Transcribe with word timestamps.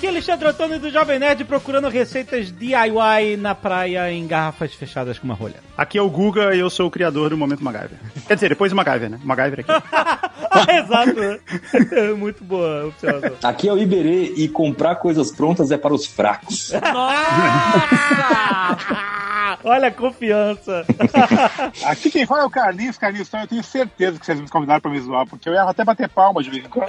Aqui 0.00 0.06
é 0.06 0.10
Alexandre 0.12 0.48
Antônio 0.48 0.80
do 0.80 0.88
Jovem 0.88 1.18
Nerd 1.18 1.44
procurando 1.44 1.86
receitas 1.90 2.50
DIY 2.50 3.36
na 3.36 3.54
praia 3.54 4.10
em 4.10 4.26
garrafas 4.26 4.72
fechadas 4.72 5.18
com 5.18 5.26
uma 5.26 5.34
rolha. 5.34 5.56
Aqui 5.76 5.98
é 5.98 6.02
o 6.02 6.08
Guga 6.08 6.54
e 6.54 6.58
eu 6.58 6.70
sou 6.70 6.86
o 6.86 6.90
criador 6.90 7.28
do 7.28 7.36
Momento 7.36 7.62
MacGyver. 7.62 7.98
Quer 8.26 8.34
dizer, 8.34 8.48
depois 8.48 8.72
do 8.72 8.76
MacGyver, 8.76 9.10
né? 9.10 9.20
MacGyver 9.22 9.60
aqui. 9.60 9.70
ah, 9.92 10.64
exato! 10.74 11.12
Muito 12.16 12.42
boa 12.42 12.86
observação. 12.86 13.36
Aqui 13.42 13.68
é 13.68 13.74
o 13.74 13.78
Iberê 13.78 14.32
e 14.36 14.48
comprar 14.48 14.94
coisas 14.94 15.30
prontas 15.30 15.70
é 15.70 15.76
para 15.76 15.92
os 15.92 16.06
fracos. 16.06 16.72
Olha 19.62 19.88
a 19.88 19.92
confiança. 19.92 20.86
Aqui 21.84 22.10
quem 22.10 22.24
fala 22.24 22.40
é 22.40 22.46
o 22.46 22.50
Carlinhos, 22.50 22.96
Carlinhos, 22.96 23.28
então 23.28 23.40
eu 23.40 23.46
tenho 23.46 23.62
certeza 23.62 24.18
que 24.18 24.24
vocês 24.24 24.40
me 24.40 24.48
convidaram 24.48 24.80
pra 24.80 24.90
me 24.90 24.98
zoar, 24.98 25.26
porque 25.26 25.46
eu 25.46 25.52
erro 25.52 25.68
até 25.68 25.84
bater 25.84 26.08
palma 26.08 26.42
de 26.42 26.48
vez 26.48 26.64
em 26.64 26.68
quando. 26.70 26.88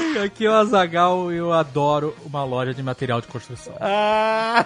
É 0.43 0.49
o 0.49 0.53
Azagal 0.53 1.31
eu 1.31 1.53
adoro 1.53 2.15
uma 2.25 2.43
loja 2.43 2.73
de 2.73 2.81
material 2.81 3.21
de 3.21 3.27
construção. 3.27 3.75
Ah, 3.79 4.65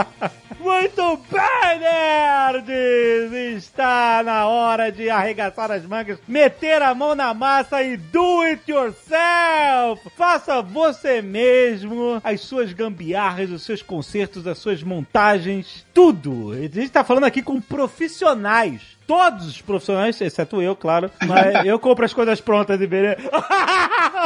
muito 0.60 1.18
bem, 1.30 1.78
nerds! 1.80 3.32
Está 3.56 4.22
na 4.22 4.46
hora 4.46 4.92
de 4.92 5.08
arregaçar 5.08 5.70
as 5.70 5.86
mangas, 5.86 6.18
meter 6.28 6.82
a 6.82 6.94
mão 6.94 7.14
na 7.14 7.32
massa 7.32 7.82
e 7.82 7.96
do 7.96 8.42
it 8.42 8.70
yourself! 8.70 10.06
Faça 10.14 10.60
você 10.60 11.22
mesmo 11.22 12.20
as 12.22 12.42
suas 12.42 12.74
gambiarras, 12.74 13.50
os 13.50 13.62
seus 13.62 13.80
concertos, 13.80 14.46
as 14.46 14.58
suas 14.58 14.82
montagens, 14.82 15.86
tudo! 15.94 16.52
A 16.52 16.56
gente 16.56 16.80
está 16.80 17.02
falando 17.02 17.24
aqui 17.24 17.40
com 17.40 17.58
profissionais 17.58 18.95
todos 19.06 19.46
os 19.46 19.62
profissionais, 19.62 20.20
exceto 20.20 20.60
eu, 20.60 20.74
claro. 20.74 21.10
Mas 21.26 21.54
eu 21.64 21.78
compro 21.78 22.04
as 22.04 22.12
coisas 22.12 22.40
prontas 22.40 22.78
de 22.78 22.86
Berê. 22.86 23.16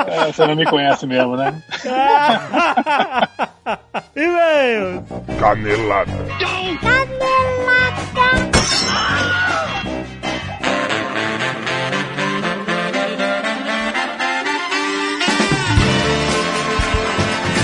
É, 0.06 0.32
você 0.32 0.46
não 0.46 0.56
me 0.56 0.64
conhece 0.64 1.06
mesmo, 1.06 1.36
né? 1.36 1.62
E-mails! 4.16 5.02
Canelada. 5.38 6.10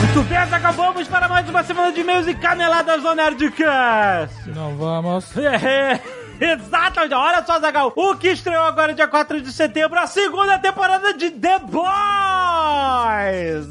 Muito 0.05 0.29
bem, 0.29 0.39
acabamos 0.39 1.09
para 1.09 1.29
mais 1.29 1.49
uma 1.49 1.63
semana 1.63 1.93
de 1.93 2.01
e-mails 2.01 2.27
e 2.27 2.35
caneladas 2.35 3.03
do 3.03 3.15
Nerdcast. 3.15 4.51
Não 4.51 4.77
vamos. 4.77 5.27
Exatamente, 6.41 7.15
olha 7.15 7.45
só, 7.45 7.59
Zagal. 7.61 7.93
O 7.97 8.15
que 8.17 8.29
estreou 8.29 8.65
agora, 8.65 8.95
dia 8.95 9.09
4 9.09 9.41
de 9.41 9.53
setembro, 9.53 9.99
a 9.99 10.07
segunda 10.07 10.59
temporada 10.59 11.15
de 11.15 11.31
The 11.31 11.59
Boys. 11.61 11.87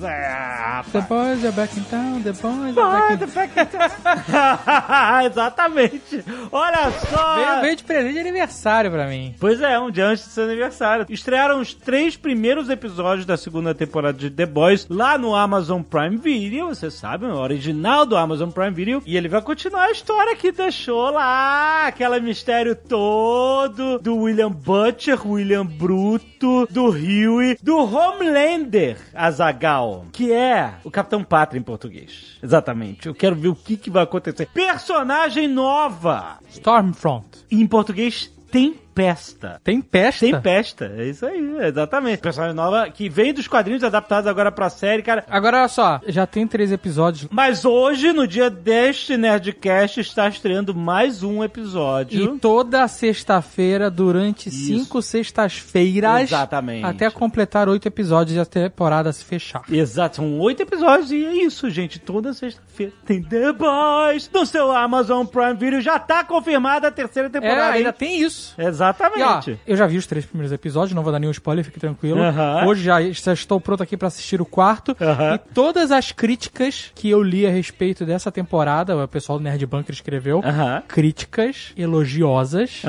É, 0.04 0.82
The 0.92 1.02
boys 1.02 1.44
are 1.44 1.52
back 1.52 1.78
in 1.78 1.84
town, 1.84 2.22
the 2.22 2.34
boys 2.34 2.78
are 2.78 3.18
the 3.18 3.28
back 3.28 3.54
back 3.56 3.58
in 3.58 3.66
town. 3.66 5.26
Exatamente. 5.26 6.24
Olha 6.52 6.92
só. 6.92 7.36
Veio, 7.36 7.62
veio 7.62 7.76
de 7.76 7.84
presente 7.84 8.14
de 8.14 8.20
aniversário 8.20 8.92
pra 8.92 9.08
mim. 9.08 9.36
Pois 9.40 9.62
é, 9.62 9.80
um 9.80 9.92
dia 9.92 10.08
antes 10.08 10.26
do 10.26 10.32
seu 10.32 10.46
aniversário. 10.46 11.06
Estrearam 11.10 11.60
os 11.60 11.74
três 11.74 12.16
primeiros 12.16 12.70
episódios 12.70 13.26
da 13.26 13.38
segunda 13.38 13.74
temporada 13.76 14.18
de 14.18 14.30
The 14.30 14.46
Boys 14.46 14.88
lá 14.90 15.18
no 15.18 15.36
Amazon 15.36 15.82
Prime 15.82 16.18
Video, 16.18 16.68
você 16.68 16.90
sabe, 16.90 17.26
o 17.26 17.36
original 17.36 18.06
do 18.06 18.16
Amazon 18.18 18.50
Prime 18.50 18.72
Video. 18.72 19.04
E 19.06 19.18
ele 19.18 19.28
vai 19.28 19.42
continuar 19.42 19.86
a 19.86 19.92
história 19.92 20.36
que 20.36 20.52
deixou 20.52 21.10
lá, 21.12 21.88
aquela 21.88 22.20
mistério 22.20 22.55
todo 22.64 24.00
do 24.00 24.16
William 24.18 24.52
Butcher, 24.52 25.28
William 25.28 25.66
Bruto, 25.66 26.68
do 26.70 26.86
Huey, 26.86 27.58
do 27.62 27.78
Homelander, 27.78 28.98
Azagal, 29.14 30.06
que 30.14 30.32
é 30.32 30.76
o 30.84 30.92
Capitão 30.92 31.24
Pátria 31.24 31.60
em 31.60 31.64
português. 31.64 32.38
Exatamente. 32.42 33.08
Eu 33.08 33.14
quero 33.14 33.36
ver 33.36 33.50
o 33.50 33.56
que, 33.56 33.76
que 33.76 33.90
vai 33.90 34.04
acontecer. 34.04 34.48
Personagem 34.54 35.48
nova. 35.48 36.40
Stormfront. 36.50 37.26
Em 37.52 37.68
português. 37.68 38.32
Tem 38.50 38.76
pesta? 38.96 39.60
Tempesta, 39.64 40.92
é 40.98 41.06
isso 41.10 41.26
aí, 41.26 41.58
exatamente. 41.68 42.20
Personagem 42.22 42.56
nova 42.56 42.90
que 42.90 43.10
vem 43.10 43.34
dos 43.34 43.48
quadrinhos 43.48 43.84
adaptados 43.84 44.26
agora 44.28 44.52
pra 44.52 44.70
série, 44.70 45.04
cara. 45.04 45.26
Agora, 45.30 45.60
olha 45.60 45.68
só, 45.68 46.00
já 46.08 46.26
tem 46.26 46.48
três 46.48 46.72
episódios. 46.72 47.28
Mas 47.30 47.66
hoje, 47.66 48.14
no 48.14 48.26
dia 48.26 48.50
deste 48.50 49.18
Nerdcast, 49.18 50.00
está 50.00 50.28
estreando 50.30 50.74
mais 50.74 51.22
um 51.22 51.44
episódio. 51.44 52.36
E 52.36 52.40
toda 52.40 52.88
sexta-feira, 52.88 53.92
durante 53.92 54.48
Isso. 54.50 54.66
cinco 54.68 55.02
sextas-feiras, 55.02 56.22
Exatamente. 56.24 56.86
até 56.86 57.10
completar 57.10 57.68
oito 57.68 57.88
episódios 57.88 58.38
e 58.38 58.40
a 58.40 58.46
temporada 58.46 59.12
se 59.12 59.24
fechar. 59.26 59.64
Exato, 59.70 60.18
são 60.18 60.40
oito 60.40 60.62
episódios 60.64 61.12
e 61.12 61.26
é 61.26 61.34
isso, 61.44 61.70
gente. 61.70 62.00
Toda 62.00 62.34
sexta-feira 62.34 62.94
tem 63.06 63.22
The 63.22 63.52
Boys 63.54 64.30
no 64.34 64.46
seu 64.46 64.72
Amazon 64.72 65.26
Prime 65.26 65.56
Video. 65.56 65.82
Já 65.82 66.00
tá 66.00 66.24
confirmada 66.24 66.88
a 66.88 66.92
terceira 66.92 67.28
É, 67.28 67.32
temporada. 67.32 67.74
ainda 67.74 67.90
hein? 67.90 67.96
tem 67.98 68.22
isso. 68.22 68.54
Exatamente. 68.86 69.52
E, 69.52 69.54
ó, 69.54 69.58
eu 69.68 69.78
já 69.78 69.88
vi 69.88 69.98
os 69.98 70.08
três 70.08 70.26
primeiros 70.26 70.52
episódios, 70.52 70.94
não 70.94 71.04
vou 71.04 71.12
dar 71.12 71.20
nenhum 71.20 71.32
spoiler, 71.32 71.64
fique 71.66 71.80
tranquilo. 71.80 72.20
Hoje 72.68 72.84
já, 72.84 73.02
já 73.02 73.34
estou 73.34 73.60
pronto 73.60 73.82
aqui 73.84 73.98
pra 73.98 74.08
assistir 74.08 74.42
o 74.42 74.46
quarto. 74.46 74.96
E 75.00 75.38
todas 75.54 75.92
as 75.92 76.12
críticas 76.12 76.92
que 76.94 77.10
eu 77.10 77.22
li 77.22 77.46
a 77.46 77.50
respeito 77.50 78.06
dessa 78.06 78.32
temporada, 78.32 78.96
o 78.96 79.08
pessoal 79.08 79.38
do 79.38 79.44
Nerd 79.44 79.66
Bunker 79.66 79.94
escreveu, 79.94 80.42
críticas 80.88 81.74
elogiosas, 81.78 82.82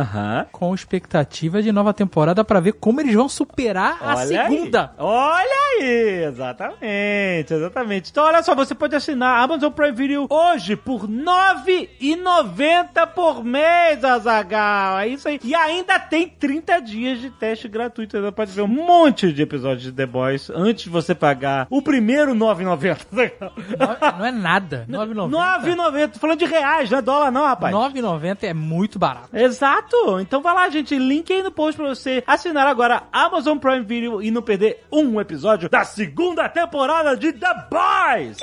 com 0.53 0.75
expectativa 0.75 1.63
de 1.63 1.73
nova 1.73 1.93
temporada 1.95 2.45
pra 2.45 2.61
ver 2.61 2.73
como 2.73 3.01
eles 3.01 3.15
vão 3.15 3.29
superar 3.29 3.99
a 4.01 4.17
Olha 4.17 4.27
segunda. 4.27 4.83
Aí. 4.83 5.05
Olha 5.05 5.57
aí, 5.81 6.25
exatamente, 6.25 7.55
exatamente. 7.55 8.11
Então 8.11 8.25
olha 8.25 8.43
só, 8.43 8.55
você 8.55 8.75
pode 8.75 8.95
assinar 8.95 9.39
a 9.39 9.43
Amazon 9.43 9.73
Prime 9.73 9.93
Video 9.93 10.27
hoje 10.29 10.77
por 10.77 11.03
R$ 11.03 11.09
9,90 11.09 13.07
por 13.15 13.45
mês, 13.45 14.05
Azagal. 14.05 14.99
É 14.99 15.09
isso 15.09 15.29
aí. 15.29 15.41
E 15.43 15.55
ainda 15.55 15.86
tem 15.99 16.29
30 16.29 16.81
dias 16.81 17.21
de 17.21 17.31
teste 17.31 17.69
gratuito. 17.69 18.21
Você 18.21 18.33
pode 18.33 18.51
ver 18.53 18.63
um 18.63 18.67
monte 18.69 19.33
de 19.33 19.43
episódios 19.43 19.83
de 19.83 19.93
The 19.93 20.07
Boys 20.07 20.51
antes 20.51 20.85
de 20.85 20.91
você 20.91 21.15
pagar 21.15 21.67
o 21.71 21.81
primeiro 21.83 22.33
R$ 22.33 22.39
9,90. 22.39 22.97
No- 23.41 24.19
Não 24.19 24.27
é 24.27 24.31
nada. 24.33 24.85
9,90. 24.91 25.31
9,90. 25.31 26.09
Tô 26.13 26.19
falando 26.19 26.39
de 26.39 26.45
reais, 26.45 26.91
não 26.91 26.99
é 26.99 27.03
dólar 27.03 27.31
não, 27.31 27.45
rapaz. 27.47 27.75
9,90 27.75 28.45
é 28.45 28.55
muito 28.55 28.99
barato. 28.99 29.29
Exato! 29.37 30.21
Então 30.21 30.43
vai 30.43 30.55
lá, 30.55 30.69
gente. 30.69 30.97
Link 30.99 31.33
aí 31.33 31.43
no 31.43 31.51
post 31.51 31.77
pra 31.81 31.89
você 31.89 32.23
assinar 32.27 32.67
agora 32.67 33.03
Amazon 33.13 33.59
Prime 33.59 33.85
Video 33.85 34.23
e 34.23 34.31
não 34.31 34.43
perder 34.43 34.85
um 34.93 35.21
episódio 35.21 35.69
da 35.69 35.85
segunda 35.85 36.49
temporada 36.49 37.17
de 37.17 37.33
The 37.33 37.55
Boys! 37.71 38.37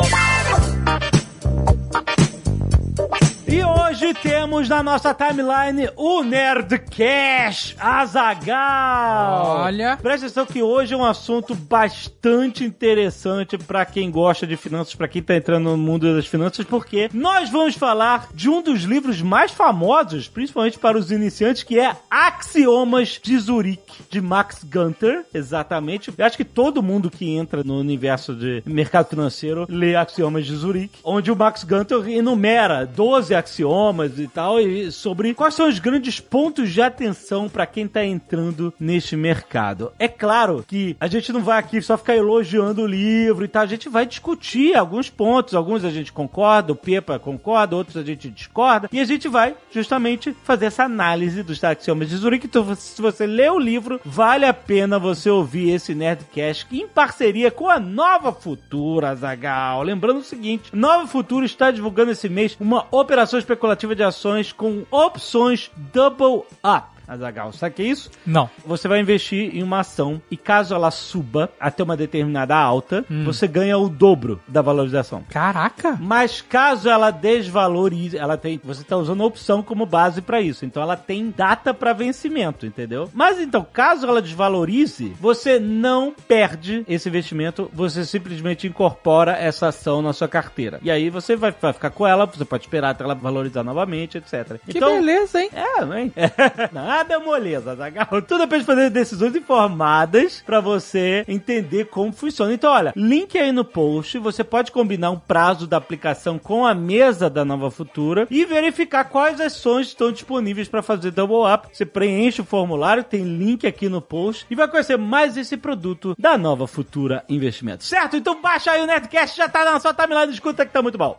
E 3.54 3.64
hoje 3.64 4.16
temos 4.16 4.68
na 4.68 4.82
nossa 4.82 5.14
timeline 5.14 5.88
o 5.96 6.24
Nerdcast 6.24 7.76
Azagal. 7.80 9.58
Olha. 9.66 9.96
Presta 10.02 10.26
atenção 10.26 10.48
que 10.48 10.64
hoje 10.64 10.96
é 10.96 10.98
um 10.98 11.06
assunto 11.06 11.54
bastante 11.54 12.64
interessante 12.64 13.56
pra 13.56 13.86
quem 13.86 14.10
gosta 14.10 14.48
de 14.48 14.58
finanças, 14.58 14.96
pra 14.96 15.08
quem 15.08 15.22
tá 15.22 15.36
entrando 15.36 15.70
no 15.70 15.78
mundo 15.78 16.16
das 16.16 16.26
finanças, 16.26 16.66
porque 16.66 17.12
nós 17.14 17.52
vamos 17.52 17.76
falar 17.76 18.28
de 18.34 18.50
um 18.50 18.60
dos 18.60 18.82
livros 18.86 19.22
mais 19.22 19.52
famosos, 19.52 20.28
principalmente 20.28 20.80
para 20.80 20.98
os 20.98 21.12
iniciantes, 21.12 21.62
que 21.62 21.80
é 21.80 21.96
Axiomas 22.10 23.20
de 23.22 23.38
Zurique, 23.38 24.02
de 24.10 24.20
Max 24.20 24.64
Gunter. 24.64 25.26
Exatamente. 25.32 26.12
Eu 26.18 26.26
acho 26.26 26.38
que 26.38 26.44
todo 26.44 26.82
mundo 26.82 27.12
que 27.12 27.30
entra 27.36 27.64
no 27.64 27.78
universo 27.78 28.34
de 28.34 28.64
mercado 28.66 29.10
financeiro 29.10 29.68
lê 29.70 29.96
Axiomas 29.96 30.48
de 30.48 30.56
Zurique, 30.56 30.98
onde 31.04 31.32
o 31.32 31.36
Max 31.36 31.64
Gunter 31.64 32.10
enumera 32.10 32.84
12 32.84 33.43
axiomas 33.44 34.18
e 34.18 34.28
tal, 34.28 34.60
e 34.60 34.92
sobre 34.92 35.34
quais 35.34 35.54
são 35.54 35.68
os 35.68 35.80
grandes 35.80 36.20
pontos 36.20 36.72
de 36.72 36.82
atenção 36.82 37.50
para 37.50 37.66
quem 37.66 37.88
tá 37.88 38.04
entrando 38.04 38.74
neste 38.80 39.16
mercado. 39.16 39.92
É 40.00 40.08
claro 40.08 40.64
que 40.68 40.96
a 41.00 41.08
gente 41.08 41.32
não 41.32 41.42
vai 41.42 41.60
aqui 41.60 41.82
só 41.82 41.98
ficar 41.98 42.16
elogiando 42.16 42.82
o 42.82 42.88
livro 42.88 43.46
e 43.46 43.48
tal, 43.48 43.64
a 43.64 43.68
gente 43.68 43.90
vai 43.90 44.06
discutir 44.06 44.76
alguns 44.76 45.10
pontos, 45.10 45.54
alguns 45.54 45.84
a 45.84 45.90
gente 45.90 46.12
concorda, 46.12 46.72
o 46.72 46.76
Pepa 46.76 47.20
concorda, 47.20 47.76
outros 47.76 47.98
a 47.98 48.04
gente 48.04 48.30
discorda, 48.30 48.90
e 48.92 49.00
a 49.00 49.06
gente 49.06 49.28
vai 49.28 49.56
justamente 49.72 50.36
fazer 50.44 50.66
essa 50.66 50.84
análise 50.84 51.44
dos 51.44 51.64
axiomas 51.64 52.10
de 52.10 52.16
Zurich. 52.16 52.46
Então, 52.46 52.76
se 52.76 53.02
você 53.02 53.26
lê 53.26 53.50
o 53.50 53.60
livro, 53.60 54.00
vale 54.04 54.46
a 54.46 54.54
pena 54.54 55.00
você 55.00 55.30
ouvir 55.30 55.72
esse 55.72 55.94
Nerdcast 55.94 56.68
em 56.72 56.88
parceria 56.88 57.52
com 57.52 57.70
a 57.70 57.80
Nova 57.80 58.32
Futura, 58.32 59.16
Zagal. 59.16 59.84
Lembrando 59.84 60.20
o 60.20 60.24
seguinte, 60.24 60.70
Nova 60.74 61.08
Futura 61.08 61.46
está 61.46 61.72
divulgando 61.72 62.12
esse 62.12 62.30
mês 62.30 62.58
uma 62.60 62.86
operação 62.92 63.33
especulativa 63.40 63.96
de 63.96 64.04
ações 64.04 64.52
com 64.52 64.84
opções 64.92 65.72
Double 65.94 66.44
Up. 66.64 66.93
Azagal. 67.08 67.52
Sabe 67.54 67.74
o 67.74 67.76
que 67.76 67.82
é 67.82 67.86
isso? 67.86 68.10
Não. 68.26 68.50
Você 68.66 68.88
vai 68.88 69.00
investir 69.00 69.56
em 69.56 69.64
uma 69.64 69.80
ação 69.80 70.22
e 70.30 70.38
caso 70.38 70.74
ela 70.74 70.92
suba 70.92 71.50
até 71.60 71.84
uma 71.84 71.98
determinada 71.98 72.56
alta, 72.56 73.06
você 73.24 73.48
ganha 73.48 73.78
o 73.78 73.90
dobro 73.90 74.42
da 74.48 74.62
valorização. 74.62 75.24
Caraca! 75.30 75.98
Mas 76.00 76.42
caso 76.42 76.90
ela 76.90 77.12
desvalorize, 77.12 78.18
ela 78.18 78.38
tem, 78.38 78.60
você 78.64 78.82
está 78.82 78.98
usando 78.98 79.24
a 79.24 79.26
opção 79.26 79.62
como 79.62 79.86
base 79.86 80.22
para 80.22 80.42
isso. 80.42 80.66
Então 80.66 80.82
ela 80.82 80.96
tem 80.96 81.34
data 81.36 81.74
para 81.74 81.94
vencimento, 81.94 82.66
entendeu? 82.66 83.10
Mas 83.14 83.40
então, 83.40 83.66
caso 83.72 84.08
ela 84.08 84.22
desvalorize, 84.22 85.16
você 85.20 85.60
não 85.60 86.14
perde 86.28 86.84
esse 86.88 87.10
investimento, 87.10 87.70
você 87.74 88.06
simplesmente 88.06 88.68
incorpora 88.68 89.34
essa 89.34 89.68
ação 89.68 90.02
na 90.02 90.14
sua 90.14 90.28
carteira. 90.28 90.80
E 90.82 90.90
aí 90.90 91.10
você 91.10 91.36
vai, 91.36 91.54
vai 91.60 91.74
ficar 91.74 91.90
com 91.90 92.08
ela, 92.08 92.26
você 92.26 92.46
pode 92.46 92.64
esperar 92.64 92.92
até 92.92 93.04
ela 93.04 93.16
valorizar 93.16 93.64
novamente, 93.64 94.18
etc. 94.18 94.60
Que 94.66 94.80
beleza, 94.80 95.42
hein? 95.42 95.50
É, 95.54 95.86
não 96.72 96.84
é? 96.84 96.93
Nada 96.94 97.16
é 97.16 97.18
moleza, 97.18 97.76
Zagal. 97.76 98.06
Tudo 98.22 98.38
depende 98.38 98.60
de 98.60 98.68
fazer 98.68 98.90
decisões 98.92 99.36
informadas 99.36 100.44
pra 100.46 100.60
você 100.60 101.26
entender 101.28 101.86
como 101.86 102.14
funciona. 102.14 102.54
Então, 102.54 102.72
olha, 102.72 102.94
link 102.96 103.36
aí 103.36 103.52
no 103.52 103.66
post. 103.66 104.20
Você 104.20 104.44
pode 104.44 104.72
combinar 104.72 105.10
um 105.10 105.18
prazo 105.18 105.66
da 105.66 105.78
aplicação 105.78 106.38
com 106.38 106.68
a 106.68 106.76
mesa 106.76 107.32
da 107.32 107.44
Nova 107.44 107.72
Futura 107.72 108.28
e 108.30 108.46
verificar 108.46 109.06
quais 109.06 109.42
ações 109.42 109.88
estão 109.88 110.12
disponíveis 110.12 110.68
pra 110.68 110.84
fazer 110.84 111.10
double 111.10 111.52
up. 111.52 111.68
Você 111.74 111.84
preenche 111.84 112.42
o 112.42 112.46
formulário, 112.46 113.04
tem 113.04 113.24
link 113.24 113.66
aqui 113.66 113.90
no 113.90 114.00
post 114.00 114.46
e 114.48 114.54
vai 114.54 114.68
conhecer 114.68 114.96
mais 114.96 115.36
esse 115.36 115.58
produto 115.58 116.14
da 116.16 116.38
Nova 116.38 116.68
Futura 116.68 117.26
Investimentos. 117.28 117.90
Certo? 117.90 118.16
Então 118.16 118.40
baixa 118.40 118.70
aí 118.70 118.84
o 118.84 118.86
Nerdcast, 118.86 119.36
já 119.36 119.50
tá 119.50 119.66
na 119.66 119.80
sua 119.80 119.96
timeline, 119.96 120.32
escuta 120.32 120.64
que 120.64 120.72
tá 120.72 120.84
muito 120.84 121.00
bom. 121.00 121.18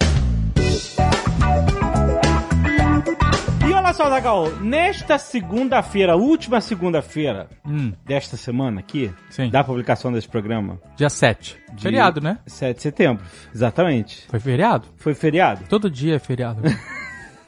E 3.69 3.72
olha 3.72 3.93
só, 3.94 4.08
Zagal, 4.11 4.50
nesta 4.61 5.16
segunda-feira, 5.19 6.16
última 6.16 6.61
segunda-feira 6.61 7.49
Hum, 7.66 7.93
desta 8.05 8.37
semana 8.37 8.81
aqui, 8.81 9.12
Sim. 9.31 9.49
da 9.49 9.64
publicação 9.64 10.12
desse 10.12 10.28
programa, 10.28 10.78
dia 10.96 11.08
7. 11.08 11.56
de 11.72 11.82
Feriado, 11.82 12.20
né? 12.20 12.38
7 12.46 12.76
de 12.76 12.82
setembro, 12.82 13.25
exatamente. 13.55 14.26
Foi 14.28 14.38
feriado? 14.38 14.87
Foi 14.96 15.14
feriado. 15.14 15.64
Todo 15.69 15.90
dia 15.90 16.16
é 16.16 16.19
feriado. 16.19 16.62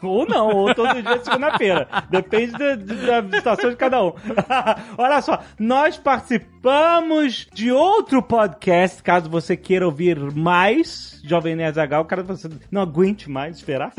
Ou 0.03 0.27
não, 0.29 0.49
ou 0.51 0.75
todo 0.75 0.93
dia 1.03 1.11
é 1.15 1.19
segunda-feira. 1.25 1.89
Depende 2.11 2.53
da, 2.53 2.77
da, 2.77 3.21
da 3.23 3.37
situação 3.39 3.71
de 3.71 3.77
cada 3.77 4.05
um. 4.05 4.13
Olha 4.99 5.23
só, 5.23 5.43
nós 5.59 5.97
participamos 5.97 6.56
de 7.53 7.71
outro 7.71 8.21
podcast, 8.21 9.01
caso 9.01 9.31
você 9.31 9.57
queira 9.57 9.87
ouvir 9.87 10.19
mais, 10.35 11.21
Jovem 11.23 11.55
Nerd 11.55 11.77
Zagal, 11.77 12.05
caso 12.05 12.25
você 12.25 12.51
não 12.73 12.83
aguente 12.83 13.31
mais 13.31 13.57
esperar. 13.59 13.93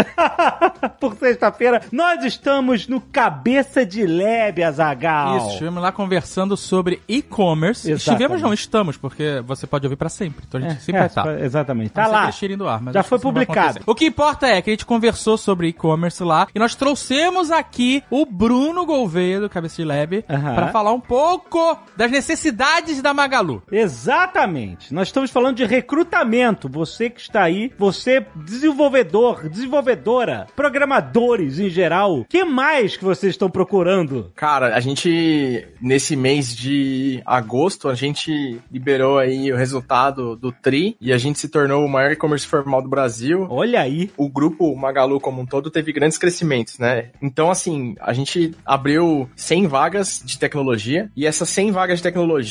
Por 1.00 1.16
sexta-feira, 1.16 1.82
nós 1.94 2.26
estamos 2.26 2.86
no 2.86 3.00
Cabeça 3.00 3.86
de 3.86 4.06
Lebe, 4.06 4.64
Azagal. 4.64 5.38
Isso, 5.38 5.48
estivemos 5.52 5.82
lá 5.82 5.94
conversando 5.94 6.58
sobre 6.58 7.02
e-commerce. 7.08 7.90
Estivemos, 7.90 8.42
não, 8.42 8.54
estamos, 8.54 8.98
porque 8.98 9.42
você 9.46 9.66
pode 9.66 9.86
ouvir 9.86 9.96
pra 9.96 10.10
sempre. 10.10 10.44
Então 10.46 10.60
a 10.60 10.64
gente 10.64 10.78
É, 10.78 10.80
sempre 10.82 11.02
é, 11.02 11.06
estar. 11.06 11.40
Exatamente. 11.42 11.92
Tá 11.92 12.08
lá. 12.08 12.30
do 12.58 12.68
ar, 12.68 12.82
mas 12.82 12.94
Já 12.94 13.04
foi 13.04 13.18
publicado. 13.20 13.80
O 13.86 13.96
que 13.96 14.06
importa 14.06 14.46
é 14.46 14.62
que 14.62 14.70
a 14.70 14.74
gente 14.74 14.86
conversou 14.86 15.38
sobre 15.38 15.70
e-commerce 15.70 16.22
lá 16.22 16.48
e 16.54 16.60
nós 16.60 16.76
trouxemos 16.76 17.50
aqui 17.50 18.04
o 18.10 18.26
Bruno 18.26 18.86
Gouveia 18.86 19.40
do 19.40 19.50
Cabeça 19.50 19.78
de 19.78 19.86
Lab 19.86 20.26
Aham. 20.30 20.56
pra 20.56 20.68
falar 20.68 20.92
um 20.92 21.00
pouco 21.00 21.78
das 21.96 22.12
necessidades 22.12 22.57
da 23.02 23.14
Magalu. 23.14 23.62
Exatamente. 23.72 24.94
Nós 24.94 25.10
estamos 25.10 25.30
falando 25.30 25.58
de 25.58 25.66
recrutamento. 25.66 26.68
Você 26.68 27.10
que 27.10 27.22
está 27.22 27.44
aí, 27.44 27.72
você 27.78 28.26
desenvolvedor, 28.36 29.48
desenvolvedora, 29.48 30.48
programadores 30.56 31.60
em 31.60 31.70
geral, 31.70 32.26
que 32.28 32.44
mais 32.44 32.98
que 32.98 33.04
vocês 33.04 33.34
estão 33.34 33.50
procurando? 33.50 34.32
Cara, 34.36 34.76
a 34.76 34.80
gente, 34.80 35.68
nesse 35.80 36.16
mês 36.16 36.56
de 36.56 37.22
agosto, 37.26 37.90
a 37.90 37.96
gente 37.96 38.60
liberou 38.72 39.20
aí 39.20 39.52
o 39.52 39.56
resultado 39.56 40.36
do 40.36 40.52
TRI 40.52 40.98
e 41.00 41.14
a 41.14 41.18
gente 41.18 41.40
se 41.40 41.50
tornou 41.50 41.86
o 41.86 41.90
maior 41.90 42.12
e-commerce 42.12 42.48
formal 42.48 42.82
do 42.82 42.90
Brasil. 42.90 43.46
Olha 43.50 43.82
aí. 43.82 44.10
O 44.18 44.28
grupo 44.30 44.76
Magalu 44.76 45.20
como 45.20 45.42
um 45.42 45.46
todo 45.46 45.70
teve 45.70 45.94
grandes 45.94 46.18
crescimentos, 46.18 46.80
né? 46.80 47.12
Então, 47.22 47.52
assim, 47.52 47.96
a 48.00 48.14
gente 48.14 48.56
abriu 48.66 49.30
100 49.36 49.68
vagas 49.68 50.22
de 50.26 50.40
tecnologia 50.40 51.12
e 51.16 51.26
essas 51.26 51.50
100 51.50 51.72
vagas 51.72 52.00
de 52.00 52.04
tecnologia, 52.04 52.47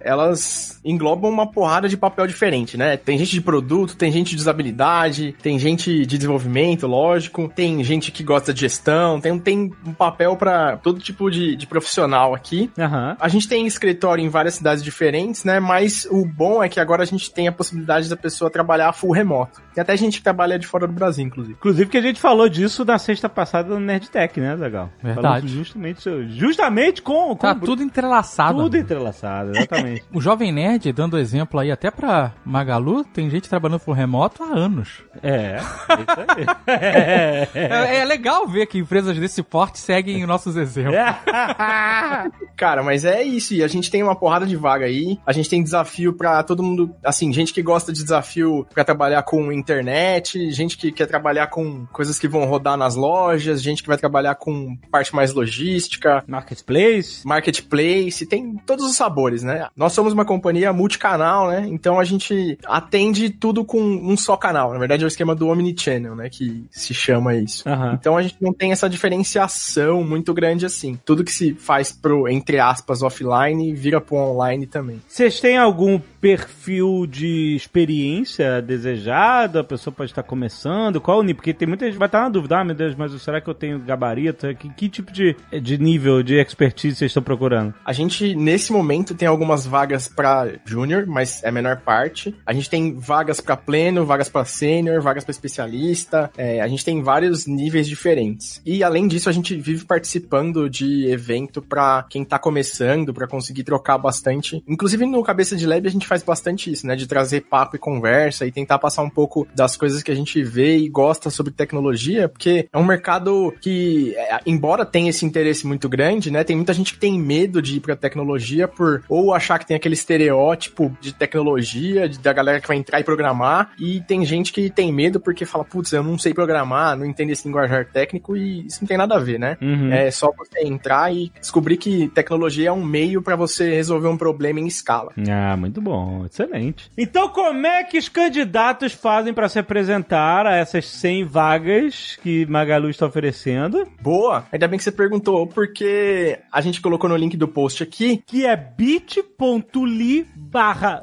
elas 0.00 0.80
englobam 0.84 1.30
uma 1.30 1.50
porrada 1.50 1.88
de 1.88 1.96
papel 1.96 2.26
diferente, 2.26 2.76
né? 2.76 2.96
Tem 2.96 3.16
gente 3.18 3.32
de 3.32 3.40
produto, 3.40 3.96
tem 3.96 4.12
gente 4.12 4.34
de 4.34 4.40
usabilidade, 4.40 5.34
tem 5.42 5.58
gente 5.58 6.04
de 6.06 6.18
desenvolvimento, 6.18 6.86
lógico, 6.86 7.50
tem 7.54 7.82
gente 7.82 8.12
que 8.12 8.22
gosta 8.22 8.52
de 8.52 8.60
gestão, 8.60 9.20
tem, 9.20 9.38
tem 9.38 9.72
um 9.86 9.92
papel 9.92 10.36
para 10.36 10.76
todo 10.76 11.00
tipo 11.00 11.30
de, 11.30 11.56
de 11.56 11.66
profissional 11.66 12.34
aqui. 12.34 12.70
Aham. 12.78 13.16
A 13.18 13.28
gente 13.28 13.48
tem 13.48 13.66
escritório 13.66 14.24
em 14.24 14.28
várias 14.28 14.54
cidades 14.54 14.82
diferentes, 14.84 15.44
né? 15.44 15.58
Mas 15.58 16.06
o 16.10 16.24
bom 16.26 16.62
é 16.62 16.68
que 16.68 16.78
agora 16.80 17.02
a 17.02 17.06
gente 17.06 17.30
tem 17.32 17.48
a 17.48 17.52
possibilidade 17.52 18.08
da 18.08 18.16
pessoa 18.16 18.50
trabalhar 18.50 18.92
full 18.92 19.12
remoto. 19.12 19.62
Tem 19.74 19.82
até 19.82 19.96
gente 19.96 20.18
que 20.18 20.24
trabalha 20.24 20.58
de 20.58 20.66
fora 20.66 20.86
do 20.86 20.92
Brasil, 20.92 21.24
inclusive. 21.24 21.56
Inclusive 21.58 21.90
que 21.90 21.96
a 21.98 22.02
gente 22.02 22.20
falou 22.20 22.48
disso 22.48 22.84
na 22.84 22.98
sexta 22.98 23.28
passada 23.28 23.68
no 23.68 23.80
Nerdtech, 23.80 24.38
né, 24.40 24.56
Zagal? 24.56 24.90
Verdade. 25.02 25.26
Falamos 25.26 25.50
justamente, 25.50 26.28
justamente 26.30 27.02
com, 27.02 27.28
com 27.28 27.36
Tá 27.36 27.54
tudo 27.54 27.82
entrelaçado. 27.82 28.62
tudo 28.62 28.76
entrelaçado, 28.76 29.13
exatamente. 29.50 30.04
O 30.12 30.20
Jovem 30.20 30.52
Nerd, 30.52 30.92
dando 30.92 31.18
exemplo 31.18 31.58
aí 31.58 31.70
até 31.70 31.90
pra 31.90 32.32
Magalu, 32.44 33.04
tem 33.04 33.28
gente 33.28 33.48
trabalhando 33.48 33.80
por 33.80 33.92
remoto 33.92 34.42
há 34.42 34.46
anos. 34.46 35.02
é, 35.22 35.58
isso 35.58 36.20
aí. 36.36 36.46
É, 36.66 37.48
É, 37.54 37.96
é 37.98 38.04
legal 38.04 38.46
ver 38.46 38.66
que 38.66 38.78
empresas 38.78 39.16
desse 39.18 39.42
porte 39.42 39.78
seguem 39.78 40.26
nossos 40.26 40.56
exemplos. 40.56 40.94
Cara, 42.56 42.82
mas 42.82 43.04
é 43.04 43.22
isso. 43.22 43.54
E 43.54 43.62
a 43.62 43.68
gente 43.68 43.90
tem 43.90 44.02
uma 44.02 44.14
porrada 44.16 44.46
de 44.46 44.56
vaga 44.56 44.86
aí. 44.86 45.18
A 45.26 45.32
gente 45.32 45.48
tem 45.48 45.62
desafio 45.62 46.12
pra 46.12 46.42
todo 46.42 46.62
mundo. 46.62 46.94
Assim, 47.04 47.32
gente 47.32 47.52
que 47.52 47.62
gosta 47.62 47.92
de 47.92 48.02
desafio 48.02 48.66
pra 48.72 48.84
trabalhar 48.84 49.22
com 49.22 49.52
internet, 49.52 50.50
gente 50.50 50.76
que 50.76 50.92
quer 50.92 51.06
trabalhar 51.06 51.48
com 51.48 51.86
coisas 51.86 52.18
que 52.18 52.28
vão 52.28 52.44
rodar 52.44 52.76
nas 52.76 52.94
lojas, 52.94 53.62
gente 53.62 53.82
que 53.82 53.88
vai 53.88 53.98
trabalhar 53.98 54.34
com 54.36 54.76
parte 54.90 55.14
mais 55.14 55.32
logística. 55.32 56.22
Marketplace. 56.26 57.26
Marketplace, 57.26 58.26
tem 58.26 58.56
todos 58.66 58.84
os 58.84 58.96
sabores, 59.04 59.42
né? 59.42 59.68
Nós 59.76 59.92
somos 59.92 60.12
uma 60.12 60.24
companhia 60.24 60.72
multicanal, 60.72 61.48
né? 61.48 61.66
Então 61.68 62.00
a 62.00 62.04
gente 62.04 62.58
atende 62.64 63.30
tudo 63.30 63.64
com 63.64 63.80
um 63.80 64.16
só 64.16 64.36
canal. 64.36 64.72
Na 64.72 64.78
verdade 64.78 65.02
é 65.02 65.06
o 65.06 65.08
esquema 65.08 65.34
do 65.34 65.48
Omnichannel, 65.48 66.16
né? 66.16 66.28
Que 66.30 66.64
se 66.70 66.94
chama 66.94 67.34
isso. 67.34 67.68
Aham. 67.68 67.92
Então 67.98 68.16
a 68.16 68.22
gente 68.22 68.36
não 68.40 68.52
tem 68.52 68.72
essa 68.72 68.88
diferenciação 68.88 70.02
muito 70.02 70.32
grande 70.32 70.64
assim. 70.64 70.98
Tudo 71.04 71.24
que 71.24 71.32
se 71.32 71.54
faz 71.54 71.92
pro, 71.92 72.28
entre 72.28 72.58
aspas, 72.58 73.02
offline, 73.02 73.74
vira 73.74 74.00
pro 74.00 74.16
online 74.16 74.66
também. 74.66 75.02
Vocês 75.06 75.40
têm 75.40 75.58
algum 75.58 76.00
perfil 76.20 77.06
de 77.06 77.54
experiência 77.54 78.62
desejado? 78.62 79.58
A 79.58 79.64
pessoa 79.64 79.92
pode 79.92 80.10
estar 80.10 80.22
começando? 80.22 81.00
Qual 81.00 81.18
o 81.18 81.22
nível? 81.22 81.36
Porque 81.36 81.52
tem 81.52 81.68
muita 81.68 81.84
gente 81.84 81.94
que 81.94 81.98
vai 81.98 82.08
estar 82.08 82.22
na 82.22 82.28
dúvida. 82.30 82.58
Ah, 82.58 82.64
meu 82.64 82.74
Deus, 82.74 82.94
mas 82.94 83.12
será 83.20 83.40
que 83.40 83.48
eu 83.48 83.54
tenho 83.54 83.78
gabarito? 83.78 84.46
Que, 84.54 84.68
que 84.70 84.88
tipo 84.88 85.12
de, 85.12 85.36
de 85.60 85.76
nível 85.78 86.22
de 86.22 86.36
expertise 86.36 86.96
vocês 86.96 87.10
estão 87.10 87.22
procurando? 87.22 87.74
A 87.84 87.92
gente, 87.92 88.34
nesse 88.34 88.72
momento, 88.72 88.93
tem 89.02 89.26
algumas 89.26 89.66
vagas 89.66 90.06
pra 90.06 90.52
júnior, 90.64 91.06
mas 91.06 91.42
é 91.42 91.48
a 91.48 91.52
menor 91.52 91.80
parte. 91.80 92.34
A 92.46 92.52
gente 92.52 92.70
tem 92.70 92.94
vagas 92.94 93.40
pra 93.40 93.56
pleno, 93.56 94.04
vagas 94.04 94.28
pra 94.28 94.44
sênior, 94.44 95.02
vagas 95.02 95.24
pra 95.24 95.32
especialista. 95.32 96.30
É, 96.36 96.60
a 96.60 96.68
gente 96.68 96.84
tem 96.84 97.02
vários 97.02 97.46
níveis 97.46 97.88
diferentes. 97.88 98.60
E, 98.64 98.84
além 98.84 99.08
disso, 99.08 99.28
a 99.28 99.32
gente 99.32 99.56
vive 99.56 99.84
participando 99.84 100.68
de 100.68 101.06
evento 101.06 101.62
pra 101.62 102.06
quem 102.08 102.24
tá 102.24 102.38
começando, 102.38 103.14
pra 103.14 103.26
conseguir 103.26 103.64
trocar 103.64 103.98
bastante. 103.98 104.62
Inclusive, 104.68 105.06
no 105.06 105.22
Cabeça 105.22 105.56
de 105.56 105.66
Lab, 105.66 105.86
a 105.86 105.90
gente 105.90 106.06
faz 106.06 106.22
bastante 106.22 106.70
isso, 106.70 106.86
né? 106.86 106.94
De 106.94 107.06
trazer 107.06 107.42
papo 107.42 107.76
e 107.76 107.78
conversa 107.78 108.46
e 108.46 108.52
tentar 108.52 108.78
passar 108.78 109.02
um 109.02 109.10
pouco 109.10 109.46
das 109.54 109.76
coisas 109.76 110.02
que 110.02 110.10
a 110.10 110.14
gente 110.14 110.42
vê 110.42 110.76
e 110.76 110.88
gosta 110.88 111.30
sobre 111.30 111.52
tecnologia, 111.52 112.28
porque 112.28 112.68
é 112.72 112.78
um 112.78 112.84
mercado 112.84 113.54
que, 113.60 114.14
é, 114.16 114.40
embora 114.46 114.84
tenha 114.84 115.10
esse 115.10 115.24
interesse 115.24 115.66
muito 115.66 115.88
grande, 115.88 116.30
né? 116.30 116.44
Tem 116.44 116.56
muita 116.56 116.72
gente 116.72 116.94
que 116.94 117.00
tem 117.00 117.18
medo 117.18 117.62
de 117.62 117.76
ir 117.76 117.80
pra 117.80 117.96
tecnologia 117.96 118.68
por 118.68 118.83
ou 119.08 119.32
achar 119.34 119.58
que 119.58 119.66
tem 119.66 119.76
aquele 119.76 119.94
estereótipo 119.94 120.96
de 121.00 121.12
tecnologia, 121.12 122.08
de- 122.08 122.18
da 122.18 122.32
galera 122.32 122.60
que 122.60 122.68
vai 122.68 122.76
entrar 122.76 123.00
e 123.00 123.04
programar, 123.04 123.70
e 123.78 124.00
tem 124.02 124.24
gente 124.24 124.52
que 124.52 124.70
tem 124.70 124.92
medo 124.92 125.20
porque 125.20 125.44
fala, 125.44 125.64
putz, 125.64 125.92
eu 125.92 126.02
não 126.02 126.18
sei 126.18 126.32
programar, 126.34 126.96
não 126.96 127.04
entendo 127.06 127.30
esse 127.30 127.46
linguajar 127.46 127.86
técnico, 127.86 128.36
e 128.36 128.66
isso 128.66 128.78
não 128.82 128.88
tem 128.88 128.96
nada 128.98 129.14
a 129.16 129.18
ver, 129.18 129.38
né? 129.38 129.56
Uhum. 129.60 129.92
É 129.92 130.10
só 130.10 130.32
você 130.36 130.60
entrar 130.66 131.12
e 131.14 131.30
descobrir 131.40 131.76
que 131.76 132.08
tecnologia 132.08 132.68
é 132.68 132.72
um 132.72 132.84
meio 132.84 133.22
pra 133.22 133.36
você 133.36 133.74
resolver 133.74 134.08
um 134.08 134.16
problema 134.16 134.60
em 134.60 134.66
escala. 134.66 135.12
Ah, 135.30 135.56
muito 135.56 135.80
bom, 135.80 136.24
excelente. 136.26 136.90
Então, 136.96 137.28
como 137.28 137.66
é 137.66 137.84
que 137.84 137.98
os 137.98 138.08
candidatos 138.08 138.92
fazem 138.92 139.32
para 139.34 139.48
se 139.48 139.58
apresentar 139.58 140.46
a 140.46 140.56
essas 140.56 140.86
100 140.86 141.24
vagas 141.24 142.18
que 142.22 142.46
Magalu 142.46 142.90
está 142.90 143.06
oferecendo? 143.06 143.86
Boa! 144.00 144.44
Ainda 144.52 144.68
bem 144.68 144.76
que 144.78 144.84
você 144.84 144.92
perguntou, 144.92 145.46
porque 145.46 146.38
a 146.50 146.60
gente 146.60 146.80
colocou 146.80 147.08
no 147.08 147.16
link 147.16 147.36
do 147.36 147.48
post 147.48 147.82
aqui 147.82 148.22
Que 148.26 148.46
é 148.46 148.56
bit.ly 148.76 150.26
barra. 150.36 151.02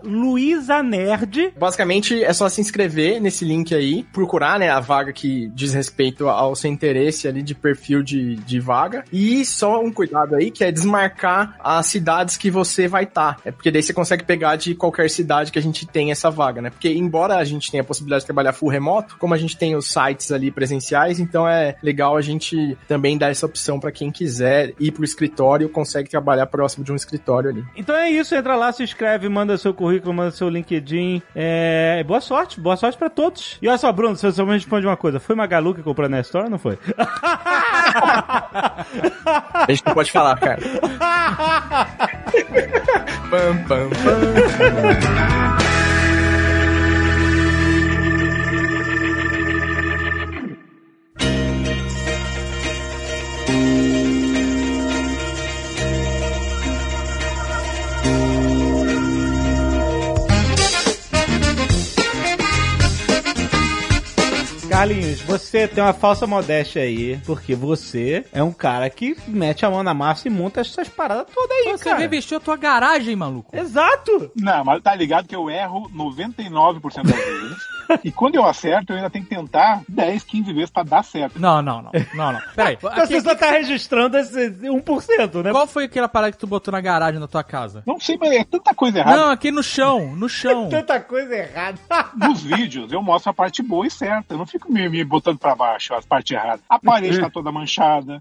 Basicamente, 1.58 2.24
é 2.24 2.32
só 2.34 2.48
se 2.48 2.62
inscrever 2.62 3.20
nesse 3.20 3.44
link 3.44 3.76
aí, 3.76 4.04
procurar, 4.14 4.60
né, 4.60 4.70
a 4.70 4.80
vaga 4.80 5.12
que 5.12 5.50
diz 5.54 5.74
respeito 5.74 6.30
ao 6.30 6.56
seu 6.56 6.72
interesse 6.72 7.28
ali 7.28 7.44
de 7.44 7.54
perfil 7.54 8.02
de, 8.02 8.36
de 8.36 8.60
vaga. 8.60 9.04
E 9.12 9.44
só 9.46 9.82
um 9.82 9.92
cuidado 9.92 10.36
aí, 10.36 10.52
que 10.52 10.64
é 10.64 10.72
desmarcar 10.72 11.56
as 11.60 11.86
cidades 11.88 12.38
que 12.38 12.50
você 12.50 12.88
vai 12.88 13.04
estar. 13.04 13.40
É 13.44 13.52
porque 13.52 13.72
daí 13.72 13.84
você 13.84 13.94
consegue 13.94 14.24
pegar 14.24 14.56
de 14.56 14.76
qualquer 14.76 15.10
cidade 15.10 15.52
que 15.52 15.60
a 15.60 15.62
gente 15.62 15.86
tem 15.86 16.12
essa 16.12 16.30
vaga, 16.30 16.62
né? 16.62 16.70
Porque 16.70 16.90
embora 16.90 17.36
a 17.36 17.44
gente 17.44 17.70
tenha 17.70 17.82
a 17.82 17.86
possibilidade 17.86 18.22
de 18.22 18.28
trabalhar 18.28 18.54
full 18.54 18.70
remoto, 18.70 19.18
como 19.18 19.34
a 19.34 19.38
gente 19.38 19.58
tem 19.58 19.76
os 19.76 19.92
sites 19.92 20.32
ali 20.32 20.52
presenciais, 20.52 21.20
então 21.20 21.48
é 21.48 21.76
legal 21.84 22.16
a 22.16 22.22
gente 22.22 22.78
também 22.88 23.18
dar 23.18 23.30
essa 23.30 23.46
opção 23.46 23.80
para 23.80 23.92
quem 23.92 24.12
quiser 24.12 24.74
ir 24.80 24.92
pro 24.92 25.04
escritório, 25.04 25.70
consegue 25.70 26.10
trabalhar 26.10 26.46
próximo 26.48 26.84
de 26.84 26.92
um 26.92 26.96
escritório 26.96 27.50
ali. 27.50 27.61
Então 27.76 27.96
é 27.96 28.10
isso, 28.10 28.36
entra 28.36 28.56
lá, 28.56 28.72
se 28.72 28.84
inscreve, 28.84 29.28
manda 29.30 29.58
seu 29.58 29.74
currículo, 29.74 30.14
manda 30.14 30.32
seu 30.32 30.50
LinkedIn. 30.50 31.22
É... 31.36 32.04
Boa 32.04 32.22
sorte, 32.22 32.60
boa 32.60 32.76
sorte 32.76 32.98
pra 32.98 33.10
todos. 33.10 33.58
E 33.62 33.68
olha 33.68 33.78
só, 33.78 33.92
Bruno, 33.92 34.16
você 34.16 34.32
só 34.32 34.46
me 34.46 34.54
responde 34.54 34.86
uma 34.88 34.98
coisa. 34.98 35.20
Foi 35.20 35.36
Magalu 35.36 35.76
que 35.76 35.84
comprou 35.84 36.08
na 36.10 36.20
Store 36.22 36.46
ou 36.46 36.52
não 36.52 36.60
foi? 36.60 36.78
A 39.54 39.66
gente 39.70 39.86
não 39.86 39.94
pode 39.94 40.12
falar, 40.12 40.38
cara. 40.40 40.62
pam, 43.30 43.58
pam, 43.68 43.90
pam. 43.90 45.71
Carlinhos, 64.82 65.22
você 65.22 65.68
tem 65.68 65.84
uma 65.84 65.94
falsa 65.94 66.26
modéstia 66.26 66.82
aí, 66.82 67.22
porque 67.24 67.54
você 67.54 68.26
é 68.34 68.42
um 68.42 68.52
cara 68.52 68.90
que 68.90 69.16
mete 69.28 69.64
a 69.64 69.70
mão 69.70 69.84
na 69.84 69.94
massa 69.94 70.28
e 70.28 70.32
monta 70.32 70.60
essas 70.60 70.90
paradas 70.90 71.28
todas 71.32 71.56
aí, 71.56 71.72
Você 71.74 71.84
cara. 71.84 72.00
revestiu 72.00 72.38
a 72.38 72.40
tua 72.40 72.58
garagem, 72.58 73.16
maluco. 73.16 73.56
Exato! 73.56 74.32
Não, 74.36 74.66
mas 74.66 74.82
tá 74.82 74.96
ligado 74.96 75.28
que 75.28 75.36
eu 75.36 75.52
erro 75.52 75.88
99% 75.96 76.82
das 77.04 77.16
vezes. 77.16 77.58
E 78.04 78.12
quando 78.12 78.36
eu 78.36 78.46
acerto, 78.46 78.94
eu 78.94 78.98
ainda 78.98 79.10
tenho 79.10 79.26
que 79.26 79.36
tentar 79.36 79.82
10, 79.88 80.24
15 80.24 80.54
vezes 80.54 80.70
pra 80.70 80.84
dar 80.84 81.04
certo. 81.04 81.40
Não, 81.40 81.62
não, 81.62 81.82
não. 81.82 81.92
Não, 82.14 82.34
não. 82.34 82.42
Peraí. 82.56 82.78
Você 82.82 83.22
só 83.22 83.36
tá 83.36 83.52
registrando 83.52 84.18
esse 84.18 84.50
1%, 84.50 85.44
né? 85.44 85.52
Qual 85.52 85.68
foi 85.68 85.86
aquela 85.86 86.08
parada 86.08 86.32
que 86.32 86.38
tu 86.38 86.48
botou 86.48 86.72
na 86.72 86.82
garagem 86.82 87.20
da 87.20 87.28
tua 87.28 87.44
casa? 87.44 87.84
Não 87.86 88.00
sei, 88.00 88.18
mas 88.18 88.32
é 88.32 88.44
tanta 88.44 88.74
coisa 88.74 89.00
errada. 89.00 89.18
Não, 89.18 89.32
aqui 89.32 89.52
no 89.52 89.64
chão, 89.64 90.16
no 90.16 90.30
chão. 90.30 90.70
Tanta 90.72 91.00
coisa 91.00 91.36
errada. 91.36 91.80
Nos 92.16 92.44
vídeos, 92.44 92.92
eu 92.92 93.02
mostro 93.02 93.32
a 93.32 93.34
parte 93.34 93.62
boa 93.62 93.86
e 93.86 93.92
certa. 93.92 94.34
Eu 94.34 94.38
não 94.38 94.46
fico 94.46 94.72
me, 94.72 94.88
me 94.90 95.04
botando 95.04 95.38
pra 95.38 95.56
baixo 95.56 95.94
as 95.94 96.06
partes 96.06 96.36
erradas. 96.36 96.62
A 96.70 96.80
parede 96.80 97.20
tá 97.20 97.30
toda 97.30 97.52
manchada. 97.52 98.18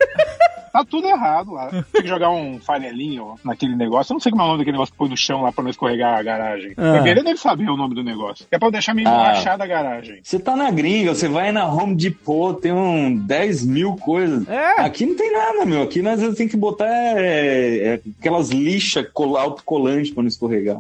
Tá 0.72 0.84
tudo 0.84 1.06
errado 1.08 1.52
lá. 1.52 1.68
Tem 1.92 2.02
que 2.02 2.08
jogar 2.08 2.30
um 2.30 2.58
farelinho 2.60 3.34
naquele 3.44 3.74
negócio. 3.76 4.12
Eu 4.12 4.14
não 4.14 4.20
sei 4.20 4.30
como 4.30 4.42
é 4.42 4.44
o 4.44 4.48
nome 4.48 4.58
daquele 4.58 4.76
negócio 4.76 4.92
que 4.92 4.98
põe 4.98 5.08
no 5.08 5.16
chão 5.16 5.42
lá 5.42 5.52
pra 5.52 5.62
não 5.64 5.70
escorregar 5.70 6.18
a 6.18 6.22
garagem. 6.22 6.72
Ah. 6.76 7.00
O 7.00 7.02
deve 7.02 7.36
saber 7.36 7.68
o 7.68 7.76
nome 7.76 7.94
do 7.94 8.02
negócio. 8.02 8.46
É 8.50 8.58
pra 8.58 8.68
eu 8.68 8.72
deixar 8.72 8.94
meio 8.94 9.08
Ah. 9.08 9.28
relaxada 9.28 9.64
a 9.64 9.66
garagem. 9.66 10.20
Você 10.22 10.38
tá 10.38 10.56
na 10.56 10.70
gringa, 10.70 11.14
você 11.14 11.28
vai 11.28 11.52
na 11.52 11.66
Home 11.66 11.94
Depot, 11.94 12.54
tem 12.54 12.72
um 12.72 13.14
10 13.16 13.64
mil 13.66 13.96
coisas. 13.96 14.48
É. 14.48 14.80
Aqui 14.80 15.06
não 15.06 15.16
tem 15.16 15.32
nada, 15.32 15.64
meu. 15.64 15.82
Aqui 15.82 16.02
nós 16.02 16.20
tem 16.34 16.48
que 16.48 16.56
botar 16.56 16.86
é, 16.86 17.94
é, 17.94 18.00
aquelas 18.18 18.50
lixas 18.50 19.06
col- 19.12 19.36
autocolantes 19.36 20.10
pra 20.12 20.22
não 20.22 20.28
escorregar. 20.28 20.78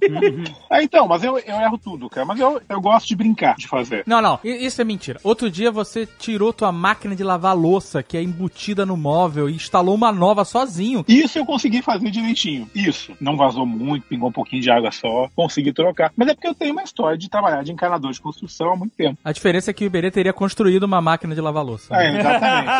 Ah, 0.70 0.82
então, 0.82 1.06
mas 1.08 1.22
eu, 1.24 1.38
eu 1.38 1.56
erro 1.60 1.78
tudo, 1.78 2.08
cara. 2.08 2.26
Mas 2.26 2.38
eu, 2.38 2.60
eu 2.68 2.80
gosto 2.80 3.08
de 3.08 3.16
brincar, 3.16 3.56
de 3.56 3.66
fazer. 3.66 4.02
Não, 4.06 4.20
não, 4.22 4.38
isso 4.44 4.80
é 4.80 4.84
mentira. 4.84 5.20
Outro 5.22 5.50
dia 5.50 5.70
você 5.70 6.06
tirou 6.18 6.52
tua 6.52 6.72
máquina 6.72 7.14
de 7.16 7.22
lavar 7.24 7.56
louça, 7.56 8.02
que 8.02 8.16
é 8.16 8.22
embutida 8.22 8.84
no 8.86 8.96
móvel, 8.96 9.48
e 9.48 9.54
instalou 9.54 9.79
uma 9.88 10.12
nova 10.12 10.44
sozinho. 10.44 11.04
Isso 11.08 11.38
eu 11.38 11.46
consegui 11.46 11.82
fazer 11.82 12.10
direitinho. 12.10 12.68
Isso. 12.74 13.12
Não 13.20 13.36
vazou 13.36 13.64
muito, 13.66 14.06
pingou 14.06 14.28
um 14.28 14.32
pouquinho 14.32 14.62
de 14.62 14.70
água 14.70 14.90
só. 14.90 15.28
Consegui 15.34 15.72
trocar. 15.72 16.12
Mas 16.16 16.28
é 16.28 16.34
porque 16.34 16.48
eu 16.48 16.54
tenho 16.54 16.72
uma 16.72 16.82
história 16.82 17.16
de 17.16 17.28
trabalhar 17.28 17.62
de 17.62 17.72
encanador 17.72 18.12
de 18.12 18.20
construção 18.20 18.72
há 18.72 18.76
muito 18.76 18.94
tempo. 18.96 19.18
A 19.24 19.32
diferença 19.32 19.70
é 19.70 19.74
que 19.74 19.84
o 19.84 19.86
Iberê 19.86 20.10
teria 20.10 20.32
construído 20.32 20.84
uma 20.84 21.00
máquina 21.00 21.34
de 21.34 21.40
lavar 21.40 21.64
louça. 21.64 21.94
É, 21.94 22.18
exatamente. 22.18 22.70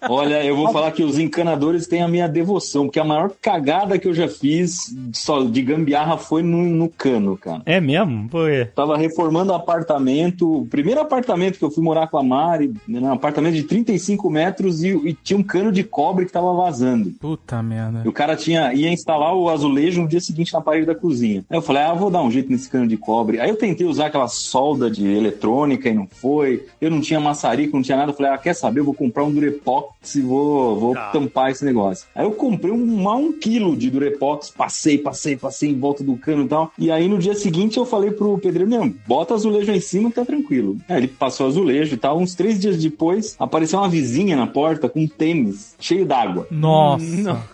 Olha, 0.08 0.44
eu 0.44 0.56
vou 0.56 0.72
falar 0.72 0.92
que 0.92 1.02
os 1.02 1.18
encanadores 1.18 1.86
têm 1.86 2.02
a 2.02 2.08
minha 2.08 2.28
devoção, 2.28 2.84
porque 2.84 3.00
a 3.00 3.04
maior 3.04 3.30
cagada 3.40 3.98
que 3.98 4.06
eu 4.06 4.14
já 4.14 4.28
fiz 4.28 4.94
só 5.12 5.42
de 5.44 5.62
gambiarra 5.62 6.16
foi 6.16 6.42
no, 6.42 6.62
no 6.62 6.88
cano, 6.88 7.36
cara. 7.36 7.62
É 7.66 7.80
mesmo? 7.80 8.28
Por 8.28 8.48
quê? 8.48 8.68
Tava 8.74 8.96
reformando 8.96 9.52
o 9.52 9.54
apartamento, 9.54 10.60
o 10.62 10.66
primeiro 10.66 11.00
apartamento 11.00 11.58
que 11.58 11.64
eu 11.64 11.70
fui 11.70 11.82
morar 11.82 12.06
com 12.08 12.18
a 12.18 12.22
Mari, 12.22 12.74
né, 12.86 13.00
um 13.00 13.12
apartamento 13.12 13.54
de 13.54 13.62
35 13.64 14.30
metros 14.30 14.82
e, 14.82 14.88
e 14.88 15.14
tinha 15.14 15.38
um 15.38 15.42
cano 15.42 15.72
de 15.72 15.82
cobre 15.82 16.26
que 16.26 16.32
tava 16.32 16.52
vazando. 16.52 17.10
Puta 17.20 17.62
merda. 17.62 18.02
E 18.04 18.08
o 18.08 18.12
cara 18.12 18.36
tinha, 18.36 18.72
ia 18.74 18.90
instalar 18.90 19.34
o 19.34 19.48
azulejo 19.48 20.02
no 20.02 20.08
dia 20.08 20.20
seguinte 20.20 20.52
na 20.52 20.60
parede 20.60 20.86
da 20.86 20.94
cozinha. 20.94 21.44
Aí 21.48 21.56
eu 21.56 21.62
falei, 21.62 21.82
ah, 21.82 21.94
vou 21.94 22.10
dar 22.10 22.22
um 22.22 22.30
jeito 22.30 22.50
nesse 22.50 22.68
cano 22.68 22.86
de 22.86 22.96
cobre. 22.96 23.40
Aí 23.40 23.48
eu 23.48 23.56
tentei 23.56 23.86
usar 23.86 24.06
aquela 24.06 24.28
solda 24.28 24.90
de 24.90 25.06
eletrônica 25.06 25.88
e 25.88 25.94
não 25.94 26.06
foi. 26.06 26.66
Eu 26.80 26.90
não 26.90 27.00
tinha 27.00 27.20
maçarico, 27.20 27.76
não 27.76 27.82
tinha 27.82 27.96
nada. 27.96 28.12
Eu 28.12 28.16
falei, 28.16 28.32
ah, 28.32 28.38
quer 28.38 28.54
saber? 28.54 28.80
Eu 28.80 28.84
vou 28.84 28.94
comprar 28.94 29.24
um 29.24 29.30
Durepox 29.30 29.93
e 30.16 30.20
vou, 30.20 30.78
vou 30.78 30.94
Tá. 30.94 31.10
tampar 31.10 31.50
esse 31.50 31.64
negócio. 31.64 32.06
Aí 32.14 32.24
eu 32.24 32.32
comprei 32.32 32.72
um, 32.72 33.08
um 33.08 33.32
quilo 33.32 33.76
de 33.76 33.90
Durepox, 33.90 34.50
passei, 34.50 34.98
passei, 34.98 35.36
passei 35.36 35.70
em 35.70 35.78
volta 35.78 36.02
do 36.04 36.16
cano 36.16 36.44
e 36.44 36.48
tal. 36.48 36.72
E 36.78 36.90
aí 36.90 37.08
no 37.08 37.18
dia 37.18 37.34
seguinte 37.34 37.76
eu 37.78 37.84
falei 37.86 38.10
pro 38.10 38.38
pedreiro, 38.38 38.68
não, 38.70 38.92
bota 39.06 39.34
azulejo 39.34 39.72
em 39.72 39.80
cima 39.80 40.08
que 40.10 40.16
tá 40.16 40.24
tranquilo. 40.24 40.76
Aí 40.88 40.98
ele 40.98 41.08
passou 41.08 41.46
azulejo 41.46 41.94
e 41.94 41.96
tal. 41.96 42.18
Uns 42.18 42.34
três 42.34 42.58
dias 42.60 42.76
depois, 42.82 43.34
apareceu 43.38 43.78
uma 43.78 43.88
vizinha 43.88 44.36
na 44.36 44.46
porta 44.46 44.88
com 44.88 45.00
um 45.00 45.08
tênis 45.08 45.74
cheio 45.80 46.04
d'água. 46.06 46.46
Nossa. 46.50 47.04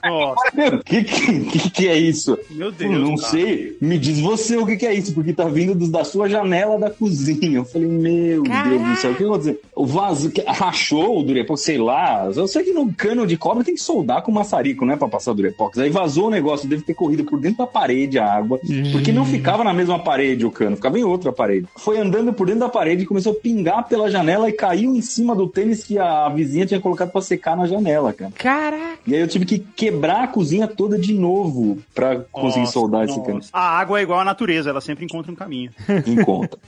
O 0.04 0.78
que, 0.85 1.04
que, 1.04 1.71
que, 1.71 1.88
é 1.88 1.97
isso? 1.97 2.38
meu 2.50 2.71
Deus. 2.73 2.92
Eu 2.92 2.99
não 2.99 3.16
cara. 3.16 3.30
sei, 3.30 3.76
me 3.80 3.99
diz 3.99 4.21
você 4.21 4.57
o 4.57 4.66
que, 4.66 4.76
que 4.76 4.87
é 4.87 4.95
isso, 4.95 5.12
porque 5.14 5.33
tá 5.33 5.45
vindo 5.45 5.75
dos- 5.75 5.90
da 5.90 6.04
sua 6.04 6.28
janela 6.28 6.78
da 6.78 6.90
cozinha. 6.90 7.59
Eu 7.59 7.64
falei, 7.64 7.88
meu 7.88 8.42
Deus 8.42 8.83
do 8.83 8.97
céu, 8.97 9.12
o 9.12 9.14
que 9.14 9.25
aconteceu? 9.25 9.61
O 9.75 9.87
vaso 9.87 10.30
que- 10.30 10.42
rachou 10.42 11.19
o 11.19 11.23
Durepox, 11.23 11.61
sei 11.62 11.78
lá. 11.78 12.30
Eu 12.40 12.49
sei 12.49 12.64
que 12.64 12.73
no 12.73 12.92
cano 12.92 13.26
de 13.26 13.37
cobre 13.37 13.64
tem 13.64 13.75
que 13.75 13.82
soldar 13.82 14.23
com 14.23 14.32
maçarico, 14.32 14.85
não 14.85 14.94
é 14.94 14.97
pra 14.97 15.09
passar 15.09 15.32
Durepox. 15.32 15.78
Aí 15.78 15.90
vazou 15.90 16.28
o 16.28 16.30
negócio, 16.30 16.68
deve 16.68 16.82
ter 16.82 16.94
corrido 16.94 17.25
por 17.25 17.38
dentro 17.38 17.59
da 17.59 17.66
parede 17.66 18.18
a 18.18 18.32
água, 18.32 18.59
porque 18.92 19.12
não 19.12 19.25
ficava 19.25 19.62
na 19.62 19.73
mesma 19.73 19.99
parede 19.99 20.47
o 20.47 20.50
cano, 20.50 20.76
ficava 20.76 20.99
em 20.99 21.04
outra 21.04 21.32
parede. 21.32 21.66
Foi 21.76 21.99
andando 21.99 22.32
por 22.32 22.47
dentro 22.47 22.61
da 22.61 22.68
parede 22.68 23.02
e 23.02 23.06
começou 23.06 23.32
a 23.32 23.37
pingar 23.37 23.87
pela 23.88 24.11
janela 24.11 24.49
e 24.49 24.52
caiu 24.52 24.94
em 24.94 25.02
cima 25.02 25.35
do 25.35 25.47
tênis 25.49 25.85
que 25.85 25.99
a 25.99 26.28
vizinha 26.28 26.66
tinha 26.66 26.80
colocado 26.80 27.11
pra 27.11 27.20
secar 27.20 27.56
na 27.56 27.66
janela, 27.66 28.12
cara. 28.12 28.32
Caraca. 28.37 28.99
E 29.06 29.14
aí 29.14 29.20
eu 29.20 29.28
tive 29.28 29.44
que 29.44 29.59
quebrar 29.59 30.25
a 30.25 30.28
cozinha 30.28 30.66
toda 30.66 30.99
de 30.99 31.12
novo 31.12 31.78
pra 31.94 32.16
conseguir 32.32 32.61
Nossa, 32.61 32.73
soldar 32.73 33.04
esse 33.04 33.16
nossa. 33.16 33.30
cano. 33.30 33.40
A 33.52 33.78
água 33.78 33.99
é 33.99 34.02
igual 34.02 34.20
à 34.20 34.25
natureza, 34.25 34.70
ela 34.70 34.80
sempre 34.80 35.04
encontra 35.04 35.30
um 35.30 35.35
caminho. 35.35 35.70
Em 36.06 36.16
conta. 36.25 36.59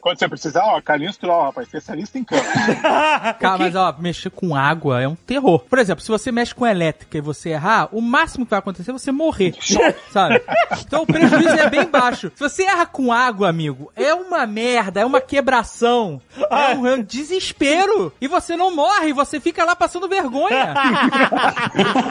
Quando 0.00 0.18
você 0.18 0.28
precisar, 0.28 0.64
ó, 0.64 0.80
Carlinhos 0.80 1.16
Troll, 1.16 1.44
rapaz, 1.44 1.66
especialista 1.66 2.18
em 2.18 2.24
campo. 2.24 2.44
Cara, 3.38 3.58
mas 3.58 3.74
ó, 3.74 3.94
mexer 3.98 4.30
com 4.30 4.54
água 4.54 4.98
é 5.04 5.08
um 5.08 5.14
terror. 5.14 5.60
Por 5.60 5.78
exemplo, 5.78 6.02
se 6.02 6.10
você 6.10 6.30
mexe 6.32 6.54
com 6.54 6.66
elétrica 6.66 7.18
e 7.18 7.20
você 7.20 7.50
errar, 7.50 7.88
o 7.92 8.00
máximo 8.00 8.44
que 8.44 8.50
vai 8.50 8.58
acontecer 8.58 8.90
é 8.90 8.92
você 8.92 9.12
morrer. 9.12 9.54
sabe? 10.10 10.42
Então 10.80 11.02
o 11.02 11.06
prejuízo 11.06 11.54
é 11.54 11.68
bem 11.68 11.86
baixo. 11.86 12.30
Se 12.34 12.40
você 12.40 12.64
erra 12.64 12.86
com 12.86 13.12
água, 13.12 13.48
amigo, 13.48 13.92
é 13.96 14.14
uma 14.14 14.46
merda, 14.46 15.00
é 15.00 15.04
uma 15.04 15.20
quebração, 15.20 16.20
é 16.50 16.74
um, 16.74 16.86
é 16.86 16.94
um 16.94 17.02
desespero. 17.02 18.12
E 18.20 18.28
você 18.28 18.56
não 18.56 18.74
morre, 18.74 19.12
você 19.12 19.40
fica 19.40 19.64
lá 19.64 19.76
passando 19.76 20.08
vergonha. 20.08 20.74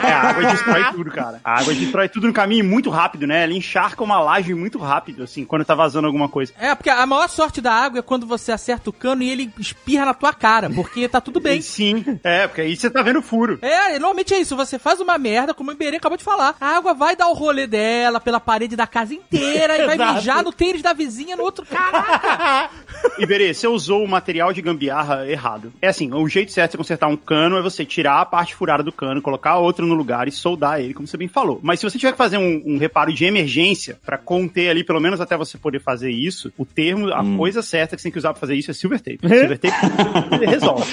É, 0.04 0.12
a 0.12 0.20
água 0.20 0.44
destrói 0.44 0.84
tudo, 0.92 1.10
cara. 1.10 1.40
A 1.42 1.60
água 1.60 1.74
destrói 1.74 2.08
tudo 2.08 2.26
no 2.26 2.32
caminho 2.32 2.64
muito 2.64 2.90
rápido, 2.90 3.26
né? 3.26 3.44
Ela 3.44 3.52
encharca 3.52 4.02
uma 4.04 4.20
laje 4.20 4.54
muito 4.54 4.78
rápido, 4.78 5.22
assim, 5.22 5.44
quando 5.44 5.64
tá 5.64 5.74
vazando 5.74 6.06
alguma 6.06 6.28
coisa. 6.28 6.52
É, 6.58 6.74
porque 6.74 6.90
a 6.90 7.06
maior 7.06 7.28
sorte 7.28 7.60
da 7.60 7.72
água 7.72 8.00
é 8.00 8.02
quando 8.02 8.26
você 8.26 8.52
acerta 8.52 8.90
o 8.90 8.92
cano 8.92 9.22
e 9.22 9.30
ele 9.30 9.52
espirra 9.58 10.06
na 10.06 10.14
tua 10.14 10.32
cara, 10.32 10.68
porque 10.70 11.08
tá 11.08 11.20
tudo 11.20 11.40
bem. 11.40 11.60
Sim, 11.62 12.18
é, 12.22 12.46
porque 12.46 12.60
aí 12.60 12.76
você 12.84 12.90
tá 12.90 13.02
vendo 13.02 13.22
furo. 13.22 13.58
É, 13.62 13.98
normalmente 13.98 14.34
é 14.34 14.38
isso. 14.38 14.56
Você 14.56 14.78
faz 14.78 15.00
uma 15.00 15.16
merda, 15.16 15.54
como 15.54 15.70
o 15.70 15.74
Iberê 15.74 15.96
acabou 15.96 16.18
de 16.18 16.24
falar. 16.24 16.54
A 16.60 16.76
água 16.76 16.92
vai 16.92 17.16
dar 17.16 17.28
o 17.28 17.32
rolê 17.32 17.66
dela 17.66 18.20
pela 18.20 18.38
parede 18.38 18.76
da 18.76 18.86
casa 18.86 19.14
inteira 19.14 19.78
e 19.78 19.86
vai 19.86 19.96
mijar 20.14 20.42
no 20.42 20.52
tênis 20.52 20.82
da 20.82 20.92
vizinha 20.92 21.36
no 21.36 21.42
outro. 21.42 21.64
Caraca! 21.66 22.70
Iberê, 23.18 23.52
você 23.52 23.66
usou 23.66 24.04
o 24.04 24.08
material 24.08 24.52
de 24.52 24.60
gambiarra 24.60 25.26
errado. 25.28 25.72
É 25.80 25.88
assim, 25.88 26.12
o 26.12 26.28
jeito 26.28 26.52
certo 26.52 26.72
de 26.72 26.76
você 26.76 26.78
consertar 26.78 27.08
um 27.08 27.16
cano 27.16 27.56
é 27.56 27.62
você 27.62 27.84
tirar 27.84 28.20
a 28.20 28.26
parte 28.26 28.54
furada 28.54 28.82
do 28.82 28.92
cano, 28.92 29.22
colocar 29.22 29.58
outro 29.58 29.86
no 29.86 29.94
lugar 29.94 30.28
e 30.28 30.32
soldar 30.32 30.80
ele, 30.80 30.94
como 30.94 31.06
você 31.06 31.16
bem 31.16 31.28
falou. 31.28 31.60
Mas 31.62 31.80
se 31.80 31.88
você 31.88 31.98
tiver 31.98 32.12
que 32.12 32.18
fazer 32.18 32.36
um, 32.36 32.62
um 32.66 32.78
reparo 32.78 33.12
de 33.12 33.24
emergência 33.24 33.98
pra 34.04 34.18
conter 34.18 34.68
ali, 34.68 34.84
pelo 34.84 35.00
menos 35.00 35.20
até 35.20 35.36
você 35.36 35.56
poder 35.56 35.80
fazer 35.80 36.10
isso, 36.10 36.52
o 36.58 36.64
termo, 36.64 37.12
a 37.12 37.24
coisa 37.36 37.62
certa 37.62 37.96
que 37.96 38.02
você 38.02 38.06
tem 38.06 38.12
que 38.12 38.18
usar 38.18 38.32
pra 38.32 38.40
fazer 38.40 38.54
isso 38.54 38.70
é 38.70 38.74
silver 38.74 39.00
tape. 39.00 39.18
Silver 39.44 39.58
tape 39.58 40.46
resolve. 40.46 40.92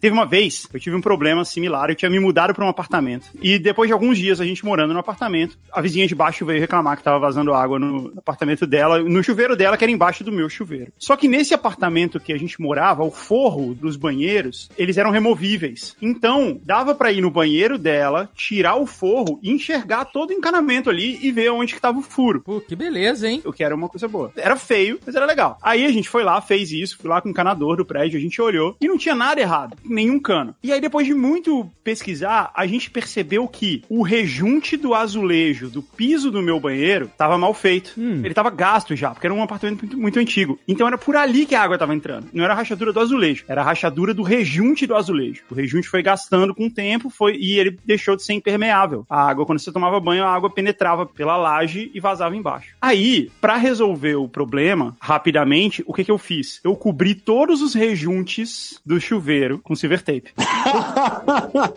Teve 0.00 0.12
uma 0.12 0.26
vez, 0.26 0.66
eu 0.72 0.80
tive 0.80 0.96
um 0.96 1.00
problema 1.08 1.42
similar. 1.42 1.88
Eu 1.88 1.94
tinha 1.94 2.10
me 2.10 2.20
mudado 2.20 2.52
para 2.52 2.62
um 2.62 2.68
apartamento. 2.68 3.28
E 3.40 3.58
depois 3.58 3.88
de 3.88 3.94
alguns 3.94 4.18
dias 4.18 4.42
a 4.42 4.44
gente 4.44 4.62
morando 4.62 4.92
no 4.92 5.00
apartamento, 5.00 5.58
a 5.72 5.80
vizinha 5.80 6.06
de 6.06 6.14
baixo 6.14 6.44
veio 6.44 6.60
reclamar 6.60 6.98
que 6.98 7.02
tava 7.02 7.18
vazando 7.18 7.54
água 7.54 7.78
no 7.78 8.12
apartamento 8.14 8.66
dela, 8.66 8.98
no 8.98 9.24
chuveiro 9.24 9.56
dela, 9.56 9.78
que 9.78 9.84
era 9.84 9.90
embaixo 9.90 10.22
do 10.22 10.30
meu 10.30 10.50
chuveiro. 10.50 10.92
Só 10.98 11.16
que 11.16 11.26
nesse 11.26 11.54
apartamento 11.54 12.20
que 12.20 12.30
a 12.30 12.38
gente 12.38 12.60
morava, 12.60 13.02
o 13.02 13.10
forro 13.10 13.74
dos 13.74 13.96
banheiros, 13.96 14.68
eles 14.76 14.98
eram 14.98 15.10
removíveis. 15.10 15.96
Então, 16.02 16.60
dava 16.62 16.94
para 16.94 17.10
ir 17.10 17.22
no 17.22 17.30
banheiro 17.30 17.78
dela, 17.78 18.28
tirar 18.34 18.76
o 18.76 18.86
forro 18.86 19.40
e 19.42 19.50
enxergar 19.50 20.04
todo 20.04 20.28
o 20.28 20.34
encanamento 20.34 20.90
ali 20.90 21.18
e 21.22 21.32
ver 21.32 21.50
onde 21.50 21.74
que 21.74 21.80
tava 21.80 21.98
o 21.98 22.02
furo. 22.02 22.42
Pô, 22.42 22.60
que 22.60 22.76
beleza, 22.76 23.26
hein? 23.26 23.40
O 23.46 23.52
que 23.52 23.64
era 23.64 23.74
uma 23.74 23.88
coisa 23.88 24.06
boa. 24.06 24.30
Era 24.36 24.56
feio, 24.56 25.00
mas 25.06 25.14
era 25.14 25.24
legal. 25.24 25.56
Aí 25.62 25.86
a 25.86 25.92
gente 25.92 26.08
foi 26.08 26.22
lá, 26.22 26.38
fez 26.42 26.70
isso, 26.70 26.98
fui 26.98 27.08
lá 27.08 27.22
com 27.22 27.28
o 27.28 27.30
encanador 27.30 27.78
do 27.78 27.86
prédio, 27.86 28.18
a 28.18 28.22
gente 28.22 28.42
olhou 28.42 28.76
e 28.78 28.86
não 28.86 28.98
tinha 28.98 29.14
nada 29.14 29.40
errado, 29.40 29.76
nenhum 29.84 30.20
cano. 30.20 30.54
E 30.62 30.72
aí 30.72 30.80
depois 30.80 30.97
de 31.06 31.14
muito 31.14 31.70
pesquisar, 31.82 32.50
a 32.54 32.66
gente 32.66 32.90
percebeu 32.90 33.46
que 33.48 33.82
o 33.88 34.02
rejunte 34.02 34.76
do 34.76 34.94
azulejo 34.94 35.68
do 35.68 35.82
piso 35.82 36.30
do 36.30 36.42
meu 36.42 36.60
banheiro 36.60 37.10
tava 37.16 37.38
mal 37.38 37.54
feito. 37.54 37.94
Ele 37.98 38.34
tava 38.34 38.50
gasto 38.50 38.94
já, 38.94 39.10
porque 39.10 39.26
era 39.26 39.34
um 39.34 39.42
apartamento 39.42 39.82
muito, 39.82 39.98
muito 39.98 40.18
antigo. 40.18 40.58
Então 40.66 40.86
era 40.86 40.98
por 40.98 41.16
ali 41.16 41.46
que 41.46 41.54
a 41.54 41.62
água 41.62 41.78
tava 41.78 41.94
entrando. 41.94 42.28
Não 42.32 42.44
era 42.44 42.52
a 42.52 42.56
rachadura 42.56 42.92
do 42.92 43.00
azulejo, 43.00 43.44
era 43.48 43.60
a 43.60 43.64
rachadura 43.64 44.12
do 44.12 44.22
rejunte 44.22 44.86
do 44.86 44.94
azulejo. 44.94 45.42
O 45.50 45.54
rejunte 45.54 45.88
foi 45.88 46.02
gastando 46.02 46.54
com 46.54 46.66
o 46.66 46.70
tempo, 46.70 47.10
foi 47.10 47.36
e 47.36 47.58
ele 47.58 47.78
deixou 47.84 48.16
de 48.16 48.22
ser 48.22 48.34
impermeável. 48.34 49.04
A 49.08 49.28
água, 49.28 49.46
quando 49.46 49.58
você 49.58 49.72
tomava 49.72 50.00
banho, 50.00 50.24
a 50.24 50.34
água 50.34 50.50
penetrava 50.50 51.06
pela 51.06 51.36
laje 51.36 51.90
e 51.94 52.00
vazava 52.00 52.36
embaixo. 52.36 52.74
Aí, 52.80 53.30
pra 53.40 53.56
resolver 53.56 54.16
o 54.16 54.28
problema 54.28 54.96
rapidamente, 55.00 55.82
o 55.86 55.92
que 55.92 56.04
que 56.04 56.10
eu 56.10 56.18
fiz? 56.18 56.60
Eu 56.62 56.74
cobri 56.76 57.14
todos 57.14 57.62
os 57.62 57.74
rejuntes 57.74 58.80
do 58.84 59.00
chuveiro 59.00 59.58
com 59.58 59.74
silver 59.74 60.02
tape. 60.02 60.32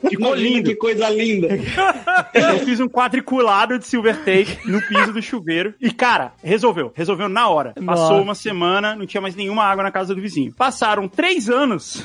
Ficou 0.09 0.35
lindo. 0.35 0.69
que 0.69 0.75
coisa 0.75 1.09
linda. 1.09 1.49
Eu 2.33 2.59
fiz 2.59 2.79
um 2.79 2.87
quadriculado 2.87 3.77
de 3.77 3.85
silver 3.85 4.17
tape 4.17 4.57
no 4.65 4.81
piso 4.81 5.13
do 5.13 5.21
chuveiro. 5.21 5.73
E, 5.79 5.91
cara, 5.91 6.33
resolveu. 6.43 6.91
Resolveu 6.95 7.29
na 7.29 7.47
hora. 7.47 7.73
Passou 7.85 8.09
Nossa. 8.09 8.21
uma 8.21 8.35
semana, 8.35 8.95
não 8.95 9.05
tinha 9.05 9.21
mais 9.21 9.35
nenhuma 9.35 9.63
água 9.63 9.83
na 9.83 9.91
casa 9.91 10.13
do 10.15 10.21
vizinho. 10.21 10.53
Passaram 10.53 11.07
três 11.07 11.49
anos. 11.49 12.03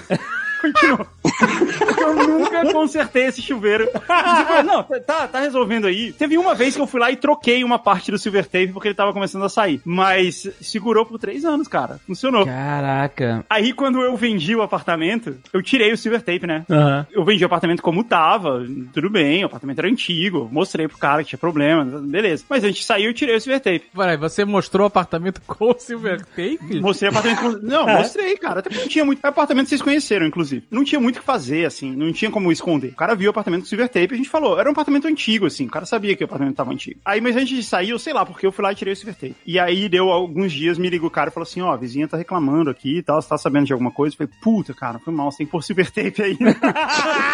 Continuou. 0.60 1.06
Eu 1.98 2.28
nunca 2.28 2.72
consertei 2.72 3.24
esse 3.26 3.42
chuveiro. 3.42 3.86
Tipo, 3.86 4.62
Não, 4.64 4.82
tá, 5.04 5.26
tá 5.28 5.40
resolvendo 5.40 5.86
aí. 5.86 6.12
Teve 6.12 6.38
uma 6.38 6.54
vez 6.54 6.74
que 6.76 6.80
eu 6.80 6.86
fui 6.86 7.00
lá 7.00 7.10
e 7.10 7.16
troquei 7.16 7.64
uma 7.64 7.78
parte 7.78 8.10
do 8.10 8.18
silver 8.18 8.44
tape 8.46 8.68
porque 8.72 8.88
ele 8.88 8.94
tava 8.94 9.12
começando 9.12 9.44
a 9.44 9.48
sair. 9.48 9.80
Mas 9.84 10.48
segurou 10.60 11.04
por 11.04 11.18
três 11.18 11.44
anos, 11.44 11.66
cara. 11.68 11.98
Funcionou. 12.06 12.44
Caraca. 12.46 13.44
Aí, 13.50 13.72
quando 13.72 14.00
eu 14.00 14.16
vendi 14.16 14.54
o 14.54 14.62
apartamento, 14.62 15.36
eu 15.52 15.62
tirei 15.62 15.92
o 15.92 15.96
silver 15.96 16.22
tape, 16.22 16.46
né? 16.46 16.64
Aham. 16.70 17.06
Eu 17.12 17.24
vendi 17.24 17.42
o 17.42 17.46
apartamento 17.46 17.82
como 17.82 18.04
tava, 18.04 18.64
tudo 18.92 19.10
bem, 19.10 19.42
o 19.42 19.46
apartamento 19.46 19.78
era 19.80 19.88
antigo, 19.88 20.48
mostrei 20.52 20.86
pro 20.88 20.98
cara 20.98 21.22
que 21.22 21.30
tinha 21.30 21.38
problema, 21.38 21.84
beleza. 21.84 22.44
Mas 22.48 22.62
a 22.64 22.68
gente 22.68 22.84
saiu 22.84 23.10
e 23.10 23.14
tirei 23.14 23.36
o 23.36 23.40
silver 23.40 23.60
tape. 23.60 23.84
Peraí, 23.94 24.16
você 24.16 24.44
mostrou 24.44 24.84
o 24.84 24.86
apartamento 24.86 25.40
com 25.46 25.70
o 25.70 25.76
silver 25.78 26.24
tape? 26.24 26.80
Mostrei 26.80 27.10
o 27.10 27.12
apartamento. 27.12 27.40
com- 27.60 27.66
Não, 27.66 27.86
mostrei, 27.86 28.36
cara. 28.36 28.60
Até 28.60 28.70
porque 28.70 28.82
não 28.84 28.88
tinha 28.88 29.04
muito. 29.04 29.22
O 29.22 29.26
apartamento 29.26 29.68
vocês 29.68 29.82
conheceram, 29.82 30.26
inclusive. 30.26 30.45
Não 30.70 30.84
tinha 30.84 31.00
muito 31.00 31.16
o 31.16 31.20
que 31.20 31.26
fazer, 31.26 31.66
assim. 31.66 31.94
Não 31.94 32.12
tinha 32.12 32.30
como 32.30 32.52
esconder. 32.52 32.88
O 32.88 32.96
cara 32.96 33.14
viu 33.14 33.28
o 33.28 33.30
apartamento 33.30 33.62
com 33.62 33.68
silver 33.68 33.88
tape 33.88 34.12
e 34.12 34.14
a 34.14 34.16
gente 34.16 34.28
falou. 34.28 34.58
Era 34.58 34.68
um 34.68 34.72
apartamento 34.72 35.08
antigo, 35.08 35.46
assim. 35.46 35.66
O 35.66 35.70
cara 35.70 35.86
sabia 35.86 36.16
que 36.16 36.24
o 36.24 36.26
apartamento 36.26 36.56
tava 36.56 36.72
antigo. 36.72 37.00
Aí, 37.04 37.20
mas 37.20 37.36
antes 37.36 37.56
de 37.56 37.62
sair, 37.62 37.90
eu 37.90 37.98
sei 37.98 38.12
lá, 38.12 38.24
porque 38.24 38.46
eu 38.46 38.52
fui 38.52 38.62
lá 38.62 38.72
e 38.72 38.74
tirei 38.74 38.92
o 38.92 38.96
silver 38.96 39.14
tape. 39.14 39.36
E 39.46 39.58
aí 39.58 39.88
deu 39.88 40.10
alguns 40.10 40.52
dias, 40.52 40.78
me 40.78 40.88
ligou 40.88 41.08
o 41.08 41.10
cara 41.10 41.30
e 41.30 41.32
falou 41.32 41.46
assim: 41.46 41.60
ó, 41.60 41.72
a 41.72 41.76
vizinha 41.76 42.08
tá 42.08 42.16
reclamando 42.16 42.70
aqui 42.70 42.98
e 42.98 43.02
tal. 43.02 43.20
Você 43.20 43.28
tá 43.28 43.38
sabendo 43.38 43.66
de 43.66 43.72
alguma 43.72 43.90
coisa? 43.90 44.14
Eu 44.14 44.18
falei, 44.18 44.32
puta, 44.40 44.74
cara, 44.74 44.98
foi 44.98 45.12
mal, 45.12 45.30
você 45.30 45.38
tem 45.38 45.46
que 45.46 45.52
pôr 45.52 45.62
silver 45.62 45.90
tape 45.90 46.22
aí. 46.22 46.36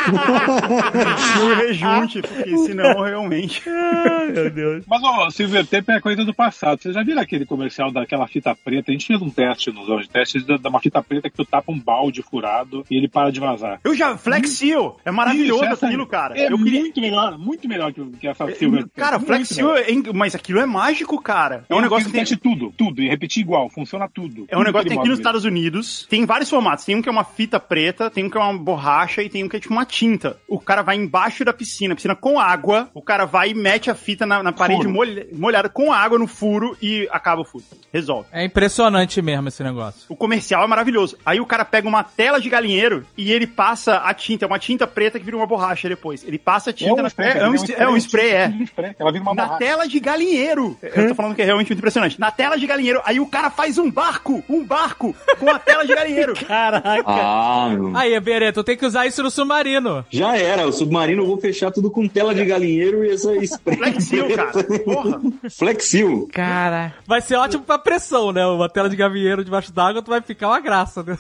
no 1.39 1.55
rejunte, 1.55 2.23
porque 2.23 2.57
senão 2.59 3.03
realmente. 3.03 3.63
Meu 4.33 4.51
Deus. 4.51 4.85
Mas, 4.87 5.03
ó, 5.03 5.31
Silver 5.31 5.67
Tape 5.67 5.93
é 5.93 6.01
coisa 6.01 6.25
do 6.25 6.35
passado. 6.35 6.81
Vocês 6.81 6.95
já 6.95 7.03
viram 7.03 7.21
aquele 7.21 7.45
comercial 7.47 7.91
daquela 7.91 8.27
fita 8.27 8.55
preta? 8.55 8.91
A 8.91 8.93
gente 8.93 9.07
fez 9.07 9.21
um 9.21 9.31
teste 9.31 9.71
nos 9.71 9.89
anos 9.89 10.03
de 10.03 10.11
teste 10.11 10.41
da, 10.41 10.57
da 10.57 10.69
uma 10.69 10.81
fita 10.81 11.03
preta 11.03 11.29
que 11.31 11.37
tu 11.37 11.45
tapa 11.45 11.71
um 11.71 11.79
balde 11.79 12.23
furado 12.23 12.85
e 12.91 12.97
ele 13.03 13.09
para 13.09 13.31
de 13.31 13.41
vazar. 13.41 13.81
Eu 13.85 13.95
já. 13.95 14.17
Flexil! 14.17 14.97
É 15.05 15.11
maravilhoso 15.11 15.65
Isso, 15.65 15.85
aquilo, 15.85 16.07
cara. 16.07 16.39
É 16.39 16.53
eu 16.53 16.59
queria. 16.59 16.81
muito 16.81 17.01
melhor, 17.01 17.39
muito 17.39 17.69
melhor 17.69 17.93
que, 17.93 18.05
que 18.19 18.29
essa 18.29 18.47
Silver 18.55 18.83
Tape. 18.83 18.93
Cara, 18.97 19.21
Flexil, 19.21 19.67
melhor. 19.73 20.09
é 20.09 20.13
mas 20.13 20.35
aquilo 20.35 20.61
é 20.61 20.67
mágico, 20.67 21.21
cara. 21.21 21.65
É 21.69 21.75
um 21.75 21.79
Eu 21.79 21.83
negócio 21.83 22.05
fiz 22.05 22.13
que 22.13 22.13
tem, 22.13 22.21
teste 22.23 22.37
tudo, 22.37 22.73
tudo, 22.77 23.03
e 23.03 23.09
repetir 23.09 23.43
igual, 23.43 23.69
funciona 23.69 24.09
tudo. 24.09 24.47
é 24.49 24.57
um 24.57 24.63
negócio 24.63 24.85
que 24.85 24.91
tem 24.91 24.99
aqui 24.99 25.09
nos 25.09 25.19
Estados 25.19 25.45
Unidos. 25.45 26.07
Tem 26.09 26.25
vários 26.27 26.49
formatos. 26.51 26.85
Tem 26.85 26.95
um 26.97 27.03
que 27.03 27.09
é 27.09 27.13
uma 27.13 27.25
fita 27.25 27.59
preta, 27.59 28.11
tem 28.11 28.25
um 28.25 28.31
que 28.31 28.37
é 28.37 28.41
uma 28.41 28.57
borracha 28.57 29.23
e 29.23 29.29
tem 29.29 29.45
um 29.45 29.49
que 29.49 29.57
é 29.57 29.61
tipo 29.61 29.73
uma 29.73 29.85
tinta. 29.85 30.37
O 30.49 30.59
cara 30.61 30.83
vai 30.83 30.97
embaixo 30.97 31.45
da 31.45 31.53
piscina, 31.53 31.95
piscina 31.95 32.15
com 32.15 32.39
água. 32.39 32.91
O 32.95 33.03
cara 33.03 33.25
vai 33.25 33.51
e 33.51 33.55
mete 33.55 33.91
a 33.91 33.95
fita 33.95 34.25
na, 34.27 34.43
na 34.43 34.53
parede 34.53 34.87
molha- 34.87 35.27
molhada 35.33 35.69
com 35.69 35.93
água 35.93 36.19
no 36.19 36.27
furo 36.27 36.77
e 36.81 37.09
acaba 37.11 37.43
o 37.43 37.45
furo. 37.45 37.65
Resolve. 37.93 38.29
É 38.33 38.45
impressionante 38.45 39.21
mesmo 39.23 39.49
esse 39.49 39.63
negócio. 39.63 40.03
O 40.09 40.17
comercial 40.17 40.65
é 40.65 40.67
maravilhoso. 40.67 41.17
Aí 41.25 41.41
o 41.41 41.47
cara 41.47 41.65
pega 41.65 41.89
uma 41.89 42.03
tela 42.05 42.41
de 42.41 42.49
galinheiro 42.49 42.92
e 43.17 43.33
ele 43.33 43.47
passa 43.47 43.97
a 43.97 44.13
tinta, 44.15 44.45
é 44.45 44.47
uma 44.49 44.59
tinta 44.59 44.87
preta 44.87 45.19
que 45.19 45.25
vira 45.25 45.37
uma 45.37 45.47
borracha 45.47 45.89
depois. 45.89 46.25
Ele 46.27 46.39
passa 46.39 46.71
a 46.71 46.73
É 46.73 46.75
tinta 46.75 46.95
um 46.95 47.03
na 47.03 47.09
spray, 47.09 47.29
é, 47.29 47.39
é 47.39 47.49
um, 47.49 47.55
é 47.55 47.89
um 47.89 47.97
spray, 47.97 48.31
é. 48.31 48.49
um 48.49 48.63
spray. 48.65 48.95
Ela 48.99 49.13
vira 49.13 49.23
uma 49.23 49.35
Na 49.35 49.43
barraca. 49.45 49.65
tela 49.65 49.87
de 49.89 50.01
galinheiro. 50.01 50.77
Eu 50.83 51.09
tô 51.09 51.15
falando 51.15 51.35
que 51.35 51.43
é 51.43 51.45
realmente 51.45 51.69
muito 51.69 51.79
impressionante. 51.79 52.19
Na 52.21 52.31
tela 52.31 52.57
de 52.57 52.67
galinheiro. 52.67 53.01
Aí 53.05 53.21
o 53.21 53.27
cara 53.27 53.51
faz 53.51 53.79
um 53.79 53.91
barco. 53.91 54.43
Um 54.49 54.65
barco 54.65 55.15
com 55.39 55.51
a 55.51 55.59
tela 55.59 55.85
de 55.87 55.95
galinheiro. 55.95 56.35
Caraca. 56.47 57.05
Ah. 57.07 57.69
Aí, 57.95 58.19
Bereto, 58.21 58.63
tem 58.65 58.77
que 58.77 58.87
usar 58.87 59.07
isso 59.07 59.23
no 59.23 59.31
submarino. 59.31 60.05
Já 60.11 60.37
era, 60.37 60.67
o 60.67 60.73
submarino 60.73 61.23
eu 61.23 61.27
vou 61.27 61.39
fechar 61.39 61.71
tudo 61.71 61.91
com 61.91 62.07
tela 62.09 62.35
de 62.35 62.45
galinheiro 62.45 63.05
e 63.05 63.11
essa 63.11 63.35
spray. 63.45 63.77
Flexil, 63.77 64.29
cara. 64.35 64.53
Porra. 64.85 65.21
Flexil. 65.51 66.29
Cara. 66.33 66.95
Vai 67.07 67.21
ser 67.21 67.37
ótimo 67.37 67.65
pra 67.65 67.79
pressão, 67.79 68.33
né? 68.33 68.45
Uma 68.47 68.69
tela 68.69 68.89
de 68.89 68.97
gavieiro 68.97 69.45
debaixo 69.45 69.73
d'água, 69.73 70.03
tu 70.03 70.11
vai 70.11 70.21
ficar 70.21 70.49
uma 70.49 70.61
graça, 70.61 71.03
né? 71.03 71.17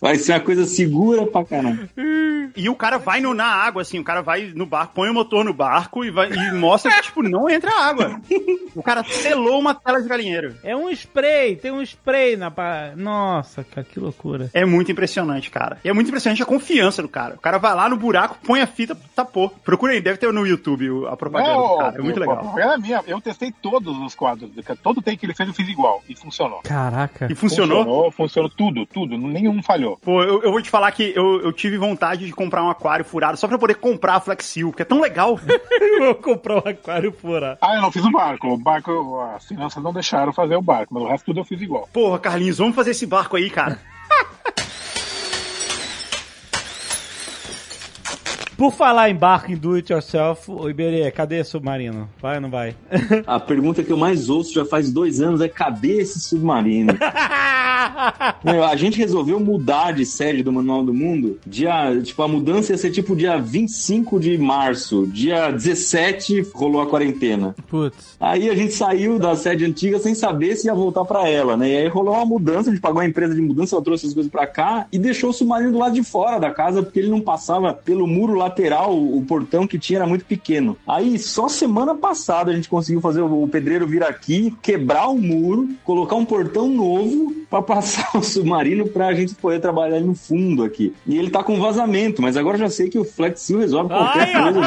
Vai 0.00 0.16
ser 0.16 0.32
uma 0.32 0.40
coisa 0.40 0.63
segura 0.64 1.26
pra 1.26 1.44
caramba. 1.44 1.88
E 2.56 2.68
o 2.68 2.74
cara 2.76 2.98
vai 2.98 3.20
no, 3.20 3.34
na 3.34 3.46
água, 3.46 3.82
assim. 3.82 3.98
O 3.98 4.04
cara 4.04 4.22
vai 4.22 4.52
no 4.54 4.64
barco, 4.64 4.94
põe 4.94 5.08
o 5.08 5.14
motor 5.14 5.44
no 5.44 5.52
barco 5.52 6.04
e, 6.04 6.10
vai, 6.10 6.30
e 6.30 6.52
mostra 6.52 6.92
que, 6.92 7.02
tipo, 7.02 7.22
não 7.22 7.48
entra 7.50 7.70
água. 7.82 8.20
O 8.74 8.82
cara 8.82 9.02
selou 9.04 9.58
uma 9.58 9.74
tela 9.74 10.00
de 10.00 10.08
galinheiro. 10.08 10.54
É 10.62 10.76
um 10.76 10.88
spray, 10.90 11.56
tem 11.56 11.72
um 11.72 11.82
spray 11.82 12.36
na. 12.36 12.52
Nossa, 12.96 13.64
cara, 13.64 13.84
que 13.84 13.98
loucura. 13.98 14.50
É 14.52 14.64
muito 14.64 14.92
impressionante, 14.92 15.50
cara. 15.50 15.78
E 15.84 15.88
é 15.88 15.92
muito 15.92 16.08
impressionante 16.08 16.42
a 16.42 16.46
confiança 16.46 17.02
do 17.02 17.08
cara. 17.08 17.34
O 17.34 17.40
cara 17.40 17.58
vai 17.58 17.74
lá 17.74 17.88
no 17.88 17.96
buraco, 17.96 18.38
põe 18.44 18.60
a 18.60 18.66
fita, 18.66 18.96
tapou. 19.14 19.48
Procura 19.64 19.92
aí, 19.92 20.00
deve 20.00 20.18
ter 20.18 20.32
no 20.32 20.46
YouTube 20.46 21.06
a 21.08 21.16
propaganda 21.16 21.54
do 21.54 21.76
cara. 21.78 21.98
É 21.98 22.02
muito 22.02 22.16
a 22.18 22.20
legal. 22.20 22.36
propaganda 22.38 22.74
é 22.74 22.78
minha. 22.78 23.02
Eu 23.06 23.20
testei 23.20 23.52
todos 23.52 23.96
os 23.98 24.14
quadros. 24.14 24.50
Todo 24.82 25.02
take 25.02 25.16
que 25.16 25.26
ele 25.26 25.34
fez, 25.34 25.48
eu 25.48 25.54
fiz 25.54 25.68
igual. 25.68 26.02
E 26.08 26.16
funcionou. 26.16 26.60
Caraca. 26.62 27.26
E 27.30 27.34
funcionou? 27.34 27.84
Funcionou, 27.84 28.10
funcionou 28.10 28.50
tudo, 28.50 28.86
tudo. 28.86 29.18
Nenhum 29.18 29.62
falhou. 29.62 29.98
Pô, 30.02 30.22
eu, 30.22 30.42
eu 30.42 30.52
vou 30.54 30.62
te 30.62 30.70
falar 30.70 30.90
que 30.92 31.12
eu, 31.14 31.40
eu 31.42 31.52
tive 31.52 31.76
vontade 31.76 32.26
de 32.26 32.32
comprar 32.32 32.62
um 32.62 32.70
aquário 32.70 33.04
furado 33.04 33.36
só 33.36 33.48
pra 33.48 33.58
poder 33.58 33.74
comprar 33.74 34.14
a 34.14 34.20
Flexil, 34.20 34.68
porque 34.68 34.82
é 34.82 34.84
tão 34.84 35.00
legal. 35.00 35.38
Eu 35.80 36.06
vou 36.06 36.14
comprar 36.16 36.56
um 36.56 36.68
aquário 36.68 37.12
furado. 37.12 37.58
Ah, 37.60 37.76
eu 37.76 37.82
não 37.82 37.92
fiz 37.92 38.04
o 38.04 38.10
barco. 38.10 38.48
O 38.48 38.56
barco, 38.56 39.20
as 39.34 39.44
finanças 39.44 39.82
não 39.82 39.92
deixaram 39.92 40.32
fazer 40.32 40.56
o 40.56 40.62
barco, 40.62 40.94
mas 40.94 41.02
o 41.02 41.06
resto 41.06 41.26
tudo 41.26 41.40
eu 41.40 41.44
fiz 41.44 41.60
igual. 41.60 41.88
Porra, 41.92 42.18
Carlinhos, 42.18 42.58
vamos 42.58 42.74
fazer 42.74 42.90
esse 42.90 43.06
barco 43.06 43.36
aí, 43.36 43.48
cara. 43.48 43.78
Por 48.56 48.72
falar 48.72 49.10
em 49.10 49.16
barco 49.16 49.50
em 49.50 49.56
do 49.56 49.74
it 49.74 49.92
yourself, 49.92 50.50
ô 50.50 50.68
Iberê, 50.68 51.10
cadê 51.10 51.42
submarino? 51.42 52.08
Vai 52.20 52.36
ou 52.36 52.40
não 52.40 52.50
vai? 52.50 52.76
A 53.26 53.40
pergunta 53.40 53.82
que 53.82 53.90
eu 53.90 53.96
mais 53.96 54.30
ouço 54.30 54.54
já 54.54 54.64
faz 54.64 54.92
dois 54.92 55.20
anos 55.20 55.40
é: 55.40 55.48
cadê 55.48 56.00
esse 56.00 56.20
submarino? 56.20 56.92
Meu, 58.44 58.64
a 58.64 58.76
gente 58.76 58.98
resolveu 58.98 59.40
mudar 59.40 59.92
de 59.92 60.06
sede 60.06 60.42
do 60.42 60.52
Manual 60.52 60.84
do 60.84 60.94
Mundo. 60.94 61.38
Dia, 61.46 62.00
tipo, 62.02 62.22
a 62.22 62.28
mudança 62.28 62.72
ia 62.72 62.78
ser 62.78 62.90
tipo 62.90 63.16
dia 63.16 63.36
25 63.36 64.20
de 64.20 64.38
março. 64.38 65.06
Dia 65.06 65.50
17 65.50 66.50
rolou 66.54 66.80
a 66.80 66.86
quarentena. 66.86 67.54
Putz. 67.68 68.16
Aí 68.20 68.48
a 68.48 68.54
gente 68.54 68.72
saiu 68.72 69.18
da 69.18 69.34
sede 69.36 69.64
antiga 69.64 69.98
sem 69.98 70.14
saber 70.14 70.56
se 70.56 70.66
ia 70.66 70.74
voltar 70.74 71.04
pra 71.04 71.28
ela, 71.28 71.56
né? 71.56 71.70
E 71.70 71.76
aí 71.76 71.88
rolou 71.88 72.14
uma 72.14 72.24
mudança, 72.24 72.70
a 72.70 72.72
gente 72.72 72.80
pagou 72.80 73.00
a 73.00 73.06
empresa 73.06 73.34
de 73.34 73.40
mudança, 73.40 73.74
ela 73.74 73.84
trouxe 73.84 74.06
as 74.06 74.14
coisas 74.14 74.30
pra 74.30 74.46
cá 74.46 74.86
e 74.92 74.98
deixou 74.98 75.30
o 75.30 75.32
submarino 75.32 75.72
do 75.72 75.78
lado 75.78 75.94
de 75.94 76.02
fora 76.02 76.38
da 76.38 76.50
casa 76.50 76.82
porque 76.82 77.00
ele 77.00 77.10
não 77.10 77.20
passava 77.20 77.72
pelo 77.74 78.06
muro 78.06 78.34
lateral, 78.44 78.96
o 78.96 79.22
portão 79.26 79.66
que 79.66 79.78
tinha 79.78 79.98
era 79.98 80.06
muito 80.06 80.24
pequeno. 80.24 80.76
Aí 80.86 81.18
só 81.18 81.48
semana 81.48 81.94
passada 81.94 82.50
a 82.50 82.54
gente 82.54 82.68
conseguiu 82.68 83.00
fazer 83.00 83.20
o 83.20 83.48
pedreiro 83.48 83.86
vir 83.86 84.02
aqui, 84.02 84.54
quebrar 84.62 85.08
o 85.08 85.18
muro, 85.18 85.68
colocar 85.84 86.16
um 86.16 86.24
portão 86.24 86.68
novo 86.68 87.34
pra 87.50 87.62
passar 87.62 88.10
o 88.18 88.22
submarino 88.22 88.86
pra 88.86 89.14
gente 89.14 89.34
poder 89.34 89.60
trabalhar 89.60 90.00
no 90.00 90.14
fundo 90.14 90.64
aqui. 90.64 90.92
E 91.06 91.18
ele 91.18 91.30
tá 91.30 91.42
com 91.42 91.60
vazamento, 91.60 92.20
mas 92.20 92.36
agora 92.36 92.58
já 92.58 92.68
sei 92.68 92.88
que 92.88 92.98
o 92.98 93.04
Flex 93.04 93.40
Seal 93.40 93.60
resolve 93.60 93.88
qualquer 93.88 94.34
Ai, 94.34 94.52
coisa. 94.52 94.64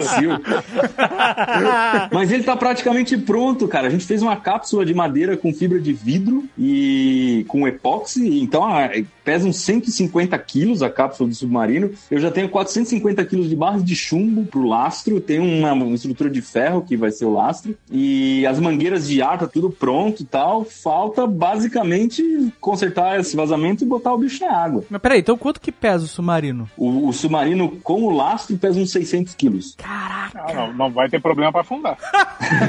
Seal. 0.00 0.40
Mas 2.12 2.30
ele 2.32 2.42
tá 2.42 2.56
praticamente 2.56 3.16
pronto, 3.16 3.66
cara. 3.68 3.86
A 3.88 3.90
gente 3.90 4.04
fez 4.04 4.22
uma 4.22 4.36
cápsula 4.36 4.84
de 4.84 4.94
madeira 4.94 5.36
com 5.36 5.52
fibra 5.52 5.80
de 5.80 5.92
vidro 5.92 6.44
e 6.58 7.44
com 7.48 7.66
epóxi. 7.66 8.40
Então, 8.40 8.64
ah, 8.64 8.90
pesa 9.24 9.46
uns 9.46 9.58
150 9.58 10.36
quilos 10.38 10.82
a 10.82 10.90
cápsula 10.90 11.28
do 11.28 11.34
submarino. 11.34 11.90
Eu 12.10 12.19
já 12.20 12.30
tenho 12.30 12.48
450 12.48 13.24
quilos 13.24 13.48
de 13.48 13.56
barras 13.56 13.84
de 13.84 13.94
chumbo 13.94 14.44
pro 14.44 14.66
lastro. 14.66 15.20
Tem 15.20 15.38
uma, 15.38 15.72
uma 15.72 15.94
estrutura 15.94 16.30
de 16.30 16.40
ferro 16.42 16.82
que 16.82 16.96
vai 16.96 17.10
ser 17.10 17.24
o 17.24 17.32
lastro. 17.32 17.76
E 17.90 18.46
as 18.46 18.58
mangueiras 18.58 19.06
de 19.08 19.20
ar 19.22 19.38
tá 19.38 19.46
tudo 19.46 19.70
pronto 19.70 20.22
e 20.22 20.24
tal. 20.24 20.64
Falta 20.64 21.26
basicamente 21.26 22.22
consertar 22.60 23.18
esse 23.20 23.36
vazamento 23.36 23.84
e 23.84 23.86
botar 23.86 24.12
o 24.12 24.18
bicho 24.18 24.44
na 24.44 24.52
água. 24.52 24.84
Mas 24.88 25.00
peraí, 25.00 25.20
então 25.20 25.36
quanto 25.36 25.60
que 25.60 25.72
pesa 25.72 26.04
o 26.04 26.08
submarino? 26.08 26.68
O, 26.76 27.08
o 27.08 27.12
submarino 27.12 27.78
com 27.82 28.02
o 28.04 28.10
lastro 28.10 28.56
pesa 28.56 28.78
uns 28.78 28.90
600 28.90 29.34
quilos. 29.34 29.76
Ah, 29.84 30.30
não, 30.54 30.72
não 30.72 30.90
vai 30.90 31.08
ter 31.08 31.20
problema 31.20 31.52
pra 31.52 31.62
afundar. 31.62 31.96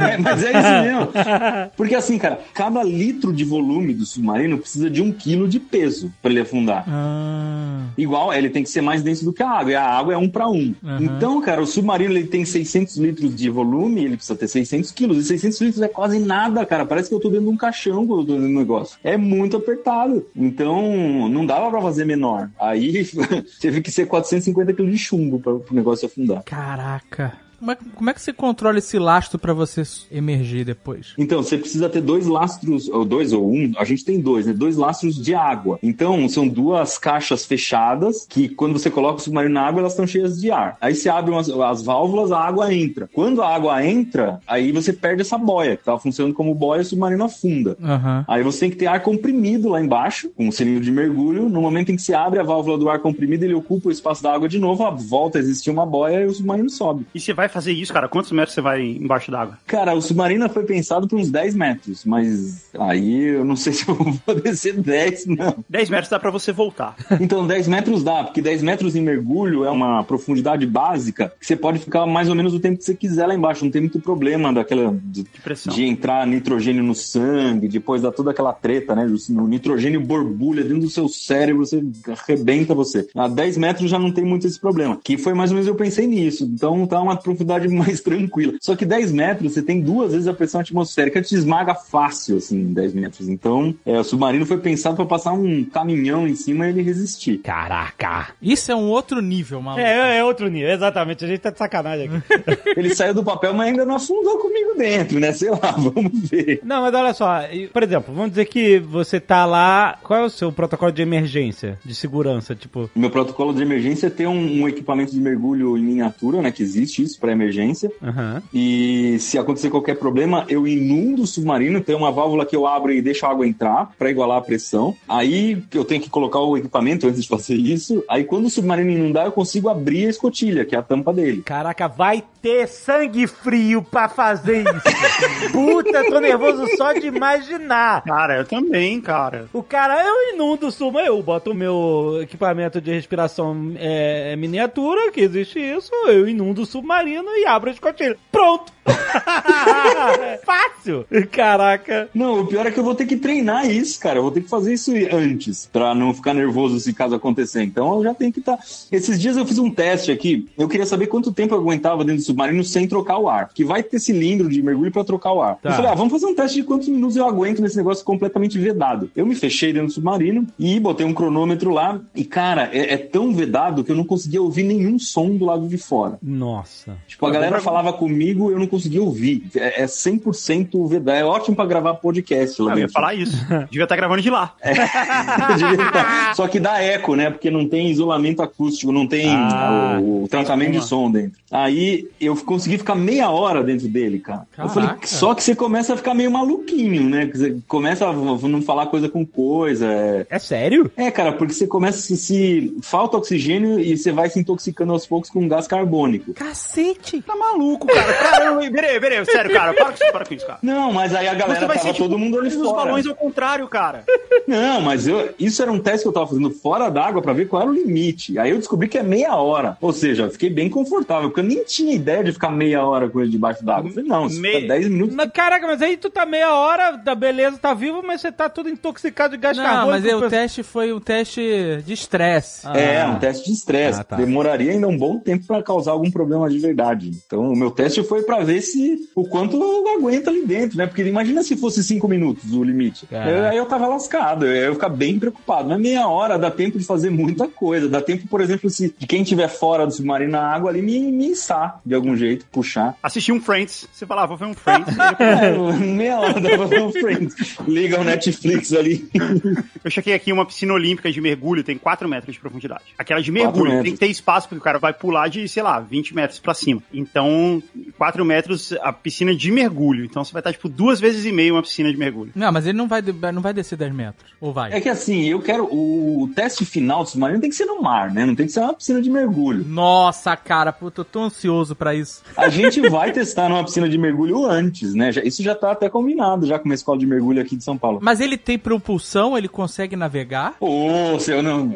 É, 0.10 0.18
mas 0.20 0.44
é 0.44 0.50
isso 0.50 0.84
mesmo. 0.84 1.72
Porque 1.76 1.96
assim, 1.96 2.18
cara, 2.18 2.40
cada 2.54 2.84
litro 2.84 3.34
de 3.34 3.44
volume 3.44 3.94
do 3.94 4.06
submarino 4.06 4.58
precisa 4.58 4.90
de 4.90 5.02
um 5.02 5.12
quilo 5.12 5.48
de 5.48 5.60
peso 5.60 6.12
para 6.22 6.32
ele 6.32 6.42
afundar. 6.42 6.86
Ah, 6.88 7.82
Igual, 7.98 8.34
ele 8.34 8.50
tem 8.50 8.64
que 8.64 8.70
ser 8.70 8.82
mais 8.82 9.02
denso 9.02 9.26
do 9.26 9.34
que 9.34 9.41
a 9.42 9.50
água, 9.50 9.72
e 9.72 9.76
a 9.76 9.84
água 9.84 10.14
é 10.14 10.18
um 10.18 10.30
para 10.30 10.50
um. 10.50 10.74
Então, 11.00 11.42
cara, 11.42 11.62
o 11.62 11.66
submarino 11.68 12.14
ele 12.14 12.28
tem 12.28 12.46
600 12.46 12.98
litros 12.98 13.36
de 13.36 13.50
volume, 13.50 14.04
ele 14.06 14.16
precisa 14.16 14.38
ter 14.38 14.48
600 14.48 14.92
quilos, 14.92 15.18
e 15.18 15.24
600 15.24 15.62
litros 15.62 15.82
é 15.82 15.88
quase 15.88 16.20
nada, 16.20 16.66
cara. 16.66 16.86
Parece 16.86 17.10
que 17.10 17.16
eu 17.16 17.20
tô 17.20 17.30
dentro 17.30 17.46
de 17.46 17.52
um 17.52 17.58
caixão 17.58 18.06
quando 18.06 18.22
eu 18.22 18.26
tô 18.26 18.34
dentro 18.34 18.48
do 18.48 18.60
negócio. 18.60 18.98
É 19.04 19.18
muito 19.18 19.58
apertado. 19.58 20.26
Então, 20.36 21.30
não 21.30 21.46
dava 21.46 21.70
pra 21.70 21.82
fazer 21.82 22.06
menor. 22.06 22.50
Aí, 22.60 23.08
teve 23.60 23.82
que 23.82 23.92
ser 23.92 24.06
450 24.06 24.74
quilos 24.74 24.92
de 24.92 24.98
chumbo 24.98 25.40
para 25.40 25.54
o 25.54 25.66
negócio 25.72 26.06
afundar. 26.06 26.44
caraca. 26.44 27.51
Como 27.62 27.72
é, 27.72 27.78
como 27.94 28.10
é 28.10 28.14
que 28.16 28.20
você 28.20 28.34
controla 28.34 28.80
esse 28.80 28.98
lastro 28.98 29.38
pra 29.38 29.54
você 29.54 29.84
emergir 30.12 30.66
depois? 30.66 31.14
Então, 31.16 31.44
você 31.44 31.60
precisa 31.60 31.88
ter 31.88 32.02
dois 32.02 32.26
lastros, 32.26 32.90
ou 32.90 33.06
dois 33.06 33.34
ou 33.34 33.54
um, 33.54 33.72
a 33.78 33.86
gente 33.86 34.04
tem 34.04 34.20
dois, 34.20 34.48
né? 34.48 34.54
Dois 34.54 34.76
lastros 34.76 35.16
de 35.16 35.36
água. 35.36 35.78
Então, 35.84 36.28
são 36.28 36.48
duas 36.48 36.98
caixas 36.98 37.46
fechadas 37.46 38.26
que, 38.28 38.50
quando 38.50 38.74
você 38.74 38.90
coloca 38.90 39.20
o 39.20 39.22
submarino 39.22 39.54
na 39.54 39.62
água, 39.62 39.82
elas 39.82 39.92
estão 39.92 40.08
cheias 40.08 40.42
de 40.42 40.50
ar. 40.50 40.76
Aí 40.82 40.96
você 40.96 41.08
abre 41.08 41.30
umas, 41.30 41.48
as 41.52 41.84
válvulas, 41.84 42.32
a 42.32 42.40
água 42.40 42.74
entra. 42.74 43.08
Quando 43.14 43.44
a 43.44 43.54
água 43.54 43.86
entra, 43.86 44.40
aí 44.48 44.72
você 44.72 44.92
perde 44.92 45.22
essa 45.22 45.38
boia, 45.38 45.76
que 45.76 45.84
estava 45.84 46.00
funcionando 46.00 46.34
como 46.34 46.56
boia 46.56 46.80
e 46.80 46.82
o 46.82 46.86
submarino 46.86 47.26
afunda. 47.26 47.78
Aham. 47.80 48.26
Aí 48.28 48.42
você 48.42 48.62
tem 48.62 48.72
que 48.72 48.78
ter 48.78 48.88
ar 48.88 49.04
comprimido 49.04 49.70
lá 49.70 49.80
embaixo, 49.80 50.32
com 50.32 50.48
um 50.48 50.52
selinho 50.52 50.82
de 50.82 50.92
mergulho. 50.92 51.48
No 51.48 51.62
momento 51.62 51.92
em 51.92 51.96
que 51.96 52.02
se 52.02 52.16
abre 52.16 52.40
a 52.40 52.44
válvula 52.44 52.80
do 52.80 52.90
ar 52.90 52.98
comprimido, 52.98 53.46
ele 53.46 53.54
ocupa 53.54 53.90
o 53.90 53.92
espaço 53.92 54.24
da 54.24 54.34
água 54.34 54.50
de 54.50 54.58
novo, 54.58 54.84
a 54.84 54.90
volta 54.90 55.38
a 55.38 55.42
existir 55.42 55.70
uma 55.70 55.86
boia 55.86 56.22
e 56.22 56.26
o 56.26 56.34
submarino 56.34 56.68
sobe. 56.72 57.06
E 57.14 57.20
você 57.20 57.34
vai 57.34 57.51
fazer 57.52 57.72
isso, 57.72 57.94
cara? 57.94 58.08
Quantos 58.08 58.32
metros 58.32 58.54
você 58.54 58.62
vai 58.62 58.82
embaixo 58.82 59.32
d'água? 59.32 59.58
Cara, 59.66 59.94
o 59.94 60.02
submarino 60.02 60.50
foi 60.50 60.64
pensado 60.64 61.08
para 61.08 61.18
uns 61.18 61.30
10 61.30 61.56
metros, 61.56 62.06
mas 62.06 62.70
aí 62.80 63.24
eu 63.36 63.46
não 63.46 63.56
sei 63.56 63.74
se 63.74 63.88
eu 63.88 63.96
vou 63.96 64.14
poder 64.26 64.56
ser 64.56 64.74
10, 64.74 65.26
não. 65.28 65.64
10 65.70 65.90
metros 65.90 66.10
dá 66.10 66.20
pra 66.20 66.32
você 66.32 66.52
voltar. 66.52 66.96
Então 67.22 67.46
10 67.46 67.68
metros 67.68 68.04
dá, 68.04 68.24
porque 68.24 68.42
10 68.42 68.64
metros 68.64 68.96
em 68.96 69.02
mergulho 69.02 69.64
é 69.64 69.70
uma 69.70 70.04
profundidade 70.04 70.66
básica 70.66 71.32
que 71.40 71.46
você 71.46 71.56
pode 71.56 71.80
ficar 71.80 72.06
mais 72.06 72.30
ou 72.30 72.36
menos 72.36 72.54
o 72.54 72.60
tempo 72.60 72.78
que 72.78 72.84
você 72.84 72.96
quiser 72.96 73.28
lá 73.28 73.36
embaixo, 73.36 73.64
não 73.64 73.72
tem 73.72 73.82
muito 73.82 74.00
problema 74.00 74.52
daquela 74.52 74.98
de, 75.04 75.24
De 75.24 75.70
de 75.72 75.86
entrar 75.86 76.26
nitrogênio 76.26 76.84
no 76.84 76.96
sangue, 76.96 77.68
depois 77.68 78.02
dá 78.02 78.12
toda 78.12 78.32
aquela 78.32 78.54
treta, 78.54 78.96
né? 78.96 79.06
O 79.30 79.48
nitrogênio 79.48 80.02
borbulha 80.02 80.64
dentro 80.64 80.82
do 80.82 80.90
seu 80.90 81.08
cérebro, 81.08 81.66
você 81.66 81.84
arrebenta 82.08 82.74
você. 82.74 83.08
A 83.16 83.28
10 83.28 83.58
metros 83.58 83.90
já 83.90 84.00
não 84.00 84.12
tem 84.12 84.24
muito 84.24 84.48
esse 84.48 84.60
problema. 84.60 85.00
Que 85.04 85.18
foi 85.18 85.34
mais 85.34 85.52
ou 85.52 85.56
menos 85.56 85.68
eu 85.68 85.76
pensei 85.76 86.08
nisso. 86.08 86.44
Então 86.44 86.86
tá 86.88 87.00
uma 87.02 87.16
profundidade 87.16 87.41
mais 87.72 88.02
tranquila. 88.02 88.54
Só 88.62 88.76
que 88.76 88.86
10 88.86 89.12
metros 89.12 89.54
você 89.54 89.62
tem 89.62 89.82
duas 89.82 90.12
vezes 90.12 90.28
a 90.28 90.34
pressão 90.34 90.62
atmosférica, 90.62 91.22
te 91.22 91.36
esmaga 91.36 91.76
fácil, 91.76 92.38
assim, 92.38 92.60
em 92.60 92.74
10 92.74 92.94
metros. 92.94 93.30
Então, 93.30 93.74
é, 93.86 94.00
o 94.00 94.04
submarino 94.04 94.46
foi 94.46 94.58
pensado 94.58 94.96
para 94.96 95.06
passar 95.06 95.34
um 95.34 95.64
caminhão 95.64 96.28
em 96.28 96.36
cima 96.36 96.66
e 96.66 96.70
ele 96.70 96.82
resistir. 96.82 97.40
Caraca. 97.40 98.30
Isso 98.42 98.72
é 98.72 98.76
um 98.76 98.90
outro 98.90 99.22
nível, 99.22 99.62
maluco. 99.62 99.82
É, 99.82 100.18
é 100.18 100.24
outro 100.24 100.48
nível, 100.48 100.70
exatamente. 100.70 101.24
A 101.26 101.28
gente 101.28 101.40
tá 101.40 101.50
de 101.50 101.58
sacanagem 101.58 102.10
aqui. 102.10 102.72
Ele 102.78 102.96
saiu 102.96 103.14
do 103.14 103.24
papel, 103.24 103.54
mas 103.54 103.68
ainda 103.68 103.86
não 103.86 103.96
afundou 103.96 104.38
comigo 104.38 104.76
dentro, 104.78 105.20
né? 105.20 105.32
Sei 105.32 105.50
lá, 105.50 105.72
vamos 105.78 106.30
ver. 106.30 106.62
Não, 106.64 106.82
mas 106.82 106.94
olha 106.94 107.14
só, 107.14 107.42
por 107.72 107.84
exemplo, 107.84 108.14
vamos 108.14 108.32
dizer 108.32 108.46
que 108.46 108.80
você 108.80 109.20
tá 109.20 109.46
lá. 109.46 109.98
Qual 110.04 110.20
é 110.20 110.24
o 110.24 110.30
seu 110.30 110.52
protocolo 110.52 110.92
de 110.92 111.02
emergência, 111.02 111.78
de 111.84 111.94
segurança? 111.94 112.56
Tipo, 112.56 112.90
Meu 112.96 113.10
protocolo 113.10 113.54
de 113.54 113.62
emergência 113.62 114.08
é 114.08 114.10
ter 114.10 114.28
um, 114.28 114.62
um 114.62 114.68
equipamento 114.68 115.12
de 115.12 115.20
mergulho 115.20 115.78
em 115.78 115.82
miniatura, 115.82 116.42
né? 116.42 116.52
Que 116.52 116.64
existe 116.64 117.04
isso 117.04 117.20
para 117.20 117.31
emergência. 117.32 117.92
aham. 118.02 118.42
E 118.54 119.18
se 119.20 119.38
acontecer 119.38 119.70
qualquer 119.70 119.96
problema, 119.96 120.46
eu 120.50 120.68
inundo 120.68 121.24
o 121.24 121.28
submarino, 121.28 121.82
tem 121.82 121.96
uma 121.96 122.12
válvula 122.12 122.46
que 122.46 122.56
eu 122.56 122.68
abro 122.68 122.92
e 122.92 123.02
deixo 123.02 123.26
a 123.26 123.30
água 123.30 123.48
entrar 123.48 123.92
para 123.98 124.10
igualar 124.10 124.38
a 124.38 124.42
pressão. 124.42 124.96
Aí 125.08 125.62
eu 125.74 125.86
tenho 125.86 126.02
que 126.02 126.10
colocar 126.10 126.40
o 126.40 126.58
equipamento 126.58 127.08
antes 127.08 127.22
de 127.22 127.28
fazer 127.28 127.56
isso. 127.56 128.04
Aí 128.10 128.24
quando 128.24 128.46
o 128.46 128.50
submarino 128.50 128.92
inundar, 128.92 129.26
eu 129.26 129.32
consigo 129.32 129.70
abrir 129.70 130.08
a 130.08 130.10
escotilha, 130.10 130.66
que 130.66 130.76
é 130.76 130.80
a 130.80 130.84
tampa 130.84 131.14
dele. 131.14 131.42
Caraca, 131.44 131.88
vai 131.88 132.24
ter 132.42 132.68
sangue 132.68 133.28
frio 133.28 133.82
pra 133.82 134.10
fazer 134.10 134.64
isso. 134.64 135.52
Puta, 135.52 136.04
tô 136.06 136.20
nervoso 136.20 136.66
só 136.76 136.94
de 136.94 137.08
imaginar. 137.08 138.04
Cara, 138.04 138.38
eu 138.38 138.46
também, 138.46 139.00
cara. 139.00 139.46
O 139.54 139.62
cara, 139.62 140.04
eu 140.04 140.34
inundo 140.34 140.68
o 140.68 140.72
suma, 140.72 141.02
eu 141.02 141.22
boto 141.22 141.52
o 141.52 141.56
meu 141.56 142.20
equipamento 142.22 142.82
de 142.82 142.92
respiração 142.92 143.74
é, 143.78 144.36
miniatura, 144.36 145.12
que 145.12 145.22
existe 145.22 145.60
isso, 145.60 145.92
eu 146.08 146.28
inundo 146.28 146.64
o 146.64 146.66
submarino 146.66 147.11
e 147.36 147.46
abro 147.46 147.70
a 147.70 147.74
escotilha. 147.74 148.18
Pronto! 148.32 148.72
Fácil! 150.46 151.06
Caraca. 151.32 152.10
Não, 152.14 152.42
o 152.42 152.48
pior 152.48 152.66
é 152.66 152.72
que 152.72 152.80
eu 152.80 152.84
vou 152.84 152.96
ter 152.96 153.06
que 153.06 153.16
treinar 153.16 153.70
isso, 153.70 154.00
cara. 154.00 154.20
Eu 154.20 154.24
vou 154.24 154.32
ter 154.32 154.42
que 154.42 154.50
fazer 154.50 154.74
isso 154.74 154.92
antes, 155.12 155.70
pra 155.72 155.94
não 155.94 156.14
ficar 156.14 156.34
nervoso 156.34 156.80
se 156.80 156.94
caso 156.94 157.16
acontecer. 157.16 157.64
Então 157.64 157.98
eu 157.98 158.04
já 158.04 158.14
tenho 158.14 158.32
que 158.32 158.40
estar. 158.40 158.58
Esses 158.92 159.20
dias 159.20 159.38
eu 159.38 159.46
fiz 159.46 159.58
um 159.60 159.70
teste 159.70 160.12
aqui. 160.12 160.48
Eu 160.58 160.68
queria 160.68 160.86
saber 160.86 161.08
quanto 161.08 161.32
tempo 161.32 161.54
eu 161.54 161.60
aguentava 161.60 162.04
dentro 162.04 162.22
do 162.22 162.26
submarino 162.26 162.64
sem 162.64 162.88
trocar 162.88 163.18
o 163.18 163.30
ar. 163.30 163.50
Que 163.54 163.64
vai 163.64 163.84
ter 163.84 164.00
cilindro 164.00 164.50
de 164.50 164.62
mergulho 164.62 164.92
pra 164.92 165.04
trocar 165.04 165.34
o 165.34 165.42
ar. 165.42 165.58
Tá. 165.58 165.70
Eu 165.70 165.74
falei, 165.76 165.92
ah, 165.92 165.96
vamos 165.96 166.12
fazer 166.12 166.26
um 166.26 166.36
teste 166.36 166.58
de 166.58 166.64
quantos 166.64 166.88
minutos 166.88 167.16
eu 167.16 167.26
aguento 167.26 167.62
nesse 167.62 167.78
negócio 167.78 168.04
completamente 168.04 168.58
vedado. 168.58 169.10
Eu 169.16 169.26
me 169.26 169.36
fechei 169.36 169.72
dentro 169.72 169.88
do 169.88 169.94
submarino 169.94 170.48
e 170.58 170.80
botei 170.80 171.06
um 171.06 171.14
cronômetro 171.14 171.72
lá. 171.72 172.00
E, 172.16 172.24
cara, 172.24 172.70
é, 172.74 172.94
é 172.94 172.98
tão 172.98 173.34
vedado 173.34 173.84
que 173.84 173.92
eu 173.92 173.96
não 173.96 174.04
conseguia 174.04 174.42
ouvir 174.42 174.64
nenhum 174.64 174.98
som 174.98 175.36
do 175.36 175.46
lado 175.46 175.68
de 175.68 175.78
fora. 175.78 176.18
Nossa. 176.22 176.98
Tipo, 177.08 177.26
a 177.26 177.32
galera 177.32 177.62
falava 177.62 177.94
comigo, 177.94 178.52
eu 178.52 178.60
não 178.60 178.68
conseguia 178.68 178.81
ouvir. 179.00 179.44
É, 179.56 179.84
é 179.84 179.86
100% 179.86 180.88
vedado. 180.88 181.18
É 181.18 181.24
ótimo 181.26 181.56
pra 181.56 181.66
gravar 181.66 181.94
podcast 181.96 182.62
lá 182.62 182.72
Eu 182.72 182.78
ia 182.78 182.82
dentro. 182.82 182.94
falar 182.94 183.14
isso. 183.16 183.38
Devia 183.70 183.84
estar 183.84 183.96
gravando 183.96 184.22
de 184.22 184.30
lá. 184.30 184.54
Devia 184.64 185.86
estar. 185.86 186.36
Só 186.36 186.48
que 186.48 186.60
dá 186.60 186.82
eco, 186.82 187.16
né? 187.16 187.30
Porque 187.30 187.50
não 187.52 187.68
tem 187.68 187.90
isolamento 187.90 188.42
acústico, 188.42 188.92
não 188.92 189.08
tem 189.08 189.30
Ah, 189.30 190.00
o, 190.02 190.24
o 190.24 190.28
tratamento 190.28 190.72
de 190.72 190.84
som 190.84 191.10
dentro. 191.12 191.40
Aí 191.52 192.08
eu 192.20 192.36
consegui 192.38 192.78
ficar 192.78 192.96
meia 192.96 193.30
hora 193.30 193.64
dentro 193.64 193.88
dele, 193.88 194.20
cara. 194.20 194.44
Eu 194.58 194.70
falei, 194.70 194.90
Caraca. 194.90 195.08
só 195.08 195.34
que 195.34 195.44
você 195.44 195.56
começa 195.56 195.94
a 195.94 195.98
ficar 195.98 196.14
meio 196.14 196.32
maluquinho, 196.32 197.04
né? 197.10 197.26
Que 197.28 197.38
Você 197.38 197.58
começa 197.68 198.08
a 198.08 198.14
não 198.14 198.62
falar 198.62 198.86
coisa 198.88 199.10
com 199.10 199.26
coisa. 199.26 199.86
É... 199.88 200.26
É 200.30 200.40
sério? 200.40 200.92
é, 200.96 201.12
cara, 201.12 201.34
porque 201.34 201.54
você 201.54 201.68
começa 201.68 201.98
a 201.98 202.02
se, 202.02 202.18
se. 202.18 202.78
Falta 202.82 203.18
oxigênio 203.18 203.80
e 203.80 203.98
você 203.98 204.12
vai 204.12 204.30
se 204.30 204.40
intoxicando 204.40 204.94
aos 204.94 205.06
poucos 205.06 205.30
com 205.30 205.48
gás 205.48 205.68
carbônico. 205.68 206.34
Cacete! 206.34 207.22
Tá 207.22 207.36
maluco, 207.36 207.88
cara. 207.88 208.14
Caramba, 208.14 208.61
peraí, 208.70 209.00
peraí, 209.00 209.26
sério, 209.26 209.52
cara. 209.52 209.74
Para 209.74 209.86
com 209.86 209.94
isso, 210.04 210.12
para 210.12 210.26
com 210.26 210.34
isso, 210.34 210.46
cara. 210.46 210.60
Não, 210.62 210.92
mas 210.94 211.16
aí 211.16 211.28
a 211.28 211.34
galera 211.34 211.60
Você 211.62 211.66
vai 211.66 211.78
tava 211.78 211.88
ser 211.88 211.94
tipo 211.94 212.08
todo 212.10 212.20
mundo 212.20 212.38
ali 212.38 212.50
os 212.50 212.56
fora. 212.56 212.86
balões 212.86 213.08
ao 213.08 213.16
contrário, 213.16 213.68
cara. 213.68 214.04
Não, 214.48 214.82
mas 214.82 215.08
eu, 215.08 215.34
isso 215.40 215.62
era 215.62 215.72
um 215.72 215.80
teste 215.80 216.02
que 216.04 216.08
eu 216.10 216.14
tava 216.14 216.28
fazendo 216.28 216.50
fora 216.52 216.90
d'água 216.90 217.22
pra 217.22 217.34
ver 217.34 217.48
qual 217.48 217.62
era 217.64 217.72
o 217.72 217.74
limite. 217.74 218.38
Aí 218.38 218.52
eu 218.52 218.58
descobri 218.58 218.88
que 218.88 218.98
é 218.98 219.04
meia 219.04 219.36
hora. 219.36 219.78
Ou 219.82 219.94
seja, 219.94 220.24
eu 220.24 220.32
fiquei 220.32 220.50
bem 220.50 220.70
confortável, 220.70 221.30
porque 221.30 221.40
eu 221.40 221.44
nem 221.46 221.64
tinha 221.64 221.94
ideia 221.94 222.24
de 222.24 222.32
ficar 222.34 222.50
meia 222.52 222.86
hora 222.86 223.10
com 223.10 223.22
ele 223.22 223.30
debaixo 223.32 223.64
d'água. 223.64 223.90
Eu 223.90 223.94
falei, 223.94 224.10
não, 224.10 224.28
se 224.30 224.40
Me- 224.40 224.52
ficar 224.54 224.68
10 224.68 224.88
minutos. 224.90 225.16
Mas, 225.16 225.32
caraca, 225.32 225.66
mas 225.68 225.82
aí 225.82 225.98
tu 225.98 226.10
tá 226.10 226.26
meia 226.26 226.54
hora, 226.54 226.92
da 226.98 227.16
beleza, 227.16 227.58
tá 227.58 227.74
vivo, 227.74 228.02
mas 228.06 228.22
você 228.22 228.32
tá 228.32 228.50
todo 228.50 228.70
intoxicado 228.70 229.36
de 229.36 229.42
gás 229.42 229.56
Não, 229.58 229.64
carbônico. 229.64 229.92
mas 229.92 230.06
aí, 230.06 230.14
o 230.14 230.20
Pensa- 230.22 230.30
teste 230.30 230.64
foi 230.64 230.92
um 230.94 231.00
teste 231.00 231.82
de 231.86 231.94
estresse. 231.94 232.68
É, 232.76 233.06
um 233.06 233.20
teste 233.20 233.46
de 233.46 233.54
estresse. 233.54 234.02
Ah, 234.02 234.04
tá. 234.04 234.16
Demoraria 234.16 234.72
ainda 234.72 234.88
um 234.88 234.98
bom 234.98 235.18
tempo 235.20 235.46
pra 235.46 235.62
causar 235.64 235.92
algum 235.92 236.10
problema 236.12 236.50
de 236.50 236.58
verdade. 236.60 237.12
Então, 237.26 237.42
o 237.52 237.56
meu 237.56 237.72
teste 237.72 238.04
foi 238.04 238.24
pra 238.24 238.40
ver 238.40 238.51
se 238.60 239.08
o 239.16 239.24
quanto 239.26 239.56
eu 239.56 239.88
aguento 239.98 240.30
ali 240.30 240.44
dentro, 240.46 240.78
né? 240.78 240.88
Porque 240.88 241.04
imagina 241.04 241.44
se 241.44 241.56
fosse 241.56 241.84
5 241.84 242.08
minutos 242.08 242.52
o 242.54 242.64
limite. 242.64 243.06
Caraca. 243.06 243.30
Eu- 243.30 243.46
aí 243.46 243.58
eu 243.58 243.66
tava 243.66 243.88
lascado. 243.88 244.46
Eu 244.46 244.68
ia 244.70 244.74
ficar 244.74 244.90
bem 244.90 245.20
preocupado. 245.20 245.70
Mas 245.70 245.80
meia 245.80 246.08
hora 246.08 246.38
dá 246.40 246.50
tempo 246.50 246.78
de 246.80 246.86
fazer 246.86 247.10
muita 247.10 247.48
coisa. 247.48 247.88
Dá 247.88 248.02
tempo, 248.02 248.28
por 248.28 248.42
exemplo, 248.42 248.70
se 248.70 248.94
de 248.98 249.06
quem 249.08 249.22
estiver 249.22 249.48
fora 249.48 249.86
do 249.86 249.94
submarino 249.94 250.32
na 250.32 250.42
água 250.42 250.70
ali 250.72 250.82
me, 250.82 251.00
me 251.12 251.32
içar 251.32 251.80
de 251.86 251.94
algum 251.94 252.16
jeito, 252.16 252.46
puxar. 252.52 252.96
Assistir 253.04 253.32
um 253.32 253.40
Friends. 253.40 253.88
Você 253.94 254.06
fala, 254.06 254.24
ah, 254.24 254.26
vou 254.26 254.38
ver 254.38 254.46
um 254.46 254.54
Friends. 254.54 254.96
É, 255.22 255.52
meia 255.78 256.20
hora 256.20 256.40
dá 256.42 256.50
pra 256.50 256.66
ver 256.66 256.82
um 256.82 256.92
Friends. 256.92 257.36
Liga 257.68 258.00
o 258.00 258.04
Netflix 258.04 258.74
ali. 258.74 259.08
Eu 259.84 259.92
chequei 259.92 260.14
aqui 260.14 260.32
uma 260.34 260.46
piscina 260.46 260.74
olímpica 260.74 261.12
de 261.12 261.22
mergulho, 261.22 261.64
tem 261.64 261.78
4 261.78 262.08
metros 262.10 262.34
de 262.34 262.40
profundidade. 262.40 262.84
Aquela 262.98 263.22
de 263.22 263.32
Quatro 263.32 263.62
mergulho, 263.64 263.84
tem 263.84 263.94
que 263.94 264.00
ter 264.00 264.08
espaço, 264.08 264.48
porque 264.48 264.60
o 264.60 264.64
cara 264.64 264.80
vai 264.80 264.94
pular 264.94 265.28
de, 265.28 265.48
sei 265.48 265.62
lá, 265.62 265.80
20 265.80 266.16
metros 266.16 266.40
pra 266.40 266.54
cima. 266.54 266.82
Então, 266.94 267.62
4 267.98 268.24
metros 268.26 268.41
a 268.82 268.94
piscina 268.94 269.36
de 269.36 269.52
mergulho. 269.52 270.06
Então 270.06 270.24
você 270.24 270.32
vai 270.32 270.40
estar, 270.40 270.52
tipo, 270.52 270.70
duas 270.70 271.00
vezes 271.00 271.26
e 271.26 271.32
meio 271.32 271.56
uma 271.56 271.62
piscina 271.62 271.92
de 271.92 271.98
mergulho. 271.98 272.32
Não, 272.36 272.52
mas 272.52 272.66
ele 272.66 272.78
não 272.78 272.88
vai, 272.88 273.02
não 273.34 273.42
vai 273.42 273.54
descer 273.54 273.78
10 273.78 273.94
metros. 273.94 274.32
Ou 274.40 274.54
vai? 274.54 274.72
É 274.74 274.82
que 274.82 274.90
assim, 274.90 275.26
eu 275.26 275.42
quero. 275.42 275.66
O 275.66 276.30
teste 276.36 276.66
final 276.66 277.04
do 277.04 277.10
submarino 277.10 277.40
tem 277.42 277.50
que 277.50 277.56
ser 277.56 277.66
no 277.66 277.82
mar, 277.82 278.12
né? 278.12 278.26
Não 278.26 278.36
tem 278.36 278.46
que 278.46 278.52
ser 278.52 278.60
uma 278.62 278.74
piscina 278.74 279.02
de 279.02 279.10
mergulho. 279.10 279.66
Nossa, 279.66 280.36
cara, 280.36 280.72
puta, 280.72 281.02
eu 281.02 281.06
tô 281.06 281.24
ansioso 281.24 281.76
pra 281.76 281.94
isso. 281.94 282.24
A 282.36 282.48
gente 282.50 282.82
vai 282.90 283.12
testar 283.12 283.50
numa 283.50 283.64
piscina 283.64 283.88
de 283.88 283.98
mergulho 283.98 284.46
antes, 284.46 284.94
né? 284.94 285.12
Isso 285.24 285.44
já 285.44 285.56
tá 285.56 285.72
até 285.72 285.90
combinado 285.90 286.46
já 286.46 286.58
com 286.58 286.66
uma 286.66 286.76
escola 286.76 286.98
de 286.98 287.06
mergulho 287.06 287.42
aqui 287.42 287.56
de 287.56 287.64
São 287.64 287.78
Paulo. 287.78 288.00
Mas 288.02 288.20
ele 288.20 288.38
tem 288.38 288.58
propulsão, 288.58 289.38
ele 289.38 289.48
consegue 289.48 289.96
navegar? 289.96 290.56
Ô, 290.60 291.20
seu 291.20 291.42
não. 291.44 291.76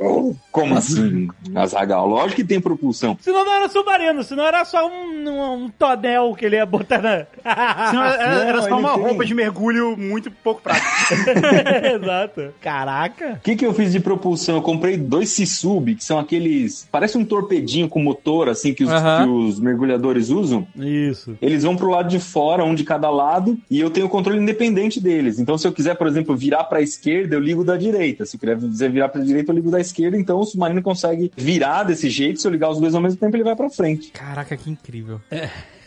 Ô, 0.00 0.34
Como 0.50 0.76
assim, 0.76 1.28
Azagal? 1.54 2.08
Lógico 2.08 2.36
que 2.36 2.44
tem 2.44 2.60
propulsão. 2.60 3.16
Senão 3.20 3.44
não 3.44 3.52
era 3.52 3.68
submarino, 3.68 4.22
senão 4.22 4.44
era 4.44 4.64
só 4.64 4.86
um, 4.88 5.28
um, 5.28 5.64
um 5.64 5.68
tonel 6.06 6.34
que 6.34 6.44
ele 6.44 6.56
ia 6.56 6.66
botar 6.66 7.02
na. 7.02 7.26
Senão 7.90 8.04
era, 8.04 8.44
era 8.44 8.62
só 8.62 8.78
uma 8.78 8.94
tem. 8.94 9.02
roupa 9.02 9.24
de 9.24 9.34
mergulho 9.34 9.96
muito 9.96 10.30
pouco 10.30 10.62
prática. 10.62 10.86
Exato. 11.94 12.54
Caraca. 12.60 13.34
O 13.34 13.40
que, 13.40 13.56
que 13.56 13.66
eu 13.66 13.74
fiz 13.74 13.92
de 13.92 14.00
propulsão? 14.00 14.56
Eu 14.56 14.62
comprei 14.62 14.96
dois 14.96 15.30
Sisub, 15.30 15.94
que 15.94 16.04
são 16.04 16.18
aqueles. 16.18 16.88
Parece 16.90 17.18
um 17.18 17.24
torpedinho 17.24 17.88
com 17.88 18.00
motor, 18.02 18.48
assim, 18.48 18.72
que 18.72 18.84
os, 18.84 18.90
que 18.90 19.28
os 19.28 19.60
mergulhadores 19.60 20.30
usam. 20.30 20.66
Isso. 20.76 21.36
Eles 21.42 21.62
vão 21.62 21.76
pro 21.76 21.90
lado 21.90 22.08
de 22.08 22.18
fora, 22.18 22.64
um 22.64 22.74
de 22.74 22.84
cada 22.84 23.10
lado, 23.10 23.58
e 23.70 23.80
eu 23.80 23.90
tenho 23.90 24.06
o 24.06 24.10
controle 24.10 24.38
independente 24.38 25.00
deles. 25.00 25.38
Então, 25.38 25.58
se 25.58 25.66
eu 25.66 25.72
quiser, 25.72 25.96
por 25.96 26.06
exemplo, 26.06 26.36
virar 26.36 26.64
pra 26.64 26.80
esquerda, 26.80 27.34
eu 27.34 27.40
ligo 27.40 27.64
da 27.64 27.76
direita. 27.76 28.24
Se 28.24 28.36
eu 28.36 28.40
quiser 28.40 28.90
virar 28.90 29.08
pra 29.08 29.22
direita, 29.22 29.50
eu 29.50 29.56
ligo 29.56 29.70
da 29.70 29.80
esquerda. 29.80 30.16
Então, 30.16 30.38
o 30.38 30.44
submarino 30.44 30.82
consegue 30.82 31.32
virar 31.36 31.84
desse 31.84 32.08
jeito. 32.08 32.40
Se 32.40 32.46
eu 32.46 32.52
ligar 32.52 32.70
os 32.70 32.80
dois 32.80 32.94
ao 32.94 33.00
mesmo 33.00 33.18
tempo, 33.18 33.36
ele 33.36 33.44
vai 33.44 33.56
pra 33.56 33.70
frente. 33.70 34.10
Caraca, 34.10 34.56
que 34.56 34.70
incrível. 34.70 35.20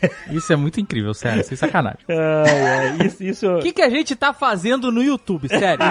Isso 0.31 0.51
é 0.51 0.55
muito 0.55 0.79
incrível, 0.79 1.13
sério, 1.13 1.43
sem 1.43 1.57
sacanagem. 1.57 1.99
Ai, 2.09 2.61
ai, 2.61 3.07
isso, 3.07 3.23
isso... 3.23 3.55
O 3.57 3.61
que, 3.61 3.71
que 3.71 3.81
a 3.81 3.89
gente 3.89 4.15
tá 4.15 4.33
fazendo 4.33 4.91
no 4.91 5.01
YouTube, 5.03 5.47
sério? 5.47 5.79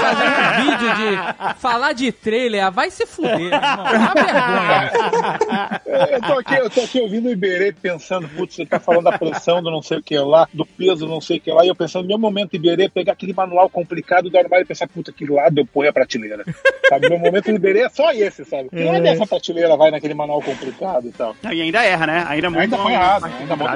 Fazendo 0.00 0.34
um 0.34 0.70
vídeo 0.70 0.94
de 0.96 1.60
falar 1.60 1.92
de 1.92 2.12
trailer, 2.12 2.64
ah, 2.64 2.70
vai 2.70 2.90
se 2.90 3.06
fuder, 3.06 3.40
irmão. 3.40 3.86
É 3.86 3.96
uma 3.96 4.14
vergonha. 4.14 5.80
Eu 6.10 6.20
tô, 6.20 6.32
aqui, 6.38 6.54
eu 6.54 6.70
tô 6.70 6.80
aqui 6.82 7.00
ouvindo 7.00 7.28
o 7.28 7.30
Iberê 7.30 7.72
pensando, 7.72 8.28
putz, 8.28 8.56
você 8.56 8.66
tá 8.66 8.78
falando 8.78 9.04
da 9.04 9.18
pressão 9.18 9.62
do 9.62 9.70
não 9.70 9.82
sei 9.82 9.98
o 9.98 10.02
que 10.02 10.18
lá, 10.18 10.48
do 10.52 10.64
peso 10.64 11.06
do 11.06 11.08
não 11.08 11.20
sei 11.20 11.38
o 11.38 11.40
que 11.40 11.50
lá, 11.50 11.64
e 11.64 11.68
eu 11.68 11.74
pensando, 11.74 12.06
meu 12.06 12.18
momento 12.18 12.54
Iberê, 12.54 12.88
pegar 12.88 13.12
aquele 13.12 13.32
manual 13.32 13.68
complicado 13.68 14.30
do 14.30 14.38
armário 14.38 14.64
e 14.64 14.66
pensar, 14.66 14.88
puta, 14.88 15.12
que 15.12 15.26
lado 15.26 15.58
eu 15.58 15.66
ponho 15.66 15.90
a 15.90 15.92
prateleira. 15.92 16.44
Sabe, 16.88 17.08
meu 17.08 17.18
momento 17.18 17.50
Iberê 17.50 17.80
é 17.80 17.88
só 17.88 18.12
esse, 18.12 18.44
sabe? 18.44 18.68
Que 18.70 18.84
lado 18.84 19.06
essa 19.06 19.26
prateleira 19.26 19.76
vai 19.76 19.90
naquele 19.90 20.14
manual 20.14 20.42
complicado 20.42 21.08
e 21.08 21.12
tal. 21.12 21.34
E 21.52 21.62
ainda 21.62 21.82
erra, 21.84 22.06
né? 22.06 22.24
Ainda, 22.28 22.50
muito 22.50 22.62
Ainda 22.62 22.76
foi 22.78 22.92
errado, 22.92 23.23
ainda 23.24 23.56
muito 23.56 23.74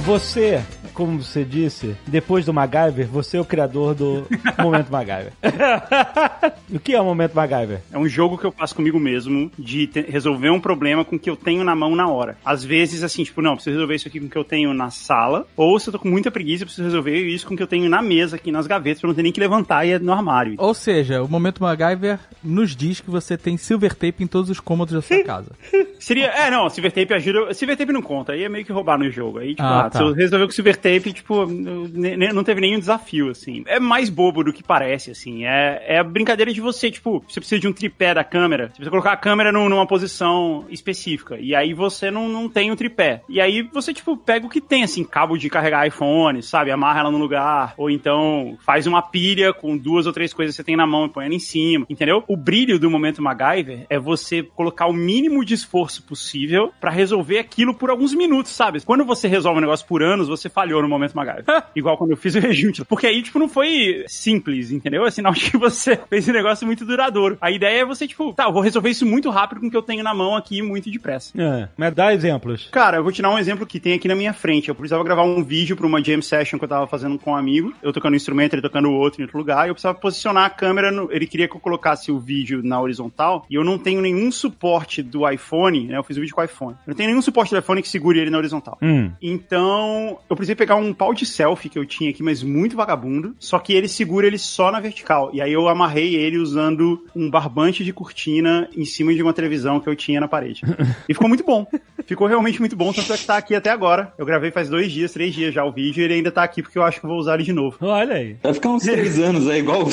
você, 0.00 0.62
como 0.98 1.22
você 1.22 1.44
disse, 1.44 1.94
depois 2.08 2.44
do 2.44 2.52
MacGyver, 2.52 3.06
você 3.06 3.36
é 3.36 3.40
o 3.40 3.44
criador 3.44 3.94
do 3.94 4.26
Momento 4.60 4.90
MacGyver. 4.90 5.32
o 6.72 6.80
que 6.80 6.92
é 6.92 7.00
o 7.00 7.04
Momento 7.04 7.34
MacGyver? 7.34 7.80
É 7.92 7.96
um 7.96 8.08
jogo 8.08 8.36
que 8.36 8.44
eu 8.44 8.50
faço 8.50 8.74
comigo 8.74 8.98
mesmo 8.98 9.48
de 9.56 9.86
te- 9.86 10.00
resolver 10.08 10.50
um 10.50 10.58
problema 10.60 11.04
com 11.04 11.14
o 11.14 11.18
que 11.18 11.30
eu 11.30 11.36
tenho 11.36 11.62
na 11.62 11.76
mão 11.76 11.94
na 11.94 12.08
hora. 12.08 12.36
Às 12.44 12.64
vezes, 12.64 13.04
assim, 13.04 13.22
tipo, 13.22 13.40
não, 13.40 13.54
preciso 13.54 13.76
resolver 13.76 13.94
isso 13.94 14.08
aqui 14.08 14.18
com 14.18 14.26
o 14.26 14.28
que 14.28 14.36
eu 14.38 14.42
tenho 14.44 14.74
na 14.74 14.90
sala. 14.90 15.46
Ou 15.56 15.78
se 15.78 15.88
eu 15.88 15.92
tô 15.92 15.98
com 16.00 16.08
muita 16.08 16.30
preguiça, 16.32 16.64
eu 16.64 16.66
preciso 16.66 16.84
resolver 16.86 17.16
isso 17.16 17.46
com 17.46 17.54
o 17.54 17.56
que 17.56 17.62
eu 17.62 17.66
tenho 17.68 17.88
na 17.88 18.02
mesa, 18.02 18.34
aqui 18.34 18.50
nas 18.50 18.66
gavetas, 18.66 19.00
pra 19.00 19.08
não 19.08 19.14
ter 19.14 19.22
nem 19.22 19.30
que 19.32 19.38
levantar 19.40 19.84
e 19.86 19.92
é 19.92 19.98
no 20.00 20.12
armário. 20.12 20.54
Ou 20.58 20.74
seja, 20.74 21.22
o 21.22 21.28
momento 21.28 21.62
MacGyver 21.62 22.18
nos 22.42 22.74
diz 22.74 23.00
que 23.00 23.08
você 23.10 23.36
tem 23.36 23.56
silver 23.56 23.94
tape 23.94 24.24
em 24.24 24.26
todos 24.26 24.50
os 24.50 24.58
cômodos 24.58 24.94
da 24.94 25.00
sua 25.02 25.22
casa. 25.22 25.52
Seria. 25.98 26.26
É, 26.26 26.48
não, 26.50 26.70
Silver 26.70 26.92
Tape 26.92 27.12
ajuda. 27.12 27.52
Silver 27.52 27.76
Tape 27.76 27.92
não 27.92 28.00
conta, 28.00 28.32
aí 28.32 28.44
é 28.44 28.48
meio 28.48 28.64
que 28.64 28.72
roubar 28.72 28.96
no 28.96 29.10
jogo. 29.10 29.38
Aí, 29.40 29.50
tipo, 29.50 29.62
Ah, 29.62 29.86
ah, 29.86 29.90
tá. 29.90 29.98
se 29.98 30.04
eu 30.04 30.12
resolver 30.12 30.46
com 30.46 30.52
Silver 30.52 30.76
Tape, 30.76 30.87
tipo, 31.12 31.46
ne- 31.46 32.16
ne- 32.16 32.32
não 32.32 32.42
teve 32.44 32.60
nenhum 32.60 32.78
desafio, 32.78 33.30
assim. 33.30 33.62
É 33.66 33.78
mais 33.80 34.08
bobo 34.08 34.42
do 34.44 34.52
que 34.52 34.62
parece, 34.62 35.10
assim. 35.10 35.44
É, 35.44 35.82
é 35.86 35.98
a 35.98 36.04
brincadeira 36.04 36.52
de 36.52 36.60
você, 36.60 36.90
tipo, 36.90 37.22
você 37.28 37.40
precisa 37.40 37.60
de 37.60 37.68
um 37.68 37.72
tripé 37.72 38.14
da 38.14 38.24
câmera, 38.24 38.64
você 38.64 38.74
precisa 38.74 38.90
colocar 38.90 39.12
a 39.12 39.16
câmera 39.16 39.52
num- 39.52 39.68
numa 39.68 39.86
posição 39.86 40.64
específica. 40.70 41.36
E 41.38 41.54
aí 41.54 41.74
você 41.74 42.10
não, 42.10 42.28
não 42.28 42.48
tem 42.48 42.70
o 42.70 42.76
tripé. 42.76 43.22
E 43.28 43.40
aí 43.40 43.62
você, 43.72 43.92
tipo, 43.92 44.16
pega 44.16 44.46
o 44.46 44.50
que 44.50 44.60
tem, 44.60 44.82
assim, 44.84 45.04
cabo 45.04 45.36
de 45.36 45.50
carregar 45.50 45.86
iPhone, 45.86 46.42
sabe? 46.42 46.70
Amarra 46.70 47.00
ela 47.00 47.10
no 47.10 47.18
lugar. 47.18 47.74
Ou 47.76 47.90
então 47.90 48.56
faz 48.64 48.86
uma 48.86 49.02
pilha 49.02 49.52
com 49.52 49.76
duas 49.76 50.06
ou 50.06 50.12
três 50.12 50.32
coisas 50.32 50.54
que 50.54 50.62
você 50.62 50.64
tem 50.64 50.76
na 50.76 50.86
mão 50.86 51.06
e 51.06 51.08
põe 51.08 51.24
ela 51.26 51.34
em 51.34 51.38
cima, 51.38 51.86
entendeu? 51.88 52.22
O 52.28 52.36
brilho 52.36 52.78
do 52.78 52.90
momento 52.90 53.22
MacGyver 53.22 53.86
é 53.90 53.98
você 53.98 54.42
colocar 54.42 54.86
o 54.86 54.92
mínimo 54.92 55.44
de 55.44 55.54
esforço 55.54 56.02
possível 56.02 56.72
pra 56.80 56.90
resolver 56.90 57.38
aquilo 57.38 57.74
por 57.74 57.90
alguns 57.90 58.14
minutos, 58.14 58.52
sabe? 58.52 58.80
Quando 58.84 59.04
você 59.04 59.28
resolve 59.28 59.58
um 59.58 59.62
negócio 59.62 59.86
por 59.86 60.02
anos, 60.02 60.28
você 60.28 60.48
falhou 60.48 60.77
no 60.82 60.88
momento 60.88 61.14
MacGyver. 61.14 61.64
Igual 61.74 61.96
quando 61.96 62.10
eu 62.10 62.16
fiz 62.16 62.34
o 62.34 62.40
rejunte. 62.40 62.84
Porque 62.84 63.06
aí, 63.06 63.22
tipo, 63.22 63.38
não 63.38 63.48
foi 63.48 64.04
simples, 64.06 64.70
entendeu? 64.70 65.06
É 65.06 65.10
sinal 65.10 65.32
de 65.32 65.40
que 65.50 65.56
você 65.56 65.98
fez 66.08 66.28
um 66.28 66.32
negócio 66.32 66.66
muito 66.66 66.84
duradouro. 66.84 67.38
A 67.40 67.50
ideia 67.50 67.80
é 67.80 67.84
você, 67.84 68.06
tipo, 68.06 68.32
tá, 68.32 68.44
eu 68.44 68.52
vou 68.52 68.62
resolver 68.62 68.90
isso 68.90 69.06
muito 69.06 69.30
rápido 69.30 69.60
com 69.60 69.66
o 69.66 69.70
que 69.70 69.76
eu 69.76 69.82
tenho 69.82 70.02
na 70.02 70.14
mão 70.14 70.36
aqui, 70.36 70.62
muito 70.62 70.90
depressa. 70.90 71.32
É, 71.40 71.68
mas 71.76 71.94
dá 71.94 72.12
exemplos. 72.12 72.68
Cara, 72.70 72.98
eu 72.98 73.02
vou 73.02 73.12
te 73.12 73.22
dar 73.22 73.30
um 73.30 73.38
exemplo 73.38 73.66
que 73.66 73.80
tem 73.80 73.94
aqui 73.94 74.08
na 74.08 74.14
minha 74.14 74.32
frente. 74.32 74.68
Eu 74.68 74.74
precisava 74.74 75.04
gravar 75.04 75.22
um 75.22 75.42
vídeo 75.42 75.76
pra 75.76 75.86
uma 75.86 76.02
jam 76.02 76.22
session 76.22 76.58
que 76.58 76.64
eu 76.64 76.68
tava 76.68 76.86
fazendo 76.86 77.18
com 77.18 77.32
um 77.32 77.36
amigo. 77.36 77.72
Eu 77.82 77.92
tocando 77.92 78.14
um 78.14 78.16
instrumento, 78.16 78.54
ele 78.54 78.62
tocando 78.62 78.90
outro 78.90 79.20
em 79.20 79.24
outro 79.24 79.38
lugar. 79.38 79.66
E 79.66 79.70
eu 79.70 79.74
precisava 79.74 79.98
posicionar 79.98 80.44
a 80.44 80.50
câmera. 80.50 80.90
No... 80.90 81.10
Ele 81.10 81.26
queria 81.26 81.48
que 81.48 81.56
eu 81.56 81.60
colocasse 81.60 82.10
o 82.10 82.18
vídeo 82.18 82.62
na 82.62 82.80
horizontal. 82.80 83.46
E 83.48 83.54
eu 83.54 83.64
não 83.64 83.78
tenho 83.78 84.00
nenhum 84.00 84.30
suporte 84.30 85.02
do 85.02 85.28
iPhone, 85.28 85.86
né? 85.86 85.96
Eu 85.98 86.04
fiz 86.04 86.16
o 86.16 86.20
vídeo 86.20 86.34
com 86.34 86.40
o 86.40 86.44
iPhone. 86.44 86.76
Eu 86.86 86.90
não 86.90 86.94
tenho 86.94 87.08
nenhum 87.10 87.22
suporte 87.22 87.50
do 87.50 87.58
iPhone 87.58 87.82
que 87.82 87.88
segure 87.88 88.18
ele 88.18 88.30
na 88.30 88.38
horizontal. 88.38 88.78
Hum. 88.82 89.10
Então, 89.20 90.18
eu 90.28 90.36
precisei 90.36 90.54
pegar 90.54 90.67
um 90.76 90.92
pau 90.92 91.14
de 91.14 91.26
selfie 91.26 91.68
que 91.68 91.78
eu 91.78 91.86
tinha 91.86 92.10
aqui, 92.10 92.22
mas 92.22 92.42
muito 92.42 92.76
vagabundo. 92.76 93.34
Só 93.38 93.58
que 93.58 93.72
ele 93.72 93.88
segura 93.88 94.26
ele 94.26 94.38
só 94.38 94.70
na 94.70 94.80
vertical. 94.80 95.30
E 95.32 95.40
aí 95.40 95.52
eu 95.52 95.68
amarrei 95.68 96.14
ele 96.14 96.38
usando 96.38 97.04
um 97.14 97.30
barbante 97.30 97.84
de 97.84 97.92
cortina 97.92 98.68
em 98.76 98.84
cima 98.84 99.14
de 99.14 99.22
uma 99.22 99.32
televisão 99.32 99.80
que 99.80 99.88
eu 99.88 99.96
tinha 99.96 100.20
na 100.20 100.28
parede. 100.28 100.62
e 101.08 101.14
ficou 101.14 101.28
muito 101.28 101.44
bom. 101.44 101.66
Ficou 102.06 102.26
realmente 102.26 102.60
muito 102.60 102.74
bom, 102.76 102.92
tanto 102.92 103.12
é 103.12 103.16
que 103.16 103.26
tá 103.26 103.36
aqui 103.36 103.54
até 103.54 103.70
agora. 103.70 104.12
Eu 104.16 104.24
gravei 104.24 104.50
faz 104.50 104.68
dois 104.68 104.90
dias, 104.90 105.12
três 105.12 105.34
dias 105.34 105.52
já 105.52 105.64
o 105.64 105.72
vídeo 105.72 106.00
e 106.00 106.04
ele 106.04 106.14
ainda 106.14 106.30
tá 106.30 106.42
aqui 106.42 106.62
porque 106.62 106.78
eu 106.78 106.82
acho 106.82 107.00
que 107.00 107.06
eu 107.06 107.10
vou 107.10 107.18
usar 107.18 107.34
ele 107.34 107.42
de 107.42 107.52
novo. 107.52 107.76
Olha 107.80 108.14
aí. 108.14 108.36
Vai 108.42 108.54
ficar 108.54 108.70
uns 108.70 108.82
três 108.82 109.18
anos 109.20 109.46
aí, 109.48 109.58
igual 109.58 109.84
o. 109.84 109.90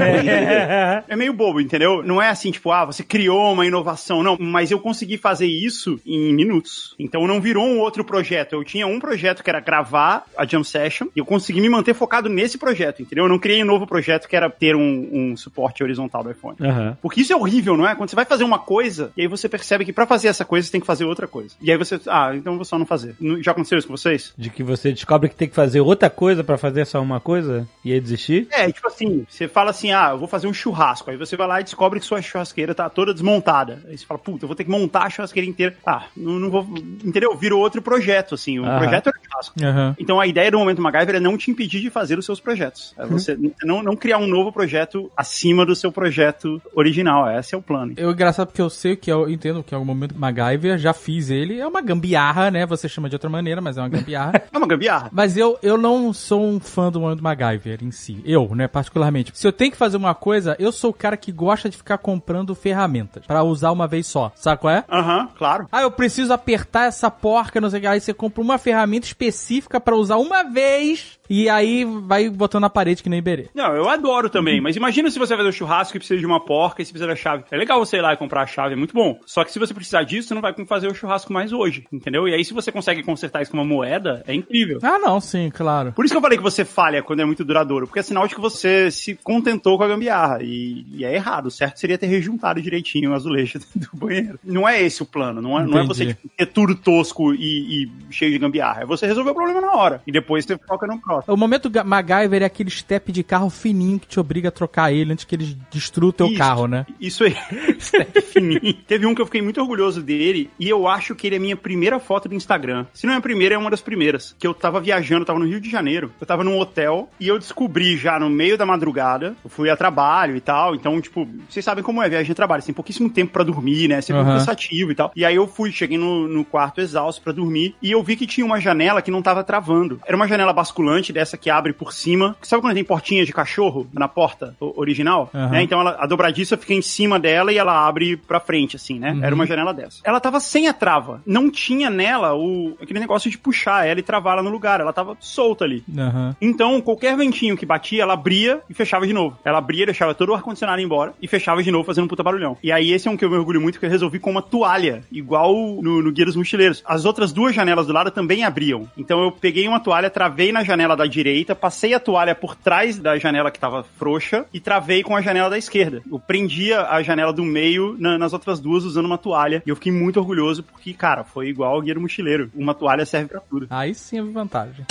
É. 0.00 1.04
É 1.08 1.16
meio 1.16 1.32
bobo, 1.32 1.60
entendeu? 1.60 2.02
Não 2.02 2.20
é 2.20 2.28
assim, 2.28 2.50
tipo, 2.50 2.70
ah, 2.70 2.84
você 2.84 3.02
criou 3.02 3.52
uma 3.52 3.66
inovação, 3.66 4.22
não. 4.22 4.36
Mas 4.38 4.70
eu 4.70 4.78
consegui 4.78 5.16
fazer 5.16 5.46
isso 5.46 6.00
em 6.06 6.32
minutos. 6.32 6.94
Então 6.98 7.26
não 7.26 7.40
virou 7.40 7.64
um 7.64 7.80
outro 7.80 8.04
projeto. 8.04 8.54
Eu 8.54 8.64
tinha 8.64 8.86
um 8.86 9.00
projeto 9.00 9.42
que 9.42 9.50
era 9.50 9.60
gravar 9.74 10.24
a 10.36 10.46
Jam 10.46 10.62
Session 10.62 11.08
e 11.14 11.18
eu 11.18 11.24
consegui 11.24 11.60
me 11.60 11.68
manter 11.68 11.94
focado 11.94 12.28
nesse 12.28 12.56
projeto, 12.56 13.02
entendeu? 13.02 13.24
Eu 13.24 13.28
não 13.28 13.38
criei 13.38 13.62
um 13.62 13.66
novo 13.66 13.86
projeto 13.86 14.28
que 14.28 14.36
era 14.36 14.48
ter 14.48 14.76
um, 14.76 15.08
um 15.12 15.36
suporte 15.36 15.82
horizontal 15.82 16.22
do 16.22 16.30
iPhone. 16.30 16.56
Aham. 16.60 16.96
Porque 17.02 17.22
isso 17.22 17.32
é 17.32 17.36
horrível, 17.36 17.76
não 17.76 17.86
é? 17.86 17.94
Quando 17.94 18.08
você 18.08 18.16
vai 18.16 18.24
fazer 18.24 18.44
uma 18.44 18.58
coisa 18.58 19.10
e 19.16 19.22
aí 19.22 19.26
você 19.26 19.48
percebe 19.48 19.84
que 19.84 19.92
pra 19.92 20.06
fazer 20.06 20.28
essa 20.28 20.44
coisa 20.44 20.66
você 20.66 20.72
tem 20.72 20.80
que 20.80 20.86
fazer 20.86 21.04
outra 21.04 21.26
coisa. 21.26 21.56
E 21.60 21.72
aí 21.72 21.76
você, 21.76 22.00
ah, 22.06 22.30
então 22.34 22.52
eu 22.52 22.58
vou 22.58 22.64
só 22.64 22.78
não 22.78 22.86
fazer. 22.86 23.16
Já 23.40 23.50
aconteceu 23.50 23.78
isso 23.78 23.88
com 23.88 23.96
vocês? 23.96 24.32
De 24.38 24.48
que 24.48 24.62
você 24.62 24.92
descobre 24.92 25.28
que 25.28 25.34
tem 25.34 25.48
que 25.48 25.54
fazer 25.54 25.80
outra 25.80 26.08
coisa 26.08 26.44
pra 26.44 26.56
fazer 26.56 26.84
só 26.84 27.00
uma 27.00 27.18
coisa 27.18 27.66
e 27.84 27.92
aí 27.92 28.00
desistir? 28.00 28.46
É, 28.52 28.70
tipo 28.70 28.86
assim, 28.86 29.26
você 29.28 29.48
fala 29.48 29.70
assim, 29.70 29.92
ah, 29.92 30.10
eu 30.12 30.18
vou 30.18 30.28
fazer 30.28 30.46
um 30.46 30.54
churrasco. 30.54 31.10
Aí 31.10 31.16
você 31.16 31.36
vai 31.36 31.48
lá 31.48 31.60
e 31.60 31.64
descobre 31.64 31.98
que 31.98 32.06
sua 32.06 32.22
churrasqueira 32.22 32.74
tá 32.74 32.88
toda 32.88 33.12
desmontada. 33.12 33.82
Aí 33.88 33.98
você 33.98 34.06
fala, 34.06 34.20
puta, 34.20 34.44
eu 34.44 34.48
vou 34.48 34.54
ter 34.54 34.64
que 34.64 34.70
montar 34.70 35.02
a 35.04 35.10
churrasqueira 35.10 35.48
inteira. 35.48 35.76
Ah, 35.84 36.04
não, 36.16 36.34
não 36.34 36.50
vou. 36.50 36.62
Entendeu? 37.04 37.36
Virou 37.36 37.60
outro 37.60 37.82
projeto, 37.82 38.36
assim. 38.36 38.58
O 38.58 38.64
Aham. 38.64 38.78
projeto 38.78 39.08
era 39.08 39.18
churrasco. 39.24 39.54
Aham. 39.64 39.96
Então 39.98 40.20
a 40.20 40.26
ideia 40.26 40.50
do 40.50 40.58
Momento 40.58 40.82
MacGyver 40.82 41.16
é 41.16 41.20
não 41.20 41.36
te 41.36 41.50
impedir 41.50 41.80
de 41.80 41.90
fazer 41.90 42.18
os 42.18 42.24
seus 42.24 42.40
projetos. 42.40 42.94
É 42.98 43.06
você 43.06 43.36
não, 43.62 43.82
não 43.82 43.96
criar 43.96 44.18
um 44.18 44.26
novo 44.26 44.52
projeto 44.52 45.10
acima 45.16 45.64
do 45.64 45.74
seu 45.74 45.90
projeto 45.90 46.60
original. 46.74 47.30
Esse 47.30 47.54
é 47.54 47.58
o 47.58 47.62
plano. 47.62 47.94
Eu 47.96 48.10
engraçado 48.10 48.48
porque 48.48 48.62
eu 48.62 48.70
sei 48.70 48.96
que 48.96 49.10
é, 49.10 49.14
eu 49.14 49.28
entendo 49.28 49.60
o 49.60 49.64
que 49.64 49.74
é 49.74 49.78
o 49.78 49.84
momento 49.84 50.18
MacGyver, 50.18 50.78
já 50.78 50.92
fiz 50.92 51.30
ele. 51.30 51.58
É 51.58 51.66
uma 51.66 51.80
gambiarra, 51.80 52.50
né? 52.50 52.66
Você 52.66 52.88
chama 52.88 53.08
de 53.08 53.14
outra 53.14 53.30
maneira, 53.30 53.60
mas 53.60 53.76
é 53.76 53.80
uma 53.80 53.88
gambiarra. 53.88 54.32
É 54.54 54.58
uma 54.58 54.68
gambiarra. 54.68 55.08
Mas 55.12 55.36
eu, 55.36 55.58
eu 55.62 55.76
não 55.76 56.12
sou 56.12 56.44
um 56.44 56.60
fã 56.60 56.90
do 56.90 57.00
Mundo 57.00 57.22
MacGyver 57.22 57.82
em 57.82 57.90
si. 57.90 58.22
Eu, 58.24 58.54
né, 58.54 58.68
particularmente. 58.68 59.32
Se 59.34 59.46
eu 59.46 59.52
tenho 59.52 59.72
que 59.72 59.76
fazer 59.76 59.96
uma 59.96 60.14
coisa, 60.14 60.54
eu 60.60 60.70
sou 60.70 60.90
o 60.90 60.94
cara 60.94 61.16
que 61.16 61.32
gosta 61.32 61.68
de 61.68 61.76
ficar 61.76 61.98
comprando 61.98 62.54
ferramentas 62.54 63.26
pra 63.26 63.42
usar 63.42 63.72
uma 63.72 63.88
vez 63.88 64.06
só. 64.06 64.30
Sabe 64.36 64.60
qual 64.60 64.72
é? 64.72 64.84
Aham, 64.88 65.28
claro. 65.36 65.66
Ah, 65.72 65.82
eu 65.82 65.90
preciso 65.90 66.32
apertar 66.32 66.86
essa 66.86 67.10
porca, 67.10 67.60
não 67.60 67.68
sei 67.68 67.78
o 67.78 67.82
que. 67.82 67.86
Aí 67.88 68.00
você 68.00 68.14
compra 68.14 68.42
uma 68.42 68.58
ferramenta 68.58 69.06
específica 69.06 69.53
pra 69.62 69.96
usar 69.96 70.16
uma 70.16 70.42
vez 70.42 71.18
e 71.28 71.48
aí 71.48 71.84
vai 71.84 72.28
botando 72.28 72.62
na 72.62 72.70
parede 72.70 73.02
que 73.02 73.08
nem 73.08 73.18
Iberê. 73.18 73.48
Não, 73.54 73.74
eu 73.74 73.88
adoro 73.88 74.28
também, 74.28 74.60
mas 74.60 74.76
imagina 74.76 75.10
se 75.10 75.18
você 75.18 75.30
vai 75.30 75.38
fazer 75.38 75.48
um 75.48 75.58
churrasco 75.58 75.96
e 75.96 76.00
precisa 76.00 76.20
de 76.20 76.26
uma 76.26 76.40
porca 76.40 76.82
e 76.82 76.84
você 76.84 76.92
precisa 76.92 77.08
da 77.08 77.16
chave. 77.16 77.44
É 77.50 77.56
legal 77.56 77.78
você 77.78 77.96
ir 77.96 78.02
lá 78.02 78.12
e 78.12 78.16
comprar 78.16 78.42
a 78.42 78.46
chave, 78.46 78.74
é 78.74 78.76
muito 78.76 78.94
bom. 78.94 79.18
Só 79.26 79.44
que 79.44 79.52
se 79.52 79.58
você 79.58 79.72
precisar 79.72 80.02
disso, 80.02 80.28
você 80.28 80.34
não 80.34 80.42
vai 80.42 80.54
fazer 80.66 80.88
o 80.88 80.94
churrasco 80.94 81.32
mais 81.32 81.52
hoje, 81.52 81.86
entendeu? 81.92 82.28
E 82.28 82.34
aí 82.34 82.44
se 82.44 82.52
você 82.52 82.70
consegue 82.70 83.02
consertar 83.02 83.42
isso 83.42 83.50
com 83.50 83.56
uma 83.56 83.64
moeda, 83.64 84.22
é 84.26 84.34
incrível. 84.34 84.78
Ah, 84.82 84.98
não, 84.98 85.20
sim, 85.20 85.50
claro. 85.50 85.92
Por 85.92 86.04
isso 86.04 86.12
que 86.12 86.18
eu 86.18 86.22
falei 86.22 86.36
que 86.36 86.44
você 86.44 86.64
falha 86.64 87.02
quando 87.02 87.20
é 87.20 87.24
muito 87.24 87.44
duradouro, 87.44 87.86
porque 87.86 88.00
é 88.00 88.02
sinal 88.02 88.26
de 88.28 88.34
que 88.34 88.40
você 88.40 88.90
se 88.90 89.14
contentou 89.22 89.78
com 89.78 89.84
a 89.84 89.88
gambiarra. 89.88 90.38
E, 90.42 90.84
e 90.90 91.04
é 91.04 91.14
errado. 91.14 91.46
O 91.46 91.50
certo 91.50 91.78
seria 91.78 91.98
ter 91.98 92.06
rejuntado 92.06 92.60
direitinho 92.60 93.10
o 93.10 93.14
azulejo 93.14 93.58
do 93.74 93.88
banheiro. 93.94 94.38
Não 94.44 94.68
é 94.68 94.82
esse 94.82 95.02
o 95.02 95.06
plano. 95.06 95.40
Não 95.40 95.58
é, 95.58 95.66
não 95.66 95.78
é 95.78 95.86
você 95.86 96.06
tipo, 96.06 96.28
ter 96.36 96.46
tudo 96.46 96.74
tosco 96.74 97.34
e, 97.34 97.84
e 97.84 97.90
cheio 98.10 98.32
de 98.32 98.38
gambiarra. 98.38 98.82
É 98.82 98.86
você 98.86 99.06
resolver 99.06 99.30
o 99.30 99.34
problema 99.34 99.43
na 99.52 99.72
hora. 99.72 100.02
E 100.06 100.12
depois 100.12 100.44
você 100.44 100.56
foca 100.56 100.86
no 100.86 101.00
próximo. 101.00 101.34
O 101.34 101.36
momento 101.36 101.70
MacGyver 101.84 102.42
é 102.42 102.46
aquele 102.46 102.70
step 102.70 103.12
de 103.12 103.22
carro 103.22 103.50
fininho 103.50 103.98
que 103.98 104.06
te 104.06 104.18
obriga 104.20 104.48
a 104.48 104.52
trocar 104.52 104.92
ele 104.92 105.12
antes 105.12 105.24
que 105.24 105.34
ele 105.34 105.56
destrua 105.70 106.10
o 106.10 106.12
teu 106.12 106.26
Isso. 106.26 106.38
carro, 106.38 106.66
né? 106.66 106.86
Isso 107.00 107.24
aí. 107.24 107.36
Step 107.78 108.20
fininho. 108.22 108.74
Teve 108.86 109.06
um 109.06 109.14
que 109.14 109.20
eu 109.20 109.26
fiquei 109.26 109.42
muito 109.42 109.60
orgulhoso 109.60 110.02
dele 110.02 110.50
e 110.58 110.68
eu 110.68 110.86
acho 110.88 111.14
que 111.14 111.26
ele 111.26 111.36
é 111.36 111.38
a 111.38 111.40
minha 111.40 111.56
primeira 111.56 111.98
foto 111.98 112.28
do 112.28 112.34
Instagram. 112.34 112.86
Se 112.92 113.06
não 113.06 113.14
é 113.14 113.16
a 113.16 113.20
primeira, 113.20 113.54
é 113.54 113.58
uma 113.58 113.70
das 113.70 113.80
primeiras. 113.80 114.34
Que 114.38 114.46
eu 114.46 114.54
tava 114.54 114.80
viajando, 114.80 115.24
tava 115.24 115.38
no 115.38 115.46
Rio 115.46 115.60
de 115.60 115.70
Janeiro. 115.70 116.12
Eu 116.20 116.26
tava 116.26 116.44
num 116.44 116.58
hotel 116.58 117.08
e 117.18 117.28
eu 117.28 117.38
descobri 117.38 117.96
já 117.96 118.18
no 118.18 118.30
meio 118.30 118.56
da 118.56 118.64
madrugada. 118.66 119.34
Eu 119.44 119.50
fui 119.50 119.68
a 119.70 119.76
trabalho 119.76 120.36
e 120.36 120.40
tal. 120.40 120.74
Então, 120.74 121.00
tipo, 121.00 121.28
vocês 121.48 121.64
sabem 121.64 121.82
como 121.84 122.02
é 122.02 122.08
viagem 122.08 122.26
de 122.26 122.34
trabalho. 122.34 122.62
Você 122.62 122.66
tem 122.66 122.74
pouquíssimo 122.74 123.10
tempo 123.10 123.32
pra 123.32 123.44
dormir, 123.44 123.88
né? 123.88 124.00
Sempre 124.00 124.22
Aham. 124.22 124.38
cansativo 124.38 124.92
e 124.92 124.94
tal. 124.94 125.12
E 125.14 125.24
aí 125.24 125.34
eu 125.36 125.46
fui, 125.46 125.72
cheguei 125.72 125.98
no, 125.98 126.28
no 126.28 126.44
quarto 126.44 126.80
exausto 126.80 127.22
pra 127.22 127.32
dormir 127.32 127.74
e 127.82 127.90
eu 127.90 128.02
vi 128.02 128.16
que 128.16 128.26
tinha 128.26 128.44
uma 128.44 128.60
janela 128.60 129.02
que 129.02 129.10
não 129.10 129.22
tava 129.22 129.33
travando. 129.42 130.00
Era 130.06 130.16
uma 130.16 130.28
janela 130.28 130.52
basculante 130.52 131.12
dessa 131.12 131.36
que 131.36 131.50
abre 131.50 131.72
por 131.72 131.92
cima. 131.92 132.36
Sabe 132.42 132.60
quando 132.62 132.74
tem 132.74 132.84
portinha 132.84 133.24
de 133.24 133.32
cachorro 133.32 133.86
na 133.92 134.06
porta 134.06 134.54
original? 134.60 135.30
Aham. 135.34 135.50
Né? 135.50 135.62
Então 135.62 135.80
ela- 135.80 135.96
a 135.98 136.06
dobradiça 136.06 136.56
fica 136.56 136.74
em 136.74 136.82
cima 136.82 137.18
dela 137.18 137.52
e 137.52 137.58
ela 137.58 137.86
abre 137.86 138.16
pra 138.16 138.38
frente, 138.38 138.76
assim, 138.76 138.98
né? 138.98 139.18
Era 139.22 139.34
uma 139.34 139.46
janela 139.46 139.72
dessa. 139.72 140.00
Ela 140.04 140.20
tava 140.20 140.38
sem 140.40 140.68
a 140.68 140.72
trava. 140.72 141.22
Não 141.26 141.50
tinha 141.50 141.88
nela 141.90 142.34
o 142.34 142.76
aquele 142.80 143.00
negócio 143.00 143.30
de 143.30 143.38
puxar 143.38 143.86
ela 143.86 143.98
e 143.98 144.02
travar 144.02 144.34
ela 144.34 144.42
no 144.42 144.50
lugar. 144.50 144.80
Ela 144.80 144.92
tava 144.92 145.16
solta 145.20 145.64
ali. 145.64 145.82
Aham. 145.96 146.36
Então, 146.40 146.80
qualquer 146.80 147.16
ventinho 147.16 147.56
que 147.56 147.64
batia, 147.66 148.02
ela 148.02 148.12
abria 148.14 148.60
e 148.68 148.74
fechava 148.74 149.06
de 149.06 149.12
novo. 149.12 149.38
Ela 149.44 149.58
abria, 149.58 149.86
deixava 149.86 150.14
todo 150.14 150.30
o 150.30 150.34
ar-condicionado 150.34 150.80
embora 150.80 151.14
e 151.22 151.26
fechava 151.26 151.62
de 151.62 151.70
novo, 151.70 151.84
fazendo 151.84 152.04
um 152.04 152.08
puta 152.08 152.22
barulhão. 152.22 152.56
E 152.62 152.70
aí, 152.70 152.92
esse 152.92 153.08
é 153.08 153.10
um 153.10 153.16
que 153.16 153.24
eu 153.24 153.30
me 153.30 153.36
orgulho 153.36 153.60
muito, 153.60 153.78
que 153.80 153.86
eu 153.86 153.90
resolvi 153.90 154.18
com 154.18 154.30
uma 154.30 154.42
toalha, 154.42 155.02
igual 155.10 155.54
no, 155.54 156.02
no 156.02 156.12
Guia 156.12 156.26
dos 156.26 156.36
Mochileiros. 156.36 156.82
As 156.86 157.04
outras 157.04 157.32
duas 157.32 157.54
janelas 157.54 157.86
do 157.86 157.92
lado 157.92 158.10
também 158.10 158.44
abriam. 158.44 158.88
Então, 158.96 159.22
eu 159.24 159.32
peguei 159.32 159.66
uma 159.66 159.80
toalha, 159.80 160.08
travei 160.10 160.52
na 160.52 160.62
janela 160.64 160.96
da 160.96 161.06
direita, 161.06 161.54
passei 161.54 161.94
a 161.94 162.00
toalha 162.00 162.34
por 162.34 162.54
trás 162.54 162.98
da 162.98 163.18
janela 163.18 163.50
que 163.50 163.58
tava 163.58 163.82
frouxa 163.98 164.44
e 164.52 164.60
travei 164.60 165.02
com 165.02 165.16
a 165.16 165.20
janela 165.20 165.50
da 165.50 165.58
esquerda. 165.58 166.02
Eu 166.10 166.18
prendia 166.18 166.82
a 166.82 167.02
janela 167.02 167.32
do 167.32 167.42
meio 167.44 167.96
na- 167.98 168.18
nas 168.18 168.32
outras 168.32 168.60
duas 168.60 168.84
usando 168.84 169.06
uma 169.06 169.18
toalha. 169.18 169.62
E 169.66 169.70
eu 169.70 169.76
fiquei 169.76 169.92
muito 169.92 170.18
orgulhoso 170.20 170.62
porque, 170.62 170.92
cara, 170.92 171.24
foi 171.24 171.48
igual 171.48 171.74
ao 171.74 171.80
Guia 171.82 171.94
do 171.94 172.00
Mochileiro. 172.00 172.50
Uma 172.54 172.74
toalha 172.74 173.04
serve 173.06 173.28
pra 173.28 173.40
tudo. 173.40 173.66
Aí 173.70 173.94
sim 173.94 174.18
é 174.18 174.22
vantagem. 174.22 174.84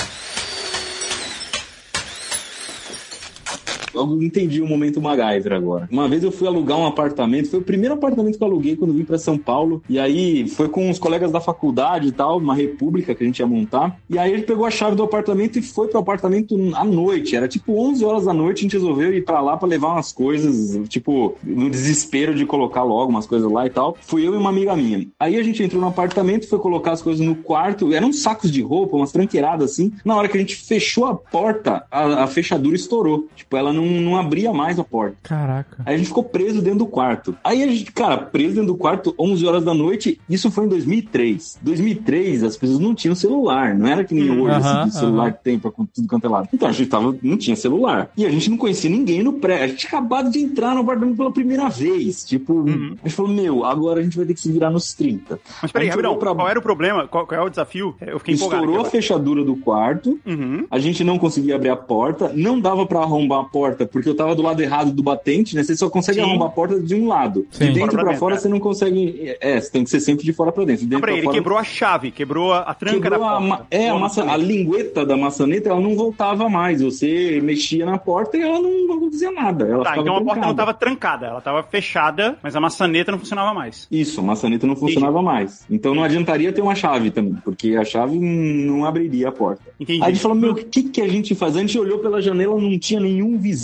Eu 3.93 4.21
entendi 4.21 4.62
o 4.62 4.67
momento 4.67 5.01
MacGyver 5.01 5.53
agora. 5.53 5.88
Uma 5.91 6.08
vez 6.08 6.23
eu 6.23 6.32
fui 6.32 6.47
alugar 6.47 6.77
um 6.77 6.86
apartamento, 6.86 7.49
foi 7.49 7.60
o 7.60 7.63
primeiro 7.63 7.95
apartamento 7.95 8.38
que 8.38 8.43
eu 8.43 8.47
aluguei 8.47 8.75
quando 8.75 8.93
vim 8.93 9.03
pra 9.03 9.17
São 9.17 9.38
Paulo. 9.38 9.82
E 9.89 9.99
aí 9.99 10.47
foi 10.47 10.69
com 10.69 10.89
os 10.89 10.99
colegas 10.99 11.32
da 11.32 11.39
faculdade 11.39 12.08
e 12.08 12.12
tal, 12.12 12.38
uma 12.38 12.56
república 12.56 13.13
que 13.13 13.23
a 13.23 13.25
gente 13.25 13.39
ia 13.39 13.47
montar. 13.47 13.97
E 14.10 14.17
aí 14.17 14.32
ele 14.32 14.43
pegou 14.43 14.65
a 14.65 14.71
chave 14.71 14.95
do 14.95 15.03
apartamento 15.03 15.58
e 15.58 15.62
foi 15.62 15.88
pro 15.88 15.99
apartamento 15.99 16.56
à 16.75 16.84
noite. 16.84 17.36
Era 17.36 17.47
tipo 17.47 17.73
11 17.73 18.03
horas 18.06 18.25
da 18.25 18.34
noite, 18.34 18.60
a 18.60 18.62
gente 18.63 18.73
resolveu 18.73 19.13
ir 19.13 19.23
pra 19.23 19.41
lá 19.41 19.58
pra 19.58 19.67
levar 19.67 19.89
umas 19.89 20.12
coisas, 20.12 20.88
tipo, 20.88 21.36
no 21.43 21.69
desespero 21.69 22.34
de 22.34 22.45
colocar 22.45 22.84
logo 22.84 23.12
umas 23.12 23.25
coisas 23.25 23.51
lá 23.51 23.65
e 23.65 23.69
tal. 23.69 23.97
Fui 24.01 24.25
eu 24.25 24.34
e 24.34 24.38
uma 24.38 24.49
amiga 24.49 24.75
minha. 24.75 25.08
Aí 25.19 25.38
a 25.38 25.43
gente 25.43 25.63
entrou 25.63 25.82
no 25.82 25.88
apartamento, 25.88 26.47
foi 26.47 26.60
colocar 26.60 26.91
as 26.91 27.01
coisas 27.01 27.25
no 27.25 27.36
quarto. 27.36 27.93
Eram 27.93 28.12
sacos 28.13 28.51
de 28.51 28.62
roupa, 28.62 28.95
umas 28.95 29.12
tranqueiradas 29.12 29.71
assim. 29.71 29.91
Na 30.03 30.15
hora 30.15 30.27
que 30.27 30.38
a 30.38 30.39
gente 30.39 30.56
fechou 30.56 31.06
a 31.06 31.15
porta, 31.15 31.86
a, 31.91 32.23
a 32.23 32.27
fechadura 32.27 32.75
estourou. 32.75 33.27
Tipo, 33.36 33.58
ela 33.58 33.73
não, 33.73 33.83
não 33.86 34.15
abria 34.17 34.52
mais 34.54 34.80
a 34.80 34.84
porta. 34.84 35.15
Caraca. 35.24 35.82
Aí 35.86 35.96
a 35.96 35.98
gente 35.98 36.08
ficou 36.08 36.24
preso 36.24 36.62
dentro 36.62 36.80
do 36.80 36.86
quarto. 36.86 37.36
Aí 37.43 37.63
a 37.63 37.67
gente, 37.67 37.91
cara, 37.91 38.17
preso 38.17 38.56
dentro 38.56 38.67
do 38.74 38.76
quarto 38.76 39.13
11 39.19 39.46
horas 39.46 39.63
da 39.63 39.74
noite, 39.74 40.19
isso 40.30 40.50
foi 40.52 40.65
em 40.65 40.69
2003. 40.69 41.60
2003 41.62 42.43
as 42.43 42.58
pessoas 42.58 42.80
não 42.80 42.96
tinham 42.96 43.15
celular, 43.15 43.76
não 43.76 43.88
era 43.88 44.04
que 44.04 44.13
nem 44.13 44.30
Hum, 44.32 44.41
hoje, 44.43 44.56
assim, 44.56 44.89
de 44.89 44.96
celular 44.96 45.34
que 45.34 45.43
tem 45.43 45.60
pra 45.60 45.72
tudo 45.72 46.08
quanto 46.08 46.26
é 46.26 46.30
lado. 46.30 46.50
Então 46.54 46.67
a 46.67 46.72
gente 46.72 46.89
tava, 46.89 47.15
não 47.22 47.38
tinha 47.38 47.56
celular. 47.56 48.10
E 48.17 48.26
a 48.26 48.30
gente 48.30 48.50
não 48.50 48.58
conhecia 48.58 48.89
ninguém 48.89 49.22
no 49.22 49.34
pré. 49.34 49.63
A 49.63 49.67
gente 49.67 49.80
tinha 49.80 49.89
acabado 49.89 50.30
de 50.32 50.39
entrar 50.39 50.74
no 50.74 50.82
apartamento 50.82 51.17
pela 51.17 51.32
primeira 51.32 51.69
vez. 51.69 52.24
Tipo, 52.24 52.54
Uhum. 52.54 52.96
a 53.04 53.08
gente 53.08 53.15
falou, 53.15 53.32
meu, 53.32 53.65
agora 53.65 54.00
a 54.00 54.04
gente 54.04 54.15
vai 54.17 54.26
ter 54.26 54.34
que 54.34 54.39
se 54.41 54.52
virar 54.52 54.69
nos 54.72 54.93
30. 54.93 55.39
Mas 55.62 55.72
peraí, 55.72 55.88
A 55.88 55.91
gente 55.91 55.91
rapidão, 55.91 56.12
olhou 56.12 56.19
pra- 56.19 56.36
qual 56.36 56.50
era 56.50 56.60
o 56.60 56.62
problema? 56.62 57.08
Qual, 57.08 57.26
qual 57.28 57.41
é 57.41 57.43
o 57.43 57.50
desafio? 57.50 57.96
Eu 58.02 58.19
fiquei 58.19 58.36
empolgado. 58.36 58.63
Estourou 58.63 58.86
a 58.86 58.89
fechadura 58.89 59.43
do 59.43 59.56
quarto. 59.56 60.19
Uhum. 60.26 60.65
a 60.69 60.80
gente 60.80 61.04
não 61.04 61.17
conseguia 61.19 61.56
abrir 61.56 61.69
a 61.69 61.76
porta, 61.76 62.32
não 62.34 62.60
dava 62.60 62.86
pra 62.86 63.00
arrombar 63.00 63.41
a 63.41 63.43
porta, 63.43 63.73
porque 63.92 64.08
eu 64.10 64.16
tava 64.16 64.36
do 64.36 64.42
lado 64.42 64.62
errado 64.62 64.92
do 64.92 65.04
batente, 65.04 65.56
né? 65.56 65.64
Você 65.64 65.76
só 65.76 65.90
consegue 65.90 66.20
Sim. 66.20 66.26
arrombar 66.26 66.48
a 66.48 66.52
porta 66.52 66.80
de 66.80 66.96
um 66.96 67.08
lado. 67.08 67.46
Sim. 67.52 67.68
De 67.68 67.74
dentro 67.74 67.92
Fora 67.92 68.04
dentro, 68.06 68.20
fora 68.20 68.36
é. 68.36 68.38
você 68.38 68.48
não 68.50 68.60
consegue. 68.60 69.36
É, 69.40 69.60
você 69.60 69.72
tem 69.72 69.84
que 69.84 69.90
ser 69.90 70.00
sempre 70.00 70.24
de 70.26 70.34
fora 70.34 70.52
pra 70.52 70.64
dentro. 70.66 70.86
De 70.86 70.86
Não, 70.86 70.90
dentro 71.00 71.02
peraí, 71.02 71.16
pra 71.16 71.20
ele 71.20 71.26
fora. 71.26 71.38
quebrou 71.38 71.58
a 71.58 71.64
chave, 71.64 72.12
quebrou 72.12 72.54
a, 72.54 72.74
tranca 72.74 73.00
Quebrou 73.02 73.20
da 73.20 73.26
a, 73.26 73.30
porta. 73.32 73.48
ma- 73.48 73.66
é, 73.72 73.90
a, 73.90 74.34
a 74.34 74.38
lingueta 74.38 75.06
da 75.06 75.16
maçaneta, 75.18 75.70
ela 75.70 75.80
não 75.80 75.96
voltava 75.96 76.50
mais. 76.50 76.82
Você 76.82 77.40
mexia 77.44 77.86
na 77.86 77.98
porta 77.98 78.38
e 78.38 78.42
ela 78.42 78.60
não, 78.62 78.88
não 78.88 79.12
fazia 79.12 79.32
nada. 79.32 79.66
Ela 79.68 79.84
Tá, 79.84 79.98
então 79.98 80.16
a 80.18 80.22
porta 80.24 80.46
não 80.46 80.56
tava 80.56 80.74
trancada, 80.74 81.26
ela 81.28 81.42
tava 81.42 81.64
fechada, 81.64 82.38
mas 82.42 82.56
a 82.56 82.60
maçaneta 82.60 83.12
não 83.12 83.20
funcionava 83.20 83.54
mais. 83.54 83.88
Isso, 83.92 84.20
a 84.20 84.24
maçaneta 84.24 84.66
não 84.68 84.76
funcionava 84.76 85.22
mais. 85.22 85.66
Então 85.70 85.94
não 85.96 86.04
adiantaria 86.04 86.52
ter 86.54 86.62
uma 86.62 86.76
chave 86.76 87.12
também, 87.12 87.36
porque 87.44 87.76
a 87.76 87.84
chave 87.84 88.18
não 88.20 88.86
abriria 88.86 89.30
a 89.30 89.32
porta. 89.32 89.62
Entendi. 89.80 90.02
Aí 90.02 90.10
a 90.10 90.12
gente 90.14 90.22
falou, 90.22 90.38
meu, 90.38 90.52
o 90.52 90.56
que, 90.56 90.84
que 90.84 91.02
a 91.02 91.08
gente 91.08 91.36
faz? 91.36 91.56
A 91.56 91.60
gente 91.60 91.78
olhou 91.78 92.00
pela 92.00 92.22
janela, 92.22 92.60
não 92.60 92.78
tinha 92.80 93.00
nenhum 93.00 93.38
vizinho 93.38 93.62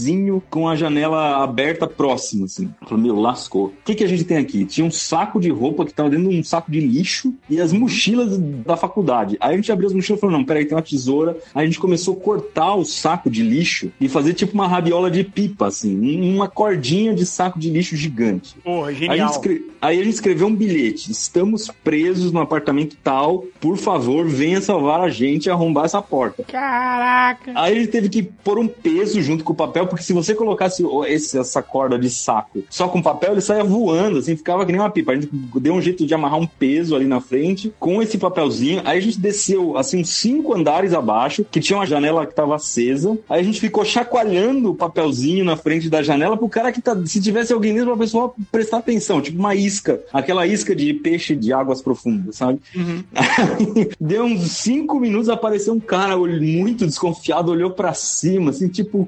com 0.50 0.68
a 0.68 0.76
janela 0.76 1.44
aberta 1.44 1.88
próxima, 1.88 2.46
assim. 2.46 2.70
Falou, 2.88 3.04
meu, 3.04 3.20
lascou. 3.20 3.68
O 3.68 3.74
que, 3.86 3.96
que 3.96 4.04
a 4.04 4.08
gente 4.08 4.24
tem 4.24 4.38
aqui? 4.38 4.66
Tinha 4.66 4.86
um 4.86 4.92
saco 4.92 5.40
de 5.40 5.50
roupa 5.50 5.86
que 5.86 5.94
tava 5.94 6.10
dentro 6.10 6.30
de 6.30 6.40
um 6.40 6.44
saco 6.44 6.72
de 6.72 6.80
lixo 6.80 7.34
e 7.50 7.60
as 7.60 7.72
mochilas 7.74 8.38
da 8.38 8.76
faculdade. 8.78 9.38
Aí 9.40 9.54
a 9.54 9.56
gente 9.56 9.72
abriu 9.72 9.88
as 9.88 9.94
mochilas 9.94 10.20
e 10.20 10.22
falou, 10.22 10.38
não, 10.38 10.46
peraí, 10.46 10.66
tem 10.66 10.76
uma 10.76 10.82
tesoura. 10.82 11.38
Aí 11.54 11.64
a 11.64 11.66
gente 11.66 11.80
começou 11.80 12.16
a 12.16 12.20
cortar 12.20 12.76
o 12.76 12.86
saco 12.86 13.30
de 13.30 13.44
lixo 13.44 13.92
e 14.00 14.08
fazer 14.10 14.34
tipo 14.34 14.54
uma 14.54 14.68
rabiola 14.68 15.10
de 15.12 15.24
pipa, 15.24 15.68
assim. 15.68 15.98
um- 16.00 16.40
Uma 16.40 16.48
cordinha 16.48 17.14
de 17.14 17.26
saco 17.26 17.60
de 17.60 17.70
lixo 17.70 17.96
gigante. 17.96 18.56
Porra, 18.64 18.90
Aí 18.90 18.96
a, 18.96 18.98
genial. 18.98 19.18
gente 19.28 19.32
escre- 19.32 19.66
aí 19.82 20.00
a 20.00 20.04
gente 20.04 20.14
escreveu 20.14 20.48
um 20.48 20.56
bilhete. 20.56 21.12
Estamos 21.12 21.70
presos 21.84 22.32
no 22.32 22.40
apartamento 22.40 22.96
tal. 23.04 23.44
Por 23.60 23.76
favor, 23.78 24.26
venha 24.28 24.62
salvar 24.62 25.02
a 25.02 25.10
gente 25.10 25.46
e 25.48 25.50
arrombar 25.50 25.86
essa 25.86 26.02
porta. 26.02 26.44
Caraca. 26.44 27.52
Aí 27.56 27.76
ele 27.76 27.88
teve 27.88 28.10
que 28.10 28.24
pôr 28.24 28.58
um 28.58 28.68
peso 28.68 29.22
junto 29.22 29.44
com 29.44 29.54
o 29.54 29.56
papel, 29.56 29.88
porque 29.90 30.04
se 30.04 30.14
você 30.14 30.34
colocasse 30.36 30.84
esse- 31.08 31.38
essa 31.38 31.62
corda 31.62 31.98
de 31.98 32.10
saco 32.10 32.64
só 32.70 32.88
com 32.88 33.02
papel, 33.02 33.34
ele 33.34 33.42
saia 33.42 33.64
voando, 33.64 34.20
assim, 34.20 34.36
ficava 34.36 34.66
que 34.66 34.72
nem 34.72 34.80
uma 34.80 34.90
pipa. 34.90 35.12
A 35.12 35.16
gente 35.16 35.30
deu 35.60 35.74
um 35.74 35.82
jeito 35.82 36.06
de 36.06 36.14
amarrar 36.14 36.40
um 36.40 36.48
peso 36.48 36.96
ali 36.96 37.06
na 37.06 37.20
frente 37.20 37.74
com 37.80 38.02
esse 38.02 38.18
papelzinho. 38.18 38.82
Aí 38.86 38.98
a 38.98 39.02
gente 39.02 39.20
desceu, 39.20 39.78
assim, 39.78 40.00
uns 40.02 40.10
cinco 40.10 40.54
andares 40.54 40.94
abaixo, 40.94 41.46
que 41.50 41.60
tinha 41.60 41.78
uma 41.78 41.86
janela 41.86 42.26
que 42.26 42.34
tava 42.36 42.56
acesa. 42.56 43.18
Aí 43.30 43.42
a 43.42 43.44
gente 43.44 43.60
ficou 43.60 43.84
chacoalhando 43.84 44.72
o 44.72 44.76
papelzinho 44.76 45.44
na 45.44 45.56
frente 45.58 45.90
da 45.90 46.02
janela 46.04 46.38
pro 46.38 46.48
cara 46.50 46.72
que 46.72 46.82
tá. 46.82 46.96
Se 47.06 47.20
tivesse 47.22 47.52
alguém 47.54 47.74
mesmo, 47.74 47.90
pra 47.90 47.98
pessoa 47.98 48.34
prestar 48.52 48.78
atenção, 48.78 49.22
tipo 49.22 49.40
uma 49.40 49.56
isca, 49.56 50.02
aquela 50.14 50.46
isca 50.46 50.76
de 50.76 50.94
peixe 50.94 51.36
de 51.36 51.52
águas 51.54 51.82
profundas, 51.82 52.36
sabe? 52.36 52.60
Aí, 53.16 53.90
deu 54.00 54.24
uns 54.26 54.52
cinco 54.52 55.00
minutos, 55.00 55.30
apareceu 55.30 55.74
um 55.74 55.80
cara 55.80 56.16
muito 56.18 56.86
desconfiado, 56.86 57.52
olhou 57.52 57.72
pra 57.72 57.94
cima, 57.94 58.52
assim, 58.52 58.68
tipo, 58.68 59.08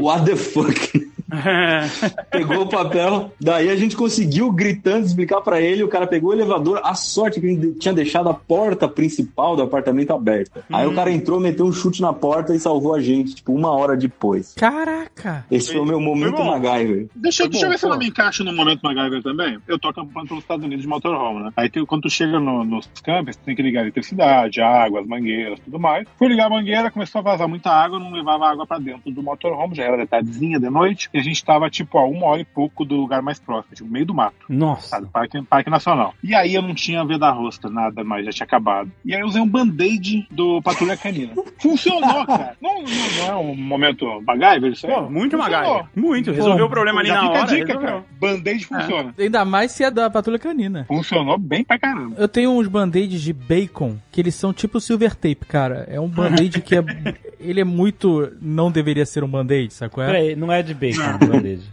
what 0.00 0.21
the 0.24 0.36
fuck? 0.36 1.02
Pegou 2.30 2.62
o 2.62 2.68
papel, 2.68 3.32
daí 3.40 3.70
a 3.70 3.76
gente 3.76 3.96
conseguiu 3.96 4.50
gritando 4.52 5.06
explicar 5.06 5.40
pra 5.40 5.60
ele. 5.60 5.82
O 5.82 5.88
cara 5.88 6.06
pegou 6.06 6.30
o 6.30 6.32
elevador. 6.32 6.80
A 6.84 6.94
sorte 6.94 7.40
que 7.40 7.46
ele 7.46 7.72
tinha 7.74 7.94
deixado 7.94 8.28
a 8.28 8.34
porta 8.34 8.88
principal 8.88 9.56
do 9.56 9.62
apartamento 9.62 10.12
aberta. 10.12 10.64
Aí 10.72 10.86
o 10.86 10.94
cara 10.94 11.10
entrou, 11.10 11.40
meteu 11.40 11.64
um 11.66 11.72
chute 11.72 12.00
na 12.02 12.12
porta 12.12 12.54
e 12.54 12.58
salvou 12.60 12.94
a 12.94 13.00
gente, 13.00 13.34
tipo, 13.36 13.52
uma 13.52 13.70
hora 13.70 13.96
depois. 13.96 14.54
Caraca! 14.54 15.44
Esse 15.50 15.72
foi 15.72 15.80
o 15.80 15.84
meu 15.84 16.00
momento. 16.00 16.42
MacGyver. 16.42 17.06
Deixa, 17.14 17.44
Foi 17.44 17.50
deixa 17.50 17.66
eu 17.66 17.68
bom, 17.68 17.72
ver 17.72 17.78
se 17.78 17.84
eu 17.84 17.88
pô. 17.88 17.94
não 17.94 17.98
me 17.98 18.08
encaixo 18.08 18.44
no 18.44 18.52
momento 18.54 18.80
MacGyver 18.82 19.22
também. 19.22 19.58
Eu 19.66 19.78
tô 19.78 19.88
acampando 19.88 20.28
pelos 20.28 20.42
Estados 20.44 20.64
Unidos 20.64 20.82
de 20.82 20.88
motorhome, 20.88 21.44
né? 21.44 21.50
Aí 21.56 21.68
tem- 21.70 21.84
quando 21.86 22.02
tu 22.02 22.10
chega 22.10 22.38
no- 22.38 22.64
nos 22.64 22.88
campos, 23.02 23.36
tem 23.36 23.54
que 23.56 23.62
ligar 23.62 23.80
a 23.80 23.82
eletricidade, 23.84 24.60
água, 24.60 25.00
as 25.00 25.06
mangueiras, 25.06 25.58
tudo 25.60 25.78
mais. 25.78 26.06
Fui 26.18 26.28
ligar 26.28 26.46
a 26.46 26.50
mangueira, 26.50 26.90
começou 26.90 27.20
a 27.20 27.22
vazar 27.22 27.48
muita 27.48 27.70
água, 27.70 27.98
não 27.98 28.12
levava 28.12 28.46
água 28.48 28.66
pra 28.66 28.78
dentro 28.78 29.10
do 29.10 29.22
motorhome, 29.22 29.74
já 29.74 29.84
era 29.84 29.96
de 29.96 30.06
tardezinha, 30.06 30.58
de 30.58 30.68
noite, 30.70 31.08
e 31.12 31.21
a 31.22 31.24
gente 31.24 31.44
tava, 31.44 31.70
tipo, 31.70 31.96
a 31.98 32.04
uma 32.04 32.26
hora 32.26 32.40
e 32.40 32.44
pouco 32.44 32.84
do 32.84 32.96
lugar 32.96 33.22
mais 33.22 33.38
próximo, 33.38 33.74
tipo, 33.74 33.90
meio 33.90 34.06
do 34.06 34.14
mato. 34.14 34.34
Nossa. 34.48 34.88
Sabe, 34.88 35.06
parque, 35.12 35.42
parque 35.42 35.70
Nacional. 35.70 36.14
E 36.22 36.34
aí 36.34 36.54
eu 36.54 36.62
não 36.62 36.74
tinha 36.74 37.04
veda 37.04 37.30
rosta, 37.30 37.70
nada 37.70 38.04
mais, 38.04 38.24
já 38.26 38.32
tinha 38.32 38.44
acabado. 38.46 38.90
E 39.04 39.14
aí 39.14 39.20
eu 39.20 39.26
usei 39.26 39.40
um 39.40 39.48
band-aid 39.48 40.26
do 40.30 40.60
Patrulha 40.62 40.96
Canina. 40.96 41.32
Funcionou, 41.60 42.26
cara. 42.26 42.56
Não, 42.60 42.74
não, 42.82 42.82
não 43.18 43.26
é 43.26 43.34
um 43.36 43.56
momento 43.56 44.06
MacGyver 44.22 44.72
isso 44.72 44.86
aí? 44.86 44.92
Pô, 44.92 45.02
muito 45.08 45.36
Funcionou. 45.36 45.60
MacGyver. 45.62 45.86
Muito. 45.94 46.32
Resolveu 46.32 46.66
o 46.66 46.70
problema 46.70 47.00
ali 47.00 47.08
na 47.08 47.20
fica 47.20 47.30
hora. 47.30 47.42
a 47.42 47.44
dica, 47.46 47.66
resolveu. 47.66 47.88
cara. 47.88 48.04
Band-aid 48.20 48.66
funciona. 48.66 49.14
Ainda 49.18 49.44
mais 49.44 49.72
se 49.72 49.84
é 49.84 49.90
da 49.90 50.10
patrulha 50.10 50.38
canina. 50.38 50.84
Funcionou 50.88 51.38
bem 51.38 51.64
pra 51.64 51.78
caramba. 51.78 52.16
Eu 52.18 52.28
tenho 52.28 52.50
uns 52.50 52.66
band-aids 52.68 53.20
de 53.22 53.32
bacon 53.32 53.96
que 54.10 54.20
eles 54.20 54.34
são 54.34 54.52
tipo 54.52 54.80
silver 54.80 55.14
tape, 55.14 55.46
cara. 55.48 55.86
É 55.88 56.00
um 56.00 56.08
band-aid 56.08 56.60
que 56.60 56.76
é. 56.76 56.82
Ele 57.40 57.60
é 57.60 57.64
muito. 57.64 58.32
Não 58.40 58.70
deveria 58.70 59.04
ser 59.04 59.24
um 59.24 59.28
band-aid, 59.28 59.72
sacou? 59.74 60.02
É? 60.04 60.06
Peraí, 60.06 60.36
não 60.36 60.52
é 60.52 60.62
de 60.62 60.74
bacon. 60.74 61.11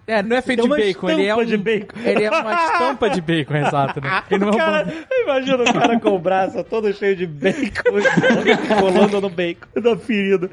É, 0.07 0.23
não 0.23 0.35
é 0.35 0.41
feito 0.41 0.63
de 0.63 0.69
bacon, 0.69 1.09
ele 1.09 1.25
é 1.25 1.35
um. 1.35 1.45
de 1.45 1.57
bacon. 1.57 1.99
Ele 2.03 2.23
é 2.23 2.29
uma 2.29 2.53
estampa 2.53 3.09
de 3.09 3.21
bacon, 3.21 3.55
exato, 3.55 4.01
né? 4.01 4.23
Ele 4.29 4.45
não 4.45 4.49
é 4.49 4.55
um 4.55 4.57
Cara, 4.57 4.93
imagina 5.23 5.63
o 5.63 5.73
cara 5.73 5.99
com 5.99 6.15
o 6.15 6.19
braço 6.19 6.63
todo 6.63 6.91
cheio 6.93 7.15
de 7.15 7.25
bacon, 7.25 7.83
colando 8.79 9.21
no 9.21 9.29
bacon 9.29 9.67
da 9.81 9.97
ferida. 9.97 10.49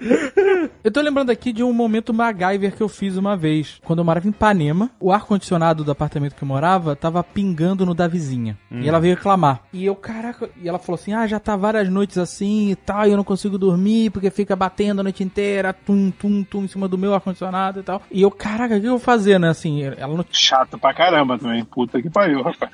Eu 0.82 0.90
tô 0.90 1.00
lembrando 1.00 1.30
aqui 1.30 1.52
de 1.52 1.62
um 1.62 1.72
momento 1.72 2.14
MacGyver 2.14 2.74
que 2.74 2.82
eu 2.82 2.88
fiz 2.88 3.16
uma 3.16 3.36
vez. 3.36 3.80
Quando 3.84 4.00
eu 4.00 4.04
morava 4.04 4.26
em 4.26 4.30
Ipanema, 4.30 4.90
o 5.00 5.12
ar-condicionado 5.12 5.84
do 5.84 5.90
apartamento 5.90 6.34
que 6.34 6.42
eu 6.42 6.48
morava 6.48 6.94
tava 6.94 7.22
pingando 7.22 7.84
no 7.84 7.94
da 7.94 8.06
vizinha. 8.06 8.56
E 8.70 8.88
ela 8.88 9.00
veio 9.00 9.14
reclamar. 9.14 9.62
E 9.72 9.84
eu, 9.84 9.94
caraca, 9.94 10.48
e 10.60 10.68
ela 10.68 10.78
falou 10.78 10.98
assim: 10.98 11.12
ah, 11.12 11.26
já 11.26 11.38
tá 11.40 11.56
várias 11.56 11.88
noites 11.88 12.18
assim 12.18 12.70
e 12.70 12.76
tal, 12.76 13.06
e 13.06 13.10
eu 13.10 13.16
não 13.16 13.24
consigo 13.24 13.58
dormir 13.58 14.10
porque 14.10 14.30
fica 14.30 14.54
batendo 14.54 15.00
a 15.00 15.02
noite 15.02 15.22
inteira, 15.22 15.72
tum, 15.72 16.10
tum, 16.10 16.44
tum, 16.44 16.64
em 16.64 16.68
cima 16.68 16.88
do 16.88 16.98
meu 16.98 17.14
ar-condicionado 17.14 17.80
e 17.80 17.82
tal. 17.82 18.02
E 18.10 18.22
eu, 18.22 18.30
caraca, 18.30 18.75
o 18.78 18.80
que 18.80 18.86
eu 18.86 18.92
vou 18.92 19.00
fazer, 19.00 19.38
né? 19.38 19.48
Assim, 19.48 19.82
ela 19.82 20.14
não 20.14 20.24
Chato 20.30 20.78
pra 20.78 20.92
caramba 20.92 21.38
também. 21.38 21.64
Puta 21.64 22.00
que 22.00 22.10
pariu, 22.10 22.42
rapaz. 22.44 22.70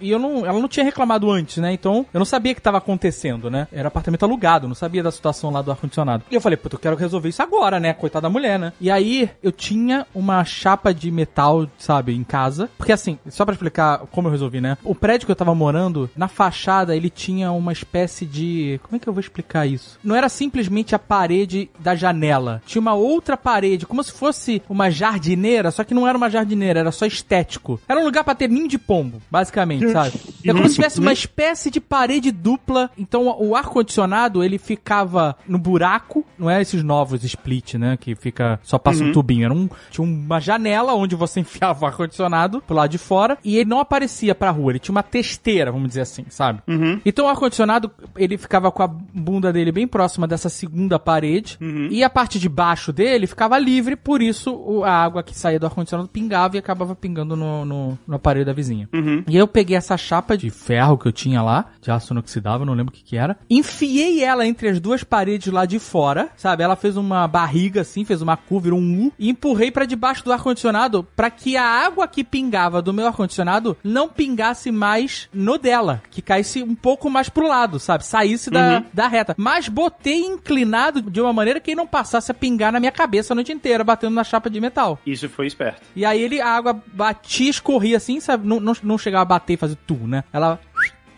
E 0.00 0.10
eu 0.10 0.18
não, 0.18 0.46
ela 0.46 0.58
não 0.58 0.68
tinha 0.68 0.84
reclamado 0.84 1.30
antes, 1.30 1.58
né? 1.58 1.72
Então 1.72 2.06
eu 2.12 2.18
não 2.18 2.24
sabia 2.24 2.52
o 2.52 2.54
que 2.54 2.62
tava 2.62 2.78
acontecendo, 2.78 3.50
né? 3.50 3.68
Era 3.72 3.88
apartamento 3.88 4.24
alugado, 4.24 4.68
não 4.68 4.74
sabia 4.74 5.02
da 5.02 5.10
situação 5.10 5.50
lá 5.50 5.62
do 5.62 5.70
ar-condicionado. 5.70 6.24
E 6.30 6.34
eu 6.34 6.40
falei, 6.40 6.56
puta, 6.56 6.76
eu 6.76 6.80
quero 6.80 6.96
resolver 6.96 7.28
isso 7.28 7.42
agora, 7.42 7.78
né? 7.78 7.92
Coitada 7.92 8.22
da 8.22 8.30
mulher, 8.30 8.58
né? 8.58 8.72
E 8.80 8.90
aí 8.90 9.30
eu 9.42 9.52
tinha 9.52 10.06
uma 10.14 10.44
chapa 10.44 10.92
de 10.92 11.10
metal, 11.10 11.66
sabe, 11.78 12.14
em 12.14 12.24
casa. 12.24 12.70
Porque 12.76 12.92
assim, 12.92 13.18
só 13.28 13.44
pra 13.44 13.52
explicar 13.54 13.98
como 14.10 14.28
eu 14.28 14.32
resolvi, 14.32 14.60
né? 14.60 14.78
O 14.82 14.94
prédio 14.94 15.26
que 15.26 15.32
eu 15.32 15.36
tava 15.36 15.54
morando, 15.54 16.10
na 16.16 16.28
fachada, 16.28 16.96
ele 16.96 17.10
tinha 17.10 17.52
uma 17.52 17.72
espécie 17.72 18.24
de. 18.24 18.80
Como 18.82 18.96
é 18.96 18.98
que 18.98 19.08
eu 19.08 19.12
vou 19.12 19.20
explicar 19.20 19.66
isso? 19.66 19.98
Não 20.02 20.16
era 20.16 20.28
simplesmente 20.28 20.94
a 20.94 20.98
parede 20.98 21.70
da 21.78 21.94
janela. 21.94 22.62
Tinha 22.66 22.80
uma 22.80 22.94
outra 22.94 23.36
parede, 23.36 23.86
como 23.86 24.02
se 24.02 24.12
fosse 24.12 24.62
uma 24.68 24.90
jardineira, 25.24 25.70
só 25.70 25.82
que 25.82 25.94
não 25.94 26.06
era 26.06 26.16
uma 26.16 26.28
jardineira, 26.28 26.80
era 26.80 26.92
só 26.92 27.06
estético. 27.06 27.80
Era 27.88 27.98
um 28.00 28.04
lugar 28.04 28.22
pra 28.24 28.34
ter 28.34 28.48
ninho 28.48 28.68
de 28.68 28.78
pombo, 28.78 29.20
basicamente, 29.30 29.90
sabe? 29.90 30.12
É 30.44 30.52
como 30.52 30.68
se 30.68 30.74
tivesse 30.74 31.00
uma 31.00 31.12
espécie 31.12 31.70
de 31.70 31.80
parede 31.80 32.30
dupla. 32.30 32.90
Então 32.98 33.36
o 33.40 33.56
ar-condicionado, 33.56 34.44
ele 34.44 34.58
ficava 34.58 35.36
no 35.48 35.58
buraco, 35.58 36.24
não 36.38 36.50
é 36.50 36.60
esses 36.60 36.82
novos 36.82 37.24
split, 37.24 37.74
né? 37.74 37.96
Que 37.96 38.14
fica, 38.14 38.60
só 38.62 38.78
passa 38.78 39.02
um 39.02 39.12
tubinho. 39.12 39.44
Era 39.44 39.54
um, 39.54 39.68
tinha 39.90 40.04
uma 40.04 40.40
janela 40.40 40.94
onde 40.94 41.16
você 41.16 41.40
enfiava 41.40 41.84
o 41.84 41.86
ar-condicionado 41.86 42.60
pro 42.60 42.76
lado 42.76 42.90
de 42.90 42.98
fora 42.98 43.38
e 43.42 43.56
ele 43.56 43.68
não 43.68 43.80
aparecia 43.80 44.34
pra 44.34 44.50
rua. 44.50 44.72
Ele 44.72 44.78
tinha 44.78 44.92
uma 44.94 45.02
testeira, 45.02 45.72
vamos 45.72 45.88
dizer 45.88 46.02
assim, 46.02 46.24
sabe? 46.28 46.60
Então 47.04 47.26
o 47.26 47.28
ar-condicionado, 47.28 47.90
ele 48.16 48.36
ficava 48.36 48.70
com 48.70 48.82
a 48.82 48.86
bunda 48.86 49.52
dele 49.52 49.72
bem 49.72 49.86
próxima 49.86 50.26
dessa 50.26 50.48
segunda 50.48 50.98
parede 50.98 51.58
e 51.90 52.02
a 52.04 52.10
parte 52.10 52.38
de 52.38 52.48
baixo 52.48 52.92
dele 52.92 53.26
ficava 53.26 53.58
livre, 53.58 53.96
por 53.96 54.20
isso 54.20 54.82
a 54.84 54.90
água 55.04 55.13
que 55.22 55.36
saía 55.36 55.58
do 55.58 55.66
ar-condicionado 55.66 56.08
pingava 56.08 56.56
e 56.56 56.58
acabava 56.58 56.94
pingando 56.94 57.36
no, 57.36 57.64
no, 57.64 57.98
no 58.06 58.14
aparelho 58.16 58.46
da 58.46 58.52
vizinha. 58.52 58.88
E 59.26 59.32
aí 59.32 59.36
eu 59.36 59.48
peguei 59.48 59.76
essa 59.76 59.96
chapa 59.96 60.36
de 60.36 60.50
ferro 60.50 60.98
que 60.98 61.06
eu 61.06 61.12
tinha 61.12 61.42
lá, 61.42 61.66
de 61.80 61.90
aço 61.90 62.12
inoxidável, 62.12 62.66
não 62.66 62.74
lembro 62.74 62.92
o 62.92 62.96
que 62.96 63.02
que 63.04 63.16
era, 63.16 63.36
enfiei 63.48 64.22
ela 64.22 64.46
entre 64.46 64.68
as 64.68 64.80
duas 64.80 65.04
paredes 65.04 65.52
lá 65.52 65.64
de 65.64 65.78
fora, 65.78 66.30
sabe? 66.36 66.62
Ela 66.62 66.76
fez 66.76 66.96
uma 66.96 67.26
barriga 67.26 67.82
assim, 67.82 68.04
fez 68.04 68.22
uma 68.22 68.36
curva, 68.36 68.64
virou 68.64 68.78
um 68.78 69.06
U, 69.06 69.12
e 69.18 69.28
empurrei 69.28 69.70
pra 69.70 69.84
debaixo 69.84 70.24
do 70.24 70.32
ar-condicionado 70.32 71.06
pra 71.14 71.30
que 71.30 71.56
a 71.56 71.64
água 71.64 72.08
que 72.08 72.24
pingava 72.24 72.80
do 72.80 72.92
meu 72.92 73.06
ar-condicionado 73.06 73.76
não 73.82 74.08
pingasse 74.08 74.70
mais 74.70 75.28
no 75.32 75.58
dela, 75.58 76.02
que 76.10 76.22
caísse 76.22 76.62
um 76.62 76.74
pouco 76.74 77.10
mais 77.10 77.28
pro 77.28 77.48
lado, 77.48 77.78
sabe? 77.78 78.04
Saísse 78.06 78.50
da, 78.50 78.84
da 78.92 79.08
reta. 79.08 79.34
Mas 79.36 79.68
botei 79.68 80.20
inclinado 80.20 81.02
de 81.02 81.20
uma 81.20 81.32
maneira 81.32 81.60
que 81.60 81.74
não 81.74 81.86
passasse 81.86 82.30
a 82.30 82.34
pingar 82.34 82.72
na 82.72 82.80
minha 82.80 82.92
cabeça 82.92 83.32
a 83.32 83.36
noite 83.36 83.52
inteira, 83.52 83.84
batendo 83.84 84.14
na 84.14 84.24
chapa 84.24 84.48
de 84.48 84.60
metal. 84.60 84.98
Isso 85.06 85.28
foi 85.28 85.46
esperto. 85.46 85.82
E 85.94 86.04
aí 86.04 86.20
ele, 86.20 86.40
a 86.40 86.48
água 86.48 86.80
batia, 86.92 87.50
escorria 87.50 87.96
assim, 87.96 88.20
sabe? 88.20 88.46
Não, 88.46 88.58
não, 88.60 88.72
não 88.82 88.98
chegava 88.98 89.22
a 89.22 89.26
bater 89.26 89.54
e 89.54 89.58
fazer 89.58 89.76
tu, 89.86 89.94
né? 89.94 90.24
Ela. 90.32 90.58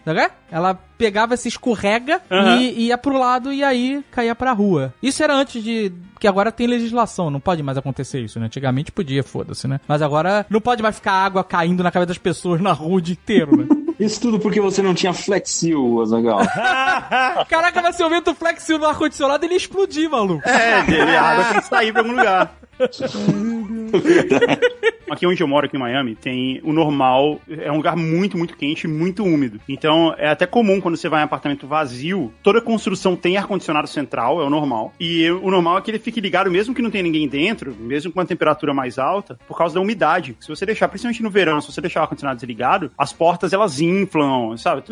Sabe? 0.05 0.31
Ela 0.53 0.79
pegava, 0.97 1.37
se 1.37 1.49
escorrega 1.49 2.23
Aham. 2.31 2.61
e 2.61 2.87
ia 2.87 2.97
pro 2.97 3.19
lado 3.19 3.53
e 3.53 3.65
aí 3.65 4.05
caía 4.13 4.37
pra 4.37 4.53
rua. 4.53 4.95
Isso 5.03 5.21
era 5.23 5.35
antes 5.35 5.63
de. 5.63 5.93
Porque 6.15 6.29
agora 6.29 6.53
tem 6.53 6.67
legislação, 6.69 7.29
não 7.29 7.41
pode 7.41 7.63
mais 7.63 7.77
acontecer 7.77 8.21
isso, 8.21 8.39
né? 8.39 8.47
Antigamente 8.47 8.93
podia, 8.93 9.25
foda-se, 9.25 9.67
né? 9.67 9.81
Mas 9.87 10.01
agora 10.01 10.47
não 10.49 10.61
pode 10.61 10.81
mais 10.83 10.95
ficar 10.95 11.13
água 11.13 11.43
caindo 11.43 11.83
na 11.83 11.91
cabeça 11.91 12.07
das 12.07 12.19
pessoas 12.19 12.61
na 12.61 12.73
rua 12.73 12.99
o 12.99 13.01
dia 13.01 13.15
inteiro, 13.15 13.57
né? 13.57 13.67
Isso 13.99 14.21
tudo 14.21 14.39
porque 14.39 14.61
você 14.61 14.83
não 14.83 14.95
tinha 14.95 15.13
Flexil, 15.15 16.03
Azagal. 16.03 16.41
Caraca, 17.49 17.81
mas 17.83 17.97
se 17.97 18.03
eu 18.03 18.11
vento 18.11 18.35
flexível 18.35 18.79
no 18.79 18.87
ar-condicionado, 18.87 19.45
ele 19.45 19.55
ia 19.55 19.57
explodir, 19.57 20.11
maluco. 20.11 20.47
É, 20.47 20.83
dele, 20.83 21.17
a 21.17 21.23
água 21.23 21.45
tem 21.47 21.61
que 21.61 21.67
sair 21.67 21.93
pra 21.93 22.03
algum 22.03 22.13
lugar. 22.15 22.55
Aqui 25.11 25.27
onde 25.27 25.41
eu 25.41 25.47
moro, 25.47 25.67
aqui 25.67 25.77
em 25.77 25.81
Miami, 25.81 26.17
tem 26.17 26.61
o 26.65 26.73
normal, 26.73 27.41
é 27.49 27.71
um 27.71 27.77
lugar 27.77 27.97
muito, 27.97 28.37
muito 28.37 28.57
quente 28.57 28.85
e 28.85 28.89
muito 28.89 29.25
úmido. 29.25 29.61
Então 29.69 30.13
é 30.19 30.29
até 30.29 30.47
comum 30.47 30.81
quando 30.81 30.97
você 30.97 31.09
vai 31.09 31.23
em 31.23 31.25
apartamento 31.25 31.67
vazio, 31.67 32.33
toda 32.43 32.61
construção 32.61 33.15
tem 33.15 33.37
ar-condicionado 33.37 33.87
central, 33.87 34.41
é 34.41 34.45
o 34.45 34.51
normal. 34.51 34.93
E 34.99 35.31
o 35.31 35.51
normal 35.51 35.79
é 35.79 35.81
que 35.81 35.91
ele 35.91 35.99
fique 35.99 36.21
ligado 36.21 36.51
mesmo 36.51 36.75
que 36.75 36.83
não 36.83 36.91
tenha 36.91 37.05
ninguém 37.05 37.29
dentro, 37.29 37.75
mesmo 37.79 38.13
com 38.13 38.19
uma 38.19 38.27
temperatura 38.27 38.75
mais 38.75 38.99
alta, 38.99 39.39
por 39.47 39.57
causa 39.57 39.77
da 39.77 39.81
umidade. 39.81 40.37
Se 40.41 40.49
você 40.49 40.67
deixar, 40.67 40.89
principalmente 40.89 41.23
no 41.23 41.31
verão, 41.31 41.61
se 41.61 41.73
você 41.73 41.81
deixar 41.81 42.01
o 42.01 42.03
ar-condicionado 42.03 42.37
desligado, 42.37 42.91
as 42.99 43.13
portas 43.13 43.53
elas 43.53 43.81
inflam, 43.81 44.57
sabe? 44.57 44.83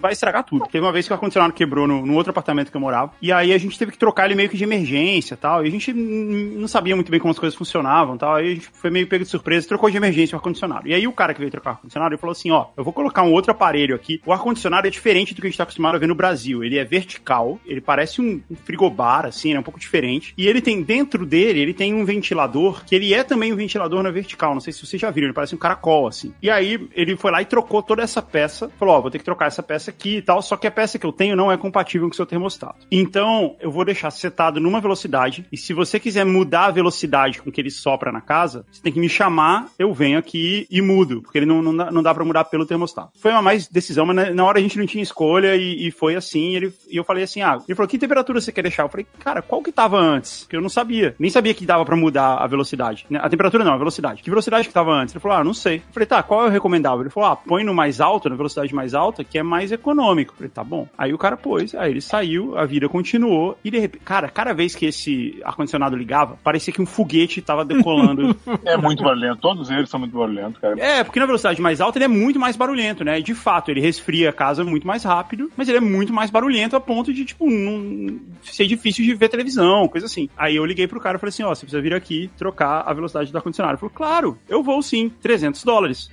Vai 0.00 0.12
estragar 0.12 0.42
tudo. 0.44 0.66
Teve 0.66 0.84
uma 0.84 0.92
vez 0.92 1.06
que 1.06 1.12
o 1.12 1.14
ar-condicionado 1.14 1.52
quebrou 1.52 1.86
no, 1.86 2.04
no 2.06 2.14
outro 2.14 2.30
apartamento 2.30 2.70
que 2.70 2.76
eu 2.76 2.80
morava, 2.80 3.12
e 3.20 3.30
aí 3.30 3.52
a 3.52 3.58
gente 3.58 3.78
teve 3.78 3.92
que 3.92 3.98
trocar 3.98 4.24
ele 4.24 4.34
meio 4.34 4.48
que 4.48 4.56
de 4.56 4.64
emergência 4.64 5.34
e 5.34 5.36
tal. 5.36 5.64
E 5.64 5.68
a 5.68 5.70
gente 5.70 5.92
não 5.92 6.66
sabia 6.66 6.96
muito 6.96 7.10
bem 7.10 7.19
como 7.20 7.30
as 7.30 7.38
coisas 7.38 7.56
funcionavam 7.56 8.16
e 8.16 8.18
tal. 8.18 8.34
Aí 8.34 8.52
a 8.52 8.54
gente 8.54 8.68
foi 8.72 8.90
meio 8.90 9.06
pego 9.06 9.24
de 9.24 9.30
surpresa 9.30 9.68
trocou 9.68 9.90
de 9.90 9.96
emergência 9.96 10.34
o 10.34 10.38
ar-condicionado. 10.38 10.88
E 10.88 10.94
aí 10.94 11.06
o 11.06 11.12
cara 11.12 11.32
que 11.32 11.40
veio 11.40 11.50
trocar 11.50 11.70
o 11.70 11.72
ar-condicionado, 11.74 12.14
ele 12.14 12.20
falou 12.20 12.32
assim: 12.32 12.50
ó, 12.50 12.66
eu 12.76 12.84
vou 12.84 12.92
colocar 12.92 13.22
um 13.22 13.32
outro 13.32 13.52
aparelho 13.52 13.94
aqui. 13.94 14.20
O 14.26 14.32
ar-condicionado 14.32 14.86
é 14.86 14.90
diferente 14.90 15.34
do 15.34 15.40
que 15.40 15.46
a 15.46 15.50
gente 15.50 15.56
tá 15.56 15.64
acostumado 15.64 15.94
a 15.94 15.98
ver 15.98 16.06
no 16.06 16.14
Brasil. 16.14 16.64
Ele 16.64 16.78
é 16.78 16.84
vertical, 16.84 17.58
ele 17.66 17.80
parece 17.80 18.20
um, 18.20 18.40
um 18.50 18.56
frigobar, 18.56 19.26
assim, 19.26 19.52
né? 19.52 19.60
Um 19.60 19.62
pouco 19.62 19.78
diferente. 19.78 20.34
E 20.36 20.46
ele 20.46 20.60
tem 20.60 20.82
dentro 20.82 21.24
dele, 21.24 21.60
ele 21.60 21.74
tem 21.74 21.94
um 21.94 22.04
ventilador, 22.04 22.84
que 22.84 22.94
ele 22.94 23.14
é 23.14 23.22
também 23.22 23.52
um 23.52 23.56
ventilador 23.56 24.02
na 24.02 24.10
vertical. 24.10 24.54
Não 24.54 24.60
sei 24.60 24.72
se 24.72 24.84
vocês 24.84 25.00
já 25.00 25.10
viram, 25.10 25.26
ele 25.26 25.34
parece 25.34 25.54
um 25.54 25.58
caracol, 25.58 26.06
assim. 26.06 26.32
E 26.42 26.50
aí 26.50 26.88
ele 26.94 27.16
foi 27.16 27.30
lá 27.30 27.42
e 27.42 27.44
trocou 27.44 27.82
toda 27.82 28.02
essa 28.02 28.22
peça. 28.22 28.70
Falou: 28.78 28.96
ó, 28.96 29.00
vou 29.00 29.10
ter 29.10 29.18
que 29.18 29.24
trocar 29.24 29.46
essa 29.46 29.62
peça 29.62 29.90
aqui 29.90 30.16
e 30.16 30.22
tal. 30.22 30.42
Só 30.42 30.56
que 30.56 30.66
a 30.66 30.70
peça 30.70 30.98
que 30.98 31.06
eu 31.06 31.12
tenho 31.12 31.36
não 31.36 31.52
é 31.52 31.56
compatível 31.56 32.08
com 32.08 32.12
o 32.12 32.16
seu 32.16 32.26
termostato. 32.26 32.86
Então, 32.90 33.56
eu 33.60 33.70
vou 33.70 33.84
deixar 33.84 34.10
setado 34.10 34.60
numa 34.60 34.80
velocidade. 34.80 35.46
E 35.52 35.56
se 35.56 35.72
você 35.72 36.00
quiser 36.00 36.24
mudar 36.24 36.66
a 36.66 36.70
velocidade 36.70 37.09
com 37.42 37.50
que 37.50 37.60
ele 37.60 37.70
sopra 37.70 38.12
na 38.12 38.20
casa, 38.20 38.64
você 38.70 38.82
tem 38.82 38.92
que 38.92 39.00
me 39.00 39.08
chamar 39.08 39.70
eu 39.78 39.92
venho 39.92 40.18
aqui 40.18 40.66
e 40.70 40.80
mudo, 40.80 41.22
porque 41.22 41.38
ele 41.38 41.46
não, 41.46 41.62
não, 41.62 41.76
dá, 41.76 41.90
não 41.90 42.02
dá 42.02 42.14
pra 42.14 42.24
mudar 42.24 42.44
pelo 42.44 42.66
termostato. 42.66 43.10
Foi 43.20 43.30
uma 43.30 43.42
mais 43.42 43.68
decisão, 43.68 44.06
mas 44.06 44.34
na, 44.34 44.44
hora 44.44 44.58
a 44.58 44.62
gente 44.62 44.78
não 44.78 44.86
tinha 44.86 45.02
escolha 45.02 45.56
e, 45.56 45.88
e 45.88 45.90
foi 45.90 46.16
assim. 46.16 46.54
Ele, 46.54 46.72
e 46.88 46.96
eu 46.96 47.04
falei 47.04 47.24
assim: 47.24 47.42
ah, 47.42 47.58
ele 47.66 47.74
falou, 47.74 47.88
que 47.88 47.98
temperatura 47.98 48.40
você 48.40 48.52
quer 48.52 48.62
deixar? 48.62 48.84
Eu 48.84 48.88
falei, 48.88 49.06
cara, 49.18 49.42
qual 49.42 49.62
que 49.62 49.72
tava 49.72 49.98
antes? 49.98 50.46
Que 50.48 50.56
eu 50.56 50.60
não 50.60 50.68
sabia. 50.68 51.14
Nem 51.18 51.30
sabia 51.30 51.54
que 51.54 51.66
dava 51.66 51.84
pra 51.84 51.96
mudar 51.96 52.36
a 52.36 52.46
velocidade. 52.46 53.06
A 53.14 53.28
temperatura 53.28 53.64
não, 53.64 53.72
a 53.72 53.78
velocidade. 53.78 54.22
Que 54.22 54.30
velocidade 54.30 54.68
que 54.68 54.74
tava 54.74 54.92
antes? 54.92 55.14
Ele 55.14 55.22
falou, 55.22 55.38
ah, 55.38 55.44
não 55.44 55.54
sei. 55.54 55.76
Eu 55.76 55.92
falei, 55.92 56.06
tá, 56.06 56.22
qual 56.22 56.44
é 56.44 56.48
o 56.48 56.50
recomendável? 56.50 57.00
Ele 57.00 57.10
falou, 57.10 57.30
ah, 57.30 57.36
põe 57.36 57.64
no 57.64 57.74
mais 57.74 58.00
alto, 58.00 58.28
na 58.28 58.36
velocidade 58.36 58.74
mais 58.74 58.94
alta, 58.94 59.24
que 59.24 59.38
é 59.38 59.42
mais 59.42 59.72
econômico. 59.72 60.32
Eu 60.32 60.36
falei, 60.36 60.50
tá 60.50 60.64
bom. 60.64 60.88
Aí 60.96 61.12
o 61.12 61.18
cara 61.18 61.36
pôs, 61.36 61.74
aí 61.74 61.90
ele 61.90 62.00
saiu, 62.00 62.56
a 62.56 62.64
vida 62.64 62.88
continuou, 62.88 63.56
e 63.64 63.70
de 63.70 63.78
repente, 63.78 64.04
cara, 64.04 64.28
cada 64.28 64.52
vez 64.52 64.74
que 64.74 64.86
esse 64.86 65.40
ar-condicionado 65.44 65.96
ligava, 65.96 66.38
parecia 66.42 66.72
que 66.72 66.82
um 66.82 66.86
foguete 67.00 67.40
tava 67.40 67.64
decolando. 67.64 68.36
É 68.64 68.76
muito 68.76 69.02
barulhento. 69.02 69.40
Todos 69.40 69.70
eles 69.70 69.88
são 69.88 69.98
muito 69.98 70.16
barulhentos, 70.16 70.60
cara. 70.60 70.78
É, 70.78 71.02
porque 71.02 71.18
na 71.18 71.26
velocidade 71.26 71.60
mais 71.60 71.80
alta 71.80 71.98
ele 71.98 72.04
é 72.04 72.08
muito 72.08 72.38
mais 72.38 72.56
barulhento, 72.56 73.04
né? 73.04 73.18
E 73.18 73.22
de 73.22 73.34
fato, 73.34 73.70
ele 73.70 73.80
resfria 73.80 74.30
a 74.30 74.32
casa 74.32 74.64
muito 74.64 74.86
mais 74.86 75.02
rápido, 75.02 75.50
mas 75.56 75.68
ele 75.68 75.78
é 75.78 75.80
muito 75.80 76.12
mais 76.12 76.30
barulhento 76.30 76.76
a 76.76 76.80
ponto 76.80 77.12
de, 77.12 77.24
tipo, 77.24 77.48
não 77.48 78.18
ser 78.42 78.66
difícil 78.66 79.04
de 79.04 79.14
ver 79.14 79.28
televisão, 79.28 79.88
coisa 79.88 80.06
assim. 80.06 80.28
Aí 80.36 80.56
eu 80.56 80.64
liguei 80.64 80.86
pro 80.86 81.00
cara 81.00 81.16
e 81.16 81.20
falei 81.20 81.30
assim: 81.30 81.42
ó, 81.42 81.48
você 81.48 81.60
precisa 81.60 81.80
vir 81.80 81.94
aqui 81.94 82.30
trocar 82.36 82.82
a 82.86 82.92
velocidade 82.92 83.32
do 83.32 83.36
ar-condicionado. 83.36 83.74
Ele 83.74 83.80
falou, 83.80 83.94
claro, 83.94 84.38
eu 84.48 84.62
vou 84.62 84.82
sim, 84.82 85.08
300 85.08 85.64
dólares. 85.64 86.10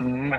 Hum. 0.00 0.30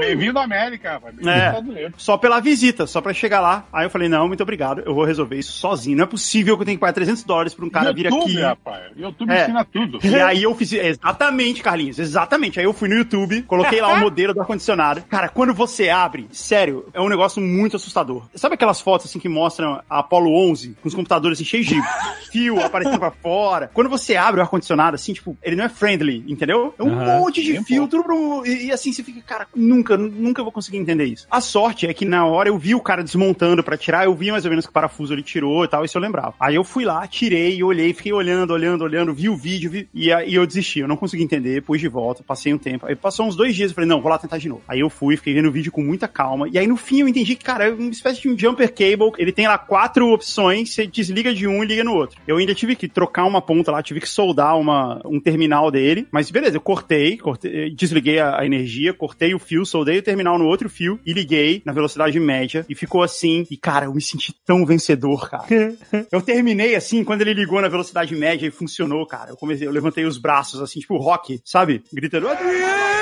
Bem-vindo 0.00 0.38
à 0.38 0.44
América, 0.44 0.92
rapaz. 0.92 1.14
É, 1.26 1.90
só 1.96 2.16
pela 2.16 2.40
visita, 2.40 2.86
só 2.86 3.00
pra 3.00 3.12
chegar 3.12 3.40
lá. 3.40 3.64
Aí 3.72 3.84
eu 3.86 3.90
falei, 3.90 4.08
não, 4.08 4.26
muito 4.28 4.42
obrigado, 4.42 4.82
eu 4.84 4.94
vou 4.94 5.04
resolver 5.04 5.36
isso 5.38 5.52
sozinho. 5.52 5.96
Não 5.96 6.04
é 6.04 6.06
possível 6.06 6.56
que 6.56 6.62
eu 6.62 6.66
tenha 6.66 6.76
que 6.76 6.80
pagar 6.80 6.92
300 6.92 7.22
dólares 7.24 7.54
pra 7.54 7.64
um 7.64 7.70
cara 7.70 7.92
vir 7.92 8.06
YouTube, 8.06 8.30
aqui. 8.32 8.40
rapaz. 8.40 8.82
YouTube 8.96 9.30
É. 9.32 9.42
ensina 9.42 9.64
tudo. 9.64 9.98
E 10.02 10.14
aí 10.16 10.42
eu 10.42 10.54
fiz. 10.54 10.72
Exatamente, 10.72 11.62
Carlinhos, 11.62 11.98
exatamente. 11.98 12.58
Aí 12.58 12.66
eu 12.66 12.72
fui 12.72 12.88
no 12.88 12.94
YouTube, 12.96 13.42
coloquei 13.42 13.80
lá 13.80 13.94
o 13.94 13.98
modelo 14.00 14.34
do 14.34 14.40
ar-condicionado. 14.40 15.02
Cara, 15.02 15.28
quando 15.28 15.54
você 15.54 15.88
abre, 15.88 16.26
sério, 16.32 16.86
é 16.92 17.00
um 17.00 17.08
negócio 17.08 17.40
muito 17.42 17.76
assustador. 17.76 18.24
Sabe 18.34 18.54
aquelas 18.54 18.80
fotos 18.80 19.06
assim 19.06 19.18
que 19.18 19.28
mostram 19.28 19.80
a 19.88 19.98
Apollo 20.00 20.30
11 20.50 20.76
com 20.80 20.88
os 20.88 20.94
computadores 20.94 21.38
assim, 21.38 21.44
cheios 21.44 21.66
de 21.66 21.76
fio 22.30 22.60
aparecendo 22.64 22.98
pra 22.98 23.10
fora? 23.10 23.70
Quando 23.72 23.88
você 23.90 24.16
abre 24.16 24.40
o 24.40 24.42
ar-condicionado, 24.42 24.94
assim, 24.94 25.12
tipo, 25.12 25.36
ele 25.42 25.56
não 25.56 25.64
é 25.64 25.68
friendly, 25.68 26.24
entendeu? 26.28 26.74
É 26.78 26.82
um 26.82 26.92
Aham. 26.98 27.18
monte 27.20 27.42
de 27.42 27.54
Bem 27.54 27.64
tudo 27.88 28.02
pro. 28.04 28.44
E, 28.46 28.66
e 28.66 28.72
assim 28.72 28.87
você 28.92 29.02
fica, 29.02 29.20
cara, 29.22 29.46
nunca, 29.54 29.96
nunca 29.96 30.42
vou 30.42 30.52
conseguir 30.52 30.78
entender 30.78 31.04
isso. 31.04 31.26
A 31.30 31.40
sorte 31.40 31.86
é 31.86 31.94
que 31.94 32.04
na 32.04 32.26
hora 32.26 32.48
eu 32.48 32.58
vi 32.58 32.74
o 32.74 32.80
cara 32.80 33.02
desmontando 33.02 33.62
pra 33.62 33.76
tirar, 33.76 34.04
eu 34.04 34.14
vi 34.14 34.30
mais 34.30 34.44
ou 34.44 34.50
menos 34.50 34.66
que 34.66 34.72
parafuso 34.72 35.12
ele 35.12 35.22
tirou 35.22 35.64
e 35.64 35.68
tal, 35.68 35.84
isso 35.84 35.96
eu 35.96 36.02
lembrava. 36.02 36.34
Aí 36.40 36.54
eu 36.54 36.64
fui 36.64 36.84
lá, 36.84 37.06
tirei, 37.06 37.62
olhei, 37.62 37.92
fiquei 37.92 38.12
olhando, 38.12 38.52
olhando, 38.52 38.82
olhando, 38.84 39.14
vi 39.14 39.28
o 39.28 39.36
vídeo, 39.36 39.70
vi, 39.70 39.88
e 39.94 40.10
eu 40.34 40.46
desisti, 40.46 40.80
eu 40.80 40.88
não 40.88 40.96
consegui 40.96 41.22
entender, 41.22 41.62
pus 41.62 41.80
de 41.80 41.88
volta, 41.88 42.22
passei 42.22 42.52
um 42.52 42.58
tempo. 42.58 42.86
Aí 42.86 42.94
passou 42.94 43.26
uns 43.26 43.36
dois 43.36 43.54
dias, 43.54 43.70
eu 43.70 43.74
falei, 43.74 43.88
não, 43.88 44.00
vou 44.00 44.10
lá 44.10 44.18
tentar 44.18 44.38
de 44.38 44.48
novo. 44.48 44.62
Aí 44.68 44.80
eu 44.80 44.90
fui, 44.90 45.16
fiquei 45.16 45.34
vendo 45.34 45.48
o 45.48 45.52
vídeo 45.52 45.72
com 45.72 45.82
muita 45.82 46.08
calma, 46.08 46.48
e 46.48 46.58
aí 46.58 46.66
no 46.66 46.76
fim 46.76 47.00
eu 47.00 47.08
entendi 47.08 47.36
que, 47.36 47.44
cara, 47.44 47.68
é 47.68 47.72
uma 47.72 47.90
espécie 47.90 48.20
de 48.22 48.28
um 48.28 48.38
jumper 48.38 48.72
cable, 48.72 49.12
ele 49.18 49.32
tem 49.32 49.46
lá 49.46 49.58
quatro 49.58 50.12
opções, 50.12 50.74
você 50.74 50.86
desliga 50.86 51.34
de 51.34 51.46
um 51.46 51.62
e 51.62 51.66
liga 51.66 51.84
no 51.84 51.94
outro. 51.94 52.18
Eu 52.26 52.36
ainda 52.36 52.54
tive 52.54 52.74
que 52.76 52.88
trocar 52.88 53.24
uma 53.24 53.40
ponta 53.40 53.70
lá, 53.70 53.82
tive 53.82 54.00
que 54.00 54.08
soldar 54.08 54.58
uma, 54.58 55.00
um 55.04 55.20
terminal 55.20 55.70
dele, 55.70 56.06
mas 56.10 56.30
beleza, 56.30 56.56
eu 56.56 56.60
cortei, 56.60 57.16
cortei 57.16 57.70
desliguei 57.70 58.18
a, 58.18 58.40
a 58.40 58.46
energia, 58.46 58.68
cortei 58.94 59.34
o 59.34 59.38
fio, 59.38 59.64
soldei 59.64 59.98
o 59.98 60.02
terminal 60.02 60.38
no 60.38 60.46
outro 60.46 60.68
fio 60.68 61.00
e 61.04 61.12
liguei 61.12 61.62
na 61.64 61.72
velocidade 61.72 62.18
média 62.18 62.64
e 62.68 62.74
ficou 62.74 63.02
assim. 63.02 63.46
E 63.50 63.56
cara, 63.56 63.86
eu 63.86 63.94
me 63.94 64.00
senti 64.00 64.34
tão 64.44 64.64
vencedor, 64.64 65.28
cara. 65.30 65.46
eu 66.10 66.22
terminei 66.22 66.74
assim, 66.74 67.04
quando 67.04 67.22
ele 67.22 67.34
ligou 67.34 67.60
na 67.60 67.68
velocidade 67.68 68.14
média 68.14 68.46
e 68.46 68.50
funcionou, 68.50 69.06
cara. 69.06 69.30
Eu 69.30 69.36
comecei, 69.36 69.66
eu 69.66 69.72
levantei 69.72 70.04
os 70.04 70.18
braços 70.18 70.60
assim, 70.60 70.80
tipo 70.80 70.96
rock, 70.96 71.40
sabe? 71.44 71.82
Gritando, 71.92 72.28
Adriano! 72.28 72.97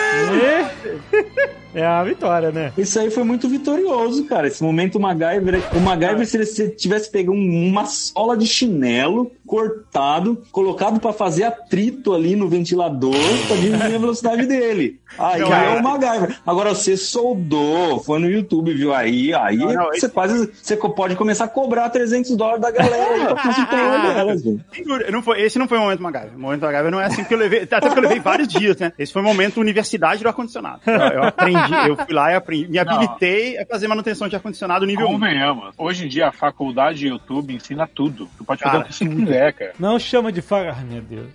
É 1.74 1.84
a 1.84 2.02
vitória, 2.02 2.50
né? 2.50 2.72
Isso 2.78 2.98
aí 2.98 3.10
foi 3.10 3.22
muito 3.22 3.46
vitorioso, 3.50 4.24
cara. 4.24 4.46
Esse 4.46 4.62
momento 4.62 4.96
o 4.96 5.00
MacGyver. 5.00 5.60
O 5.76 5.80
MacGyver, 5.80 6.26
se 6.26 6.36
ele 6.38 6.46
se 6.46 6.70
tivesse 6.70 7.10
pegado 7.10 7.36
um- 7.36 7.68
uma 7.68 7.84
sola 7.84 8.34
de 8.34 8.46
chinelo, 8.46 9.30
cortado, 9.46 10.42
colocado 10.50 10.98
pra 10.98 11.12
fazer 11.12 11.44
atrito 11.44 12.14
ali 12.14 12.34
no 12.34 12.48
ventilador 12.48 13.14
pra 13.46 13.56
diminuir 13.56 13.94
a 13.94 13.98
velocidade 13.98 14.46
dele. 14.46 14.98
Aí 15.18 15.40
Não, 15.42 15.52
é 15.52 15.78
o 15.78 15.82
MacGyver. 15.82 16.38
Agora 16.46 16.74
você 16.74 16.96
soldou, 16.96 18.00
foi 18.02 18.18
no 18.20 18.30
YouTube, 18.30 18.72
viu? 18.72 18.94
Aí, 18.94 19.34
aí 19.34 19.58
Não, 19.58 19.72
não, 19.74 19.84
você 19.92 20.08
quase. 20.08 20.50
Você 20.62 20.76
pode 20.76 21.14
começar 21.14 21.44
a 21.44 21.48
cobrar 21.48 21.90
300 21.90 22.34
dólares 22.36 22.62
da 22.62 22.70
galera 22.70 23.12
aí 23.14 23.24
pra 23.26 23.42
consultar 23.42 23.98
uma 23.98 24.14
delas. 24.14 24.42
Não 25.12 25.22
foi, 25.22 25.42
esse 25.42 25.58
não 25.58 25.68
foi 25.68 25.76
o 25.76 25.82
momento 25.82 26.02
MacGyver. 26.02 26.36
O 26.36 26.40
momento 26.40 26.62
MacGyver 26.62 26.90
não 26.90 27.00
é 27.00 27.04
assim 27.04 27.22
que 27.22 27.34
eu 27.34 27.38
levei. 27.38 27.62
Até 27.64 27.80
porque 27.80 27.98
eu 27.98 28.02
levei 28.02 28.18
vários 28.20 28.48
dias, 28.48 28.78
né? 28.78 28.92
Esse 28.98 29.12
foi 29.12 29.20
o 29.20 29.24
momento 29.24 29.60
universidade 29.60 30.05
do 30.22 30.28
ar-condicionado. 30.28 30.80
Eu, 30.86 30.94
eu 30.94 31.24
aprendi, 31.24 31.72
eu 31.88 31.96
fui 31.96 32.14
lá 32.14 32.32
e 32.32 32.34
aprendi, 32.36 32.68
me 32.68 32.78
habilitei 32.78 33.58
a 33.58 33.66
fazer 33.66 33.88
manutenção 33.88 34.28
de 34.28 34.36
ar-condicionado 34.36 34.86
nível 34.86 35.08
1. 35.08 35.12
Convenhamos. 35.12 35.74
Hoje 35.76 36.04
em 36.06 36.08
dia 36.08 36.28
a 36.28 36.32
faculdade 36.32 36.98
de 37.00 37.08
YouTube 37.08 37.54
ensina 37.54 37.86
tudo. 37.92 38.28
Tu 38.38 38.44
pode 38.44 38.60
fazer 38.62 38.76
Cara. 38.76 38.84
o 38.84 38.88
que 38.88 38.94
você 38.94 39.06
quiser, 39.08 39.52
cara. 39.52 39.72
Não 39.78 39.98
chama 39.98 40.30
de 40.32 40.40
faga. 40.42 40.74
Ai, 40.78 40.84
meu 40.84 41.02
Deus. 41.02 41.28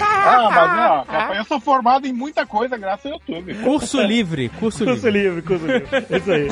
Ah, 0.00 1.04
mas 1.06 1.28
não, 1.28 1.34
eu 1.34 1.44
sou 1.44 1.58
formado 1.60 2.06
em 2.06 2.12
muita 2.12 2.44
coisa 2.46 2.76
graças 2.76 3.06
ao 3.06 3.12
YouTube. 3.12 3.54
Curso 3.56 4.00
livre, 4.02 4.48
curso 4.50 4.84
Curso 4.84 5.08
livre. 5.08 5.22
livre, 5.22 5.42
curso 5.42 5.66
livre. 5.66 5.86
Isso 6.16 6.32
aí. 6.32 6.48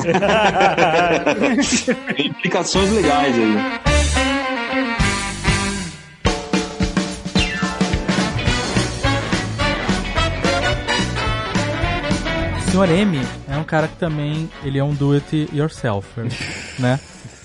Tem 2.15 2.27
implicações 2.27 2.91
legais 2.91 3.35
aí. 3.35 3.94
Sr. 12.75 12.91
M 12.91 13.17
é 13.47 13.55
um 13.55 13.63
cara 13.63 13.87
que 13.87 13.95
também, 13.95 14.49
ele 14.61 14.77
é 14.77 14.83
um 14.83 14.93
do 14.93 15.13
it 15.13 15.47
yourself, 15.53 16.09
né? 16.77 16.99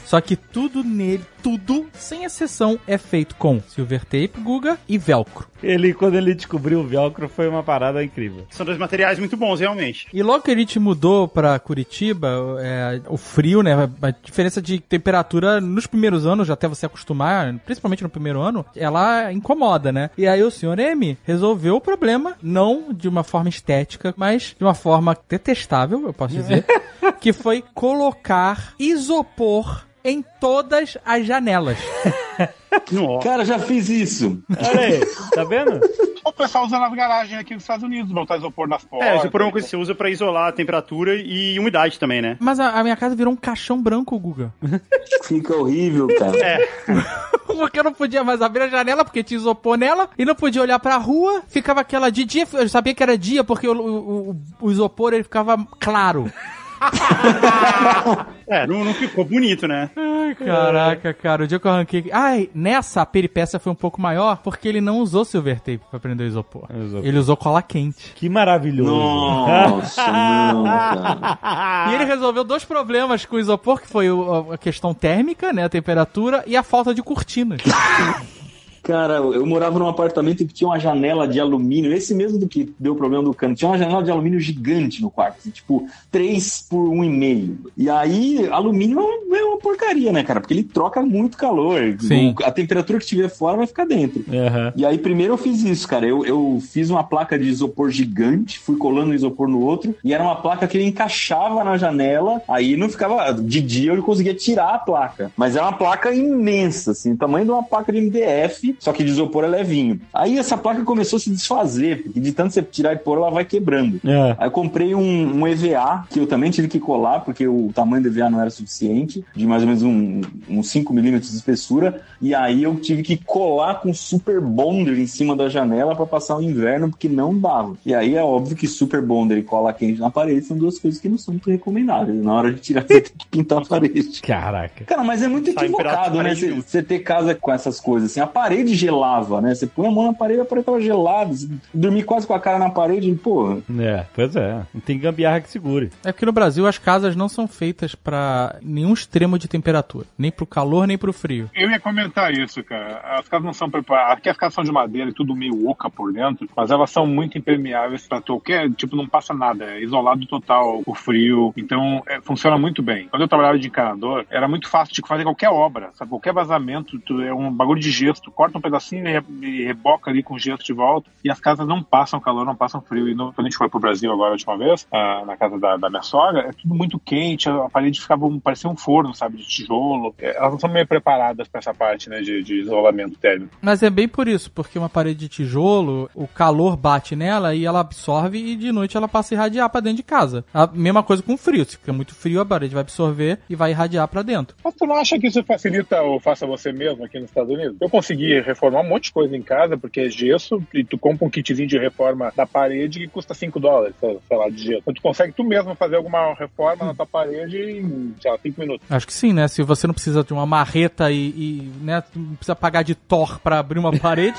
Só 0.05 0.21
que 0.21 0.35
tudo 0.35 0.83
nele, 0.83 1.25
tudo, 1.41 1.89
sem 1.95 2.25
exceção, 2.25 2.81
é 2.85 2.99
feito 2.99 3.37
com 3.37 3.61
silver 3.61 4.05
tape, 4.05 4.33
Guga 4.41 4.77
e 4.89 4.99
velcro. 4.99 5.50
Ele, 5.63 5.93
quando 5.95 6.15
ele 6.15 6.35
descobriu 6.35 6.81
o 6.81 6.87
velcro, 6.87 7.29
foi 7.29 7.49
uma 7.49 7.63
parada 7.63 8.03
incrível. 8.03 8.47
São 8.51 8.65
dois 8.65 8.79
materiais 8.79 9.19
muito 9.19 9.37
bons, 9.37 9.61
realmente. 9.61 10.07
E 10.13 10.23
logo 10.23 10.45
que 10.45 10.51
a 10.51 10.57
gente 10.57 10.79
mudou 10.79 11.29
pra 11.29 11.59
Curitiba, 11.59 12.29
é, 12.61 13.01
o 13.09 13.17
frio, 13.17 13.63
né? 13.63 13.89
A 14.03 14.11
diferença 14.11 14.61
de 14.61 14.81
temperatura 14.81 15.61
nos 15.61 15.87
primeiros 15.87 16.27
anos, 16.27 16.51
até 16.51 16.67
você 16.69 16.87
acostumar, 16.87 17.55
principalmente 17.65 18.03
no 18.03 18.09
primeiro 18.09 18.41
ano, 18.41 18.65
ela 18.75 19.33
incomoda, 19.33 19.93
né? 19.93 20.11
E 20.17 20.27
aí 20.27 20.43
o 20.43 20.51
Sr. 20.51 20.79
M 20.79 21.19
resolveu 21.25 21.77
o 21.77 21.81
problema, 21.81 22.35
não 22.43 22.93
de 22.93 23.09
uma 23.09 23.23
forma 23.23 23.49
estética, 23.49 24.15
mas 24.17 24.55
de 24.57 24.65
uma 24.65 24.75
forma 24.75 25.17
detestável, 25.29 26.03
eu 26.07 26.13
posso 26.13 26.35
dizer, 26.35 26.65
que 27.21 27.33
foi 27.33 27.63
colocar 27.75 28.75
isopor 28.79 29.85
em 30.05 30.25
todas 30.41 30.97
as 31.05 31.27
janelas. 31.27 31.79
Nossa. 32.93 33.29
Cara, 33.29 33.45
já 33.45 33.59
fiz 33.59 33.89
isso. 33.89 34.43
Olha 34.51 34.81
aí, 34.81 35.01
tá 35.35 35.45
vendo? 35.45 35.81
O 36.25 36.33
pessoal 36.33 36.67
usa 36.67 36.79
nas 36.79 36.93
garagens 36.95 37.41
aqui 37.41 37.55
nos 37.55 37.63
Estados 37.63 37.83
Unidos, 37.85 38.13
botar 38.13 38.37
isopor 38.37 38.69
nas 38.69 38.85
portas. 38.85 39.09
É, 39.09 39.17
isopor 39.17 39.41
é 39.41 39.45
uma 39.45 39.53
coisa 39.53 39.67
que 39.67 39.71
você 39.71 39.77
usa 39.77 39.95
pra 39.95 40.11
isolar 40.11 40.49
a 40.49 40.53
temperatura 40.53 41.15
e 41.17 41.59
umidade 41.59 41.99
também, 41.99 42.21
né? 42.23 42.37
Mas 42.41 42.61
a, 42.61 42.71
a 42.79 42.83
minha 42.83 42.97
casa 42.97 43.15
virou 43.17 43.33
um 43.33 43.37
caixão 43.37 43.81
branco, 43.83 44.19
Guga. 44.19 44.53
Fica 45.25 45.57
horrível, 45.57 46.07
cara. 46.19 46.37
É. 46.39 46.69
Porque 47.47 47.81
eu 47.81 47.85
não 47.85 47.93
podia 47.93 48.23
mais 48.23 48.41
abrir 48.41 48.63
a 48.63 48.69
janela, 48.69 49.05
porque 49.05 49.25
tinha 49.25 49.37
isopor 49.37 49.77
nela, 49.77 50.09
e 50.17 50.25
não 50.25 50.35
podia 50.37 50.63
olhar 50.63 50.79
pra 50.79 50.97
rua, 50.97 51.43
ficava 51.49 51.81
aquela 51.81 52.09
de 52.09 52.25
dia, 52.25 52.47
eu 52.55 52.69
sabia 52.69 52.95
que 52.95 53.03
era 53.03 53.19
dia, 53.19 53.43
porque 53.45 53.67
o, 53.69 53.73
o, 53.77 54.31
o- 54.31 54.37
o 54.61 54.71
isopor 54.71 55.13
ele 55.13 55.25
ficava 55.25 55.59
claro. 55.81 56.33
É, 58.51 58.67
não, 58.67 58.85
não 58.85 58.93
ficou 58.93 59.25
bonito, 59.25 59.69
né? 59.69 59.91
Ai, 59.95 60.35
caraca, 60.35 61.15
cara, 61.15 61.45
o 61.45 61.47
dia 61.47 61.61
que 61.61 61.67
eu 61.67 61.71
arranquei. 61.71 62.11
Ai, 62.13 62.51
nessa 62.53 63.01
a 63.01 63.07
peripécia 63.07 63.61
foi 63.61 63.71
um 63.71 63.77
pouco 63.77 64.01
maior, 64.01 64.39
porque 64.39 64.67
ele 64.67 64.81
não 64.81 64.99
usou 64.99 65.25
silver 65.25 65.59
tape 65.61 65.81
pra 65.89 66.01
prender 66.01 66.27
o 66.27 66.29
isopor. 66.31 66.65
Isopor. 66.75 67.07
Ele 67.07 67.17
usou 67.19 67.37
cola 67.37 67.63
quente. 67.63 68.13
Que 68.17 68.29
maravilhoso. 68.29 68.91
Nossa, 68.93 70.03
não, 70.11 70.65
cara. 70.65 71.87
E 71.91 71.95
ele 71.95 72.05
resolveu 72.07 72.43
dois 72.43 72.65
problemas 72.65 73.25
com 73.25 73.37
o 73.37 73.39
isopor, 73.39 73.81
que 73.81 73.87
foi 73.87 74.11
o- 74.11 74.53
a 74.53 74.59
questão 74.59 74.93
térmica, 74.93 75.53
né, 75.53 75.65
a 75.65 75.69
temperatura, 75.69 76.43
e 76.45 76.57
a 76.57 76.63
falta 76.65 76.93
de 76.93 77.03
cortinas. 77.05 77.61
Cara, 78.83 79.15
eu 79.15 79.45
morava 79.47 79.79
num 79.79 79.87
apartamento 79.89 80.39
que 80.47 80.55
tinha 80.55 80.69
uma 80.69 80.79
janela 80.79 81.27
de 81.29 81.39
alumínio, 81.39 81.93
esse 81.93 82.15
mesmo 82.15 82.39
do 82.39 82.49
que 82.49 82.73
deu 82.79 82.93
o 82.93 82.97
problema 82.97 83.23
do 83.25 83.35
cano. 83.35 83.55
Tinha 83.55 83.71
uma 83.71 83.79
janela 83.79 84.03
de 84.03 84.11
alumínio 84.11 84.41
gigante 84.41 85.03
no 85.03 85.11
quarto, 85.11 85.37
assim, 85.39 85.51
tipo 85.51 85.87
3 86.11 86.67
por 86.69 86.89
1,5. 86.89 87.71
E 87.77 87.89
aí, 87.91 88.49
alumínio 88.51 88.99
é 88.99 89.03
uma- 89.03 89.37
é 89.37 89.51
porcaria, 89.61 90.11
né, 90.11 90.23
cara? 90.25 90.41
Porque 90.41 90.55
ele 90.55 90.63
troca 90.63 91.03
muito 91.03 91.37
calor. 91.37 91.95
Sim. 92.01 92.35
A 92.43 92.51
temperatura 92.51 92.99
que 92.99 93.05
estiver 93.05 93.29
fora 93.29 93.59
vai 93.59 93.67
ficar 93.67 93.85
dentro. 93.85 94.25
Aham. 94.33 94.73
E 94.75 94.87
aí, 94.87 94.97
primeiro 94.97 95.35
eu 95.35 95.37
fiz 95.39 95.63
isso, 95.63 95.87
cara. 95.87 96.07
Eu, 96.07 96.25
eu 96.25 96.63
fiz 96.73 96.89
uma 96.89 97.05
placa 97.05 97.39
de 97.39 97.47
isopor 97.47 97.91
gigante, 97.91 98.59
fui 98.59 98.77
colando 98.77 99.11
o 99.11 99.15
isopor 99.15 99.49
no 99.49 99.61
outro, 99.61 99.95
e 100.03 100.15
era 100.15 100.23
uma 100.25 100.37
placa 100.37 100.67
que 100.67 100.79
ele 100.79 100.87
encaixava 100.87 101.63
na 101.63 101.77
janela, 101.77 102.41
aí 102.49 102.75
não 102.77 102.89
ficava. 102.89 103.33
De 103.35 103.61
dia 103.61 103.93
eu 103.93 104.03
conseguia 104.03 104.33
tirar 104.35 104.75
a 104.75 104.79
placa. 104.79 105.31
Mas 105.37 105.55
era 105.57 105.67
uma 105.67 105.75
placa 105.77 106.11
imensa, 106.15 106.93
assim, 106.93 107.15
tamanho 107.15 107.45
de 107.45 107.51
uma 107.51 107.63
placa 107.63 107.93
de 107.93 107.99
MDF, 107.99 108.70
só 108.79 108.93
que 108.93 109.05
de 109.05 109.11
isopor 109.11 109.45
é 109.45 109.49
levinho. 109.49 110.01
Aí 110.13 110.39
essa 110.39 110.57
placa 110.57 110.83
começou 110.85 111.17
a 111.17 111.21
se 111.21 111.31
desfazer, 111.31 112.03
porque 112.03 112.21
de 112.21 112.33
tanto 112.33 112.55
você 112.55 112.63
tirar 112.63 112.93
e 112.95 112.97
pôr, 112.97 113.19
ela 113.19 113.31
vai 113.31 113.45
quebrando. 113.45 114.01
É. 114.05 114.37
Aí 114.39 114.47
eu 114.47 114.51
comprei 114.51 114.95
um, 114.95 115.41
um 115.41 115.47
EVA, 115.47 116.07
que 116.11 116.21
eu 116.21 116.27
também 116.27 116.51
tive 116.51 116.69
que 116.69 116.79
colar, 116.79 117.21
porque 117.21 117.47
o 117.47 117.71
tamanho 117.75 118.03
do 118.03 118.09
EVA 118.09 118.31
não 118.31 118.41
era 118.41 118.51
suficiente, 118.51 119.25
de 119.35 119.47
mais 119.47 119.63
ou 119.63 119.69
menos 119.69 119.83
um, 119.83 120.21
uns 120.49 120.69
5 120.71 120.93
milímetros 120.93 121.31
de 121.31 121.37
espessura, 121.37 122.03
e 122.21 122.35
aí 122.35 122.63
eu 122.63 122.77
tive 122.77 123.03
que 123.03 123.17
colar 123.17 123.81
com 123.81 123.93
super 123.93 124.41
bonder 124.41 124.99
em 124.99 125.07
cima 125.07 125.37
da 125.37 125.49
janela 125.49 125.95
para 125.95 126.07
passar 126.07 126.37
o 126.37 126.43
inverno, 126.43 126.91
porque 126.91 127.09
não 127.09 127.37
dava. 127.39 127.77
E 127.85 127.95
aí 127.95 128.15
é 128.17 128.23
óbvio 128.23 128.57
que 128.57 128.67
super 128.67 129.03
bonder 129.03 129.39
e 129.39 129.43
cola 129.43 129.73
quente 129.73 130.01
na 130.01 130.11
parede 130.11 130.47
são 130.47 130.57
duas 130.57 130.79
coisas 130.79 131.01
que 131.01 131.09
não 131.09 131.19
são 131.19 131.33
muito 131.35 131.51
recomendáveis. 131.51 132.23
Na 132.23 132.35
hora 132.35 132.53
de 132.53 132.61
tirar, 132.61 132.83
você 132.87 133.01
tem 133.01 133.13
que 133.17 133.27
pintar 133.29 133.59
a 133.59 133.65
parede. 133.65 134.21
Caraca. 134.21 134.85
Cara, 134.85 135.03
mas 135.03 135.23
é 135.23 135.29
muito 135.29 135.51
equivocado, 135.51 136.23
né? 136.23 136.35
você 136.35 136.83
ter 136.83 137.01
casa 137.01 137.35
com 137.35 137.53
essas 137.53 137.81
coisas 137.81 138.11
assim. 138.11 138.21
A 138.21 138.27
parede 138.27 138.60
gelava, 138.69 139.41
né? 139.41 139.55
Você 139.55 139.67
põe 139.67 139.87
a 139.89 139.91
mão 139.91 140.07
na 140.07 140.13
parede, 140.15 140.41
a 140.41 140.45
parede 140.45 140.67
tava 140.67 140.81
gelada. 140.81 141.33
Você 141.33 141.49
dormir 141.73 142.03
quase 142.05 142.27
com 142.27 142.35
a 142.35 142.41
cara 142.41 142.59
na 142.59 142.71
parede, 142.71 143.13
porra. 143.15 143.59
É, 143.79 144.05
pois 144.15 144.35
é. 144.37 144.63
Não 144.75 144.81
tem 144.81 144.99
gambiarra 144.99 145.41
que 145.41 145.51
segure. 145.51 145.91
É 146.05 146.13
que 146.13 146.25
no 146.27 146.33
Brasil 146.33 146.67
as 146.67 146.79
casas 146.79 147.15
não 147.17 147.29
são 147.29 147.47
feitas 147.49 147.95
pra 147.95 148.57
nenhum 148.63 148.93
extremo 148.93 149.39
de 149.39 149.49
temperatura. 149.49 150.07
Nem 150.19 150.31
pro 150.31 150.47
calor, 150.47 150.87
nem 150.87 150.99
pro 150.99 151.13
frio. 151.13 151.51
Eu 151.55 151.71
ia 151.71 151.81
comentar 151.81 152.33
isso, 152.33 152.63
cara. 152.65 153.01
As 153.19 153.29
casas 153.29 153.45
não 153.47 153.53
são 153.53 153.71
preparadas. 153.71 154.19
Aqui 154.19 154.29
as 154.29 154.37
casas 154.37 154.55
são 154.55 154.65
de 154.65 154.73
madeira 154.73 155.11
e 155.11 155.15
tudo 155.15 155.35
meio 155.35 155.69
oca 155.69 155.89
por 155.91 156.13
dentro, 156.13 156.49
mas 156.57 156.71
elas 156.71 156.91
são 156.91 157.07
muito 157.07 157.37
impermeáveis 157.39 158.07
pra 158.07 158.21
qualquer. 158.21 158.71
Tipo, 158.73 158.97
não 158.97 159.07
passa 159.07 159.33
nada. 159.35 159.65
É 159.65 159.83
isolado 159.83 160.27
total 160.27 160.83
o 160.87 160.95
frio. 160.95 161.53
Então, 161.57 162.03
é, 162.07 162.21
funciona 162.21 162.59
muito 162.59 162.83
bem. 162.83 163.09
Quando 163.09 163.23
eu 163.23 163.29
trabalhava 163.29 163.59
de 163.59 163.69
encanador, 163.69 164.25
era 164.31 164.47
muito 164.49 164.69
fácil 164.69 164.95
de 164.95 165.03
fazer 165.07 165.25
qualquer 165.25 165.51
obra, 165.51 165.91
sabe? 165.95 166.11
Qualquer 166.11 166.33
vazamento, 166.33 166.99
tu- 167.01 167.21
é 167.23 167.33
um 167.33 167.51
bagulho 167.53 167.81
de 167.81 167.91
gesso. 167.91 168.23
Tu 168.23 168.31
corta 168.51 168.59
um 168.59 168.61
pedacinho 168.61 169.07
e 169.09 169.13
re- 169.13 169.65
reboca 169.67 170.11
ali 170.11 170.23
com 170.23 170.39
gesso 170.39 170.65
de 170.65 170.73
volta. 170.73 171.09
E 171.25 171.31
as 171.31 171.39
casas 171.41 171.67
não 171.67 171.83
passam 171.83 172.21
calor, 172.21 172.45
não 172.45 172.57
passam 172.57 172.81
frio. 172.81 173.09
E 173.09 173.15
no- 173.15 173.33
quando 173.33 173.47
a 173.47 173.51
gente 173.51 173.57
foi 173.57 173.69
pro 173.69 173.79
Brasil 173.81 174.13
agora 174.13 174.31
a 174.31 174.33
última 174.33 174.57
vez, 174.59 174.87
ah, 174.93 175.23
na 175.27 175.37
casa 175.37 175.59
da, 175.59 175.77
da 175.77 175.89
minha 175.89 176.03
sogra, 176.03 176.41
é 176.49 176.53
tudo 176.53 176.75
muito 176.75 176.99
quente. 176.99 177.49
A, 177.49 177.69
parede 177.71 178.01
ficava 178.01 178.27
parecia 178.43 178.69
um 178.69 178.77
forno, 178.77 179.15
sabe? 179.15 179.37
De 179.39 179.47
tijolo. 179.49 180.15
É, 180.19 180.37
Elas 180.37 180.53
não 180.53 180.59
são 180.61 180.71
meio 180.71 180.87
preparadas 180.87 181.49
pra 181.49 181.59
essa 181.61 181.73
parte, 181.73 182.09
né? 182.11 182.21
De, 182.21 182.43
de 182.43 182.61
isolamento 182.61 183.17
térmico. 183.19 183.57
Mas 183.61 183.83
é 183.83 183.91
bem 183.91 184.09
por 184.09 184.27
isso, 184.29 184.51
porque 184.51 184.79
uma 184.79 184.89
parede 184.89 185.21
de 185.21 185.29
tijolo, 185.29 186.11
o 186.15 186.27
calor 186.27 186.77
bate 186.77 187.15
nela 187.15 187.55
e 187.55 187.65
ela 187.65 187.81
absorve 187.81 188.39
e 188.39 188.57
de 188.57 188.73
noite 188.73 188.97
ela 188.97 189.09
passa 189.09 189.35
a 189.35 189.37
irradiar 189.37 189.71
pra 189.71 189.81
dentro 189.81 189.99
de 189.99 190.03
casa. 190.03 190.45
A 190.53 190.67
mesma 190.67 191.03
coisa 191.03 191.23
com 191.23 191.37
frio. 191.37 191.65
Se 191.65 191.77
fica 191.77 191.93
muito 191.93 192.15
frio, 192.15 192.41
a 192.41 192.47
parede 192.47 192.75
vai 192.75 192.81
absorver 192.83 193.39
e 193.49 193.55
vai 193.55 193.71
irradiar 193.71 194.09
pra 194.09 194.23
dentro. 194.23 194.57
Mas 194.65 194.75
tu 194.75 194.87
não 194.87 194.97
acha 194.97 195.19
que 195.19 195.27
isso 195.27 195.43
facilita 195.45 196.03
o 196.03 196.19
faça 196.21 196.47
você 196.47 196.73
mesmo 196.73 197.05
aqui 197.05 197.19
nos 197.19 197.29
Estados 197.29 197.53
Unidos? 197.53 197.77
Eu 197.81 197.89
consegui 197.91 198.40
reformar 198.43 198.81
um 198.81 198.89
monte 198.89 199.05
de 199.05 199.13
coisa 199.13 199.37
em 199.37 199.43
casa, 199.43 199.77
porque 199.77 200.01
é 200.01 200.09
gesso, 200.09 200.63
e 200.75 200.85
tu 200.85 200.99
compra 200.99 201.27
um 201.27 201.31
kitzinho 201.31 201.69
de 201.69 201.79
reforma 201.79 202.33
da 202.37 202.47
parede 202.47 203.01
que 203.01 203.09
custa 203.09 203.35
5 203.35 203.59
dólares, 203.61 203.95
sei 204.01 204.19
lá, 204.31 204.49
de 204.49 204.63
gesso. 204.63 204.81
Então 204.81 204.95
tu 204.95 205.03
consegue 205.03 205.33
tu 205.33 205.45
mesmo 205.45 205.75
fazer 205.75 205.97
alguma 205.97 206.35
reforma 206.35 206.87
na 206.87 206.95
tua 206.95 207.07
parede 207.07 207.59
em, 207.59 208.15
sei 208.21 208.31
lá, 208.31 208.39
5 208.39 208.61
minutos. 208.61 208.87
Acho 208.91 209.07
que 209.07 209.13
sim, 209.13 209.33
né? 209.33 209.49
Se 209.49 209.63
você 209.63 209.87
não 209.87 209.95
precisa 209.95 210.23
de 210.25 210.33
uma 210.33 210.47
marreta 210.47 211.11
e, 211.11 211.29
e, 211.29 211.73
né, 211.81 212.03
não 212.15 212.37
precisa 212.37 212.57
pagar 212.57 212.83
de 212.83 212.95
Thor 212.95 213.41
pra 213.41 213.59
abrir 213.59 213.79
uma 213.79 213.97
parede. 213.99 214.39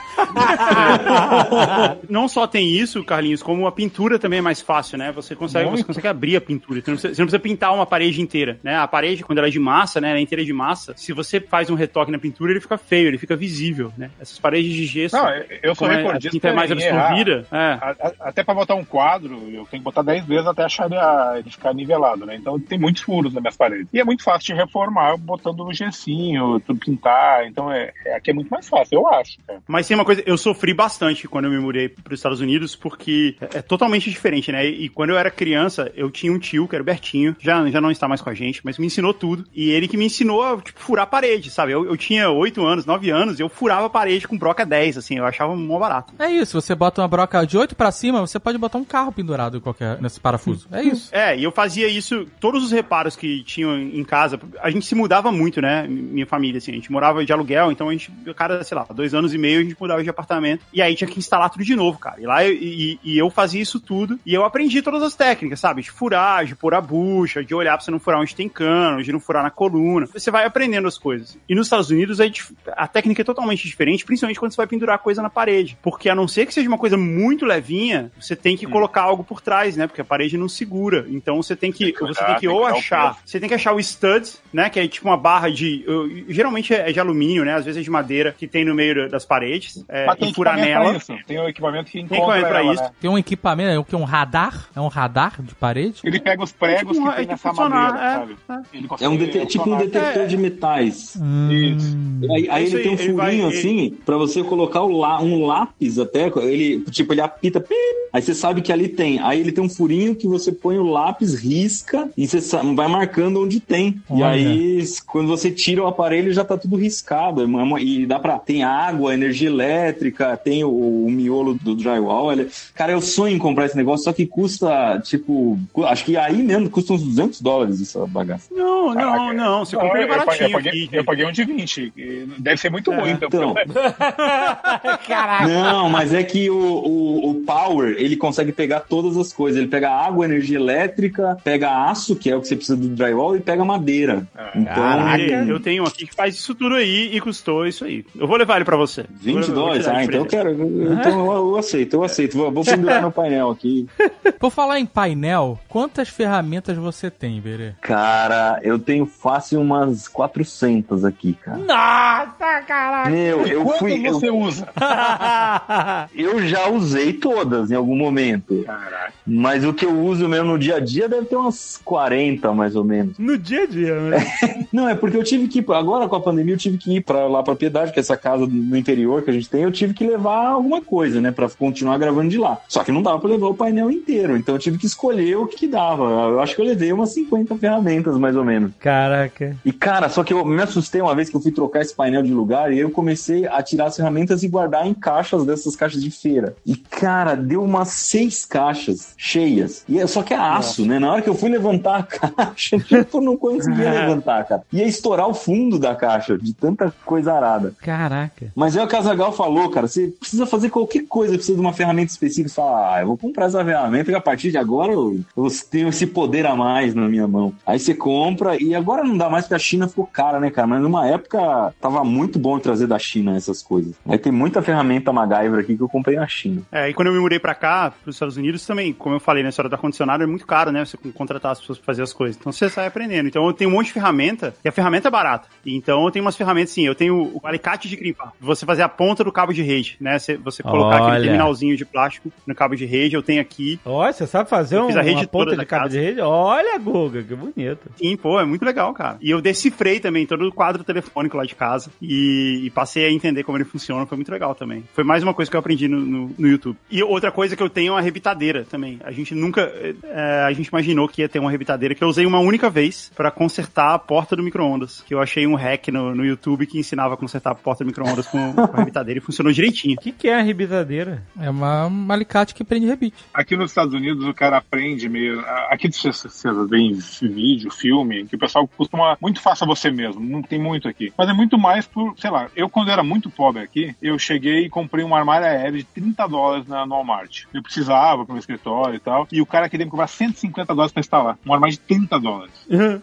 Não 2.10 2.28
só 2.28 2.48
tem 2.48 2.70
isso, 2.70 3.04
Carlinhos, 3.04 3.44
como 3.44 3.68
a 3.68 3.72
pintura 3.72 4.20
também 4.20 4.40
é 4.40 4.42
mais 4.42 4.62
fácil, 4.62 4.98
né? 4.98 5.12
Você 5.12 5.36
consegue, 5.36 5.70
você 5.70 5.84
consegue 5.84 6.08
abrir 6.08 6.36
a 6.36 6.42
pintura. 6.42 6.82
Você 6.82 6.92
não, 6.92 6.98
precisa, 6.98 7.14
você 7.14 7.22
não 7.22 7.28
precisa 7.28 7.40
pintar 7.40 7.74
uma 7.74 7.86
parede 7.86 8.22
inteira, 8.22 8.60
né? 8.64 8.76
A 8.78 8.88
parede, 8.88 9.24
quando 9.24 9.40
ela 9.40 9.48
é 9.48 9.52
de 9.52 9.60
massa, 9.60 10.00
né? 10.02 10.10
Ela 10.10 10.20
é 10.20 10.22
inteira 10.22 10.44
de 10.44 10.54
massa. 10.54 10.94
Se 10.96 11.14
você 11.14 11.40
faz 11.40 11.70
um 11.70 11.76
retoque 11.76 12.12
na 12.12 12.20
pintura, 12.20 12.52
ele 12.52 12.62
fica 12.62 12.78
feio, 12.78 13.08
ele 13.08 13.18
fica 13.18 13.36
visível, 13.36 13.91
né? 13.98 14.10
Essas 14.20 14.38
paredes 14.40 14.74
de 14.74 14.86
gesso. 14.86 15.16
Não, 15.16 15.28
eu- 15.62 15.76
sou 15.76 15.88
é, 15.90 15.94
a 15.94 15.98
recordista 15.98 16.30
tinta 16.32 16.48
é 16.50 16.54
mais 16.54 16.72
em 16.72 16.80
errar. 16.82 17.02
absorvida. 17.12 17.46
É. 17.52 17.58
A- 17.58 17.96
a- 18.00 18.12
Até 18.30 18.44
pra 18.44 18.54
botar 18.54 18.76
um 18.76 18.84
quadro, 18.86 19.36
eu 19.50 19.66
tenho 19.66 19.68
que 19.68 19.80
botar 19.80 20.02
10 20.02 20.26
vezes 20.26 20.48
até 20.48 20.64
achar 20.64 20.86
ele, 20.86 20.96
a- 20.96 21.34
ele 21.38 21.50
ficar 21.50 21.74
nivelado, 21.74 22.26
né? 22.26 22.36
Então 22.36 22.60
tem 22.60 22.78
muitos 22.80 23.02
furos 23.02 23.34
nas 23.34 23.42
minhas 23.42 23.58
paredes. 23.58 23.88
E 23.94 24.00
é 24.00 24.04
muito 24.04 24.24
fácil 24.24 24.54
de 24.56 24.62
reformar 24.62 25.18
botando 25.18 25.64
no 25.64 25.74
gessinho, 25.74 26.60
tudo 26.62 26.80
pintar. 26.80 27.46
Então 27.48 27.72
é, 27.72 27.92
é- 28.06 28.16
aqui 28.16 28.32
é 28.32 28.34
muito 28.34 28.50
mais 28.50 28.68
fácil, 28.68 28.96
eu 29.00 29.08
acho. 29.08 29.38
cara. 29.46 29.60
Mas 29.68 29.88
tem 29.88 29.96
uma 29.96 30.06
coisa, 30.06 30.24
eu 30.26 30.38
sofri 30.38 30.74
bastante 30.74 31.28
quando 31.28 31.46
eu 31.46 31.52
me 31.52 31.60
mudei 31.60 31.90
para 31.90 32.14
os 32.14 32.20
Estados 32.20 32.40
Unidos, 32.42 32.76
porque 32.76 33.36
é 33.40 33.62
é 33.62 33.62
totalmente 33.62 34.10
diferente, 34.10 34.52
né? 34.52 34.66
E 34.66 34.90
quando 34.90 35.12
eu 35.12 35.18
era 35.20 35.30
criança, 35.30 35.92
eu 35.96 36.10
tinha 36.10 36.32
um 36.34 36.40
tio, 36.40 36.68
que 36.68 36.76
era 36.76 36.82
o 36.82 36.86
Bertinho, 36.86 37.36
já, 37.40 37.70
já 37.70 37.80
não 37.80 37.92
está 37.92 38.08
mais 38.08 38.22
com 38.22 38.30
a 38.30 38.34
gente, 38.34 38.62
mas 38.64 38.78
me 38.80 38.88
ensinou 38.88 39.14
tudo. 39.14 39.46
E 39.54 39.70
ele 39.70 39.88
que 39.88 39.98
me 39.98 40.06
ensinou 40.06 40.42
a, 40.42 40.60
tipo, 40.60 40.80
furar 40.80 41.04
a 41.04 41.08
parede, 41.08 41.52
sabe? 41.52 41.72
Eu, 41.74 41.86
eu 41.86 41.96
tinha 41.96 42.30
8 42.30 42.66
anos, 42.66 42.86
9 42.86 43.10
anos, 43.12 43.40
e 43.40 43.44
eu 43.44 43.50
furava 43.50 43.81
a 43.86 43.90
parede 43.90 44.28
com 44.28 44.38
broca 44.38 44.66
10, 44.66 44.98
assim, 44.98 45.18
eu 45.18 45.26
achava 45.26 45.56
mó 45.56 45.80
barato. 45.80 46.14
É 46.20 46.30
isso, 46.30 46.60
você 46.60 46.74
bota 46.76 47.02
uma 47.02 47.08
broca 47.08 47.46
de 47.46 47.58
8 47.58 47.76
pra 47.76 47.92
cima, 47.92 48.20
você 48.22 48.40
pode 48.40 48.58
botar 48.58 48.78
um 48.78 48.84
carro 48.86 49.12
pendurado 49.12 49.60
qualquer, 49.62 50.02
nesse 50.02 50.20
parafuso. 50.20 50.68
É 50.72 50.82
isso. 50.84 51.10
É, 51.14 51.38
e 51.38 51.44
eu 51.44 51.52
fazia 51.52 51.88
isso, 51.88 52.26
todos 52.40 52.64
os 52.64 52.72
reparos 52.72 53.16
que 53.16 53.44
tinham 53.44 53.78
em 53.78 54.04
casa, 54.04 54.40
a 54.62 54.70
gente 54.70 54.86
se 54.86 54.96
mudava 54.96 55.32
muito, 55.32 55.62
né? 55.62 55.88
Minha 55.88 56.26
família, 56.26 56.58
assim, 56.58 56.72
a 56.72 56.76
gente 56.76 56.92
morava 56.92 57.26
de 57.26 57.32
aluguel, 57.34 57.72
então 57.72 57.90
a 57.90 57.92
gente, 57.92 58.12
cada, 58.36 58.64
sei 58.64 58.76
lá, 58.78 58.86
dois 58.94 59.14
anos 59.14 59.34
e 59.34 59.38
meio 59.38 59.60
a 59.60 59.64
gente 59.64 59.76
mudava 59.80 60.04
de 60.04 60.10
apartamento, 60.10 60.64
e 60.74 60.82
aí 60.82 60.96
tinha 60.96 61.08
que 61.10 61.20
instalar 61.20 61.50
tudo 61.50 61.64
de 61.64 61.76
novo, 61.76 61.98
cara. 62.00 62.20
E 62.22 62.26
lá 62.26 62.44
eu, 62.46 62.54
e, 62.54 63.00
e 63.04 63.18
eu 63.18 63.30
fazia 63.30 63.62
isso 63.62 63.80
tudo, 63.80 64.20
e 64.26 64.34
eu 64.34 64.44
aprendi 64.46 64.82
todas 64.82 65.02
as 65.04 65.16
técnicas, 65.16 65.60
sabe? 65.60 65.82
De 65.82 65.92
furar, 65.92 66.46
de 66.46 66.56
pôr 66.56 66.74
a 66.74 66.82
bucha, 66.82 67.44
de 67.44 67.54
olhar 67.54 67.74
pra 67.78 67.84
você 67.84 67.92
não 67.92 68.00
furar 68.00 68.20
onde 68.20 68.36
tem 68.36 68.48
cano, 68.50 69.04
de 69.04 69.12
não 69.12 69.20
furar 69.20 69.44
na 69.44 69.50
coluna. 69.52 70.06
Você 70.08 70.32
vai 70.32 70.46
aprendendo 70.46 70.88
as 70.88 70.98
coisas. 70.98 71.38
E 71.48 71.56
nos 71.56 71.68
Estados 71.68 71.90
Unidos 71.90 72.20
a, 72.20 72.28
dif- 72.28 72.54
a 72.76 72.88
técnica 72.88 73.22
é 73.22 73.26
totalmente 73.26 73.68
diferente, 73.72 74.06
principalmente 74.06 74.40
quando 74.40 74.52
você 74.52 74.58
vai 74.58 74.68
pendurar 74.68 75.00
coisa 75.00 75.22
na 75.22 75.30
parede. 75.30 75.78
Porque 75.82 76.10
a 76.10 76.16
não 76.16 76.28
ser 76.28 76.46
que 76.46 76.54
seja 76.54 76.68
uma 76.68 76.78
coisa 76.78 76.98
muito 76.98 77.46
levinha, 77.46 78.12
você 78.20 78.36
tem 78.36 78.56
que 78.56 78.66
colocar 78.68 79.02
algo 79.02 79.24
por 79.24 79.42
trás, 79.42 79.76
né? 79.76 79.88
Porque 79.88 80.02
a 80.02 80.06
parede 80.06 80.38
não 80.38 80.48
segura. 80.50 81.06
Então 81.10 81.42
você 81.42 81.56
tem 81.56 81.72
que, 81.72 81.92
você 82.00 82.24
tem 82.24 82.36
que 82.36 82.42
tem 82.42 82.50
ou 82.50 82.62
que 82.62 82.68
dar 82.68 82.74
o 82.74 82.78
achar, 82.78 83.18
você 83.26 83.40
tem 83.40 83.50
que 83.50 83.56
achar 83.56 83.74
o 83.74 83.80
stud, 83.80 84.30
né? 84.54 84.70
Que 84.70 84.80
é 84.80 84.88
tipo 84.88 85.08
uma 85.08 85.18
barra 85.18 85.50
de, 85.50 85.84
geralmente 86.30 86.74
é 86.74 86.92
de 86.92 87.00
alumínio, 87.00 87.44
né? 87.46 87.54
Às 87.56 87.66
vezes 87.66 87.80
é 87.82 87.84
de 87.84 87.90
madeira 87.90 88.36
que 88.38 88.48
tem 88.48 88.64
no 88.66 88.74
meio 88.76 89.10
das 89.10 89.26
paredes, 89.26 89.84
é, 89.90 90.06
Mas 90.06 90.20
tem 90.20 90.30
e 90.30 90.34
furar 90.34 90.58
nela. 90.58 90.90
pra 90.90 90.98
isso. 90.98 91.14
Tem 91.26 91.40
um 91.40 91.48
equipamento 91.48 91.86
que 91.92 91.94
Tem 91.94 92.04
encontra 92.04 92.40
equipamento 92.40 92.48
pra 92.50 92.60
ela, 92.60 92.74
isso. 92.74 92.84
né? 92.84 92.92
Tem 93.00 93.10
um 93.10 93.18
equipamento, 93.18 93.70
é 93.72 93.80
o 93.80 93.84
que? 93.84 93.96
Um 93.96 94.04
radar? 94.04 94.68
É 94.76 94.80
um 94.82 94.88
radar 94.88 95.42
de 95.42 95.56
parede? 95.56 96.02
Ele 96.04 96.20
pega 96.20 96.44
os 96.44 96.52
pregos 96.52 96.98
tipo 96.98 97.08
um- 97.08 97.10
que 97.12 97.16
tem 97.16 97.24
é 97.24 97.36
tipo 97.36 97.48
nessa 97.48 97.70
madeira, 97.70 98.06
é, 98.06 98.14
sabe? 98.14 98.36
Ele 98.74 98.86
É 98.86 98.88
consegue 98.88 99.40
um 99.40 99.46
tipo 99.46 99.70
um 99.70 99.80
É. 99.80 100.26
de 100.26 100.38
metais. 100.38 101.16
Isso. 101.16 101.98
Aí, 102.32 102.50
aí 102.50 102.64
É 102.64 102.66
isso 102.66 102.76
ele 102.78 102.84
tem 102.84 102.94
um 102.94 102.98
furinho 102.98 103.51
assim, 103.60 103.94
pra 104.06 104.18
você 104.18 104.44
colocar 104.44 104.82
o 104.84 104.98
lá, 104.98 105.22
um 105.22 105.46
lápis 105.46 105.98
até, 106.00 106.32
ele, 106.38 106.82
tipo, 106.92 107.14
ele 107.14 107.22
apita, 107.22 107.60
pip, 107.60 107.76
aí 108.12 108.22
você 108.22 108.34
sabe 108.34 108.62
que 108.62 108.72
ali 108.72 108.88
tem. 108.88 109.20
Aí 109.20 109.40
ele 109.40 109.52
tem 109.52 109.64
um 109.64 109.70
furinho 109.70 110.16
que 110.16 110.28
você 110.28 110.52
põe 110.52 110.78
o 110.78 110.84
lápis, 110.84 111.36
risca, 111.36 112.10
e 112.18 112.28
você 112.28 112.40
vai 112.76 112.88
marcando 112.88 113.42
onde 113.42 113.60
tem. 113.60 114.02
E 114.10 114.14
Olha. 114.22 114.28
aí, 114.28 114.84
quando 115.06 115.28
você 115.28 115.52
tira 115.52 115.84
o 115.84 115.88
aparelho, 115.88 116.34
já 116.34 116.44
tá 116.44 116.58
tudo 116.58 116.76
riscado. 116.76 117.42
É 117.44 117.82
E 117.82 118.06
dá 118.06 118.20
pra. 118.20 118.40
Tem 118.40 118.64
água, 118.64 119.14
energia 119.14 119.48
elétrica, 119.50 120.36
tem 120.38 120.64
o, 120.64 120.70
o 121.06 121.12
miolo 121.12 121.54
do 121.54 121.76
drywall. 121.76 122.32
Ele... 122.32 122.48
Cara, 122.74 122.92
eu 122.92 123.02
sonho 123.02 123.36
em 123.36 123.40
comprar 123.40 123.66
esse 123.66 123.78
negócio, 123.78 124.04
só 124.06 124.14
que 124.14 124.26
custa, 124.26 125.00
tipo, 125.04 125.60
acho 125.86 126.06
que 126.06 126.18
aí 126.18 126.42
mesmo 126.42 126.70
custa 126.70 126.94
uns 126.94 127.04
200 127.04 127.42
dólares 127.42 127.82
essa 127.82 128.06
bagaça. 128.08 128.48
Não, 128.52 128.88
não, 128.88 128.94
Caraca. 128.94 129.34
não. 129.34 129.66
Você 129.66 129.76
Não, 129.76 129.84
compra 129.84 130.02
ele 130.02 130.12
eu, 130.12 130.16
paguei, 130.16 130.26
baratinho 130.26 130.48
eu, 130.48 130.52
paguei, 130.52 130.90
eu 130.92 131.06
paguei 131.06 131.26
um 131.26 131.32
de 131.32 131.44
20. 131.44 131.94
e 131.96 132.28
Deve 132.40 132.58
ser 132.58 132.70
muito 132.72 132.92
É, 132.92 133.00
ruim, 133.00 133.12
então. 133.12 133.30
Então. 133.44 133.54
Não, 135.48 135.90
mas 135.90 136.14
é 136.14 136.24
que 136.24 136.50
o, 136.50 136.56
o, 136.56 137.30
o 137.32 137.36
Power, 137.46 137.96
ele 137.98 138.16
consegue 138.16 138.52
pegar 138.52 138.82
todas 138.82 139.18
as 139.18 139.34
coisas. 139.34 139.60
Ele 139.60 139.68
pega 139.70 139.90
água, 139.90 140.26
energia 140.26 140.58
elétrica, 140.58 141.38
pega 141.44 141.86
aço, 141.90 142.16
que 142.16 142.30
é 142.30 142.36
o 142.36 142.42
que 142.42 142.48
você 142.48 142.56
precisa 142.56 142.78
do 142.78 142.88
drywall, 142.90 143.36
e 143.36 143.40
pega 143.40 143.64
madeira. 143.66 144.28
então, 144.56 144.74
Caraca, 144.74 145.22
eu 145.22 145.60
tenho 145.60 145.84
um 145.84 145.88
aqui 145.88 146.08
que 146.08 146.16
faz 146.16 146.36
isso 146.36 146.54
tudo 146.56 146.76
aí 146.76 147.10
e 147.16 147.20
custou 147.22 147.66
isso 147.66 147.86
aí. 147.86 148.06
Eu 148.18 148.28
vou 148.28 148.38
levar 148.38 148.56
ele 148.58 148.66
pra 148.66 148.78
você. 148.78 149.06
20 149.10 149.34
Vou- 149.34 149.44
vou 149.46 149.56
dólares? 149.56 149.88
Ah, 149.88 150.04
então 150.04 150.20
eu 150.20 150.26
quero. 150.26 150.52
Então 150.52 151.26
eu, 151.34 151.50
eu 151.50 151.58
aceito, 151.58 151.96
eu 151.96 152.04
aceito. 152.04 152.38
Vou, 152.38 152.52
vou 152.52 152.64
pendurar 152.64 153.02
no 153.02 153.12
painel 153.12 153.50
aqui. 153.50 153.88
Por 154.40 154.50
falar 154.52 154.80
em 154.80 154.86
painel, 154.86 155.60
quantas 155.68 156.10
ferramentas 156.10 156.78
você 156.78 157.10
tem, 157.12 157.40
Berê? 157.40 157.74
Cara, 157.82 158.60
eu 158.64 158.80
tenho 158.80 159.06
fácil 159.06 159.62
umas 159.62 160.08
400 160.08 161.06
aqui, 161.06 161.34
cara. 161.34 161.58
Nossa, 161.58 162.62
caralho! 162.66 163.12
Meu, 163.12 163.31
eu 163.32 163.64
Quanto 163.64 163.80
fui. 163.80 164.08
Eu, 164.08 164.14
você 164.14 164.30
usa? 164.30 164.68
eu 166.16 166.46
já 166.48 166.70
usei 166.70 167.14
todas 167.14 167.72
em 167.72 167.76
algum 167.76 167.96
momento. 167.96 168.64
Caraca. 168.66 169.14
Mas 169.26 169.64
o 169.64 169.74
que 169.74 169.86
eu 169.86 169.98
uso 170.00 170.28
mesmo 170.28 170.52
no 170.52 170.60
dia 170.60 170.76
a 170.76 170.80
dia 170.80 171.08
deve 171.08 171.26
ter 171.26 171.36
umas 171.36 171.80
40, 171.84 172.52
mais 172.54 172.76
ou 172.76 172.84
menos. 172.84 173.18
No 173.18 173.38
dia 173.38 173.64
a 173.64 173.66
dia, 173.68 174.00
né? 174.00 174.18
Não, 174.72 174.90
é 174.90 174.96
porque 174.96 175.18
eu 175.18 175.24
tive 175.24 175.48
que, 175.48 175.60
agora 175.74 176.08
com 176.08 176.16
a 176.16 176.22
pandemia, 176.22 176.56
eu 176.56 176.58
tive 176.58 176.78
que 176.78 176.98
ir 176.98 177.02
pra, 177.02 177.28
lá 177.28 177.44
pra 177.44 177.56
Piedade, 177.56 177.92
que 177.92 178.00
é 178.00 178.02
essa 178.02 178.18
casa 178.18 178.46
no 178.48 178.78
interior 178.78 179.22
que 179.22 179.30
a 179.30 179.34
gente 179.34 179.50
tem, 179.50 179.64
eu 179.64 179.72
tive 179.72 179.94
que 179.94 180.06
levar 180.06 180.48
alguma 180.48 180.82
coisa, 180.82 181.22
né, 181.22 181.32
pra 181.32 181.50
continuar 181.50 181.98
gravando 181.98 182.30
de 182.30 182.38
lá. 182.38 182.58
Só 182.68 182.84
que 182.84 182.92
não 182.92 183.02
dava 183.02 183.20
pra 183.20 183.30
levar 183.30 183.48
o 183.48 183.54
painel 183.54 183.92
inteiro, 183.92 184.36
então 184.38 184.56
eu 184.56 184.60
tive 184.60 184.78
que 184.78 184.86
escolher 184.86 185.36
o 185.38 185.48
que, 185.48 185.58
que 185.58 185.68
dava. 185.68 186.04
Eu 186.04 186.40
acho 186.40 186.56
que 186.56 186.62
eu 186.62 186.66
levei 186.66 186.92
umas 186.92 187.14
50 187.14 187.56
ferramentas, 187.58 188.18
mais 188.18 188.36
ou 188.36 188.44
menos. 188.44 188.72
Caraca. 188.80 189.56
E 189.64 189.72
cara, 189.72 190.10
só 190.10 190.24
que 190.24 190.34
eu 190.34 190.44
me 190.46 190.62
assustei 190.62 191.02
uma 191.02 191.16
vez 191.16 191.30
que 191.30 191.36
eu 191.36 191.42
fui 191.42 191.52
trocar 191.52 191.82
esse 191.82 191.96
painel 191.96 192.24
de 192.24 192.34
lugar 192.34 192.74
e 192.74 192.80
eu 192.80 192.90
comecei 192.90 193.21
a 193.50 193.62
tirar 193.62 193.86
as 193.86 193.96
ferramentas 193.96 194.44
e 194.44 194.48
guardar 194.48 194.86
em 194.88 194.94
caixas 194.94 195.46
dessas 195.46 195.76
caixas 195.76 196.02
de 196.02 196.12
feira. 196.12 196.56
E 196.66 196.76
cara, 196.76 197.36
deu 197.36 197.64
umas 197.64 197.90
seis 197.90 198.46
caixas 198.46 199.14
cheias. 199.18 199.84
E 199.88 200.00
é- 200.00 200.08
só 200.08 200.22
que 200.24 200.34
é 200.34 200.38
aço, 200.38 200.86
né? 200.86 201.00
Na 201.00 201.12
hora 201.12 201.22
que 201.22 201.30
eu 201.30 201.36
fui 201.36 201.50
levantar 201.50 202.00
a 202.00 202.04
caixa, 202.04 202.78
tipo, 202.80 203.18
eu 203.18 203.22
não 203.22 203.38
conseguia 203.38 203.92
levantar, 203.92 204.46
cara. 204.46 204.64
Ia 204.72 204.86
estourar 204.86 205.28
o 205.28 205.34
fundo 205.34 205.78
da 205.80 205.96
caixa 205.96 206.38
de 206.38 206.54
tanta 206.54 206.94
coisa 207.06 207.34
arada. 207.34 207.74
Caraca. 207.82 208.52
Mas 208.56 208.76
é 208.76 208.84
o 208.84 208.88
que 208.88 208.96
a 208.96 209.02
Zagal 209.02 209.32
falou, 209.32 209.70
cara. 209.70 209.88
Você 209.88 210.08
precisa 210.08 210.46
fazer 210.46 210.70
qualquer 210.70 211.04
coisa, 211.08 211.34
precisa 211.36 211.56
de 211.56 211.62
uma 211.62 211.74
ferramenta 211.74 212.12
específica. 212.12 212.50
Você 212.50 212.56
fala, 212.56 212.96
ah, 212.96 213.02
eu 213.02 213.08
vou 213.08 213.18
comprar 213.18 213.46
essa 213.46 213.64
ferramenta 213.64 214.12
que 214.12 214.16
a 214.18 214.22
partir 214.22 214.52
de 214.52 214.58
agora 214.58 214.92
eu, 214.92 215.20
eu 215.36 215.48
tenho 215.70 215.90
esse 215.90 216.08
poder 216.08 216.46
a 216.46 216.56
mais 216.56 216.94
na 216.96 217.08
minha 217.08 217.28
mão. 217.28 217.54
Aí 217.66 217.80
você 217.80 217.94
compra 217.94 218.62
e 218.62 218.74
agora 218.76 219.04
não 219.04 219.18
dá 219.18 219.30
mais 219.30 219.46
porque 219.46 219.56
a 219.56 219.60
China 219.60 219.88
ficou 219.88 220.06
cara, 220.06 220.40
né, 220.40 220.50
cara? 220.50 220.68
Mas 220.68 220.82
numa 220.82 221.08
época 221.08 221.74
tava 221.80 222.04
muito 222.04 222.38
bom 222.40 222.58
trazer 222.60 222.88
da 222.88 222.98
China 223.00 223.11
essas 223.36 223.62
coisas. 223.62 223.96
Aí 224.08 224.18
tem 224.18 224.32
muita 224.32 224.62
ferramenta 224.62 225.12
MacGyver 225.12 225.60
aqui 225.60 225.76
que 225.76 225.84
eu 225.84 225.90
comprei 225.90 226.18
na 226.18 226.28
China. 226.28 226.62
É, 226.72 226.90
e 226.90 226.94
quando 226.94 227.08
eu 227.08 227.14
me 227.14 227.20
mudei 227.20 227.40
pra 227.40 227.54
cá, 227.56 227.92
pros 228.04 228.16
Estados 228.16 228.38
Unidos 228.38 228.66
também, 228.66 228.94
como 228.94 229.16
eu 229.16 229.20
falei, 229.20 229.44
na 229.44 229.50
história 229.50 229.70
do 229.70 229.74
ar-condicionado 229.74 230.24
é 230.24 230.28
muito 230.28 230.46
caro, 230.46 230.72
né? 230.72 230.86
Você 230.86 230.98
contratar 231.14 231.52
as 231.52 231.60
pessoas 231.60 231.78
pra 231.78 231.86
fazer 231.86 232.04
as 232.04 232.14
coisas. 232.14 232.38
Então 232.38 232.52
você 232.52 232.70
sai 232.70 232.88
aprendendo. 232.88 233.28
Então 233.28 233.46
eu 233.46 233.54
tenho 233.54 233.70
um 233.70 233.74
monte 233.74 233.88
de 233.88 233.94
ferramenta 233.94 234.54
e 234.64 234.70
a 234.70 234.72
ferramenta 234.72 235.08
é 235.08 235.12
barata. 235.12 235.48
Então 235.66 236.06
eu 236.06 236.12
tenho 236.12 236.24
umas 236.26 236.36
ferramentas, 236.36 236.72
sim. 236.72 236.86
Eu 236.86 236.96
tenho 236.96 237.32
o 237.34 237.42
alicate 237.44 237.88
de 237.88 237.98
crimpar. 237.98 238.34
Você 238.40 238.66
fazer 238.66 238.84
a 238.84 238.90
ponta 238.90 239.24
do 239.24 239.32
cabo 239.32 239.54
de 239.54 239.62
rede, 239.62 239.98
né? 240.00 240.18
Você, 240.18 240.38
você 240.38 240.64
colocar 240.64 241.02
Olha. 241.02 241.08
aquele 241.08 241.28
terminalzinho 241.28 241.76
de 241.76 241.86
plástico 241.86 242.32
no 242.46 242.56
cabo 242.56 242.76
de 242.76 242.86
rede. 242.86 243.16
Eu 243.16 243.24
tenho 243.24 243.42
aqui. 243.42 243.80
Olha, 243.86 244.14
você 244.14 244.28
sabe 244.28 244.50
fazer 244.50 244.80
um, 244.80 244.88
fiz 244.88 244.98
a 244.98 245.02
rede 245.02 245.22
uma 245.22 245.28
ponta 245.28 245.58
de 245.58 245.66
cabo 245.66 245.84
casa. 245.84 245.98
de 245.98 246.00
rede? 246.00 246.22
Olha, 246.22 246.78
Guga, 246.78 247.24
que 247.24 247.36
bonito. 247.36 247.90
Sim, 247.96 248.16
pô, 248.18 248.40
é 248.40 248.46
muito 248.46 248.64
legal, 248.64 248.94
cara. 248.94 249.18
E 249.22 249.30
eu 249.30 249.42
decifrei 249.42 250.00
também 250.00 250.26
todo 250.26 250.48
o 250.48 250.52
quadro 250.52 250.84
telefônico 250.84 251.38
lá 251.38 251.44
de 251.44 251.56
casa 251.56 251.90
e, 252.02 252.62
e 252.64 252.70
passei 252.70 253.01
a 253.06 253.12
entender 253.12 253.44
como 253.44 253.58
ele 253.58 253.66
funciona. 253.66 254.06
Foi 254.06 254.18
muito 254.18 254.32
legal 254.32 254.56
também. 254.56 254.84
Foi 254.94 255.04
mais 255.04 255.24
uma 255.24 255.34
coisa 255.34 255.50
que 255.50 255.56
eu 255.56 255.60
aprendi 255.60 255.88
no, 255.88 256.00
no, 256.00 256.36
no 256.38 256.48
YouTube. 256.48 256.78
E 256.90 257.04
outra 257.04 257.32
coisa 257.32 257.56
que 257.56 257.64
eu 257.64 257.70
tenho 257.70 257.90
é 257.90 257.92
uma 257.92 258.02
rebitadeira 258.02 258.66
também. 258.66 259.00
A 259.04 259.12
gente 259.12 259.34
nunca. 259.36 259.62
é, 260.04 260.44
a 260.48 260.54
gente 260.54 260.68
imaginou 260.68 261.08
que 261.08 261.22
ia 261.22 261.30
ter 261.30 261.40
uma 261.40 261.52
rebitadeira 261.52 261.96
que 261.96 262.04
eu 262.04 262.08
usei 262.08 262.26
uma 262.26 262.40
única 262.40 262.70
vez 262.70 263.12
pra 263.16 263.32
consertar 263.32 263.94
a 263.94 264.00
porta 264.00 264.36
do 264.36 264.44
micro-ondas. 264.44 265.02
Que 265.02 265.14
eu 265.14 265.20
achei 265.20 265.46
um 265.48 265.56
hack 265.56 265.88
no, 265.90 266.16
no 266.16 266.26
YouTube 266.26 266.66
que 266.66 266.80
ensinava 266.80 267.14
a 267.14 267.18
consertar 267.18 267.52
a 267.52 267.56
porta 267.56 267.84
do 267.84 267.88
micro-ondas 267.88 268.28
com, 268.28 268.54
com 268.54 268.62
a 268.62 268.78
rebitadeira 268.80 269.20
e 269.20 269.24
funcionou 269.24 269.52
direitinho. 269.52 269.96
O 269.96 270.02
que, 270.02 270.12
que 270.12 270.28
é 270.28 270.40
a 270.40 270.42
rebitadeira? 270.42 271.24
É 271.40 271.50
uma, 271.50 271.88
um 271.88 272.12
alicate 272.12 272.54
que 272.54 272.64
prende 272.64 272.88
rebite. 272.88 273.18
Aqui 273.34 273.56
nos 273.56 273.72
Estados 273.72 273.94
Unidos 273.94 274.26
o 274.26 274.34
cara 274.34 274.58
aprende 274.58 275.08
meio. 275.10 275.40
Aqui 275.70 275.92
vocês 275.92 276.44
veem 276.70 276.98
vídeo, 277.22 277.72
filme, 277.72 278.26
que 278.26 278.36
o 278.36 278.40
pessoal 278.40 278.68
costuma. 278.68 279.18
Muito 279.22 279.42
faça 279.42 279.66
você 279.66 279.92
mesmo, 279.92 280.22
não 280.22 280.42
tem 280.42 280.60
muito 280.60 280.88
aqui. 280.88 281.12
Mas 281.18 281.30
é 281.30 281.34
muito 281.34 281.58
mais 281.58 281.86
por, 281.88 282.14
sei 282.18 282.30
lá, 282.30 282.48
eu 282.56 282.70
quando 282.70 282.91
era 282.92 283.04
muito 283.04 283.30
pobre 283.30 283.62
aqui, 283.64 283.96
eu 284.02 284.18
cheguei 284.20 284.66
e 284.66 284.70
comprei 284.70 285.04
um 285.04 285.16
armário 285.16 285.46
aéreo 285.48 285.78
de 285.78 285.84
30 285.84 286.28
dólares 286.28 286.68
na, 286.68 286.86
no 286.86 286.96
Walmart. 286.96 287.44
Eu 287.54 287.62
precisava 287.64 288.24
pro 288.26 288.34
meu 288.34 288.40
escritório 288.40 288.96
e 288.96 289.00
tal. 289.00 289.28
E 289.32 289.42
o 289.42 289.46
cara 289.46 289.70
queria 289.70 289.86
me 289.86 289.92
cobrar 289.92 290.08
150 290.08 290.74
dólares 290.74 290.92
pra 290.92 291.00
instalar. 291.00 291.38
Um 291.46 291.54
armário 291.54 291.74
de 291.76 291.80
30 291.82 292.20
dólares. 292.20 292.54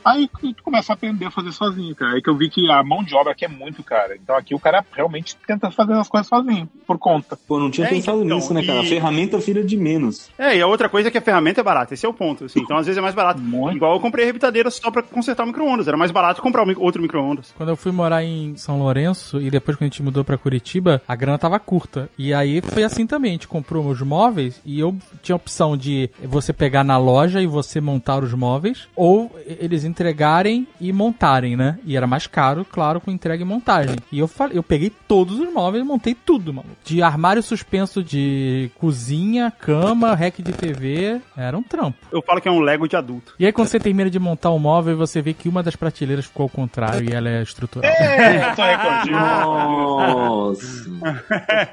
Aí 0.04 0.28
tu 0.54 0.62
começa 0.62 0.92
a 0.92 0.94
aprender 0.94 1.26
a 1.26 1.30
fazer 1.30 1.52
sozinho, 1.52 1.94
cara. 1.94 2.14
Aí 2.14 2.22
que 2.22 2.28
eu 2.30 2.36
vi 2.36 2.48
que 2.50 2.70
a 2.70 2.82
mão 2.82 3.02
de 3.02 3.14
obra 3.14 3.32
aqui 3.32 3.44
é 3.44 3.48
muito 3.48 3.82
cara. 3.82 4.16
Então 4.16 4.36
aqui 4.36 4.54
o 4.54 4.58
cara 4.60 4.84
realmente 4.92 5.36
tenta 5.46 5.70
fazer 5.70 5.94
as 5.94 6.08
coisas 6.08 6.26
sozinho, 6.28 6.68
por 6.86 6.98
conta. 6.98 7.36
Pô, 7.46 7.58
não 7.58 7.70
tinha 7.70 7.86
É, 7.86 7.90
pensado 7.90 8.22
então, 8.24 8.36
nisso, 8.38 8.52
né, 8.54 8.64
cara? 8.64 8.78
e- 8.82 8.86
A 8.86 8.88
ferramenta 8.88 9.40
filha 9.40 9.62
de 9.64 9.76
menos. 9.76 10.30
É, 10.38 10.56
e 10.56 10.60
a 10.62 10.66
outra 10.66 10.88
coisa 10.88 11.08
é 11.08 11.10
que 11.10 11.18
a 11.18 11.22
ferramenta 11.22 11.60
é 11.60 11.64
barata. 11.64 11.94
Esse 11.94 12.04
é 12.06 12.08
o 12.08 12.12
ponto, 12.14 12.44
assim. 12.44 12.60
Então 12.60 12.76
às 12.76 12.86
vezes 12.86 12.98
é 12.98 13.02
mais 13.02 13.14
barato. 13.14 13.40
Muito. 13.40 13.76
Igual 13.76 13.94
eu 13.94 14.00
comprei 14.00 14.24
a 14.24 14.26
rebitadeira 14.26 14.70
só 14.70 14.90
pra 14.90 15.02
consertar 15.02 15.44
o 15.44 15.46
micro-ondas. 15.46 15.88
Era 15.88 15.96
mais 15.96 16.10
barato 16.10 16.42
comprar 16.42 16.66
outro 16.78 17.00
micro-ondas. 17.00 17.54
Quando 17.56 17.68
eu 17.70 17.76
fui 17.76 17.92
morar 17.92 18.22
em 18.24 18.56
São 18.56 18.78
Lourenço 18.78 19.40
e 19.40 19.50
depois 19.50 19.76
que 19.78 19.84
a 19.84 19.86
gente 19.86 20.02
mudou 20.02 20.24
pra 20.24 20.38
Curitiba, 20.38 21.00
a 21.06 21.14
grana 21.14 21.38
tava 21.38 21.58
curta. 21.58 22.08
E 22.18 22.34
aí 22.34 22.60
foi 22.60 22.84
assim 22.84 23.06
também, 23.06 23.30
a 23.30 23.32
gente 23.32 23.48
comprou 23.48 23.86
os 23.86 24.00
móveis 24.00 24.60
e 24.64 24.78
eu 24.78 24.96
tinha 25.22 25.34
a 25.34 25.36
opção 25.36 25.76
de 25.76 26.10
você 26.22 26.52
pegar 26.52 26.84
na 26.84 26.98
loja 26.98 27.40
e 27.40 27.46
você 27.46 27.80
montar 27.80 28.22
os 28.22 28.32
móveis, 28.34 28.88
ou 28.94 29.34
eles 29.46 29.84
entregarem 29.84 30.66
e 30.80 30.92
montarem, 30.92 31.56
né? 31.56 31.78
E 31.84 31.96
era 31.96 32.06
mais 32.06 32.26
caro, 32.26 32.64
claro, 32.64 33.00
com 33.00 33.10
entrega 33.10 33.42
e 33.42 33.46
montagem. 33.46 33.96
E 34.10 34.18
eu 34.18 34.28
falei, 34.28 34.58
eu 34.58 34.62
peguei 34.62 34.90
todos 35.06 35.38
os 35.38 35.52
móveis 35.52 35.84
e 35.84 35.86
montei 35.86 36.14
tudo, 36.14 36.52
maluco. 36.52 36.76
De 36.84 37.02
armário 37.02 37.42
suspenso 37.42 38.02
de 38.02 38.70
cozinha, 38.78 39.50
cama, 39.50 40.14
rack 40.14 40.42
de 40.42 40.52
TV, 40.52 41.20
era 41.36 41.56
um 41.56 41.62
trampo. 41.62 41.98
Eu 42.12 42.22
falo 42.22 42.40
que 42.40 42.48
é 42.48 42.52
um 42.52 42.60
Lego 42.60 42.88
de 42.88 42.96
adulto. 42.96 43.34
E 43.38 43.46
aí 43.46 43.52
quando 43.52 43.68
você 43.68 43.78
termina 43.78 44.10
de 44.10 44.18
montar 44.18 44.50
o 44.50 44.58
móvel, 44.58 44.96
você 44.96 45.22
vê 45.22 45.32
que 45.32 45.48
uma 45.48 45.62
das 45.62 45.76
prateleiras 45.76 46.26
ficou 46.26 46.44
ao 46.44 46.48
contrário 46.48 47.08
e 47.08 47.12
ela 47.12 47.28
é 47.28 47.42
estrutural. 47.42 47.90
É, 47.90 48.50
eu 48.50 48.54
tô 48.56 48.62
recordinho. 48.62 49.18
Nossa. 49.58 50.88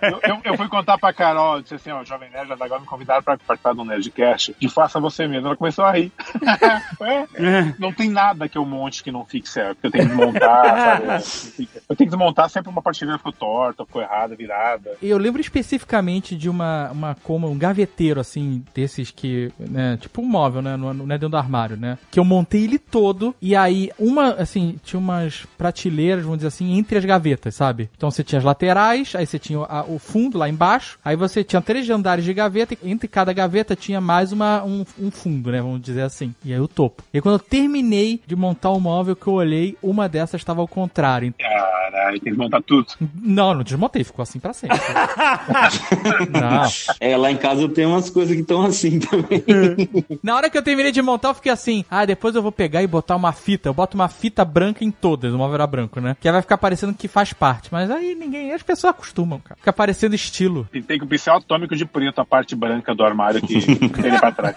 Eu, 0.02 0.36
eu, 0.36 0.42
eu 0.44 0.58
fui 0.58 0.68
contar 0.68 0.98
pra 0.98 1.14
Carol, 1.14 1.62
disse 1.62 1.76
assim, 1.76 1.92
ó, 1.92 2.04
Jovem 2.04 2.30
Nerd 2.30 2.52
agora 2.52 2.80
me 2.80 2.86
convidaram 2.86 3.24
pra 3.24 3.38
participar 3.38 3.74
do 3.74 3.84
Nerdcast 3.84 4.56
de 4.60 4.70
Faça 4.70 5.00
Você 5.00 5.28
Mesmo. 5.28 5.48
Ela 5.48 5.56
começou 5.56 5.86
a 5.86 5.92
rir. 5.92 6.12
É, 7.36 7.74
não 7.78 7.92
tem 7.92 8.10
nada 8.10 8.48
que 8.48 8.58
eu 8.58 8.66
monte 8.66 9.04
que 9.04 9.12
não 9.12 9.26
fique 9.26 9.48
certo, 9.48 9.80
que 9.80 9.88
eu 9.88 9.92
tenho 9.92 10.10
que 10.10 10.16
desmontar, 10.16 10.76
sabe? 10.76 11.70
Eu 11.90 11.96
tenho 11.96 12.10
que 12.10 12.16
desmontar 12.16 12.50
sempre 12.50 12.72
uma 12.72 12.82
prateleira 12.82 13.18
ficou 13.18 13.34
torta, 13.34 13.86
ficou 13.86 14.02
errada, 14.02 14.36
virada. 14.36 14.98
Eu 15.02 15.18
lembro 15.18 15.42
especificamente 15.42 16.36
de 16.36 16.50
uma, 16.50 16.92
uma 16.92 17.16
coma, 17.16 17.48
um 17.48 17.58
gaveteiro, 17.58 18.20
assim, 18.20 18.64
desses 18.74 19.12
que, 19.12 19.52
né, 19.60 19.98
tipo 19.98 20.22
um 20.22 20.26
móvel, 20.26 20.62
né, 20.62 20.76
não 20.78 20.94
não 20.94 21.06
é 21.06 21.18
dentro 21.18 21.30
do 21.30 21.38
armário, 21.38 21.78
né, 21.78 21.98
que 22.10 22.20
eu 22.20 22.26
montei 22.26 22.64
ele 22.64 22.80
todo, 22.80 23.36
e 23.42 23.56
aí 23.56 23.92
uma, 24.00 24.30
assim, 24.34 24.78
tinha 24.84 25.00
umas 25.00 25.46
prateleiras, 25.58 26.24
vamos 26.24 26.40
dizer 26.40 26.48
assim, 26.48 26.78
entre 26.78 26.98
as 26.98 27.06
gavetas, 27.06 27.56
sabe? 27.56 27.74
Então 27.95 28.09
você 28.11 28.23
tinha 28.23 28.39
as 28.39 28.45
laterais, 28.45 29.13
aí 29.15 29.26
você 29.26 29.38
tinha 29.39 29.59
a- 29.59 29.84
o 29.88 29.99
fundo 29.99 30.38
lá 30.38 30.47
embaixo, 30.49 30.97
aí 31.03 31.15
você 31.15 31.43
tinha 31.43 31.61
três 31.61 31.89
andares 31.89 32.23
de 32.26 32.34
gaveta, 32.34 32.76
e 32.82 32.91
entre 32.91 33.07
cada 33.07 33.32
gaveta 33.34 33.76
tinha 33.76 33.99
mais 34.01 34.32
uma, 34.32 34.63
um, 34.63 34.86
um 34.99 35.11
fundo, 35.11 35.51
né, 35.51 35.61
vamos 35.61 35.82
dizer 35.82 36.01
assim, 36.01 36.34
e 36.43 36.53
aí 36.53 36.59
o 36.59 36.67
topo. 36.67 37.03
E 37.13 37.21
quando 37.21 37.36
eu 37.36 37.39
terminei 37.39 38.21
de 38.26 38.36
montar 38.36 38.69
o 38.71 38.80
móvel 38.80 39.15
que 39.15 39.28
eu 39.28 39.34
olhei, 39.34 39.78
uma 39.82 40.07
dessas 40.09 40.41
estava 40.41 40.61
ao 40.61 40.67
contrário. 40.67 41.34
Caralho, 41.39 42.19
tem 42.19 42.34
que 42.34 42.39
montar 42.39 42.61
tudo. 42.61 42.88
Não, 43.21 43.53
não 43.53 43.63
desmontei, 43.63 44.03
ficou 44.03 44.23
assim 44.23 44.39
pra 44.39 44.53
sempre. 44.53 44.78
não. 46.32 46.63
É, 46.99 47.15
lá 47.17 47.32
em 47.32 47.38
casa 47.38 47.61
eu 47.61 47.69
tenho 47.69 47.89
umas 47.89 48.09
coisas 48.09 48.36
que 48.36 48.41
estão 48.41 48.63
assim 48.63 48.99
também. 48.99 49.43
Na 50.23 50.36
hora 50.36 50.49
que 50.49 50.57
eu 50.57 50.63
terminei 50.63 50.91
de 50.91 51.01
montar, 51.01 51.30
eu 51.30 51.34
fiquei 51.36 51.51
assim: 51.51 51.84
ah, 51.89 52.05
depois 52.05 52.36
eu 52.36 52.41
vou 52.41 52.51
pegar 52.51 52.82
e 52.84 52.88
botar 52.88 53.15
uma 53.15 53.32
fita. 53.32 53.69
Eu 53.69 53.73
boto 53.73 53.95
uma 53.95 54.07
fita 54.07 54.43
branca 54.45 54.84
em 54.84 54.91
todas, 54.91 55.34
o 55.34 55.38
móvel 55.38 55.55
era 55.55 55.67
branco, 55.67 55.99
né? 55.99 56.15
Que 56.19 56.28
aí 56.28 56.32
vai 56.32 56.41
ficar 56.41 56.57
parecendo 56.57 56.93
que 56.93 57.07
faz 57.07 57.34
parte. 57.34 57.64
Mas 57.72 57.89
aí 57.91 58.16
ninguém, 58.16 58.51
as 58.53 58.63
pessoas 58.63 58.91
acostumam, 58.91 59.39
cara. 59.39 59.57
Fica 59.57 59.74
parecendo 59.74 60.16
estilo. 60.16 60.68
E 60.74 60.82
tem 60.82 60.97
que 60.97 61.05
o 61.05 61.07
pincel 61.07 61.36
atômico 61.36 61.76
de 61.76 61.86
preto, 61.86 62.20
a 62.20 62.26
parte 62.26 62.55
branca 62.55 62.93
do 62.93 63.03
armário 63.03 63.41
que 63.41 63.59
tem 63.89 64.11
ali 64.11 64.20
pra 64.20 64.32
trás. 64.32 64.55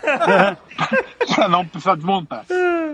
pra 1.35 1.49
não 1.49 1.67
precisar 1.67 1.95
desmontar. 1.95 2.45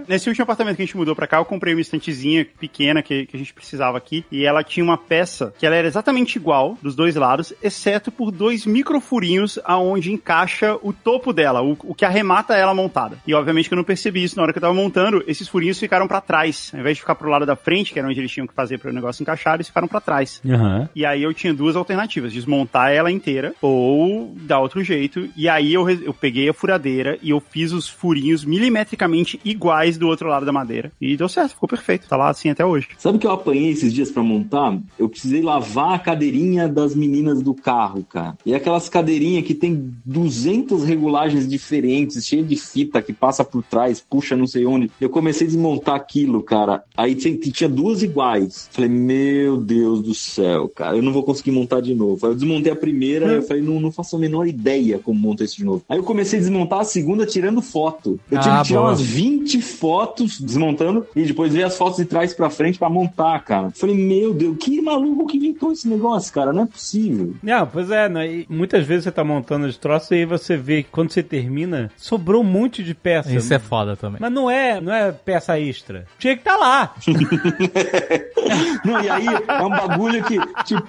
Nesse 0.07 0.29
último 0.29 0.43
apartamento 0.43 0.77
que 0.77 0.83
a 0.83 0.87
gente 0.87 0.97
mudou 0.97 1.15
pra 1.15 1.27
cá, 1.27 1.39
eu 1.39 1.45
comprei 1.45 1.75
uma 1.75 1.81
estantezinha 1.81 2.47
pequena 2.59 3.03
que, 3.03 3.27
que 3.27 3.37
a 3.37 3.39
gente 3.39 3.55
precisava 3.55 3.97
aqui. 3.97 4.25
E 4.31 4.45
ela 4.45 4.63
tinha 4.63 4.85
uma 4.85 4.99
peça 4.99 5.55
que 5.59 5.67
ela 5.67 5.75
era 5.75 5.87
exatamente 5.87 6.37
igual 6.37 6.77
dos 6.83 6.95
dois 6.95 7.15
lados, 7.17 7.53
exceto 7.63 8.11
por 8.13 8.31
dois 8.31 8.67
microfurinhos 8.67 9.59
aonde 9.65 10.13
encaixa 10.13 10.79
o 10.83 10.93
topo 10.93 11.33
dela, 11.33 11.63
o, 11.63 11.77
o 11.85 11.95
que 11.95 12.05
arremata 12.05 12.55
ela 12.55 12.75
montada. 12.75 13.19
E 13.27 13.35
obviamente 13.35 13.69
que 13.69 13.75
eu 13.75 13.77
não 13.77 13.85
percebi 13.85 14.23
isso 14.23 14.37
na 14.37 14.43
hora 14.43 14.53
que 14.53 14.59
eu 14.59 14.63
tava 14.63 14.75
montando. 14.75 15.25
Esses 15.27 15.49
furinhos 15.49 15.79
ficaram 15.79 16.07
pra 16.07 16.21
trás. 16.21 16.71
Ao 16.75 16.81
invés 16.81 16.97
de 16.97 17.01
ficar 17.01 17.15
pro 17.15 17.31
lado 17.31 17.47
da 17.47 17.57
frente, 17.57 17.93
que 17.93 17.99
era 17.99 18.09
onde 18.09 18.21
eles 18.21 18.31
tinham 18.31 18.47
que 18.47 18.55
fazer 18.55 18.79
para 18.79 18.91
o 18.91 18.95
negócio 18.95 19.23
encaixar, 19.23 19.55
eles 19.55 19.69
ficaram 19.69 19.89
pra 19.89 20.01
trás. 20.05 20.41
Aham. 20.47 20.89
E 20.95 21.05
aí 21.05 21.23
eu 21.23 21.35
tinha 21.35 21.55
duas 21.55 21.77
alternativas: 21.77 22.33
desmontar 22.33 22.93
ela 22.93 23.11
inteira 23.11 23.55
ou 23.61 24.35
dar 24.43 24.61
outro 24.61 24.83
jeito. 24.83 25.29
E 25.37 25.49
aí 25.49 25.73
eu, 25.73 25.89
eu 25.89 26.15
peguei 26.15 26.49
a 26.49 26.55
furadeira 26.55 27.19
e 27.23 27.31
eu 27.31 27.41
fiz 27.41 27.73
os 27.73 27.89
furinhos 27.89 28.45
milimetricamente 28.45 29.41
iguais 29.45 29.99
do 29.99 30.07
outro 30.07 30.29
lado 30.29 30.47
da 30.47 30.53
madeira. 30.53 30.93
E 31.01 31.17
deu 31.17 31.29
certo, 31.29 31.55
ficou 31.55 31.69
perfeito. 31.69 32.09
Tá 32.09 32.17
lá 32.17 32.29
assim 32.29 32.51
até 32.51 32.65
hoje. 32.65 32.89
Sabe 32.99 33.17
o 33.17 33.21
que 33.21 33.27
eu 33.27 33.33
apanhei 33.33 33.71
esses 33.71 33.93
dias 33.93 34.11
pra 34.11 34.23
montar? 34.23 34.79
Eu 34.99 35.09
precisei 35.09 35.43
lavar 35.43 35.95
a 35.95 35.99
cadeirinha 35.99 36.69
das 36.69 36.95
meninas 36.95 37.43
do 37.43 37.55
carro, 37.55 38.05
cara. 38.05 38.37
E 38.45 38.55
aquelas 38.55 38.89
cadeirinhas 38.89 39.45
que 39.45 39.55
tem 39.55 39.95
200 40.05 40.85
regulagens 40.85 41.49
diferentes, 41.49 42.25
cheia 42.27 42.43
de 42.43 42.57
fita 42.57 43.03
que 43.03 43.13
passa 43.13 43.45
por 43.45 43.63
trás, 43.63 44.01
puxa 44.01 44.37
não 44.37 44.47
sei 44.47 44.67
onde. 44.67 44.91
Eu 45.01 45.09
comecei 45.09 45.47
a 45.47 45.51
desmontar 45.51 45.95
aquilo, 45.95 46.43
cara. 46.43 46.85
Aí 46.97 47.15
tinha 47.15 47.69
duas 47.69 48.03
iguais. 48.03 48.69
Falei, 48.73 48.91
meu 48.91 49.57
Deus 49.57 49.94
do 50.03 50.15
céu, 50.15 50.69
cara, 50.69 50.97
eu 50.97 51.03
não 51.03 51.13
vou 51.13 51.23
conseguir 51.23 51.51
montar 51.51 51.81
de 51.81 51.95
novo. 51.95 52.25
Aí 52.27 52.33
eu 52.33 52.37
desmontei 52.37 52.73
a 52.73 52.77
primeira 52.77 53.33
e 53.33 53.37
eu 53.37 53.43
falei, 53.43 53.63
não, 53.63 53.81
não 53.81 53.93
faço 53.93 54.17
a 54.17 54.19
menor 54.19 54.47
ideia 54.47 54.99
como 54.99 55.19
montar 55.19 55.45
isso 55.45 55.57
de 55.57 55.65
novo. 55.65 55.83
Aí 55.89 55.99
eu 55.99 56.05
comecei 56.05 56.39
a 56.39 56.43
desmontar 56.43 56.81
a 56.81 56.85
segunda 56.85 57.27
tirando 57.27 57.61
foto. 57.63 58.19
Eu 58.31 58.39
tive 58.41 58.55
Ah, 58.55 58.61
que 58.61 58.69
tirar 58.69 58.81
boa. 58.81 58.91
umas 58.91 59.01
20 59.01 59.61
fotos 59.61 60.41
desmontando 60.41 61.07
e 61.15 61.23
depois 61.25 61.53
ver 61.53 61.65
as 61.65 61.77
fotos 61.77 61.97
de 61.99 62.05
trás 62.05 62.33
pra 62.35 62.51
frente 62.51 62.79
pra 62.79 62.89
montar, 62.89 63.43
cara. 63.45 63.71
Falei, 63.71 63.97
meu 63.97 64.33
Deus, 64.35 64.57
que 64.59 64.81
maluco 64.81 65.27
que 65.27 65.37
inventou 65.37 65.73
esse 65.73 65.89
negócio, 65.89 66.33
cara? 66.33 66.53
Não 66.53 66.63
é 66.63 66.67
possível. 66.67 67.35
Não, 67.43 67.67
pois 67.67 67.91
é, 67.91 68.09
né? 68.09 68.27
E 68.31 68.47
muitas 68.49 68.85
vezes 68.87 69.05
você 69.05 69.13
tá 69.13 69.25
montando 69.25 69.67
os 69.67 69.77
troços 69.77 70.11
e 70.11 70.15
aí 70.15 70.25
você 70.25 70.57
vê 70.57 70.83
que 70.83 70.91
quando 70.91 71.11
você 71.11 71.23
termina, 71.23 71.91
sobrou 71.97 72.43
um 72.43 72.45
monte 72.45 72.83
de 72.83 72.95
peça. 72.95 73.35
Isso 73.35 73.53
é 73.53 73.59
foda 73.59 73.97
também. 73.97 74.19
Mas 74.21 74.33
não 74.33 74.51
é, 74.51 74.81
não 74.81 74.93
é 74.93 75.13
peça 75.13 75.59
extra. 75.59 76.07
Tinha 76.19 76.35
que 76.35 76.41
estar 76.41 76.55
tá 76.55 76.59
lá. 76.59 76.95
Não, 78.85 79.03
e 79.03 79.09
aí 79.09 79.27
é 79.27 79.63
um 79.63 79.71
bagulho 79.89 80.25
que, 80.25 80.39
tipo, 80.65 80.83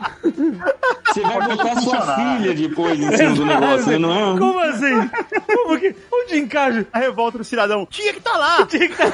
você 1.05 1.21
vai 1.21 1.47
botar 1.47 1.81
sua 1.81 2.15
filha 2.15 2.53
depois 2.53 2.99
em 2.99 3.17
cima 3.17 3.35
do 3.35 3.45
negócio, 3.45 3.91
né? 3.91 3.97
Não 3.97 4.35
é? 4.35 4.39
Como 4.39 4.59
assim? 4.59 5.09
Como 5.45 5.79
que? 5.79 5.95
Onde 6.11 6.37
encaixa? 6.37 6.85
A 6.91 6.99
revolta 6.99 7.37
do 7.37 7.43
cidadão. 7.43 7.87
Tinha 7.89 8.13
que 8.13 8.21
tá 8.21 8.37
lá! 8.37 8.65
Tinha 8.67 8.87
que 8.87 8.95
tá... 8.95 9.11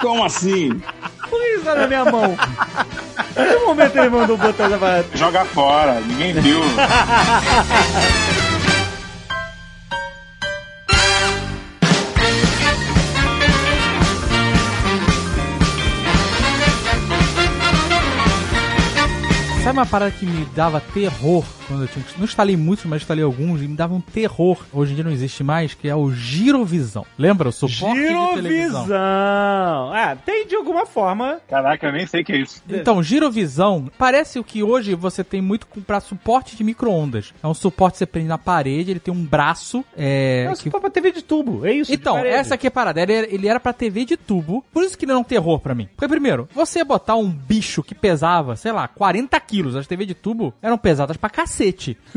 Como 0.00 0.24
assim? 0.24 0.80
Por 1.28 1.40
que 1.40 1.48
isso 1.54 1.64
tá 1.64 1.74
na 1.74 1.86
minha 1.86 2.04
mão? 2.04 2.36
Em 3.36 3.58
que 3.58 3.64
momento 3.64 3.96
ele 3.96 4.08
mandou 4.08 4.36
botar 4.36 4.64
essa? 4.70 5.04
Joga 5.14 5.44
fora, 5.44 6.00
ninguém 6.00 6.32
viu. 6.34 6.60
uma 19.76 19.84
parada 19.84 20.10
que 20.10 20.24
me 20.24 20.46
dava 20.46 20.80
terror 20.80 21.44
quando 21.66 21.82
eu 21.82 21.88
tinha. 21.88 22.04
Não 22.18 22.24
instalei 22.24 22.56
muitos, 22.56 22.84
mas 22.86 23.02
instalei 23.02 23.24
alguns 23.24 23.62
e 23.62 23.68
me 23.68 23.76
dava 23.76 23.94
um 23.94 24.00
terror. 24.00 24.58
Hoje 24.72 24.92
em 24.92 24.94
dia 24.94 25.04
não 25.04 25.10
existe 25.10 25.42
mais, 25.44 25.74
que 25.74 25.88
é 25.88 25.94
o 25.94 26.10
Girovisão. 26.12 27.04
Lembra? 27.18 27.48
O 27.48 27.52
suporte 27.52 28.00
de 28.00 28.06
televisão. 28.06 28.84
Girovisão. 28.86 29.92
Ah, 29.92 30.16
tem 30.24 30.46
de 30.46 30.54
alguma 30.56 30.86
forma. 30.86 31.40
Caraca, 31.48 31.86
eu 31.86 31.92
nem 31.92 32.06
sei 32.06 32.22
o 32.22 32.24
que 32.24 32.32
é 32.32 32.36
isso. 32.38 32.62
Então, 32.68 33.02
girovisão 33.02 33.90
parece 33.98 34.38
o 34.38 34.44
que 34.44 34.62
hoje 34.62 34.94
você 34.94 35.22
tem 35.24 35.40
muito 35.40 35.66
pra 35.86 36.00
suporte 36.00 36.56
de 36.56 36.64
micro-ondas. 36.64 37.32
É 37.42 37.46
um 37.46 37.54
suporte 37.54 37.94
que 37.94 37.98
você 37.98 38.06
prende 38.06 38.28
na 38.28 38.38
parede, 38.38 38.90
ele 38.90 39.00
tem 39.00 39.12
um 39.12 39.24
braço. 39.24 39.84
É, 39.96 40.48
É 40.50 40.54
que- 40.54 40.70
só 40.70 40.78
pra 40.80 40.90
TV 40.90 41.12
de 41.12 41.22
tubo. 41.22 41.66
É 41.66 41.72
isso. 41.72 41.92
Então, 41.92 42.18
essa 42.18 42.54
aqui 42.54 42.66
é 42.66 42.68
a 42.68 42.70
parada. 42.70 43.00
Ele, 43.00 43.12
era- 43.12 43.34
ele 43.34 43.48
era 43.48 43.60
pra 43.60 43.72
TV 43.72 44.04
de 44.04 44.16
tubo. 44.16 44.64
Por 44.72 44.84
isso 44.84 44.96
que 44.96 45.04
ele 45.04 45.12
era 45.12 45.18
um 45.18 45.24
terror 45.24 45.58
pra 45.60 45.74
mim. 45.74 45.88
Porque, 45.96 46.08
primeiro, 46.08 46.48
você 46.54 46.84
botar 46.84 47.16
um 47.16 47.28
bicho 47.30 47.82
que 47.82 47.94
pesava, 47.94 48.56
sei 48.56 48.72
lá, 48.72 48.86
40 48.88 49.38
quilos. 49.40 49.76
As 49.76 49.86
TV 49.86 50.04
de 50.06 50.14
tubo 50.14 50.52
eram 50.62 50.78
pesadas 50.78 51.16
pra 51.16 51.28
cacete. 51.30 51.55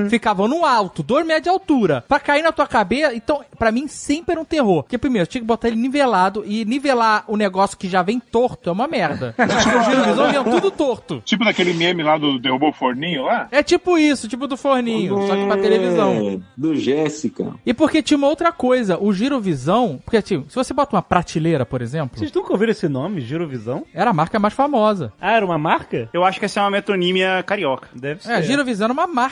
Ficavam 0.10 0.48
no 0.48 0.66
alto, 0.66 1.04
2 1.04 1.26
metros 1.26 1.44
de 1.44 1.50
altura. 1.50 2.04
Pra 2.08 2.20
cair 2.20 2.42
na 2.42 2.52
tua 2.52 2.68
cabeça. 2.68 3.14
Então, 3.14 3.42
pra 3.58 3.72
mim, 3.72 3.88
sempre 3.88 4.32
era 4.34 4.42
um 4.42 4.46
terror. 4.46 4.84
Porque, 4.84 4.98
primeiro, 4.98 5.28
tinha 5.28 5.42
que 5.42 5.48
botar 5.48 5.68
ele 5.68 5.78
nivelado. 5.78 6.44
E 6.46 6.64
nivelar 6.66 7.24
o 7.28 7.36
negócio 7.36 7.78
que 7.78 7.88
já 7.90 8.02
vem 8.02 8.20
torto 8.20 8.70
é 8.70 8.74
uma 8.74 8.88
merda. 8.88 9.34
Acho 9.38 9.70
que 9.70 9.76
o 9.78 9.84
girovisor 9.84 10.30
vinha 10.30 10.44
tudo 10.44 10.72
torto. 10.72 11.22
Tipo 11.26 11.44
daquele 11.44 11.74
meme 11.74 12.04
lá 12.04 12.18
do 12.18 12.40
derrubou 12.40 12.70
o 12.70 12.74
forninho 12.74 13.24
lá? 13.24 13.48
É 13.52 13.62
tipo 13.64 13.98
isso, 13.98 14.28
tipo 14.28 14.48
do 14.48 14.56
forninho, 14.58 15.28
só 15.28 15.36
que 15.36 15.46
pra 15.46 15.58
televisão. 15.58 16.30
É, 16.30 16.40
do 16.56 16.76
Jéssica. 16.76 17.54
E 17.66 17.74
porque 17.74 18.02
tinha 18.02 18.18
uma 18.18 18.28
outra 18.28 18.52
coisa, 18.52 18.98
o 19.02 19.12
girovisão, 19.14 20.00
porque 20.04 20.22
tipo, 20.22 20.50
se 20.50 20.56
você 20.56 20.74
bota 20.74 20.96
uma 20.96 21.02
prateleira, 21.02 21.66
por 21.66 21.82
exemplo, 21.82 22.18
Vocês 22.18 22.32
nunca 22.32 22.52
ouviram 22.52 22.72
esse 22.72 22.88
nome, 22.88 23.22
Girovisão? 23.22 23.84
era 23.94 24.10
a 24.12 24.14
marca 24.14 24.40
mais 24.40 24.54
famosa. 24.54 25.12
Ah, 25.20 25.34
era 25.34 25.46
uma 25.46 25.58
marca? 25.58 26.10
Eu 26.14 26.24
acho 26.24 26.40
que 26.40 26.46
essa 26.46 26.60
é 26.60 26.64
uma 26.64 26.72
metonímia 26.72 27.44
carioca. 27.44 27.88
Deve 27.94 28.24
ser. 28.24 28.32
É, 28.32 28.42
Girovisão 28.42 28.86
era 28.86 28.94
uma 28.94 29.08
marca, 29.08 29.29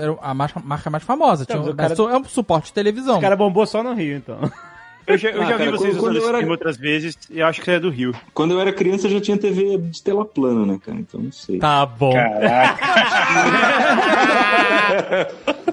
era 0.00 0.16
a 0.20 0.34
marca, 0.34 0.60
marca 0.60 0.90
mais 0.90 1.02
famosa. 1.02 1.42
Então, 1.44 1.60
Tinha, 1.62 1.72
o 1.72 1.76
cara- 1.76 1.94
é 2.14 2.16
um 2.18 2.24
suporte 2.24 2.66
de 2.66 2.72
televisão. 2.72 3.18
O 3.18 3.20
cara 3.20 3.36
bombou 3.36 3.66
só 3.66 3.82
no 3.82 3.92
Rio, 3.94 4.16
então. 4.16 4.38
Eu 5.12 5.18
já, 5.18 5.30
eu 5.30 5.42
Ah, 5.42 5.46
já 5.46 5.56
vi 5.56 5.64
cara, 5.64 5.70
vocês 5.76 5.96
quando- 5.96 6.20
quando 6.20 6.32
eu 6.32 6.36
era- 6.36 6.50
outras 6.50 6.76
vezes 6.76 7.16
e 7.30 7.38
eu 7.40 7.46
acho 7.46 7.60
que 7.60 7.64
você 7.66 7.72
é 7.72 7.80
do 7.80 7.90
Rio. 7.90 8.14
Quando 8.34 8.52
eu 8.52 8.60
era 8.60 8.72
criança 8.72 9.08
já 9.08 9.20
tinha 9.20 9.36
TV 9.36 9.78
de 9.78 10.02
tela 10.02 10.24
plana, 10.24 10.66
né, 10.66 10.78
cara? 10.84 10.98
Então 10.98 11.20
não 11.20 11.32
sei. 11.32 11.58
Tá 11.58 11.84
bom. 11.86 12.12
Caraca. 12.12 12.80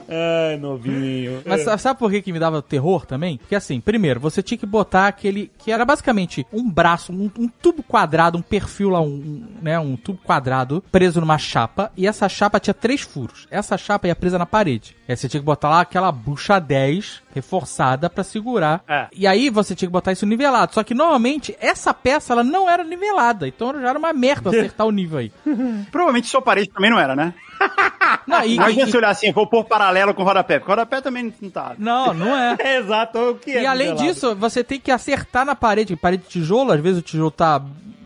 Ai, 0.10 0.58
novinho. 0.58 1.42
Mas 1.46 1.64
sa- 1.64 1.78
sabe 1.78 2.00
por 2.00 2.10
que, 2.10 2.22
que 2.22 2.32
me 2.32 2.40
dava 2.40 2.62
terror 2.62 3.06
também? 3.06 3.38
Porque 3.38 3.56
assim, 3.56 3.80
primeiro, 3.82 4.20
você 4.20 4.42
tinha 4.42 4.58
que 4.58 4.66
botar 4.66 5.08
aquele. 5.08 5.52
que 5.58 5.72
era 5.72 5.84
basicamente 5.84 6.46
um 6.52 6.70
braço, 6.70 7.12
um, 7.12 7.30
um 7.38 7.48
tubo 7.50 7.84
quadrado, 7.84 8.38
um 8.38 8.42
perfil 8.42 8.90
lá, 8.90 9.02
um, 9.02 9.06
um, 9.08 9.48
né? 9.62 9.78
Um 9.80 9.98
tubo 9.98 10.20
quadrado 10.24 10.82
preso 10.92 11.20
numa 11.20 11.38
chapa. 11.38 11.92
E 11.98 12.08
essa 12.08 12.30
chapa 12.30 12.60
tinha 12.60 12.74
três 12.74 13.02
furos. 13.02 13.48
Essa 13.52 13.78
chapa 13.78 14.08
ia 14.08 14.16
presa 14.16 14.38
na 14.40 14.46
parede. 14.46 14.96
Aí 15.10 15.16
você 15.16 15.28
tinha 15.28 15.42
que 15.42 15.46
botar 15.46 15.70
lá 15.70 15.82
aquela 15.82 16.12
bucha 16.12 16.58
10 16.60 17.22
reforçada 17.38 18.10
pra 18.10 18.24
segurar. 18.24 18.84
É. 18.88 19.08
E 19.14 19.26
aí 19.26 19.50
você 19.50 19.74
tinha 19.76 19.88
que 19.88 19.92
botar 19.94 20.12
isso 20.12 20.26
nivelado. 20.26 20.74
Só 20.74 20.84
que 20.84 20.94
normalmente 20.94 21.56
essa 21.60 21.94
peça 21.94 22.34
ela 22.34 22.44
não 22.44 22.70
era 22.70 22.84
nivelada. 22.84 23.48
Então 23.48 23.74
já 23.80 23.90
era 23.90 23.98
uma 24.00 24.14
merda 24.14 24.50
acertar 24.50 24.86
o 24.86 24.92
nível 24.92 25.20
aí. 25.20 25.32
Provavelmente 25.92 26.28
sua 26.28 26.42
parede 26.42 26.70
também 26.70 26.92
não 26.92 27.00
era, 27.00 27.16
né? 27.16 27.34
Não, 28.28 28.44
e- 28.44 28.56
Imagina 28.56 28.88
e- 28.88 28.92
se 28.92 28.98
olhar 28.98 29.10
assim, 29.10 29.32
vou 29.32 29.48
pôr 29.48 29.64
paralelo 29.64 30.14
com 30.14 30.22
o 30.22 30.26
rodapé. 30.26 30.60
Porque 30.60 30.72
o 30.72 30.76
rodapé 30.76 31.02
também 31.02 31.34
não 31.42 31.50
tá. 31.50 31.74
não, 31.78 32.14
não 32.14 32.36
é. 32.38 32.56
Exato, 32.78 33.18
o 33.32 33.36
que 33.36 33.52
é 33.52 33.64
E 33.64 33.66
além 33.66 33.88
nivelado? 33.92 34.14
disso, 34.14 34.36
você 34.36 34.64
tem 34.64 34.80
que 34.80 34.92
acertar 34.92 35.46
na 35.46 35.56
parede. 35.56 35.96
Parede 35.96 36.24
de 36.24 36.30
tijolo, 36.30 36.72
às 36.74 36.80
vezes 36.80 37.00
o 37.00 37.02
tijolo 37.02 37.32
tá 37.32 37.62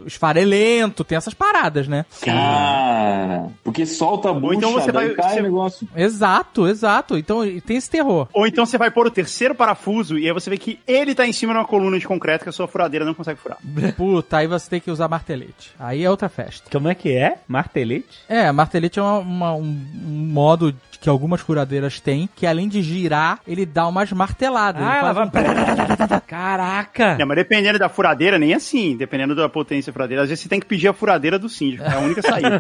esfarelento, 0.05 1.03
tem 1.03 1.17
essas 1.17 1.33
paradas, 1.33 1.87
né? 1.87 2.05
Cara, 2.21 3.49
porque 3.63 3.85
solta 3.85 4.29
a 4.29 4.33
bucha, 4.33 4.55
então 4.55 4.71
você 4.73 4.91
daí 4.91 5.07
vai- 5.07 5.15
cai 5.15 5.33
você- 5.33 5.39
o 5.39 5.43
negócio. 5.43 5.87
Exato, 5.95 6.67
exato. 6.67 7.17
Então 7.17 7.41
tem 7.61 7.77
esse 7.77 7.89
terror. 7.89 8.27
Ou 8.33 8.45
então 8.47 8.65
você 8.65 8.77
vai 8.77 8.91
pôr 8.91 9.07
o 9.07 9.11
terceiro 9.11 9.53
parafuso 9.55 10.17
e 10.17 10.27
aí 10.27 10.33
você 10.33 10.49
vê 10.49 10.57
que 10.57 10.79
ele 10.87 11.13
tá 11.15 11.25
em 11.27 11.33
cima 11.33 11.53
de 11.53 11.59
uma 11.59 11.65
coluna 11.65 11.97
de 11.99 12.07
concreto 12.07 12.43
que 12.43 12.49
a 12.49 12.53
sua 12.53 12.67
furadeira 12.67 13.05
não 13.05 13.13
consegue 13.13 13.39
furar. 13.39 13.57
Puta, 13.97 14.37
aí 14.37 14.47
você 14.47 14.69
tem 14.69 14.79
que 14.79 14.91
usar 14.91 15.07
martelete. 15.07 15.71
Aí 15.79 16.03
é 16.03 16.09
outra 16.09 16.29
festa. 16.29 16.69
Como 16.71 16.87
é 16.87 16.95
que 16.95 17.11
é? 17.15 17.37
Martelete? 17.47 18.19
É, 18.27 18.51
martelete 18.51 18.99
é 18.99 19.01
uma- 19.01 19.19
uma- 19.19 19.53
um, 19.53 19.61
um 20.05 20.29
modo 20.31 20.75
que 21.01 21.09
algumas 21.09 21.41
furadeiras 21.41 21.99
têm, 21.99 22.29
que 22.35 22.45
além 22.45 22.69
de 22.69 22.81
girar, 22.83 23.39
ele 23.47 23.65
dá 23.65 23.87
umas 23.87 24.11
marteladas. 24.11 24.81
Ah, 24.81 24.89
Ele 24.91 24.99
ela 24.99 25.13
vai... 25.13 25.25
um- 25.25 26.21
Caraca! 26.27 27.17
É, 27.19 27.25
mas 27.25 27.35
dependendo 27.35 27.79
da 27.79 27.89
furadeira, 27.89 28.37
nem 28.37 28.53
assim. 28.53 28.95
Dependendo 28.95 29.35
da 29.35 29.49
potência 29.49 29.91
da 29.91 29.93
furadeira. 29.93 30.21
Às 30.23 30.29
vezes 30.29 30.43
você 30.43 30.49
tem 30.49 30.59
que 30.59 30.65
pedir 30.67 30.87
a 30.87 30.93
furadeira 30.93 31.39
do 31.39 31.49
síndico. 31.49 31.83
É 31.83 31.93
a 31.95 31.99
única 31.99 32.21
saída. 32.21 32.59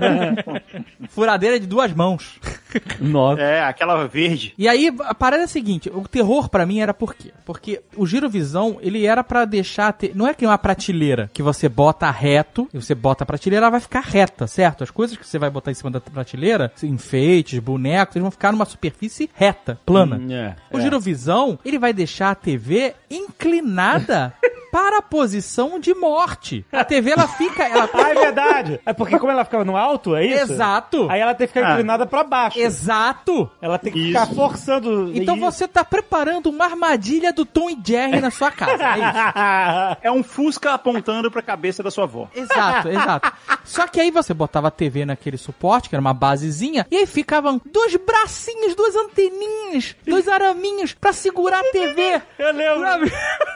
Furadeira 1.09 1.59
de 1.59 1.67
duas 1.67 1.93
mãos. 1.93 2.39
Nossa. 2.99 3.41
é, 3.41 3.61
aquela 3.63 4.07
verde. 4.07 4.53
E 4.57 4.67
aí, 4.67 4.93
a 5.01 5.13
parada 5.13 5.43
é 5.43 5.45
a 5.45 5.47
seguinte, 5.47 5.89
o 5.93 6.07
terror 6.07 6.49
pra 6.49 6.65
mim 6.65 6.79
era 6.79 6.93
por 6.93 7.13
quê? 7.15 7.31
Porque 7.45 7.81
o 7.95 8.05
girovisão, 8.05 8.77
ele 8.81 9.05
era 9.05 9.23
pra 9.23 9.45
deixar, 9.45 9.91
ter, 9.93 10.11
não 10.15 10.27
é 10.27 10.33
que 10.33 10.45
é 10.45 10.47
uma 10.47 10.57
prateleira 10.57 11.29
que 11.33 11.43
você 11.43 11.67
bota 11.69 12.09
reto, 12.11 12.67
e 12.73 12.77
você 12.81 12.95
bota 12.95 13.23
a 13.23 13.27
prateleira, 13.27 13.65
ela 13.65 13.71
vai 13.71 13.79
ficar 13.79 14.01
reta, 14.01 14.47
certo? 14.47 14.83
As 14.83 14.91
coisas 14.91 15.17
que 15.17 15.25
você 15.27 15.37
vai 15.39 15.49
botar 15.49 15.71
em 15.71 15.75
cima 15.75 15.91
da 15.91 15.99
prateleira, 15.99 16.71
enfeites, 16.83 17.59
bonecos, 17.59 18.15
eles 18.15 18.23
vão 18.23 18.31
ficar 18.31 18.51
numa 18.51 18.65
superfície 18.65 19.29
reta, 19.33 19.79
plana. 19.85 20.19
É, 20.33 20.55
O 20.75 20.79
é. 20.79 20.81
girovisão, 20.81 21.57
ele 21.65 21.79
vai 21.79 21.93
deixar 21.93 22.31
a 22.31 22.35
TV 22.35 22.93
inclinada 23.09 24.33
para 24.71 24.99
a 24.99 25.01
posição 25.01 25.79
de 25.79 25.93
morte. 25.93 26.65
A 26.71 26.83
TV, 26.85 27.11
ela 27.11 27.27
fica, 27.27 27.63
ela 27.63 27.89
Ah, 27.93 28.09
é 28.09 28.13
verdade. 28.15 28.79
É 28.85 28.93
porque 28.93 29.19
como 29.19 29.31
ela 29.31 29.43
ficava 29.43 29.65
no 29.65 29.75
alto, 29.75 30.15
é 30.15 30.25
isso? 30.25 30.53
Exato. 30.53 31.07
Aí 31.09 31.19
ela 31.19 31.33
tem 31.35 31.47
que 31.47 31.53
ficar 31.53 31.67
Ah. 31.67 31.71
inclinada 31.73 32.05
pra 32.05 32.23
baixo. 32.23 32.59
Exato. 32.59 33.49
Ela 33.61 33.77
tem 33.77 33.91
que 33.91 33.99
Isso. 33.99 34.19
ficar 34.19 34.33
forçando. 34.33 35.11
Então 35.15 35.35
isso. 35.35 35.45
você 35.45 35.67
tá 35.67 35.83
preparando 35.83 36.47
uma 36.49 36.65
armadilha 36.65 37.33
do 37.33 37.45
Tom 37.45 37.69
e 37.69 37.77
Jerry 37.85 38.19
na 38.21 38.31
sua 38.31 38.49
casa. 38.51 38.83
É 38.83 38.97
isso. 38.97 40.01
É 40.03 40.11
um 40.11 40.23
Fusca 40.23 40.73
apontando 40.73 41.29
pra 41.29 41.41
cabeça 41.41 41.83
da 41.83 41.91
sua 41.91 42.05
avó. 42.05 42.27
Exato, 42.33 42.87
exato. 42.89 43.31
Só 43.63 43.87
que 43.87 43.99
aí 43.99 44.09
você 44.11 44.33
botava 44.33 44.67
a 44.69 44.71
TV 44.71 45.05
naquele 45.05 45.37
suporte, 45.37 45.89
que 45.89 45.95
era 45.95 46.01
uma 46.01 46.13
basezinha, 46.13 46.85
e 46.89 46.97
aí 46.97 47.05
ficavam 47.05 47.59
dois 47.65 47.95
bracinhos, 47.95 48.75
duas 48.75 48.95
anteninhas, 48.95 49.95
dois 50.07 50.27
araminhos 50.27 50.93
pra 50.93 51.11
segurar 51.13 51.59
a 51.59 51.71
TV. 51.71 52.21
Eu 52.39 52.53
lembro. 52.53 53.11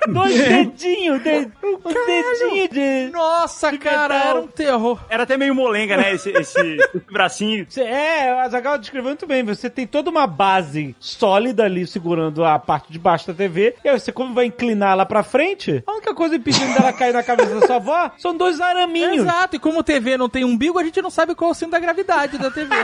Dois 0.07 0.35
dedinhos, 0.47 1.04
de... 1.19 1.47
uns 1.85 1.93
dedinhos 2.05 2.69
de. 2.69 3.09
Nossa, 3.11 3.71
De 3.71 3.77
cara, 3.77 4.13
metal. 4.13 4.29
era 4.31 4.41
um 4.41 4.47
terror. 4.47 4.99
Era 5.09 5.23
até 5.23 5.37
meio 5.37 5.53
molenga, 5.55 5.97
né? 5.97 6.13
Esse, 6.13 6.29
esse, 6.31 6.77
bracinho. 7.11 7.65
Você- 7.69 7.81
É, 7.81 8.33
o 8.33 8.39
Azaghal 8.39 8.77
descreveu 8.77 9.09
muito 9.09 9.25
bem. 9.27 9.43
Você 9.43 9.69
tem 9.69 9.85
toda 9.87 10.09
uma 10.09 10.27
base 10.27 10.95
sólida 10.99 11.63
ali 11.63 11.85
segurando 11.87 12.43
a 12.43 12.57
parte 12.59 12.91
de 12.91 12.99
baixo 12.99 13.27
da 13.27 13.33
TV. 13.33 13.75
E 13.83 13.89
aí 13.89 13.99
você, 13.99 14.11
como 14.11 14.33
vai 14.33 14.45
inclinar 14.45 14.95
lá 14.97 15.05
pra 15.05 15.23
frente, 15.23 15.83
a 15.85 15.91
única 15.91 16.13
coisa 16.13 16.35
impedindo 16.35 16.73
dela 16.73 16.91
cair 16.93 17.13
na 17.13 17.23
cabeça 17.23 17.59
da 17.59 17.65
sua 17.67 17.75
avó 17.77 18.11
são 18.17 18.35
dois 18.35 18.59
araminhos. 18.59 19.17
Exato, 19.25 19.55
e 19.55 19.59
como 19.59 19.83
TV 19.83 20.17
não 20.17 20.27
tem 20.29 20.43
umbigo, 20.43 20.79
a 20.79 20.83
gente 20.83 21.01
não 21.01 21.09
sabe 21.09 21.35
qual 21.35 21.49
é 21.49 21.51
o 21.51 21.55
sino 21.55 21.71
da 21.71 21.79
gravidade 21.79 22.37
da 22.37 22.49
TV. 22.51 22.75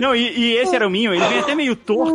Não, 0.00 0.14
e, 0.14 0.28
e 0.38 0.56
esse 0.58 0.76
araminho, 0.76 1.12
ele 1.12 1.24
vem 1.26 1.40
até 1.40 1.54
meio 1.56 1.74
torto, 1.74 2.12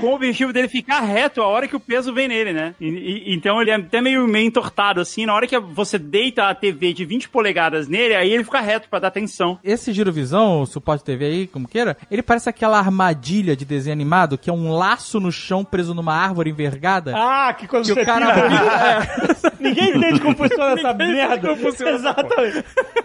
com 0.00 0.06
o 0.06 0.14
objetivo 0.14 0.52
dele 0.52 0.68
ficar 0.68 1.00
reto 1.00 1.42
a 1.42 1.46
hora 1.46 1.66
que 1.66 1.74
o 1.74 1.77
peso 1.80 2.12
vem 2.12 2.28
nele, 2.28 2.52
né? 2.52 2.74
E- 2.80 2.86
e- 2.88 3.34
então 3.34 3.60
ele 3.60 3.70
é 3.70 3.74
até 3.74 4.00
meio, 4.00 4.26
meio 4.26 4.46
entortado, 4.46 5.00
assim, 5.00 5.26
na 5.26 5.34
hora 5.34 5.46
que 5.46 5.58
você 5.58 5.98
deita 5.98 6.48
a 6.48 6.54
TV 6.54 6.92
de 6.92 7.04
20 7.04 7.28
polegadas 7.28 7.88
nele, 7.88 8.14
aí 8.14 8.32
ele 8.32 8.44
fica 8.44 8.60
reto 8.60 8.88
pra 8.88 8.98
dar 8.98 9.10
tensão. 9.10 9.58
Esse 9.62 9.92
girovisão, 9.92 10.60
o 10.62 10.66
suporte 10.66 11.04
TV 11.04 11.24
aí, 11.24 11.46
como 11.46 11.68
queira, 11.68 11.96
ele 12.10 12.22
parece 12.22 12.48
aquela 12.48 12.78
armadilha 12.78 13.56
de 13.56 13.64
desenho 13.64 13.92
animado 13.94 14.38
que 14.38 14.50
é 14.50 14.52
um 14.52 14.72
laço 14.72 15.20
no 15.20 15.30
chão 15.32 15.64
preso 15.64 15.94
numa 15.94 16.14
árvore 16.14 16.50
envergada. 16.50 17.12
Ah, 17.16 17.52
que 17.54 17.66
quando 17.66 17.84
Que 17.86 17.92
o 17.92 17.94
você 17.94 18.04
cara 18.04 18.26
tira... 18.34 19.52
Ninguém 19.60 19.96
entende 19.96 20.20
como 20.20 20.36
funciona 20.36 20.72
essa 20.78 20.94
merda. 20.94 21.48
como 21.48 21.56
funciona 21.60 21.90
essa 21.92 22.08
Exatamente. 22.08 22.64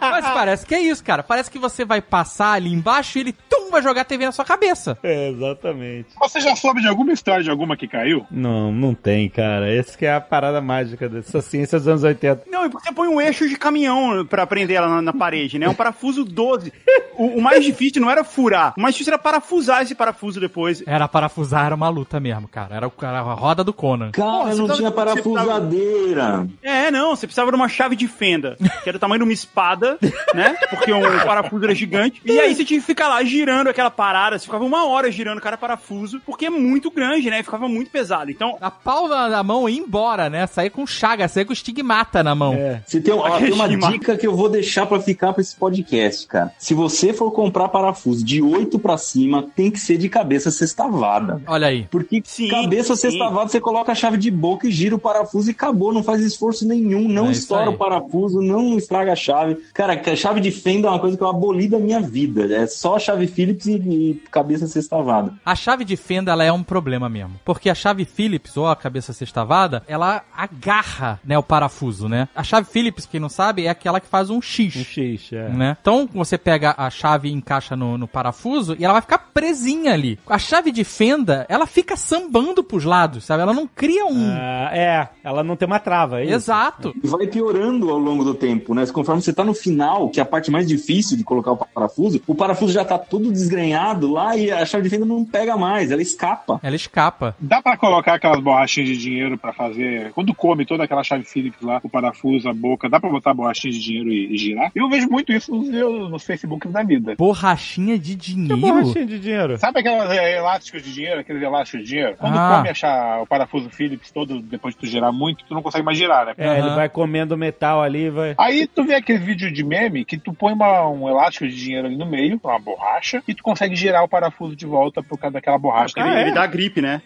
Mas 0.00 0.24
parece 0.26 0.66
que 0.66 0.74
é 0.74 0.80
isso, 0.80 1.02
cara. 1.04 1.22
Parece 1.22 1.50
que 1.50 1.58
você 1.58 1.84
vai 1.84 2.00
passar 2.00 2.52
ali 2.52 2.72
embaixo 2.72 3.18
e 3.18 3.20
ele, 3.22 3.32
tum, 3.32 3.70
vai 3.70 3.82
jogar 3.82 4.02
a 4.02 4.04
TV 4.04 4.24
na 4.26 4.32
sua 4.32 4.44
cabeça. 4.44 4.98
É, 5.02 5.30
exatamente. 5.30 6.08
Você 6.18 6.40
já 6.40 6.54
soube 6.56 6.80
de 6.80 6.88
alguma 6.88 7.12
história 7.12 7.42
de 7.42 7.50
alguma 7.50 7.76
que 7.76 7.86
caiu? 7.88 8.03
Não, 8.30 8.72
não 8.72 8.94
tem, 8.94 9.28
cara. 9.28 9.68
Essa 9.72 9.96
que 9.96 10.06
é 10.06 10.14
a 10.14 10.20
parada 10.20 10.60
mágica 10.60 11.08
dessa 11.08 11.40
ciência 11.40 11.78
dos 11.78 11.88
anos 11.88 12.02
80. 12.02 12.44
Não, 12.50 12.66
e 12.66 12.70
porque 12.70 12.88
você 12.88 12.94
põe 12.94 13.08
um 13.08 13.20
eixo 13.20 13.48
de 13.48 13.56
caminhão 13.56 14.24
pra 14.26 14.46
prender 14.46 14.76
ela 14.76 14.88
na, 14.88 15.02
na 15.02 15.12
parede, 15.12 15.58
né? 15.58 15.68
Um 15.68 15.74
parafuso 15.74 16.24
12. 16.24 16.72
O, 17.16 17.38
o 17.38 17.42
mais 17.42 17.64
difícil 17.64 18.02
não 18.02 18.10
era 18.10 18.24
furar, 18.24 18.74
o 18.76 18.80
mais 18.80 18.94
difícil 18.94 19.12
era 19.12 19.22
parafusar 19.22 19.82
esse 19.82 19.94
parafuso 19.94 20.40
depois. 20.40 20.82
Era 20.86 21.06
parafusar, 21.06 21.66
era 21.66 21.74
uma 21.74 21.88
luta 21.88 22.18
mesmo, 22.18 22.48
cara. 22.48 22.74
Era, 22.74 22.88
o- 22.88 22.92
era 23.00 23.18
a 23.20 23.34
roda 23.34 23.62
do 23.62 23.72
Conan. 23.72 24.10
Cara, 24.10 24.50
Pô, 24.50 24.54
não 24.56 24.68
tinha 24.74 24.90
parafusadeira. 24.90 26.46
É, 26.62 26.90
não, 26.90 27.14
você 27.14 27.26
precisava 27.26 27.50
de 27.50 27.56
uma 27.56 27.68
chave 27.68 27.96
de 27.96 28.08
fenda, 28.08 28.56
que 28.82 28.88
era 28.88 28.96
o 28.96 29.00
tamanho 29.00 29.20
de 29.20 29.24
uma 29.24 29.32
espada, 29.32 29.98
né? 30.34 30.56
Porque 30.70 30.92
um 30.92 31.02
parafuso 31.24 31.64
era 31.64 31.74
gigante. 31.74 32.20
E 32.24 32.38
aí 32.38 32.54
você 32.54 32.64
tinha 32.64 32.80
que 32.80 32.86
ficar 32.86 33.08
lá 33.08 33.22
girando 33.24 33.68
aquela 33.68 33.90
parada, 33.90 34.38
você 34.38 34.44
ficava 34.44 34.64
uma 34.64 34.86
hora 34.86 35.10
girando 35.10 35.40
cada 35.40 35.56
parafuso, 35.56 36.20
porque 36.26 36.46
é 36.46 36.50
muito 36.50 36.90
grande, 36.90 37.30
né? 37.30 37.42
Ficava 37.42 37.68
muito 37.68 37.90
pesado. 37.94 38.28
Então, 38.28 38.56
A 38.60 38.72
pau 38.72 39.06
na, 39.06 39.28
na 39.28 39.42
mão 39.44 39.68
e 39.68 39.74
ir 39.74 39.78
embora, 39.78 40.28
né? 40.28 40.48
Sair 40.48 40.68
com 40.68 40.84
chaga, 40.84 41.28
sair 41.28 41.44
com 41.44 41.52
estigmata 41.52 42.24
na 42.24 42.34
mão. 42.34 42.52
É. 42.54 42.82
Você 42.84 43.00
tem, 43.00 43.14
ó, 43.14 43.38
tem 43.38 43.52
uma 43.52 43.68
dica 43.68 44.16
que 44.16 44.26
eu 44.26 44.34
vou 44.34 44.48
deixar 44.48 44.84
pra 44.84 44.98
ficar 44.98 45.32
pra 45.32 45.40
esse 45.40 45.54
podcast, 45.54 46.26
cara. 46.26 46.52
Se 46.58 46.74
você 46.74 47.12
for 47.12 47.30
comprar 47.30 47.68
parafuso 47.68 48.24
de 48.24 48.42
8 48.42 48.78
pra 48.80 48.98
cima, 48.98 49.46
tem 49.54 49.70
que 49.70 49.78
ser 49.78 49.96
de 49.96 50.08
cabeça 50.08 50.50
sextavada. 50.50 51.40
Olha 51.46 51.68
aí. 51.68 51.86
Porque 51.88 52.20
Sim, 52.24 52.48
cabeça 52.48 52.96
sim. 52.96 53.02
sextavada, 53.10 53.48
você 53.48 53.60
coloca 53.60 53.92
a 53.92 53.94
chave 53.94 54.16
de 54.16 54.30
boca 54.30 54.66
e 54.66 54.72
gira 54.72 54.96
o 54.96 54.98
parafuso 54.98 55.50
e 55.50 55.52
acabou. 55.52 55.92
Não 55.92 56.02
faz 56.02 56.20
esforço 56.20 56.66
nenhum, 56.66 57.06
não 57.08 57.28
É 57.28 57.32
estoura 57.32 57.70
o 57.70 57.76
parafuso, 57.76 58.40
não 58.40 58.76
estraga 58.76 59.12
a 59.12 59.16
chave. 59.16 59.56
Cara, 59.72 59.96
que 59.96 60.10
a 60.10 60.16
chave 60.16 60.40
de 60.40 60.50
fenda 60.50 60.88
é 60.88 60.90
uma 60.90 60.98
coisa 60.98 61.16
que 61.16 61.22
eu 61.22 61.28
aboli 61.28 61.68
da 61.68 61.78
minha 61.78 62.00
vida. 62.00 62.52
É 62.52 62.66
só 62.66 62.96
a 62.96 62.98
chave 62.98 63.28
Phillips 63.28 63.66
e, 63.66 63.74
e 63.76 64.22
cabeça 64.30 64.66
sextavada. 64.66 65.32
A 65.44 65.54
chave 65.54 65.84
de 65.84 65.96
fenda, 65.96 66.32
ela 66.32 66.42
é 66.42 66.50
um 66.52 66.62
problema 66.62 67.08
mesmo. 67.08 67.34
Porque 67.44 67.68
a 67.70 67.74
chave 67.84 68.06
Phillips, 68.06 68.56
ou 68.56 68.66
a 68.66 68.74
cabeça 68.74 69.12
sextavada, 69.12 69.82
ela 69.86 70.22
agarra, 70.34 71.20
né, 71.22 71.36
o 71.36 71.42
parafuso, 71.42 72.08
né? 72.08 72.28
A 72.34 72.42
chave 72.42 72.66
Phillips, 72.66 73.04
quem 73.04 73.20
não 73.20 73.28
sabe, 73.28 73.66
é 73.66 73.68
aquela 73.68 74.00
que 74.00 74.06
faz 74.06 74.30
um 74.30 74.40
X. 74.40 74.74
Um 74.74 74.84
X, 74.84 75.30
é. 75.32 75.50
Né? 75.50 75.76
Então 75.82 76.08
você 76.14 76.38
pega 76.38 76.74
a 76.78 76.88
chave 76.88 77.28
e 77.28 77.32
encaixa 77.32 77.76
no, 77.76 77.98
no 77.98 78.08
parafuso 78.08 78.74
e 78.78 78.84
ela 78.84 78.94
vai 78.94 79.02
ficar 79.02 79.18
presinha 79.18 79.92
ali. 79.92 80.18
A 80.26 80.38
chave 80.38 80.72
de 80.72 80.82
fenda, 80.82 81.44
ela 81.46 81.66
fica 81.66 81.94
sambando 81.94 82.64
pros 82.64 82.84
lados, 82.84 83.24
sabe? 83.24 83.42
Ela 83.42 83.52
não 83.52 83.66
cria 83.66 84.06
um. 84.06 84.30
Ah, 84.32 84.70
é, 84.72 85.08
ela 85.22 85.44
não 85.44 85.54
tem 85.54 85.66
uma 85.66 85.78
trava, 85.78 86.20
é 86.20 86.24
isso? 86.24 86.34
Exato. 86.34 86.94
E 87.04 87.06
vai 87.06 87.26
piorando 87.26 87.90
ao 87.90 87.98
longo 87.98 88.24
do 88.24 88.34
tempo, 88.34 88.74
né? 88.74 88.86
Conforme 88.86 89.20
você 89.20 89.32
tá 89.32 89.44
no 89.44 89.52
final, 89.52 90.08
que 90.08 90.20
é 90.20 90.22
a 90.22 90.26
parte 90.26 90.50
mais 90.50 90.66
difícil 90.66 91.18
de 91.18 91.24
colocar 91.24 91.52
o 91.52 91.56
parafuso, 91.56 92.22
o 92.26 92.34
parafuso 92.34 92.72
já 92.72 92.84
tá 92.84 92.96
todo 92.96 93.30
desgrenhado 93.30 94.10
lá 94.10 94.34
e 94.34 94.50
a 94.50 94.64
chave 94.64 94.84
de 94.84 94.88
fenda 94.88 95.04
não 95.04 95.22
pega 95.22 95.54
mais, 95.54 95.90
ela 95.90 96.00
escapa. 96.00 96.58
Ela 96.62 96.76
escapa. 96.76 97.36
Dá 97.38 97.60
pra 97.60 97.73
colocar 97.76 98.14
aquelas 98.14 98.40
borrachinhas 98.40 98.88
de 98.88 98.96
dinheiro 98.98 99.36
pra 99.38 99.52
fazer. 99.52 100.12
Quando 100.12 100.34
come 100.34 100.64
toda 100.64 100.84
aquela 100.84 101.02
chave 101.02 101.24
Phillips 101.24 101.60
lá, 101.62 101.80
o 101.82 101.88
parafuso, 101.88 102.48
a 102.48 102.54
boca, 102.54 102.88
dá 102.88 102.98
pra 103.00 103.10
botar 103.10 103.34
borrachinha 103.34 103.72
de 103.72 103.80
dinheiro 103.80 104.12
e, 104.12 104.34
e 104.34 104.36
girar? 104.38 104.70
Eu 104.74 104.88
vejo 104.88 105.08
muito 105.08 105.32
isso 105.32 105.54
nos, 105.54 105.68
meus- 105.68 106.10
nos 106.10 106.24
Facebooks 106.24 106.70
da 106.72 106.82
vida. 106.82 107.14
Borrachinha 107.16 107.98
de 107.98 108.12
Que 108.16 108.34
dinheiro. 108.34 108.56
borrachinha 108.56 109.06
de 109.06 109.18
dinheiro? 109.18 109.58
Sabe 109.58 109.80
aquelas 109.80 110.10
é, 110.10 110.36
elásticos 110.38 110.82
de 110.82 110.92
dinheiro, 110.92 111.20
aqueles 111.20 111.42
elásticos 111.42 111.80
de 111.84 111.90
dinheiro? 111.90 112.16
Quando 112.18 112.36
Ah. 112.38 112.56
come 112.56 112.68
achar 112.70 113.22
o 113.22 113.26
parafuso 113.26 113.68
Phillips 113.70 114.10
todo, 114.10 114.40
depois 114.40 114.74
de 114.74 114.80
tu 114.80 114.86
girar 114.86 115.12
muito, 115.12 115.44
tu 115.44 115.54
não 115.54 115.62
consegue 115.62 115.84
mais 115.84 115.98
girar, 115.98 116.26
né? 116.26 116.34
É, 116.38 116.46
Aham. 116.48 116.58
ele 116.58 116.74
vai 116.74 116.88
comendo 116.88 117.36
metal 117.36 117.82
ali, 117.82 118.10
vai... 118.10 118.34
Aí 118.38 118.66
tu 118.66 118.84
vê 118.84 118.94
aquele 118.94 119.18
vídeo 119.18 119.52
de 119.52 119.64
meme 119.64 120.04
que 120.04 120.16
tu 120.18 120.32
põe 120.32 120.52
uma- 120.52 120.88
um 120.88 121.08
elástico 121.08 121.46
de 121.48 121.56
dinheiro 121.56 121.86
ali 121.86 121.96
no 121.96 122.06
meio, 122.06 122.40
uma 122.42 122.58
borracha, 122.58 123.22
e 123.26 123.34
tu 123.34 123.42
consegue 123.42 123.74
girar 123.76 124.02
o 124.04 124.08
parafuso 124.08 124.54
de 124.56 124.66
volta 124.66 125.02
por 125.02 125.18
causa 125.18 125.34
daquela 125.34 125.58
borracha. 125.58 125.94
ele, 125.96 126.08
Ah, 126.08 126.18
é? 126.18 126.22
ele 126.22 126.32
dá 126.32 126.46
gripe, 126.46 126.80
né? 126.80 127.00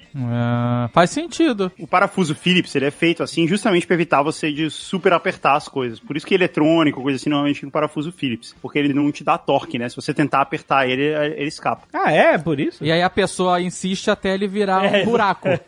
Ah, 0.48 0.88
faz 0.92 1.10
sentido. 1.10 1.70
O 1.78 1.86
parafuso 1.86 2.34
Phillips, 2.34 2.74
ele 2.74 2.86
é 2.86 2.90
feito 2.90 3.22
assim 3.22 3.46
justamente 3.46 3.86
pra 3.86 3.94
evitar 3.94 4.22
você 4.22 4.50
de 4.52 4.70
super 4.70 5.12
apertar 5.12 5.56
as 5.56 5.68
coisas. 5.68 6.00
Por 6.00 6.16
isso 6.16 6.26
que 6.26 6.34
eletrônico, 6.34 7.02
coisa 7.02 7.16
assim, 7.16 7.28
normalmente 7.28 7.56
fica 7.56 7.68
o 7.68 7.72
parafuso 7.72 8.10
Phillips. 8.10 8.54
Porque 8.62 8.78
ele 8.78 8.94
não 8.94 9.10
te 9.12 9.22
dá 9.22 9.36
torque, 9.36 9.78
né? 9.78 9.88
Se 9.88 9.96
você 9.96 10.14
tentar 10.14 10.40
apertar 10.40 10.88
ele, 10.88 11.02
ele 11.04 11.48
escapa. 11.48 11.82
Ah, 11.92 12.10
é? 12.12 12.38
Por 12.38 12.58
isso? 12.58 12.82
E 12.82 12.90
aí 12.90 13.02
a 13.02 13.10
pessoa 13.10 13.60
insiste 13.60 14.10
até 14.10 14.34
ele 14.34 14.46
virar 14.48 14.84
É, 14.84 15.02
um 15.02 15.04
buraco. 15.04 15.48
né? 15.48 15.58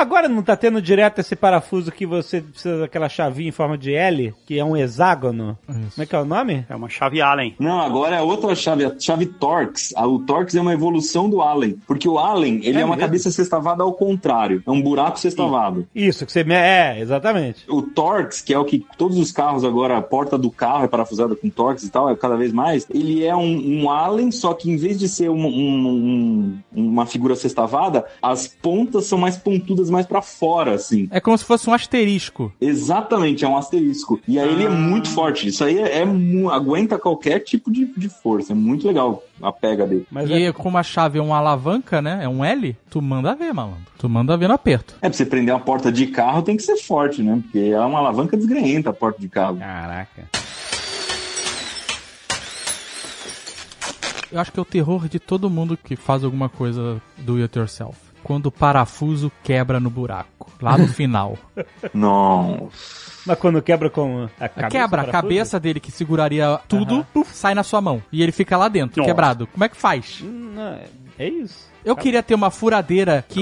Agora 0.00 0.28
não 0.28 0.42
tá 0.42 0.56
tendo 0.56 0.80
direto 0.80 1.18
esse 1.20 1.36
parafuso 1.36 1.92
que 1.92 2.06
você 2.06 2.40
precisa 2.40 2.78
daquela 2.80 3.08
chavinha 3.08 3.50
em 3.50 3.52
forma 3.52 3.76
de 3.76 3.92
L, 3.94 4.34
que 4.46 4.58
é 4.58 4.64
um 4.64 4.76
hexágono. 4.76 5.58
Como 5.66 5.80
é 5.98 6.06
que 6.06 6.16
é 6.16 6.18
o 6.18 6.24
nome? 6.24 6.64
É 6.68 6.74
uma 6.74 6.88
chave 6.88 7.20
Allen. 7.20 7.54
Não, 7.58 7.80
agora 7.80 8.16
é 8.16 8.22
outra 8.22 8.54
chave, 8.54 8.84
a 8.84 8.94
chave 8.98 9.26
Torx. 9.26 9.92
A- 9.96 10.06
O 10.06 10.18
Torx 10.20 10.54
é 10.54 10.60
uma 10.60 10.72
evolução 10.72 11.28
do 11.28 11.42
Allen. 11.42 11.76
Porque 11.86 12.08
o 12.08 12.18
Allen, 12.18 12.60
ele 12.64 12.78
é, 12.78 12.80
É 12.80 12.84
uma 12.84 12.96
mesmo? 12.96 13.06
cabeça 13.08 13.30
sextavada 13.30 13.82
ao 13.82 13.92
contrário. 13.92 14.62
É 14.66 14.70
um 14.70 14.80
buraco 14.80 15.18
sextavado. 15.20 15.86
Isso, 15.94 16.24
que 16.24 16.32
você... 16.32 16.42
me- 16.44 16.54
É, 16.54 16.98
exatamente. 16.98 17.64
O 17.68 17.82
Torx, 17.82 18.40
que 18.40 18.54
é 18.54 18.58
o 18.58 18.64
que 18.64 18.84
todos 18.96 19.18
os 19.18 19.30
carros 19.30 19.64
agora, 19.64 19.98
a 19.98 20.02
porta 20.02 20.38
do 20.38 20.50
carro 20.50 20.84
é 20.84 20.88
parafusada 20.88 21.36
com 21.36 21.50
Torx 21.50 21.82
e 21.84 21.90
tal, 21.90 22.08
é 22.08 22.16
cada 22.16 22.36
vez 22.36 22.52
mais. 22.52 22.86
Ele 22.88 23.24
é 23.24 23.36
um, 23.36 23.82
um 23.82 23.90
Allen, 23.90 24.30
só 24.30 24.54
que 24.54 24.70
em 24.70 24.76
vez 24.76 24.98
de 24.98 25.08
ser 25.08 25.28
um- 25.30 25.46
um- 25.46 26.58
um- 26.74 26.88
uma 26.90 27.04
figura 27.06 27.34
sextavada, 27.36 28.04
as 28.22 28.46
pontas 28.48 29.04
são 29.06 29.18
mais 29.18 29.36
pontudas 29.36 29.89
mais 29.90 30.06
pra 30.06 30.22
fora, 30.22 30.74
assim. 30.74 31.08
É 31.10 31.20
como 31.20 31.36
se 31.36 31.44
fosse 31.44 31.68
um 31.68 31.74
asterisco. 31.74 32.52
Exatamente, 32.60 33.44
é 33.44 33.48
um 33.48 33.56
asterisco. 33.56 34.20
E 34.26 34.38
aí 34.38 34.48
ele 34.48 34.64
é 34.64 34.68
muito 34.68 35.08
forte. 35.08 35.48
Isso 35.48 35.64
aí 35.64 35.78
é, 35.78 35.98
é 35.98 36.04
aguenta 36.50 36.98
qualquer 36.98 37.40
tipo 37.40 37.70
de, 37.70 37.86
de 37.86 38.08
força. 38.08 38.52
É 38.52 38.54
muito 38.54 38.86
legal 38.86 39.22
a 39.42 39.52
pega 39.52 39.86
dele. 39.86 40.06
Mas 40.10 40.28
e 40.30 40.44
é... 40.44 40.52
como 40.52 40.78
a 40.78 40.82
chave 40.82 41.18
é 41.18 41.22
uma 41.22 41.38
alavanca, 41.38 42.00
né? 42.00 42.20
É 42.22 42.28
um 42.28 42.44
L, 42.44 42.76
tu 42.88 43.00
manda 43.00 43.34
ver, 43.34 43.52
malandro. 43.52 43.86
Tu 43.98 44.08
manda 44.08 44.36
ver 44.36 44.48
no 44.48 44.54
aperto. 44.54 44.94
É, 45.02 45.08
pra 45.08 45.12
você 45.12 45.26
prender 45.26 45.54
uma 45.54 45.60
porta 45.60 45.90
de 45.90 46.06
carro 46.06 46.42
tem 46.42 46.56
que 46.56 46.62
ser 46.62 46.76
forte, 46.76 47.22
né? 47.22 47.40
Porque 47.42 47.58
é 47.58 47.80
uma 47.80 47.98
alavanca 47.98 48.36
desgrenhenta 48.36 48.90
a 48.90 48.92
porta 48.92 49.20
de 49.20 49.28
carro. 49.28 49.56
Caraca. 49.58 50.28
Eu 54.32 54.38
acho 54.38 54.52
que 54.52 54.60
é 54.60 54.62
o 54.62 54.64
terror 54.64 55.08
de 55.08 55.18
todo 55.18 55.50
mundo 55.50 55.76
que 55.76 55.96
faz 55.96 56.22
alguma 56.22 56.48
coisa 56.48 57.02
do 57.18 57.36
it 57.42 57.58
yourself. 57.58 58.09
Quando 58.22 58.46
o 58.46 58.52
parafuso 58.52 59.30
quebra 59.42 59.78
no 59.80 59.90
buraco. 59.90 60.50
Lá 60.60 60.76
no 60.76 60.88
final. 60.88 61.36
Não. 61.94 62.68
Mas 63.26 63.38
quando 63.38 63.60
quebra 63.62 63.88
com 63.90 64.28
a 64.38 64.48
cabeça... 64.48 64.68
quebra 64.68 65.02
a 65.02 65.06
cabeça 65.06 65.60
dele 65.60 65.78
que 65.80 65.90
seguraria 65.90 66.58
tudo, 66.68 67.06
puf, 67.12 67.34
sai 67.34 67.54
na 67.54 67.62
sua 67.62 67.80
mão. 67.80 68.02
E 68.10 68.22
ele 68.22 68.32
fica 68.32 68.56
lá 68.56 68.68
dentro, 68.68 68.98
Nossa. 69.00 69.10
quebrado. 69.10 69.46
Como 69.46 69.64
é 69.64 69.68
que 69.68 69.76
faz? 69.76 70.20
Hum, 70.22 70.52
não, 70.54 70.72
é- 70.74 70.84
É 71.18 71.28
isso. 71.28 71.69
Eu 71.84 71.96
queria 71.96 72.22
ter 72.22 72.34
uma 72.34 72.50
furadeira 72.50 73.24
que 73.28 73.40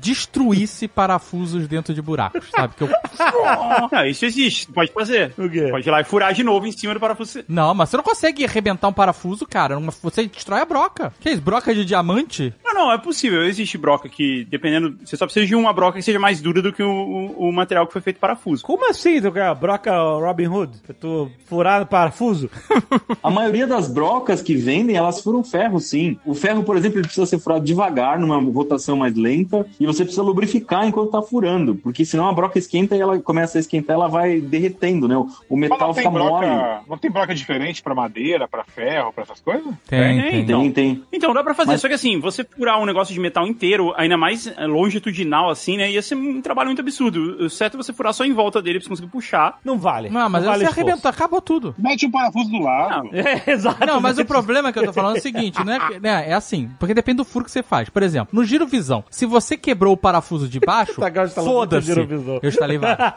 destruísse 0.00 0.88
parafusos 0.88 1.68
dentro 1.68 1.92
de 1.94 2.00
buracos, 2.00 2.48
sabe? 2.50 2.74
Que 2.74 2.84
eu... 2.84 2.88
Não, 3.92 4.06
isso 4.06 4.24
existe. 4.24 4.66
Pode 4.72 4.92
fazer. 4.92 5.32
O 5.36 5.48
quê? 5.48 5.68
Pode 5.70 5.86
ir 5.88 5.90
lá 5.90 6.00
e 6.00 6.04
furar 6.04 6.32
de 6.32 6.42
novo 6.42 6.66
em 6.66 6.72
cima 6.72 6.94
do 6.94 7.00
parafuso. 7.00 7.40
Não, 7.48 7.74
mas 7.74 7.88
você 7.90 7.96
não 7.96 8.04
consegue 8.04 8.44
arrebentar 8.44 8.88
um 8.88 8.92
parafuso, 8.92 9.46
cara. 9.46 9.78
Você 10.02 10.26
destrói 10.26 10.60
a 10.60 10.64
broca. 10.64 11.12
Que 11.20 11.30
isso? 11.30 11.42
Broca 11.42 11.74
de 11.74 11.84
diamante? 11.84 12.52
Não, 12.64 12.74
não, 12.74 12.92
é 12.92 12.98
possível. 12.98 13.44
Existe 13.44 13.76
broca 13.76 14.08
que, 14.08 14.44
dependendo. 14.46 14.96
Você 15.04 15.16
só 15.16 15.26
precisa 15.26 15.46
de 15.46 15.54
uma 15.54 15.72
broca 15.72 15.98
que 15.98 16.02
seja 16.04 16.18
mais 16.18 16.40
dura 16.40 16.62
do 16.62 16.72
que 16.72 16.82
o, 16.82 16.90
o- 16.90 17.48
o 17.48 17.52
material 17.52 17.86
que 17.86 17.92
foi 17.92 18.02
feito 18.02 18.18
parafuso. 18.18 18.64
Como 18.64 18.88
assim, 18.88 19.20
tu 19.20 19.30
quer 19.32 19.54
broca 19.54 19.92
Robin 19.92 20.46
Hood? 20.46 20.78
Pra 20.86 20.94
tu 20.94 21.30
furar 21.46 21.80
no 21.80 21.86
parafuso? 21.86 22.50
A 23.22 23.30
maioria 23.30 23.66
das 23.66 23.88
brocas 23.88 24.40
que 24.40 24.54
vendem, 24.56 24.96
elas 24.96 25.20
furam 25.20 25.44
ferro, 25.44 25.78
sim. 25.78 26.18
O 26.24 26.34
ferro, 26.34 26.62
por 26.62 26.76
exemplo, 26.76 26.98
ele 26.98 27.06
precisa 27.06 27.26
ser 27.26 27.38
furado 27.38 27.64
devagar, 27.72 28.18
numa 28.18 28.38
rotação 28.52 28.96
mais 28.96 29.14
lenta, 29.14 29.66
e 29.78 29.86
você 29.86 30.02
precisa 30.04 30.22
lubrificar 30.22 30.86
enquanto 30.86 31.10
tá 31.10 31.22
furando, 31.22 31.74
porque 31.76 32.04
senão 32.04 32.28
a 32.28 32.32
broca 32.32 32.58
esquenta 32.58 32.96
e 32.96 33.00
ela 33.00 33.18
começa 33.20 33.58
a 33.58 33.60
esquentar, 33.60 33.94
ela 33.94 34.08
vai 34.08 34.40
derretendo, 34.40 35.06
né? 35.08 35.16
O, 35.48 35.56
metal 35.56 35.78
não 35.78 35.94
tem, 35.94 36.02
fica 36.04 36.10
mole. 36.10 36.46
broca, 36.46 36.80
não 36.88 36.98
tem 36.98 37.10
broca 37.10 37.34
diferente 37.34 37.82
pra 37.82 37.94
madeira, 37.94 38.48
pra 38.48 38.64
ferro, 38.64 39.12
pra 39.12 39.22
essas 39.24 39.40
coisas? 39.40 39.72
Tem, 39.86 39.98
É, 40.20 40.30
tem. 40.30 40.40
então. 40.42 40.60
Tem, 40.62 40.72
tem. 40.72 41.02
Então 41.12 41.32
dá 41.32 41.42
pra 41.42 41.54
fazer, 41.54 41.72
Mas- 41.72 41.80
só 41.80 41.88
que 41.88 41.94
assim, 41.94 42.18
você 42.20 42.44
furar 42.44 42.78
um 42.80 42.86
negócio 42.86 43.14
de 43.14 43.20
metal 43.20 43.46
inteiro, 43.46 43.92
ainda 43.96 44.16
mais 44.16 44.46
eh, 44.46 44.66
longitudinal 44.66 45.50
assim, 45.50 45.76
né, 45.76 45.90
ia 45.90 46.02
ser 46.02 46.14
um 46.16 46.40
trabalho 46.40 46.68
muito 46.68 46.80
absurdo. 46.80 47.44
O 47.44 47.48
certo 47.50 47.74
é 47.74 47.82
você 47.82 47.92
furar 47.92 48.12
só 48.12 48.24
em 48.24 48.32
volta 48.32 48.60
dele 48.60 48.78
pra 48.78 48.84
você 48.84 48.90
conseguir 48.90 49.08
puxar. 49.10 49.58
Não 49.64 49.78
vale. 49.78 50.10
Não, 50.10 50.28
mas 50.28 50.42
não 50.42 50.50
vale 50.50 50.64
você 50.64 50.70
esforço. 50.70 50.80
arrebentou, 50.88 51.08
acabou 51.10 51.40
tudo. 51.40 51.74
Mete 51.78 52.06
um 52.06 52.10
parafuso 52.10 52.50
do 52.50 52.58
lado. 52.58 53.04
Não. 53.04 53.10
É, 53.30 53.50
exato. 53.52 53.86
Não, 53.86 54.00
mas 54.00 54.18
o 54.18 54.24
problema 54.24 54.72
que 54.72 54.78
eu 54.78 54.84
tô 54.86 54.92
falando 54.92 55.16
é 55.16 55.18
o 55.18 55.22
seguinte, 55.22 55.62
não 55.64 55.72
é, 55.72 56.00
né, 56.00 56.30
é 56.30 56.32
assim, 56.32 56.68
porque 56.78 56.94
depende 56.94 57.18
do 57.18 57.24
furo 57.24 57.44
que 57.44 57.50
você 57.50 57.59
faz. 57.62 57.88
Por 57.88 58.02
exemplo, 58.02 58.28
no 58.32 58.44
girovisão, 58.44 59.04
se 59.10 59.26
você 59.26 59.56
quebrou 59.56 59.94
o 59.94 59.96
parafuso 59.96 60.48
de 60.48 60.60
baixo, 60.60 60.94
muito 61.00 61.34
foda-se. 61.34 61.90
Eu 61.90 62.48
instalei 62.48 62.78
vários. 62.78 63.12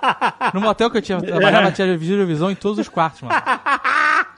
No 0.54 0.62
motel 0.62 0.90
que 0.90 0.98
eu 0.98 1.02
tinha 1.02 1.22
trabalhava, 1.22 1.72
tinha 1.72 1.98
girovisão 1.98 2.52
em 2.52 2.56
todos 2.56 2.80
os 2.80 2.90
quartos, 2.90 3.22
mano. 3.22 3.36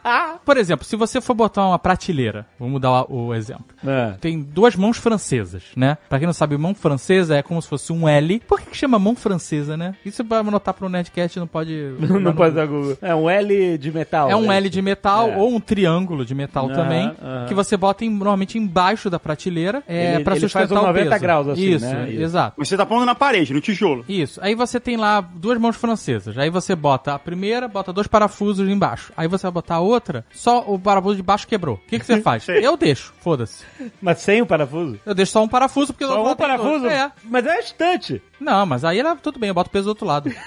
Por 0.45 0.58
exemplo, 0.58 0.86
se 0.86 0.95
você 0.95 1.20
for 1.22 1.34
botar 1.34 1.68
uma 1.68 1.80
prateleira, 1.80 2.45
vamos 2.60 2.80
dar 2.82 3.03
o, 3.12 3.28
o 3.28 3.34
exemplo. 3.34 3.66
É. 3.86 4.12
Tem 4.22 4.39
duas 4.41 4.76
mãos 4.76 4.97
francesas, 4.97 5.64
né? 5.76 5.97
Pra 6.10 6.20
quem 6.20 6.26
não 6.28 6.34
sabe, 6.34 6.58
mão 6.58 6.76
francesa 6.76 7.36
é 7.36 7.41
como 7.41 7.62
se 7.62 7.68
fosse 7.68 7.91
um 7.91 8.08
L. 8.08 8.39
Por 8.47 8.60
que, 8.62 8.72
que 8.72 8.78
chama 8.78 8.99
mão 8.99 9.16
francesa, 9.16 9.76
né? 9.78 9.95
Isso 10.06 10.24
pra 10.24 10.39
anotar 10.39 10.74
pro 10.74 10.89
Nerdcast 10.89 11.39
não 11.39 11.47
pode... 11.47 11.76
Não 12.26 12.34
pode 12.34 12.56
dar 12.56 12.66
Google. 12.66 12.97
É 13.01 13.14
um 13.14 13.30
L 13.30 13.78
de 13.78 13.91
metal. 13.91 14.30
É 14.30 14.36
um 14.36 14.47
né? 14.47 14.58
L 14.58 14.70
de 14.70 14.82
metal 14.82 15.30
É. 15.30 15.38
ou 15.38 15.53
um 15.56 15.60
triângulo 15.60 16.26
de 16.26 16.34
metal 16.34 16.66
Aham, 16.66 16.74
também, 16.76 17.16
aham. 17.22 17.45
que 17.47 17.53
você 17.53 17.76
bota 17.78 18.03
em- 18.06 18.10
normalmente 18.10 18.58
embaixo 18.58 19.10
da 19.10 19.20
prateleira 19.20 19.84
é, 19.88 20.16
Ele- 20.16 20.24
pra 20.24 20.34
ele 20.34 20.41
sustentar 20.41 20.68
faz 20.68 20.72
um 20.80 20.84
o 20.84 20.88
90 20.88 21.10
peso. 21.10 21.22
graus 21.22 21.47
assim, 21.49 21.62
Isso, 21.62 21.86
né? 21.86 22.10
Isso. 22.10 22.22
exato. 22.22 22.53
Mas 22.58 22.68
você 22.68 22.78
tá 22.78 22.86
pondo 22.86 23.06
na 23.06 23.14
parede, 23.16 23.53
no 23.53 23.62
tijolo. 23.62 24.03
Isso. 24.08 24.39
Aí 24.41 24.56
você 24.56 24.80
tem 24.80 24.97
lá 24.97 25.22
duas 25.22 25.58
mãos 25.60 25.76
francesas. 25.76 26.38
Aí 26.38 26.49
você 26.49 26.76
bota 26.76 27.14
a 27.14 27.20
primeira, 27.20 27.68
bota 27.68 27.91
dois 27.93 28.08
parafusos 28.08 28.68
embaixo. 28.70 29.12
Aí 29.16 29.28
você 29.28 29.43
vai 29.43 29.51
botar 29.51 29.76
a 29.76 29.80
outra, 29.80 29.95
só 30.32 30.60
o 30.68 30.78
parafuso 30.80 31.16
de 31.18 31.24
baixo 31.24 31.48
quebrou. 31.48 31.76
O 31.76 31.88
que, 31.88 32.00
que 32.00 32.06
você 32.06 32.20
faz? 32.22 32.48
Eu 32.50 32.76
deixo, 32.78 33.14
foda-se. 33.20 33.64
Mas 34.02 34.20
sem 34.20 34.41
o 34.41 34.46
parafuso? 34.46 35.00
Eu 35.06 35.14
deixo 35.16 35.32
só 35.34 35.43
um 35.43 35.48
parafuso, 35.48 35.93
porque 35.93 36.06
Só 36.06 36.20
um 36.20 36.24
lado 36.24 36.36
tem 36.38 36.48
dois. 36.48 36.60
parafuso? 36.62 36.88
É. 36.88 37.12
Mas 37.24 37.46
é 37.46 37.60
estante. 37.60 38.22
Não, 38.39 38.66
mas 38.66 38.84
aí 38.86 39.00
era 39.00 39.16
tudo 39.16 39.39
bem, 39.39 39.50
eu 39.50 39.54
boto 39.54 39.70
o 39.70 39.72
peso 39.72 39.86
do 39.86 39.89
outro 39.89 40.06
lado. 40.06 40.32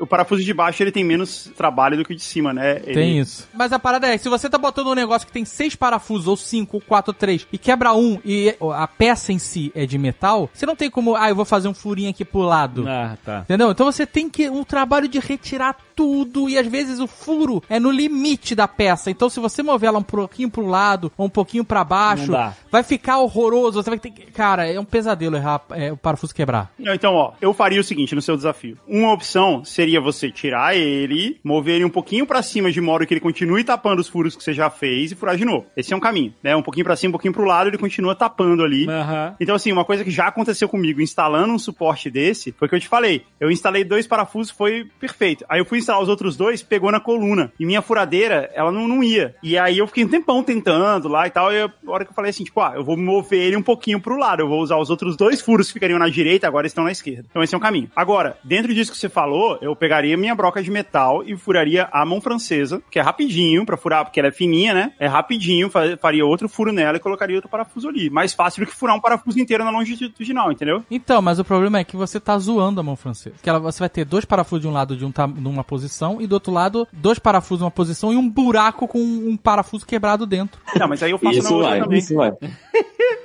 O 0.00 0.06
parafuso 0.06 0.42
de 0.42 0.54
baixo, 0.54 0.82
ele 0.82 0.90
tem 0.92 1.04
menos 1.04 1.50
trabalho 1.54 1.98
do 1.98 2.04
que 2.04 2.12
o 2.14 2.16
de 2.16 2.22
cima, 2.22 2.50
né? 2.52 2.76
Ele- 2.84 2.94
Tem 2.94 3.18
isso. 3.18 3.46
Mas 3.52 3.72
a 3.74 3.78
parada 3.78 4.06
é, 4.06 4.16
se 4.16 4.26
você 4.28 4.48
tá 4.48 4.56
botando 4.56 4.86
um 4.88 4.94
negócio 4.94 5.26
que 5.26 5.32
tem 5.32 5.44
seis 5.44 5.74
parafusos, 5.76 6.28
ou 6.28 6.36
cinco, 6.36 6.78
ou 6.78 6.80
quatro, 6.80 7.10
ou 7.12 7.14
três, 7.14 7.46
e 7.52 7.58
quebra 7.58 7.92
um, 7.92 8.18
e 8.24 8.54
a 8.74 8.86
peça 8.86 9.32
em 9.34 9.38
si 9.38 9.70
é 9.74 9.84
de 9.84 9.98
metal, 9.98 10.48
você 10.52 10.64
não 10.64 10.74
tem 10.76 10.90
como, 10.90 11.14
ah, 11.14 11.28
eu 11.28 11.34
vou 11.36 11.44
fazer 11.44 11.68
um 11.68 11.74
furinho 11.74 12.08
aqui 12.10 12.24
pro 12.24 12.40
lado. 12.40 12.86
Ah, 12.88 13.16
tá. 13.22 13.40
Entendeu? 13.40 13.70
Então 13.70 13.84
você 13.90 14.06
tem 14.06 14.30
que 14.30 14.48
um 14.48 14.64
trabalho 14.64 15.08
de 15.08 15.18
retirar 15.18 15.76
tudo 15.96 16.48
e 16.48 16.58
às 16.58 16.66
vezes 16.66 17.00
o 17.00 17.06
furo 17.06 17.62
é 17.68 17.80
no 17.80 17.90
limite 17.90 18.54
da 18.54 18.68
peça. 18.68 19.10
Então 19.10 19.30
se 19.30 19.40
você 19.40 19.62
mover 19.62 19.88
ela 19.88 19.98
um 19.98 20.02
pouquinho 20.02 20.50
pro 20.50 20.66
lado 20.66 21.10
ou 21.16 21.26
um 21.26 21.30
pouquinho 21.30 21.64
pra 21.64 21.82
baixo, 21.82 22.32
vai 22.70 22.82
ficar 22.82 23.18
horroroso. 23.18 23.82
Você 23.82 23.90
vai 23.90 23.98
ter 23.98 24.10
que... 24.10 24.26
Cara, 24.30 24.70
é 24.70 24.78
um 24.78 24.84
pesadelo 24.84 25.36
errar 25.36 25.62
é, 25.70 25.90
o 25.90 25.96
parafuso 25.96 26.34
quebrar. 26.34 26.70
Não, 26.78 26.92
Então, 26.92 27.14
ó, 27.14 27.32
eu 27.40 27.54
faria 27.54 27.80
o 27.80 27.84
seguinte 27.84 28.14
no 28.14 28.20
seu 28.20 28.36
desafio. 28.36 28.76
Uma 28.86 29.12
opção 29.12 29.64
seria 29.64 30.00
você 30.00 30.30
tirar 30.30 30.76
ele, 30.76 31.40
mover 31.42 31.76
ele 31.76 31.84
um 31.84 31.90
pouquinho 31.90 32.26
pra 32.26 32.42
cima 32.42 32.70
de 32.70 32.80
modo 32.80 33.06
que 33.06 33.14
ele 33.14 33.20
continue 33.20 33.64
tapando 33.64 34.00
os 34.00 34.08
furos 34.08 34.36
que 34.36 34.44
você 34.44 34.52
já 34.52 34.68
fez 34.68 35.12
e 35.12 35.14
furar 35.14 35.36
de 35.36 35.44
novo. 35.44 35.66
Esse 35.76 35.94
é 35.94 35.96
um 35.96 36.00
caminho, 36.00 36.34
né? 36.42 36.54
Um 36.54 36.62
pouquinho 36.62 36.84
pra 36.84 36.96
cima, 36.96 37.10
um 37.10 37.12
pouquinho 37.12 37.32
pro 37.32 37.44
lado, 37.44 37.68
ele 37.68 37.78
continua 37.78 38.14
tapando 38.14 38.62
ali. 38.62 38.86
Aham. 38.88 39.34
Então, 39.40 39.54
assim, 39.54 39.72
uma 39.72 39.84
coisa 39.84 40.04
que 40.04 40.10
já 40.10 40.26
aconteceu 40.26 40.68
comigo 40.68 41.00
instalando 41.00 41.52
um 41.52 41.58
suporte 41.58 42.10
desse 42.10 42.52
foi 42.52 42.68
que 42.68 42.74
eu 42.74 42.80
te 42.80 42.88
falei. 42.88 43.24
Eu 43.40 43.50
instalei 43.50 43.84
dois 43.84 44.06
parafusos, 44.06 44.50
foi 44.50 44.86
perfeito. 45.00 45.44
Aí 45.48 45.60
eu 45.60 45.64
fui 45.64 45.78
instalar 45.86 46.02
os 46.02 46.08
outros 46.08 46.36
dois, 46.36 46.62
pegou 46.62 46.90
na 46.90 47.00
coluna. 47.00 47.52
E 47.58 47.64
minha 47.64 47.80
furadeira, 47.80 48.50
ela 48.54 48.72
não, 48.72 48.86
não 48.88 49.02
ia. 49.02 49.34
E 49.42 49.56
aí 49.56 49.78
eu 49.78 49.86
fiquei 49.86 50.04
um 50.04 50.08
tempão 50.08 50.42
tentando 50.42 51.08
lá 51.08 51.26
e 51.26 51.30
tal. 51.30 51.52
E 51.52 51.62
a 51.62 51.70
hora 51.86 52.04
que 52.04 52.10
eu 52.10 52.14
falei 52.14 52.30
assim, 52.30 52.44
tipo, 52.44 52.60
ah, 52.60 52.72
eu 52.74 52.84
vou 52.84 52.96
mover 52.96 53.40
ele 53.40 53.56
um 53.56 53.62
pouquinho 53.62 54.00
pro 54.00 54.18
lado. 54.18 54.40
Eu 54.42 54.48
vou 54.48 54.60
usar 54.60 54.76
os 54.76 54.90
outros 54.90 55.16
dois 55.16 55.40
furos 55.40 55.68
que 55.68 55.74
ficariam 55.74 55.98
na 55.98 56.08
direita, 56.08 56.46
agora 56.46 56.66
estão 56.66 56.84
na 56.84 56.92
esquerda. 56.92 57.24
Então 57.30 57.42
esse 57.42 57.54
é 57.54 57.58
um 57.58 57.60
caminho. 57.60 57.90
Agora, 57.94 58.36
dentro 58.44 58.74
disso 58.74 58.90
que 58.92 58.98
você 58.98 59.08
falou, 59.08 59.58
eu 59.62 59.74
pegaria 59.76 60.16
minha 60.16 60.34
broca 60.34 60.62
de 60.62 60.70
metal 60.70 61.22
e 61.24 61.36
furaria 61.36 61.88
a 61.92 62.04
mão 62.04 62.20
francesa, 62.20 62.82
que 62.90 62.98
é 62.98 63.02
rapidinho 63.02 63.64
pra 63.64 63.76
furar, 63.76 64.04
porque 64.04 64.18
ela 64.20 64.28
é 64.28 64.32
fininha, 64.32 64.74
né? 64.74 64.92
É 64.98 65.06
rapidinho, 65.06 65.70
fa- 65.70 65.96
faria 66.00 66.24
outro 66.26 66.48
furo 66.48 66.72
nela 66.72 66.96
e 66.96 67.00
colocaria 67.00 67.36
outro 67.36 67.50
parafuso 67.50 67.88
ali. 67.88 68.10
Mais 68.10 68.32
fácil 68.32 68.64
do 68.64 68.70
que 68.70 68.76
furar 68.76 68.96
um 68.96 69.00
parafuso 69.00 69.38
inteiro 69.38 69.64
na 69.64 69.70
longitudinal, 69.70 70.50
entendeu? 70.52 70.82
Então, 70.90 71.20
mas 71.22 71.38
o 71.38 71.44
problema 71.44 71.78
é 71.78 71.84
que 71.84 71.96
você 71.96 72.18
tá 72.18 72.36
zoando 72.38 72.80
a 72.80 72.82
mão 72.82 72.96
francesa. 72.96 73.36
Que 73.42 73.48
ela, 73.48 73.58
você 73.58 73.78
vai 73.80 73.88
ter 73.88 74.04
dois 74.04 74.24
parafusos 74.24 74.62
de 74.62 74.68
um 74.68 74.72
lado 74.72 74.96
de 74.96 75.04
um, 75.04 75.12
tam- 75.12 75.26
numa 75.28 75.62
posição 75.62 75.75
e 76.20 76.26
do 76.26 76.32
outro 76.34 76.52
lado 76.52 76.86
dois 76.92 77.18
parafusos 77.18 77.60
numa 77.60 77.70
posição 77.70 78.12
e 78.12 78.16
um 78.16 78.28
buraco 78.28 78.86
com 78.88 78.98
um 78.98 79.36
parafuso 79.36 79.86
quebrado 79.86 80.26
dentro. 80.26 80.60
Não, 80.78 80.88
mas 80.88 81.02
aí 81.02 81.10
eu 81.10 81.18
faço 81.18 81.38
na 81.38 81.38
Isso 81.44 81.54
outra 81.54 81.68
vai, 81.70 81.80
também. 81.80 81.98
isso 81.98 82.14
vai. 82.14 82.32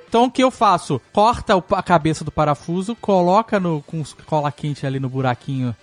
Então 0.08 0.26
o 0.26 0.32
que 0.32 0.44
eu 0.44 0.52
faço? 0.52 1.00
Corta 1.14 1.54
a 1.72 1.82
cabeça 1.84 2.26
do 2.26 2.32
parafuso, 2.32 2.96
coloca 3.00 3.60
no, 3.62 3.82
com 3.84 4.04
cola 4.26 4.52
quente 4.52 4.86
ali 4.86 5.00
no 5.00 5.08
buraquinho. 5.08 5.74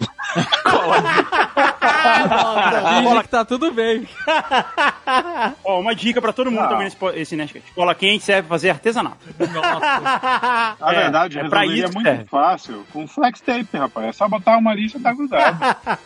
Finge 3.01 3.23
que 3.23 3.29
tá 3.29 3.45
tudo 3.45 3.73
bem. 3.73 4.07
Ó, 5.65 5.81
uma 5.81 5.95
dica 5.95 6.21
pra 6.21 6.33
todo 6.33 6.51
mundo 6.51 6.65
Ah. 6.65 6.69
também 6.69 6.85
nesse, 6.85 6.97
esse 7.21 7.37
Nerdcast. 7.37 7.73
Cola 7.73 7.95
quente 7.95 8.25
serve 8.25 8.43
pra 8.43 8.51
fazer 8.57 8.71
artesanato. 8.71 9.17
Na 9.39 10.77
É, 10.93 10.95
verdade, 10.95 11.39
é 11.39 11.49
pra 11.49 11.65
isso 11.67 11.89
que 11.89 11.95
muito 11.95 12.07
serve. 12.07 12.25
fácil 12.31 12.85
com 12.93 13.07
flex 13.09 13.41
tape, 13.41 13.69
rapaz. 13.77 14.07
É 14.09 14.13
só 14.13 14.29
botar 14.29 14.57
uma 14.59 14.75
lista 14.75 14.99
e 14.99 15.01
tá 15.01 15.13
grudado. 15.13 15.59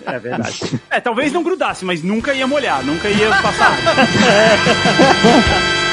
É 0.07 0.19
verdade. 0.19 0.81
é, 0.91 1.01
talvez 1.01 1.33
não 1.33 1.43
grudasse, 1.43 1.85
mas 1.85 2.03
nunca 2.03 2.33
ia 2.35 2.47
molhar, 2.47 2.83
nunca 2.85 3.09
ia 3.09 3.31
passar. 3.43 3.73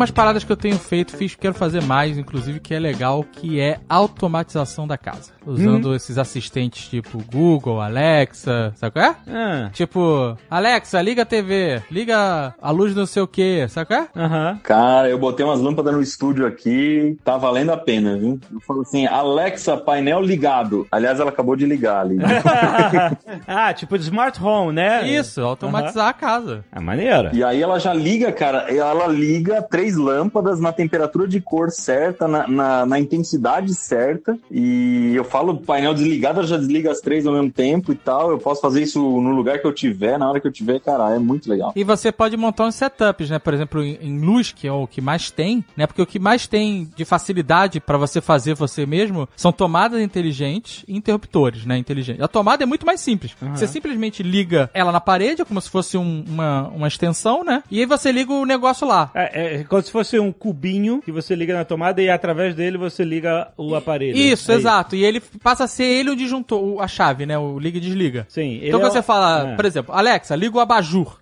umas 0.00 0.10
paradas 0.10 0.42
que 0.42 0.50
eu 0.50 0.56
tenho 0.56 0.78
feito, 0.78 1.14
fiz, 1.14 1.34
quero 1.34 1.52
fazer 1.52 1.82
mais, 1.82 2.16
inclusive, 2.16 2.58
que 2.58 2.72
é 2.72 2.78
legal, 2.78 3.22
que 3.22 3.60
é 3.60 3.78
automatização 3.86 4.86
da 4.86 4.96
casa. 4.96 5.32
Usando 5.44 5.94
esses 5.94 6.16
assistentes 6.16 6.88
tipo 6.88 7.22
Google, 7.30 7.80
Alexa, 7.80 8.72
sabe 8.76 8.92
qual 8.92 9.04
é? 9.04 9.16
Ah, 9.28 9.70
Tipo, 9.72 10.36
Alexa, 10.50 11.02
liga 11.02 11.22
a 11.22 11.26
TV, 11.26 11.82
liga 11.90 12.54
a 12.60 12.70
luz 12.70 12.94
não 12.94 13.04
sei 13.04 13.22
o 13.22 13.26
que, 13.26 13.66
sabe 13.68 13.88
qual 13.88 14.00
é? 14.02 14.08
Aham. 14.16 14.60
Cara, 14.62 15.08
eu 15.10 15.18
botei 15.18 15.44
umas 15.44 15.60
lâmpadas 15.60 15.92
no 15.92 16.00
estúdio 16.00 16.46
aqui, 16.46 17.18
tá 17.22 17.36
valendo 17.36 17.70
a 17.72 17.76
pena, 17.76 18.16
viu? 18.16 18.40
Eu 18.52 18.60
falo 18.60 18.80
assim, 18.80 19.06
Alexa, 19.06 19.76
painel 19.76 20.22
ligado. 20.22 20.86
Aliás, 20.90 21.20
ela 21.20 21.30
acabou 21.30 21.56
de 21.56 21.66
ligar 21.66 22.00
ali. 22.00 22.16
ah, 23.46 23.72
tipo 23.74 23.98
de 23.98 24.04
smart 24.04 24.42
home, 24.42 24.72
né? 24.72 25.06
Isso, 25.06 25.42
automatizar 25.42 26.08
a 26.08 26.12
casa. 26.12 26.64
É 26.72 26.80
maneiro. 26.80 27.30
E 27.34 27.44
aí 27.44 27.62
ela 27.62 27.78
já 27.78 27.92
liga, 27.92 28.32
cara, 28.32 28.74
ela 28.74 29.06
liga 29.06 29.60
três 29.62 29.89
lâmpadas 29.96 30.60
na 30.60 30.72
temperatura 30.72 31.26
de 31.26 31.40
cor 31.40 31.70
certa, 31.70 32.26
na, 32.28 32.46
na, 32.46 32.86
na 32.86 32.98
intensidade 33.00 33.74
certa. 33.74 34.38
E 34.50 35.12
eu 35.14 35.24
falo 35.24 35.56
painel 35.58 35.94
desligado, 35.94 36.46
já 36.46 36.56
desliga 36.56 36.90
as 36.90 37.00
três 37.00 37.26
ao 37.26 37.32
mesmo 37.34 37.50
tempo 37.50 37.92
e 37.92 37.94
tal. 37.94 38.30
Eu 38.30 38.38
posso 38.38 38.60
fazer 38.60 38.82
isso 38.82 39.00
no 39.00 39.30
lugar 39.30 39.58
que 39.58 39.66
eu 39.66 39.72
tiver, 39.72 40.18
na 40.18 40.28
hora 40.28 40.40
que 40.40 40.46
eu 40.46 40.52
tiver, 40.52 40.80
cara, 40.80 41.14
é 41.14 41.18
muito 41.18 41.48
legal. 41.48 41.72
E 41.76 41.84
você 41.84 42.10
pode 42.12 42.36
montar 42.36 42.66
uns 42.66 42.74
setups, 42.74 43.30
né? 43.30 43.38
Por 43.38 43.54
exemplo, 43.54 43.82
em, 43.82 43.98
em 44.00 44.18
luz, 44.20 44.52
que 44.52 44.66
é 44.66 44.72
o 44.72 44.86
que 44.86 45.00
mais 45.00 45.30
tem, 45.30 45.64
né? 45.76 45.86
Porque 45.86 46.02
o 46.02 46.06
que 46.06 46.18
mais 46.18 46.46
tem 46.46 46.88
de 46.96 47.04
facilidade 47.04 47.80
pra 47.80 47.96
você 47.98 48.20
fazer 48.20 48.54
você 48.54 48.84
mesmo 48.86 49.28
são 49.36 49.52
tomadas 49.52 50.00
inteligentes 50.00 50.84
e 50.88 50.96
interruptores, 50.96 51.64
né? 51.64 51.76
Inteligentes. 51.76 52.22
A 52.22 52.28
tomada 52.28 52.62
é 52.62 52.66
muito 52.66 52.86
mais 52.86 53.00
simples. 53.00 53.34
Você 53.54 53.66
simplesmente 53.66 54.22
liga 54.22 54.70
ela 54.74 54.92
na 54.92 55.00
parede, 55.00 55.44
como 55.44 55.60
se 55.60 55.68
fosse 55.70 55.96
um- 55.96 56.24
uma, 56.28 56.68
uma 56.68 56.88
extensão, 56.88 57.42
né? 57.44 57.62
E 57.70 57.80
aí 57.80 57.86
você 57.86 58.12
liga 58.12 58.32
o 58.32 58.44
negócio 58.44 58.86
lá. 58.86 59.10
É, 59.14 59.56
é 59.60 59.64
como 59.80 59.86
se 59.86 59.92
fosse 59.92 60.18
um 60.18 60.30
cubinho 60.32 61.00
que 61.02 61.10
você 61.12 61.34
liga 61.34 61.54
na 61.54 61.64
tomada 61.64 62.02
e 62.02 62.08
através 62.10 62.54
dele 62.54 62.76
você 62.78 63.04
liga 63.04 63.48
o 63.56 63.74
aparelho. 63.74 64.16
Isso, 64.16 64.50
É 64.52 64.54
exato. 64.56 64.94
E 64.94 65.04
ele 65.04 65.20
passa 65.42 65.64
a 65.64 65.66
ser 65.66 65.84
ele 65.84 66.10
o 66.10 66.16
disjuntor, 66.16 66.82
a 66.82 66.86
chave, 66.88 67.24
né? 67.26 67.38
O 67.38 67.58
liga 67.58 67.78
e 67.78 67.80
desliga. 67.80 68.26
Sim. 68.28 68.60
Então 68.62 68.80
é 68.80 68.82
você 68.90 68.98
o- 68.98 69.02
fala, 69.02 69.50
É. 69.52 69.56
por 69.56 69.64
exemplo, 69.64 69.94
Alexa, 69.94 70.36
liga 70.36 70.56
o 70.56 70.60
abajur. 70.60 71.18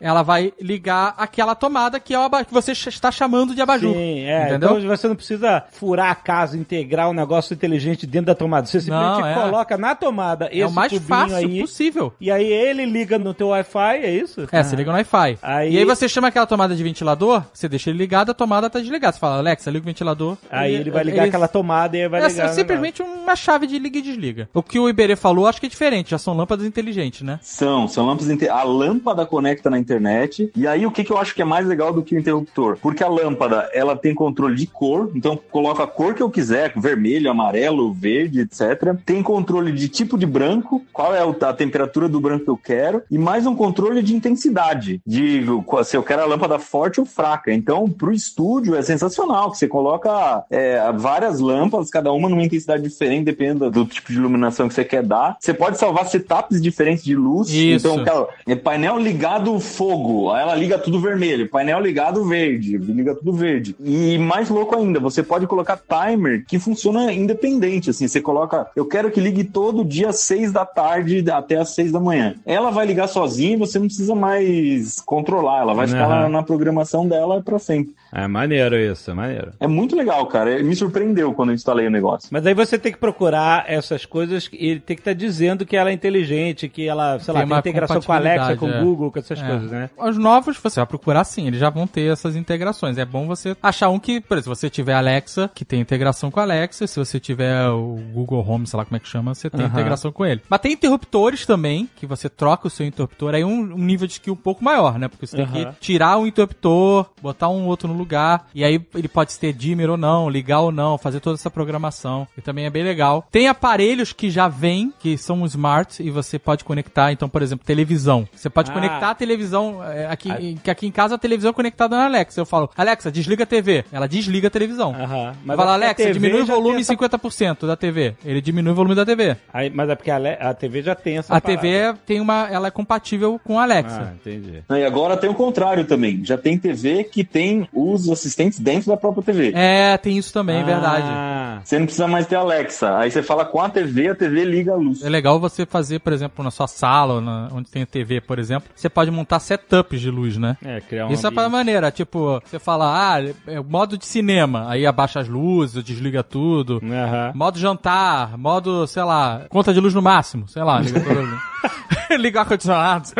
Ela 0.00 0.22
vai 0.22 0.52
ligar 0.60 1.14
aquela 1.18 1.54
tomada 1.54 1.98
que 2.00 2.14
é 2.14 2.18
o 2.18 2.22
aba- 2.22 2.44
que 2.44 2.52
você 2.52 2.72
está 2.72 3.10
chamando 3.10 3.54
de 3.54 3.60
abajur. 3.60 3.92
Sim, 3.92 4.20
é. 4.20 4.48
Entendeu? 4.48 4.78
Então 4.78 4.88
você 4.88 5.08
não 5.08 5.16
precisa 5.16 5.64
furar 5.72 6.10
a 6.10 6.14
casa, 6.14 6.56
integrar 6.56 7.10
um 7.10 7.14
negócio 7.14 7.54
inteligente 7.54 8.06
dentro 8.06 8.26
da 8.26 8.34
tomada. 8.34 8.66
Você 8.66 8.80
simplesmente 8.80 9.20
Não, 9.20 9.26
é. 9.26 9.34
coloca 9.34 9.76
na 9.76 9.94
tomada 9.94 10.46
esse 10.50 10.60
é 10.60 10.66
o 10.66 10.70
mais 10.70 10.92
fácil 10.98 11.36
aí. 11.36 11.60
possível. 11.60 12.12
E 12.20 12.30
aí 12.30 12.46
ele 12.52 12.84
liga 12.86 13.18
no 13.18 13.34
teu 13.34 13.48
Wi-Fi, 13.48 13.96
é 14.04 14.10
isso? 14.10 14.46
É, 14.52 14.62
você 14.62 14.76
liga 14.76 14.90
no 14.90 14.96
Wi-Fi. 14.96 15.38
Aí- 15.42 15.72
E 15.74 15.78
aí 15.78 15.84
você 15.84 16.08
chama 16.08 16.28
aquela 16.28 16.46
tomada 16.46 16.74
de 16.74 16.82
ventilador, 16.82 17.42
você 17.52 17.68
deixa 17.68 17.85
ele 17.90 17.98
ligado, 17.98 18.30
a 18.30 18.34
tomada 18.34 18.70
tá 18.70 18.78
desligada. 18.78 19.12
Você 19.14 19.18
fala, 19.20 19.38
Alexa, 19.38 19.70
liga 19.70 19.82
o 19.82 19.86
ventilador. 19.86 20.36
Aí 20.50 20.74
ele 20.74 20.90
vai 20.90 21.04
ligar 21.04 21.26
aquela 21.26 21.48
tomada 21.48 21.96
e 21.96 22.02
aí 22.02 22.08
vai 22.08 22.22
é, 22.22 22.28
ligar. 22.28 22.46
é 22.46 22.48
simplesmente 22.52 23.02
uma 23.02 23.34
chave 23.36 23.66
de 23.66 23.78
liga 23.78 23.98
e 23.98 24.02
desliga. 24.02 24.48
O 24.54 24.62
que 24.62 24.78
o 24.78 24.88
Iberê 24.88 25.16
falou, 25.16 25.46
acho 25.46 25.60
que 25.60 25.66
é 25.66 25.68
diferente. 25.68 26.10
Já 26.10 26.18
são 26.18 26.34
lâmpadas 26.34 26.66
inteligentes, 26.66 27.22
né? 27.22 27.38
São, 27.42 27.88
são 27.88 28.06
lâmpadas. 28.06 28.30
inte- 28.30 28.48
A 28.48 28.62
lâmpada 28.62 29.26
conecta 29.26 29.68
na 29.70 29.78
internet. 29.78 30.50
E 30.54 30.66
aí, 30.66 30.86
o 30.86 30.90
que, 30.90 31.04
que 31.04 31.12
eu 31.12 31.18
acho 31.18 31.34
que 31.34 31.42
é 31.42 31.44
mais 31.44 31.66
legal 31.66 31.92
do 31.92 32.02
que 32.02 32.14
o 32.14 32.18
interruptor? 32.18 32.76
Porque 32.80 33.02
a 33.02 33.08
lâmpada, 33.08 33.68
ela 33.72 33.96
tem 33.96 34.14
controle 34.14 34.54
de 34.56 34.66
cor. 34.66 35.10
Então, 35.14 35.38
coloca 35.50 35.82
a 35.82 35.86
cor 35.86 36.14
que 36.14 36.22
eu 36.22 36.30
quiser: 36.30 36.72
vermelho, 36.76 37.30
amarelo, 37.30 37.92
verde, 37.92 38.40
etc. 38.40 38.94
Tem 39.04 39.22
controle 39.22 39.72
de 39.72 39.88
tipo 39.88 40.18
de 40.18 40.26
branco, 40.26 40.84
qual 40.92 41.14
é 41.14 41.20
a 41.20 41.52
temperatura 41.52 42.08
do 42.08 42.20
branco 42.20 42.44
que 42.44 42.50
eu 42.50 42.56
quero. 42.56 43.02
E 43.10 43.18
mais 43.18 43.46
um 43.46 43.54
controle 43.54 44.02
de 44.02 44.14
intensidade. 44.14 45.00
De 45.06 45.44
se 45.84 45.96
eu 45.96 46.02
quero 46.02 46.22
a 46.22 46.26
lâmpada 46.26 46.58
forte 46.58 47.00
ou 47.00 47.06
fraca. 47.06 47.52
Então, 47.52 47.75
pro 47.84 48.12
estúdio 48.12 48.74
é 48.74 48.82
sensacional. 48.82 49.50
Que 49.50 49.58
você 49.58 49.68
coloca 49.68 50.44
é, 50.50 50.80
várias 50.92 51.40
lâmpadas, 51.40 51.90
cada 51.90 52.12
uma 52.12 52.28
numa 52.28 52.42
intensidade 52.42 52.82
diferente, 52.82 53.24
dependendo 53.24 53.70
do 53.70 53.84
tipo 53.84 54.12
de 54.12 54.18
iluminação 54.18 54.68
que 54.68 54.74
você 54.74 54.84
quer 54.84 55.02
dar. 55.02 55.36
Você 55.38 55.52
pode 55.52 55.78
salvar 55.78 56.06
setups 56.06 56.60
diferentes 56.60 57.04
de 57.04 57.14
luz. 57.14 57.48
Isso. 57.50 57.86
Então, 57.86 58.04
cara, 58.04 58.28
é 58.46 58.54
painel 58.54 58.98
ligado 58.98 59.58
fogo, 59.60 60.30
aí 60.30 60.42
ela 60.42 60.54
liga 60.54 60.78
tudo 60.78 61.00
vermelho. 61.00 61.48
Painel 61.48 61.80
ligado 61.80 62.24
verde, 62.24 62.76
liga 62.78 63.14
tudo 63.14 63.32
verde. 63.32 63.76
E 63.80 64.18
mais 64.18 64.48
louco 64.48 64.76
ainda, 64.76 65.00
você 65.00 65.22
pode 65.22 65.46
colocar 65.46 65.76
timer 65.78 66.44
que 66.46 66.58
funciona 66.58 67.12
independente. 67.12 67.90
Assim, 67.90 68.08
você 68.08 68.20
coloca, 68.20 68.68
eu 68.76 68.86
quero 68.86 69.10
que 69.10 69.20
ligue 69.20 69.44
todo 69.44 69.84
dia 69.84 70.10
às 70.10 70.20
6 70.20 70.52
da 70.52 70.64
tarde 70.64 71.24
até 71.30 71.56
às 71.56 71.70
6 71.70 71.92
da 71.92 72.00
manhã. 72.00 72.34
Ela 72.44 72.70
vai 72.70 72.86
ligar 72.86 73.08
sozinha 73.08 73.54
e 73.54 73.56
você 73.56 73.78
não 73.78 73.86
precisa 73.86 74.14
mais 74.14 75.00
controlar. 75.00 75.60
Ela 75.60 75.74
vai 75.74 75.86
ficar 75.86 76.04
Aham. 76.04 76.22
lá 76.22 76.28
na 76.28 76.42
programação 76.42 77.06
dela 77.06 77.42
pra 77.42 77.58
sempre. 77.66 77.94
É 78.18 78.26
maneiro 78.26 78.76
isso, 78.78 79.10
é 79.10 79.14
maneiro. 79.14 79.52
É 79.60 79.66
muito 79.66 79.94
legal, 79.94 80.24
cara. 80.26 80.62
Me 80.62 80.74
surpreendeu 80.74 81.34
quando 81.34 81.50
eu 81.50 81.54
instalei 81.54 81.86
o 81.86 81.90
negócio. 81.90 82.28
Mas 82.32 82.46
aí 82.46 82.54
você 82.54 82.78
tem 82.78 82.90
que 82.90 82.98
procurar 82.98 83.64
essas 83.68 84.06
coisas 84.06 84.48
e 84.52 84.68
ele 84.70 84.80
tem 84.80 84.96
que 84.96 85.02
estar 85.02 85.12
dizendo 85.12 85.66
que 85.66 85.76
ela 85.76 85.90
é 85.90 85.92
inteligente, 85.92 86.66
que 86.66 86.88
ela, 86.88 87.18
sei 87.18 87.34
lá, 87.34 87.40
Tem 87.40 87.48
tem 87.48 87.54
uma 87.54 87.58
integração 87.60 88.00
com 88.00 88.12
a 88.12 88.16
Alexa, 88.16 88.56
com 88.56 88.66
o 88.66 88.70
é. 88.70 88.80
Google, 88.80 89.12
com 89.12 89.18
essas 89.18 89.38
É. 89.38 89.46
coisas, 89.46 89.70
né? 89.70 89.90
Os 89.98 90.16
novos, 90.16 90.56
você 90.56 90.80
vai 90.80 90.86
procurar 90.86 91.24
sim, 91.24 91.46
eles 91.46 91.60
já 91.60 91.68
vão 91.68 91.86
ter 91.86 92.10
essas 92.10 92.36
integrações. 92.36 92.96
É 92.96 93.04
bom 93.04 93.26
você 93.26 93.54
achar 93.62 93.90
um 93.90 93.98
que, 93.98 94.18
por 94.18 94.38
exemplo, 94.38 94.54
se 94.54 94.60
você 94.62 94.70
tiver 94.70 94.94
Alexa, 94.94 95.50
que 95.54 95.64
tem 95.64 95.78
integração 95.80 96.30
com 96.30 96.40
a 96.40 96.44
Alexa, 96.44 96.86
se 96.86 96.98
você 96.98 97.20
tiver 97.20 97.68
o 97.68 97.98
Google 98.14 98.42
Home, 98.48 98.66
sei 98.66 98.78
lá 98.78 98.84
como 98.86 98.96
é 98.96 99.00
que 99.00 99.08
chama, 99.08 99.34
você 99.34 99.50
tem 99.50 99.66
integração 99.66 100.10
com 100.10 100.24
ele. 100.24 100.40
Mas 100.48 100.60
tem 100.60 100.72
interruptores 100.72 101.44
também, 101.44 101.86
que 101.94 102.06
você 102.06 102.30
troca 102.30 102.66
o 102.66 102.70
seu 102.70 102.86
interruptor, 102.86 103.34
aí 103.34 103.44
um, 103.44 103.74
um 103.74 103.78
nível 103.78 104.06
de 104.06 104.14
skill 104.14 104.32
um 104.32 104.36
pouco 104.36 104.64
maior, 104.64 104.98
né? 104.98 105.06
Porque 105.08 105.26
você 105.26 105.36
tem 105.36 105.46
que 105.46 105.66
tirar 105.80 106.16
um 106.16 106.26
interruptor, 106.26 107.06
botar 107.20 107.48
um 107.50 107.66
outro 107.66 107.88
no 107.88 107.94
lugar, 107.94 108.05
e 108.54 108.64
aí 108.64 108.80
ele 108.94 109.08
pode 109.08 109.38
ter 109.38 109.52
dimmer 109.52 109.90
ou 109.90 109.96
não, 109.96 110.28
ligar 110.28 110.60
ou 110.60 110.70
não, 110.72 110.96
fazer 110.98 111.20
toda 111.20 111.34
essa 111.36 111.50
programação, 111.50 112.26
e 112.36 112.40
também 112.40 112.66
é 112.66 112.70
bem 112.70 112.82
legal. 112.84 113.26
Tem 113.30 113.48
aparelhos 113.48 114.12
que 114.12 114.30
já 114.30 114.48
vêm, 114.48 114.92
que 114.98 115.16
são 115.18 115.44
smart, 115.46 116.02
e 116.02 116.10
você 116.10 116.38
pode 116.38 116.64
conectar, 116.64 117.12
então, 117.12 117.28
por 117.28 117.42
exemplo, 117.42 117.64
televisão. 117.66 118.26
Você 118.34 118.48
pode 118.50 118.70
Ah. 118.70 118.74
conectar 118.74 119.10
a 119.10 119.14
televisão, 119.14 119.82
é, 119.84 120.06
aqui, 120.06 120.58
que 120.62 120.70
aqui 120.70 120.86
em 120.86 120.90
casa 120.90 121.14
a 121.14 121.18
televisão 121.18 121.50
é 121.50 121.54
conectada 121.54 121.96
na 121.96 122.04
Alexa. 122.06 122.40
Eu 122.40 122.46
falo, 122.46 122.70
Alexa, 122.76 123.10
desliga 123.10 123.44
a 123.44 123.46
TV. 123.46 123.84
Ela 123.92 124.06
desliga 124.06 124.48
a 124.48 124.50
televisão. 124.50 124.94
Aham. 124.94 125.34
Mas 125.44 125.56
fala, 125.56 125.72
Alexa, 125.74 126.12
diminui 126.12 126.42
o 126.42 126.46
volume 126.46 126.80
essa- 126.80 126.92
50% 126.92 127.66
da 127.66 127.76
TV. 127.76 128.14
Ele 128.24 128.40
diminui 128.40 128.72
o 128.72 128.74
volume 128.74 128.94
da 128.94 129.04
TV. 129.04 129.36
Aí, 129.52 129.70
mas 129.70 129.88
é 129.90 129.94
porque 129.94 130.10
a, 130.10 130.16
a 130.50 130.54
TV 130.54 130.82
já 130.82 130.94
tem 130.94 131.18
essa 131.18 131.34
A 131.34 131.40
parada. 131.40 131.60
TV 131.60 131.74
é- 131.74 131.94
tem 132.06 132.20
uma, 132.20 132.48
ela 132.50 132.68
é 132.68 132.70
compatível 132.70 133.40
com 133.42 133.58
a 133.58 133.62
Ah, 133.62 133.64
Alexa. 133.64 134.14
entendi. 134.20 134.62
E 134.70 134.84
agora 134.84 135.16
tem 135.16 135.28
o 135.28 135.34
contrário 135.34 135.84
também. 135.84 136.24
Já 136.24 136.38
tem 136.38 136.56
TV 136.58 137.04
que 137.04 137.24
tem 137.24 137.68
os 137.92 138.08
assistentes 138.08 138.58
dentro 138.58 138.88
da 138.88 138.96
própria 138.96 139.22
TV. 139.22 139.52
É, 139.54 139.96
tem 139.98 140.16
isso 140.18 140.32
também, 140.32 140.60
é 140.60 140.64
verdade. 140.64 141.06
Ah, 141.08 141.60
Você 141.64 141.78
não 141.78 141.86
precisa 141.86 142.06
mais 142.08 142.26
ter 142.26 142.36
Alexa. 142.36 142.96
Aí 142.98 143.10
você 143.10 143.22
fala 143.22 143.44
com 143.44 143.60
a 143.60 143.68
TV, 143.68 144.08
a 144.08 144.14
TV 144.14 144.44
liga 144.44 144.72
a 144.72 144.76
luz. 144.76 145.02
É 145.02 145.08
legal 145.08 145.38
você 145.40 145.64
fazer, 145.66 145.98
por 146.00 146.12
exemplo, 146.12 146.44
na 146.44 146.50
sua 146.50 146.66
sala, 146.66 147.20
na- 147.20 147.48
onde 147.52 147.70
tem 147.70 147.84
TV, 147.86 148.20
por 148.20 148.38
exemplo, 148.38 148.68
você 148.74 148.88
pode 148.88 149.10
montar 149.10 149.38
setups 149.40 150.00
de 150.00 150.10
luz, 150.10 150.36
né? 150.36 150.56
é, 150.64 150.80
criar 150.80 151.06
um 151.06 151.12
Isso 151.12 151.26
é 151.26 151.30
pra 151.30 151.42
ambiente. 151.44 151.52
maneira, 151.58 151.90
tipo, 151.90 152.40
você 152.44 152.58
fala, 152.58 153.14
ah, 153.16 153.22
é 153.46 153.60
modo 153.60 153.96
de 153.98 154.06
cinema, 154.06 154.66
aí 154.68 154.86
abaixa 154.86 155.20
as 155.20 155.28
luzes, 155.28 155.82
desliga 155.84 156.22
tudo. 156.22 156.80
Aham. 156.84 157.32
Modo 157.34 157.58
jantar, 157.58 158.36
modo, 158.38 158.86
sei 158.86 159.02
lá, 159.02 159.42
conta 159.48 159.72
de 159.72 159.80
luz 159.80 159.94
no 159.94 160.02
máximo, 160.02 160.46
sei 160.48 160.62
lá, 160.62 160.80
liga 160.80 161.00
toda 161.00 161.20
a 161.64 161.68
luz. 161.68 162.20
Liga 162.20 162.38
o 162.38 162.40
ar-condicionado. 162.42 163.10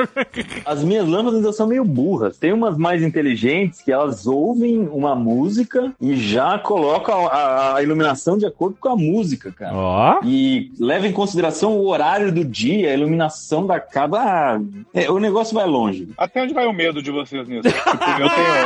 As 0.64 0.82
minhas 0.82 1.06
lâmpadas 1.06 1.36
ainda 1.36 1.52
são 1.52 1.66
meio 1.66 1.84
burras. 1.84 2.36
Tem 2.36 2.52
umas 2.52 2.76
mais 2.76 3.02
inteligentes 3.02 3.82
que 3.82 3.92
elas 3.92 4.26
ouvem 4.26 4.88
uma 4.88 5.14
música 5.14 5.92
e 6.00 6.16
já 6.16 6.58
colocam 6.58 7.26
a, 7.26 7.76
a 7.76 7.82
iluminação 7.82 8.38
de 8.38 8.46
acordo 8.46 8.76
com 8.78 8.88
a 8.88 8.96
música, 8.96 9.52
cara. 9.52 9.74
Ó. 9.74 10.20
E 10.24 10.72
leva 10.78 11.06
em 11.06 11.12
consideração 11.12 11.76
o 11.76 11.88
horário 11.88 12.32
do 12.32 12.44
dia, 12.44 12.90
a 12.90 12.94
iluminação 12.94 13.66
da 13.66 13.80
casa. 13.80 14.16
Ah, 14.16 14.60
é, 14.94 15.10
o 15.10 15.18
negócio 15.18 15.54
vai 15.54 15.66
longe. 15.66 16.08
Até 16.16 16.42
onde 16.42 16.54
vai 16.54 16.66
o 16.66 16.72
medo 16.72 17.02
de 17.02 17.10
vocês 17.10 17.48
nisso? 17.48 17.68
Tipo, 17.68 17.88
eu 18.20 18.28
tenho. 18.28 18.56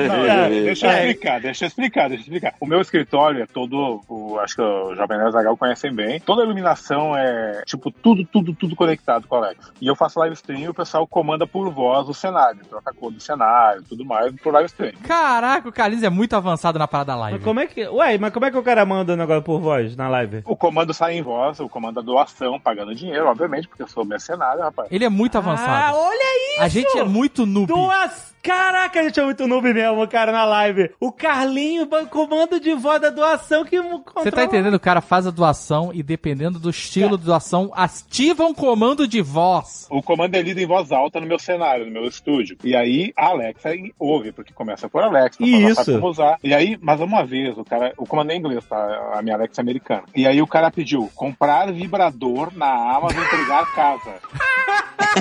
Não, 0.08 0.24
é, 0.24 0.48
deixa 0.48 0.86
eu 0.86 0.92
explicar, 0.92 1.40
deixa 1.40 1.64
eu 1.64 1.68
explicar, 1.68 2.08
deixa 2.08 2.22
eu 2.22 2.26
explicar. 2.26 2.54
O 2.60 2.66
meu 2.66 2.80
escritório 2.80 3.42
é 3.42 3.46
todo. 3.46 4.00
O, 4.08 4.38
acho 4.38 4.56
que 4.56 4.62
o 4.62 4.94
Jovem 4.94 5.18
Nerd 5.18 5.30
e 5.30 5.32
Zagal 5.32 5.56
conhecem 5.56 5.92
bem. 5.92 6.20
Toda 6.20 6.42
a 6.42 6.44
iluminação 6.44 7.16
é, 7.16 7.62
tipo, 7.66 7.90
tudo, 7.90 8.24
tudo, 8.24 8.49
tudo 8.54 8.74
conectado 8.76 9.26
com 9.26 9.34
a 9.36 9.38
Alexa. 9.38 9.72
E 9.80 9.86
eu 9.86 9.94
faço 9.96 10.18
live 10.20 10.34
stream 10.34 10.60
e 10.60 10.68
o 10.68 10.74
pessoal 10.74 11.06
comanda 11.06 11.46
por 11.46 11.70
voz 11.70 12.08
o 12.08 12.14
cenário, 12.14 12.60
troca 12.68 12.90
a 12.90 12.94
cor 12.94 13.10
do 13.12 13.20
cenário, 13.20 13.82
tudo 13.88 14.04
mais, 14.04 14.32
por 14.40 14.52
live 14.52 14.66
stream. 14.68 14.92
Caraca, 15.06 15.68
o 15.68 15.72
Carlinhos 15.72 16.02
é 16.04 16.10
muito 16.10 16.34
avançado 16.34 16.78
na 16.78 16.86
parada 16.88 17.14
live. 17.16 17.38
Mas 17.38 17.44
como 17.44 17.60
é 17.60 17.66
que. 17.66 17.86
Ué, 17.88 18.18
mas 18.18 18.32
como 18.32 18.46
é 18.46 18.50
que 18.50 18.58
o 18.58 18.62
cara 18.62 18.84
manda 18.84 19.12
o 19.12 19.16
negócio 19.16 19.42
por 19.42 19.60
voz 19.60 19.96
na 19.96 20.08
live? 20.08 20.42
O 20.46 20.56
comando 20.56 20.92
sai 20.94 21.16
em 21.16 21.22
voz, 21.22 21.60
o 21.60 21.68
comando 21.68 21.96
da 21.96 22.02
doação, 22.02 22.58
pagando 22.60 22.94
dinheiro, 22.94 23.26
obviamente, 23.26 23.68
porque 23.68 23.82
eu 23.82 23.88
sou 23.88 24.04
mercenário, 24.04 24.62
rapaz. 24.62 24.88
Ele 24.90 25.04
é 25.04 25.08
muito 25.08 25.36
Ah, 25.36 25.38
avançado. 25.38 25.96
olha 25.96 26.54
isso! 26.54 26.62
a 26.62 26.68
gente 26.68 26.98
é 26.98 27.04
muito 27.04 27.46
noob. 27.46 27.66
Duas... 27.66 28.29
Caraca, 28.42 29.00
a 29.00 29.02
gente 29.02 29.20
é 29.20 29.24
muito 29.24 29.46
noob 29.46 29.72
mesmo, 29.72 30.06
cara, 30.08 30.32
na 30.32 30.44
live. 30.44 30.90
O 30.98 31.12
Carlinho, 31.12 31.86
comando 32.08 32.58
de 32.58 32.74
voz 32.74 33.00
da 33.00 33.10
doação 33.10 33.64
que 33.64 33.78
Você 34.14 34.30
tá 34.30 34.44
entendendo? 34.44 34.74
O 34.74 34.80
cara 34.80 35.00
faz 35.00 35.26
a 35.26 35.30
doação 35.30 35.90
e 35.92 36.02
dependendo 36.02 36.58
do 36.58 36.70
estilo 36.70 37.18
de 37.18 37.24
doação, 37.24 37.70
ativa 37.74 38.44
um 38.44 38.54
comando 38.54 39.06
de 39.06 39.20
voz. 39.20 39.86
O 39.90 40.02
comando 40.02 40.34
é 40.34 40.42
lido 40.42 40.58
em 40.58 40.66
voz 40.66 40.90
alta 40.90 41.20
no 41.20 41.26
meu 41.26 41.38
cenário, 41.38 41.84
no 41.84 41.92
meu 41.92 42.06
estúdio. 42.06 42.56
E 42.64 42.74
aí 42.74 43.12
a 43.16 43.26
Alexa 43.26 43.70
ouve, 43.98 44.32
porque 44.32 44.54
começa 44.54 44.88
por 44.88 45.02
Alexa, 45.02 45.38
ela 45.42 45.70
Isso. 45.70 45.74
sabe 45.84 45.98
como 45.98 46.10
usar. 46.10 46.38
E 46.42 46.54
aí, 46.54 46.78
mas 46.80 47.00
uma 47.00 47.24
vez, 47.24 47.56
o 47.58 47.64
cara, 47.64 47.92
o 47.98 48.06
comando 48.06 48.30
é 48.30 48.34
em 48.34 48.38
inglês, 48.38 48.64
tá? 48.64 49.12
A 49.14 49.22
minha 49.22 49.36
Alexa 49.36 49.60
é 49.60 49.62
americana. 49.62 50.04
E 50.16 50.26
aí 50.26 50.40
o 50.40 50.46
cara 50.46 50.70
pediu 50.70 51.10
comprar 51.14 51.70
vibrador 51.72 52.50
na 52.56 52.96
Amazon 52.96 53.22
entregar 53.22 53.70
casa. 53.74 54.14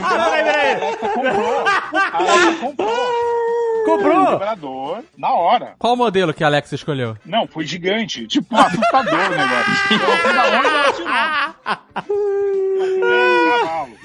Ah, 0.02 0.30
peraí, 0.30 0.42
A 0.42 0.44
peraí. 0.44 0.76
Alexa 0.76 1.10
comprou. 1.10 1.68
A 1.68 2.18
Alexa 2.18 2.54
comprou. 2.62 3.09
Um 3.10 3.86
Comprou? 3.86 4.32
vibrador 4.34 5.04
na 5.18 5.34
hora. 5.34 5.76
Qual 5.80 5.96
modelo 5.96 6.34
que 6.34 6.44
a 6.44 6.48
Alexa 6.48 6.76
escolheu? 6.76 7.18
Não, 7.26 7.48
foi 7.48 7.66
gigante. 7.66 8.28
Tipo, 8.28 8.56
um 8.56 8.60
assustador 8.60 9.14
o 9.14 9.30
negócio. 9.36 9.74
Eu 9.92 10.18
fui 10.18 10.34
da 10.34 10.44
onde 10.60 10.68
ela 10.68 10.94
tirou. 10.94 11.10
Cavalo. 13.50 13.98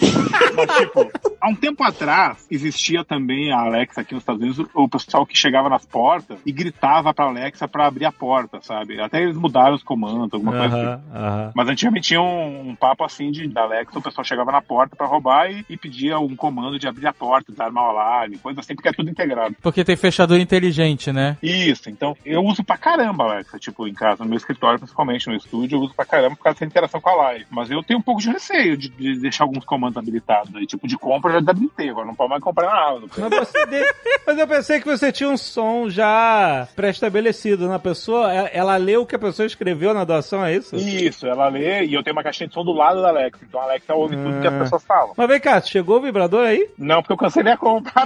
Mas, 0.57 0.77
tipo, 0.79 1.11
há 1.45 1.49
um 1.49 1.55
tempo 1.55 1.85
atrás, 1.85 2.47
existia 2.51 3.05
também 3.05 3.53
a 3.53 3.59
Alexa 3.59 4.01
aqui 4.01 4.15
nos 4.15 4.23
Estados 4.23 4.43
Unidos, 4.43 4.67
o 4.73 4.89
pessoal 4.89 5.27
que 5.27 5.37
chegava 5.37 5.69
nas 5.69 5.85
portas 5.85 6.39
e 6.47 6.51
gritava 6.51 7.13
pra 7.13 7.27
Alexa 7.27 7.69
pra 7.69 7.87
abrir 7.87 8.07
a 8.07 8.13
porta, 8.13 8.61
sabe? 8.63 8.99
Até 8.99 9.23
eles 9.23 9.37
mudaram 9.37 9.75
os 9.75 9.83
comandos, 9.83 10.33
alguma 10.33 10.53
coisa 10.53 10.77
assim. 10.77 10.87
Aham, 10.87 11.03
aham. 11.15 11.53
Mas 11.55 11.69
antigamente 11.69 12.09
tinha 12.09 12.23
um, 12.23 12.71
um 12.71 12.75
papo 12.75 13.05
assim 13.05 13.31
de 13.31 13.47
da 13.47 13.63
Alexa, 13.63 13.99
o 13.99 14.03
pessoal 14.03 14.25
chegava 14.25 14.51
na 14.51 14.63
porta 14.63 14.97
pra 14.97 15.07
roubar 15.07 15.51
e, 15.51 15.65
e 15.69 15.77
pedia 15.77 16.19
um 16.19 16.35
comando 16.35 16.79
de 16.79 16.89
abrir 16.89 17.07
a 17.07 17.13
porta, 17.13 17.53
desarmar 17.53 17.85
o 17.85 17.89
alarme, 17.89 18.39
coisa 18.39 18.61
assim, 18.61 18.75
porque 18.75 18.89
é 18.89 18.93
tudo 18.93 19.11
integrado. 19.11 19.55
Porque 19.61 19.85
tem 19.85 19.97
fechador 19.97 20.39
inteligente, 20.39 21.13
né? 21.13 21.37
Isso, 21.43 21.91
então 21.91 22.17
eu 22.25 22.43
uso 22.43 22.65
pra 22.65 22.79
caramba 22.79 23.25
Alexa, 23.25 23.59
tipo, 23.59 23.87
em 23.87 23.93
casa, 23.93 24.25
no 24.25 24.31
meu 24.31 24.39
escritório, 24.39 24.79
principalmente 24.79 25.27
no 25.27 25.35
estúdio, 25.35 25.77
eu 25.77 25.83
uso 25.83 25.95
pra 25.95 26.07
caramba 26.07 26.37
por 26.37 26.45
causa 26.45 26.55
dessa 26.55 26.65
interação 26.65 27.01
com 27.01 27.11
a 27.11 27.17
live. 27.17 27.47
Mas 27.51 27.71
eu 27.71 27.83
tenho 27.83 27.99
um 27.99 28.03
pouco 28.03 28.23
de 28.23 28.31
receio 28.31 28.77
de, 28.79 28.89
de 28.89 29.21
deixar 29.21 29.45
alguns 29.45 29.65
comandos 29.65 29.99
habilitados 29.99 30.55
aí, 30.57 30.67
tipo, 30.67 30.89
de 30.89 30.97
compra 30.97 31.34
já 31.35 31.41
desabilitei, 31.41 31.89
agora 31.91 32.07
não 32.07 32.15
pode 32.15 32.31
mais 32.31 32.43
comprar 32.43 32.67
na 32.67 32.89
Amazon. 32.89 33.09
Mas, 33.19 33.31
você 33.49 33.67
de- 33.67 33.95
Mas 34.27 34.39
eu 34.39 34.47
pensei 34.49 34.81
que 34.81 34.87
você 34.87 35.13
tinha 35.13 35.29
um 35.29 35.37
som 35.37 35.89
já 35.89 36.67
pré-estabelecido 36.75 37.69
na 37.69 37.79
pessoa. 37.79 38.33
Ela, 38.33 38.49
ela 38.49 38.77
leu 38.77 39.03
o 39.03 39.07
que 39.07 39.17
a 39.17 39.19
pessoa 39.19 39.47
escreveu 39.47 39.93
na 39.95 40.05
doação, 40.05 40.45
é 40.45 40.55
isso? 40.55 40.77
Isso, 40.77 41.27
ela 41.27 41.49
lê 41.49 41.85
e 41.85 41.95
eu 41.95 42.03
tenho 42.03 42.17
uma 42.17 42.23
caixinha 42.23 42.49
de 42.49 42.55
som 42.55 42.65
do 42.65 42.73
lado 42.73 43.01
da 43.03 43.09
Alexa, 43.09 43.45
então 43.47 43.61
a 43.61 43.65
Alexa 43.65 43.95
ouve 43.95 44.17
tudo 44.17 44.41
que 44.41 44.47
as 44.47 44.55
pessoas 44.55 44.85
falam. 44.85 45.13
Mas 45.17 45.29
vem 45.29 45.41
cá, 45.41 45.61
chegou 45.61 45.99
o 45.99 46.03
vibrador 46.03 46.47
aí? 46.47 46.69
Não, 46.79 47.03
porque 47.03 47.13
eu 47.13 47.17
cancelei 47.17 47.53
a 47.53 47.57
compra. 47.57 47.93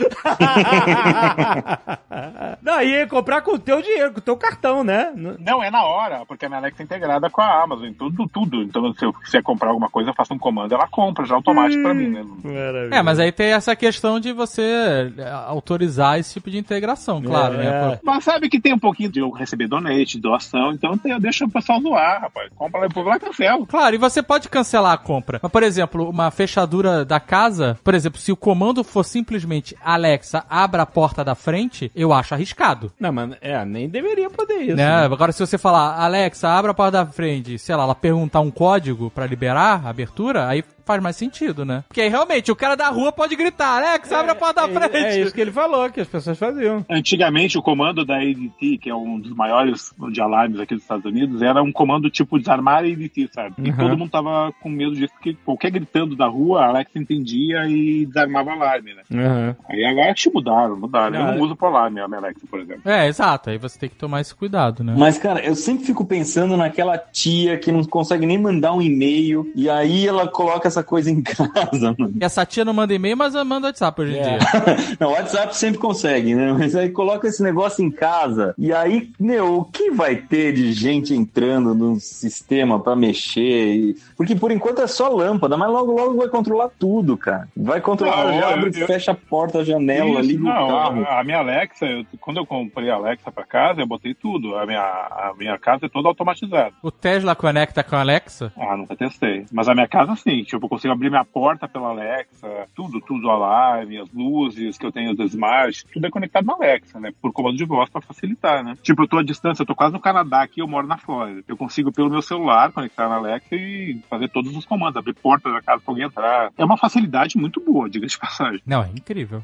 Não, 2.62 2.82
ia 2.82 3.06
comprar 3.06 3.40
com 3.42 3.52
o 3.52 3.58
teu 3.58 3.80
dinheiro, 3.82 4.12
com 4.12 4.18
o 4.18 4.22
teu 4.22 4.36
cartão, 4.36 4.82
né? 4.84 5.12
Não, 5.38 5.62
é 5.62 5.70
na 5.70 5.84
hora, 5.84 6.24
porque 6.26 6.46
a 6.46 6.48
minha 6.48 6.58
Alexa 6.60 6.82
é 6.82 6.84
integrada 6.84 7.30
com 7.30 7.40
a 7.40 7.62
Amazon, 7.62 7.86
em 7.86 7.94
tudo, 7.94 8.28
tudo. 8.28 8.62
Então, 8.62 8.92
se 8.94 9.04
eu 9.04 9.12
quiser 9.12 9.42
comprar 9.42 9.68
alguma 9.70 9.88
coisa, 9.88 10.10
eu 10.10 10.14
faço 10.14 10.34
um 10.34 10.38
comando, 10.38 10.74
ela 10.74 10.86
compra 10.88 11.24
já 11.24 11.34
automático 11.34 11.82
pra 11.82 11.94
mim, 11.94 12.08
né? 12.08 12.24
Maravilha. 12.44 12.94
É, 12.96 13.02
mas 13.02 13.17
aí 13.18 13.32
tem 13.32 13.48
essa 13.52 13.74
questão 13.76 14.18
de 14.20 14.32
você 14.32 15.12
é, 15.18 15.30
autorizar 15.30 16.18
esse 16.18 16.34
tipo 16.34 16.50
de 16.50 16.58
integração, 16.58 17.20
claro, 17.22 17.54
É, 17.54 17.58
né? 17.58 17.66
é. 17.66 17.96
Pô, 17.96 18.02
Mas 18.04 18.24
sabe 18.24 18.48
que 18.48 18.60
tem 18.60 18.72
um 18.72 18.78
pouquinho 18.78 19.10
de 19.10 19.20
eu 19.20 19.30
receber 19.30 19.66
donate, 19.68 20.18
doação, 20.18 20.72
então 20.72 20.98
eu 21.04 21.20
deixo 21.20 21.44
o 21.44 21.50
pessoal 21.50 21.80
zoar, 21.80 22.22
rapaz. 22.22 22.50
Compra 22.54 22.80
lá 22.80 22.86
e 22.94 23.02
lá 23.02 23.16
e 23.16 23.20
cancela. 23.20 23.66
Claro, 23.66 23.94
e 23.94 23.98
você 23.98 24.22
pode 24.22 24.48
cancelar 24.48 24.92
a 24.92 24.98
compra. 24.98 25.38
Mas, 25.42 25.52
por 25.52 25.62
exemplo, 25.62 26.08
uma 26.08 26.30
fechadura 26.30 27.04
da 27.04 27.20
casa, 27.20 27.78
por 27.84 27.94
exemplo, 27.94 28.20
se 28.20 28.32
o 28.32 28.36
comando 28.36 28.82
for 28.84 29.04
simplesmente 29.04 29.76
Alexa, 29.84 30.44
abra 30.48 30.82
a 30.82 30.86
porta 30.86 31.24
da 31.24 31.34
frente, 31.34 31.90
eu 31.94 32.12
acho 32.12 32.34
arriscado. 32.34 32.92
Não, 32.98 33.12
mas 33.12 33.36
é, 33.40 33.64
nem 33.64 33.88
deveria 33.88 34.30
poder 34.30 34.58
isso. 34.60 34.76
né? 34.76 34.86
né? 35.00 35.04
Agora, 35.04 35.32
se 35.32 35.40
você 35.44 35.58
falar, 35.58 35.96
Alexa, 36.02 36.48
abra 36.48 36.70
a 36.70 36.74
porta 36.74 37.04
da 37.04 37.06
frente, 37.06 37.58
sei 37.58 37.74
lá, 37.76 37.82
ela 37.84 37.94
perguntar 37.94 38.40
um 38.40 38.50
código 38.50 39.10
pra 39.10 39.26
liberar 39.26 39.82
a 39.84 39.90
abertura, 39.90 40.46
aí 40.48 40.62
faz 40.88 41.02
mais 41.02 41.16
sentido, 41.16 41.66
né? 41.66 41.84
Porque 41.86 42.00
aí 42.00 42.08
realmente 42.08 42.50
o 42.50 42.56
cara 42.56 42.74
da 42.74 42.88
rua 42.88 43.12
pode 43.12 43.36
gritar, 43.36 43.76
Alexa, 43.76 44.16
abre 44.18 44.32
a 44.32 44.34
porta 44.34 44.66
da 44.66 44.68
frente. 44.88 44.96
É, 44.96 45.18
é 45.18 45.20
isso 45.20 45.34
que 45.34 45.40
ele 45.42 45.52
falou, 45.52 45.90
que 45.90 46.00
as 46.00 46.08
pessoas 46.08 46.38
faziam. 46.38 46.82
Antigamente, 46.88 47.58
o 47.58 47.62
comando 47.62 48.06
da 48.06 48.16
ADT, 48.16 48.78
que 48.80 48.88
é 48.88 48.94
um 48.94 49.20
dos 49.20 49.34
maiores 49.34 49.92
de 50.10 50.20
alarmes 50.22 50.58
aqui 50.58 50.74
dos 50.74 50.82
Estados 50.82 51.04
Unidos, 51.04 51.42
era 51.42 51.62
um 51.62 51.70
comando 51.70 52.08
tipo 52.08 52.38
desarmar 52.38 52.76
a 52.76 52.78
ADT, 52.86 53.28
sabe? 53.34 53.54
E 53.58 53.70
Uhum. 53.70 53.76
todo 53.76 53.98
mundo 53.98 54.10
tava 54.10 54.50
com 54.62 54.70
medo 54.70 54.94
disso, 54.94 55.12
porque 55.12 55.36
qualquer 55.44 55.70
gritando 55.70 56.16
da 56.16 56.26
rua, 56.26 56.62
a 56.62 56.68
Alexa 56.68 56.98
entendia 56.98 57.66
e 57.68 58.06
desarmava 58.06 58.48
o 58.48 58.52
alarme, 58.54 58.94
né? 58.94 59.02
Uhum. 59.10 59.54
Aí 59.68 59.84
agora 59.84 60.10
acho 60.12 60.30
que 60.30 60.34
mudaram, 60.34 60.74
mudaram. 60.76 61.18
Eu 61.18 61.26
não 61.36 61.44
uso 61.44 61.54
pro 61.54 61.66
alarme 61.68 62.00
a 62.00 62.08
minha 62.08 62.18
Alexa, 62.20 62.46
por 62.50 62.60
exemplo. 62.60 62.82
É, 62.90 63.06
exato. 63.06 63.50
Aí 63.50 63.58
você 63.58 63.78
tem 63.78 63.88
que 63.90 63.96
tomar 63.96 64.22
esse 64.22 64.34
cuidado, 64.34 64.82
né? 64.82 64.94
Mas, 64.96 65.18
cara, 65.18 65.44
eu 65.44 65.54
sempre 65.54 65.84
fico 65.84 66.04
pensando 66.06 66.56
naquela 66.56 66.96
tia 66.96 67.58
que 67.58 67.70
não 67.70 67.84
consegue 67.84 68.24
nem 68.24 68.38
mandar 68.38 68.72
um 68.72 68.80
e-mail 68.80 69.50
e 69.54 69.68
aí 69.68 70.06
ela 70.06 70.26
coloca 70.28 70.66
essa 70.68 70.77
coisa 70.82 71.10
em 71.10 71.20
casa, 71.22 71.94
mano. 71.98 72.14
E 72.20 72.24
essa 72.24 72.44
tia 72.46 72.64
não 72.64 72.72
manda 72.72 72.94
e-mail, 72.94 73.16
mas 73.16 73.34
manda 73.44 73.68
WhatsApp 73.68 74.00
hoje 74.00 74.14
em 74.14 74.18
É. 74.18 74.22
dia. 74.22 74.38
Não, 75.00 75.08
o 75.08 75.12
WhatsApp 75.12 75.56
sempre 75.56 75.78
consegue, 75.78 76.34
né? 76.34 76.52
Mas 76.52 76.74
aí 76.74 76.90
coloca 76.90 77.26
esse 77.28 77.42
negócio 77.42 77.84
em 77.84 77.90
casa 77.90 78.54
e 78.58 78.72
aí, 78.72 79.10
meu, 79.18 79.58
o 79.58 79.64
que 79.64 79.90
vai 79.90 80.16
ter 80.16 80.52
de 80.52 80.72
gente 80.72 81.14
entrando 81.14 81.74
no 81.74 81.98
sistema 82.00 82.80
pra 82.80 82.96
mexer? 82.96 83.40
E- 83.76 83.96
Porque 84.16 84.34
por 84.34 84.50
enquanto 84.50 84.80
é 84.82 84.86
só 84.86 85.08
lâmpada, 85.08 85.56
mas 85.56 85.70
logo, 85.70 85.92
logo 85.92 86.16
vai 86.16 86.28
controlar 86.28 86.68
tudo, 86.78 87.16
cara. 87.16 87.48
Vai 87.56 87.80
controlar, 87.80 88.24
Não, 88.32 88.38
já 88.40 88.54
abre, 88.54 88.80
eu- 88.82 88.86
fecha 88.86 89.12
a 89.12 89.14
porta, 89.14 89.58
a 89.60 89.64
janela, 89.64 90.20
Isso, 90.20 90.28
liga 90.30 90.42
não, 90.44 90.64
o 90.64 90.68
carro. 90.68 91.04
A, 91.04 91.20
a 91.20 91.24
minha 91.24 91.38
Alexa, 91.38 91.86
eu- 91.86 92.04
quando 92.20 92.38
eu 92.38 92.46
comprei 92.46 92.90
a 92.90 92.94
Alexa 92.94 93.30
pra 93.30 93.44
casa, 93.44 93.80
eu 93.80 93.86
botei 93.86 94.14
tudo. 94.14 94.56
A 94.56 94.66
minha, 94.66 94.80
a 94.80 95.32
minha 95.38 95.58
casa 95.58 95.86
é 95.86 95.88
toda 95.88 96.08
automatizada. 96.08 96.72
O 96.82 96.90
Tesla 96.90 97.34
conecta 97.34 97.82
com 97.82 97.96
a 97.96 98.00
Alexa. 98.00 98.52
Ah, 98.58 98.76
nunca 98.76 98.96
testei. 98.96 99.44
Mas 99.52 99.68
a 99.68 99.74
minha 99.74 99.88
casa 99.88 100.14
sim, 100.16 100.42
tipo, 100.42 100.67
eu 100.68 100.76
consigo 100.76 100.92
abrir 100.92 101.08
minha 101.08 101.24
porta 101.24 101.66
pela 101.66 101.88
Alexa, 101.88 102.66
tudo, 102.76 103.00
tudo 103.00 103.30
alarme, 103.30 103.98
as 103.98 104.12
luzes 104.12 104.76
que 104.76 104.84
eu 104.84 104.92
tenho 104.92 105.14
do 105.14 105.24
Smart, 105.24 105.86
tudo 105.92 106.06
é 106.06 106.10
conectado 106.10 106.44
na 106.44 106.52
Alexa, 106.52 107.00
né? 107.00 107.10
Por 107.20 107.32
comando 107.32 107.56
de 107.56 107.64
voz 107.64 107.88
pra 107.88 108.02
facilitar, 108.02 108.62
né? 108.62 108.76
Tipo, 108.82 109.02
eu 109.02 109.08
tô 109.08 109.18
à 109.18 109.22
distância, 109.22 109.62
eu 109.62 109.66
tô 109.66 109.74
quase 109.74 109.94
no 109.94 110.00
Canadá 110.00 110.42
aqui, 110.42 110.60
eu 110.60 110.68
moro 110.68 110.86
na 110.86 110.98
Flórida. 110.98 111.42
Eu 111.48 111.56
consigo 111.56 111.90
pelo 111.90 112.10
meu 112.10 112.20
celular 112.20 112.70
conectar 112.70 113.08
na 113.08 113.16
Alexa 113.16 113.54
e 113.54 114.00
fazer 114.10 114.28
todos 114.28 114.54
os 114.54 114.66
comandos, 114.66 114.96
abrir 114.96 115.14
porta 115.14 115.50
da 115.50 115.62
casa 115.62 115.82
pra 115.82 115.92
alguém 115.92 116.06
entrar. 116.06 116.52
É 116.56 116.64
uma 116.64 116.76
facilidade 116.76 117.38
muito 117.38 117.60
boa, 117.60 117.88
diga 117.88 118.06
de 118.06 118.18
passagem. 118.18 118.60
Não, 118.66 118.82
é 118.82 118.88
incrível. 118.88 119.40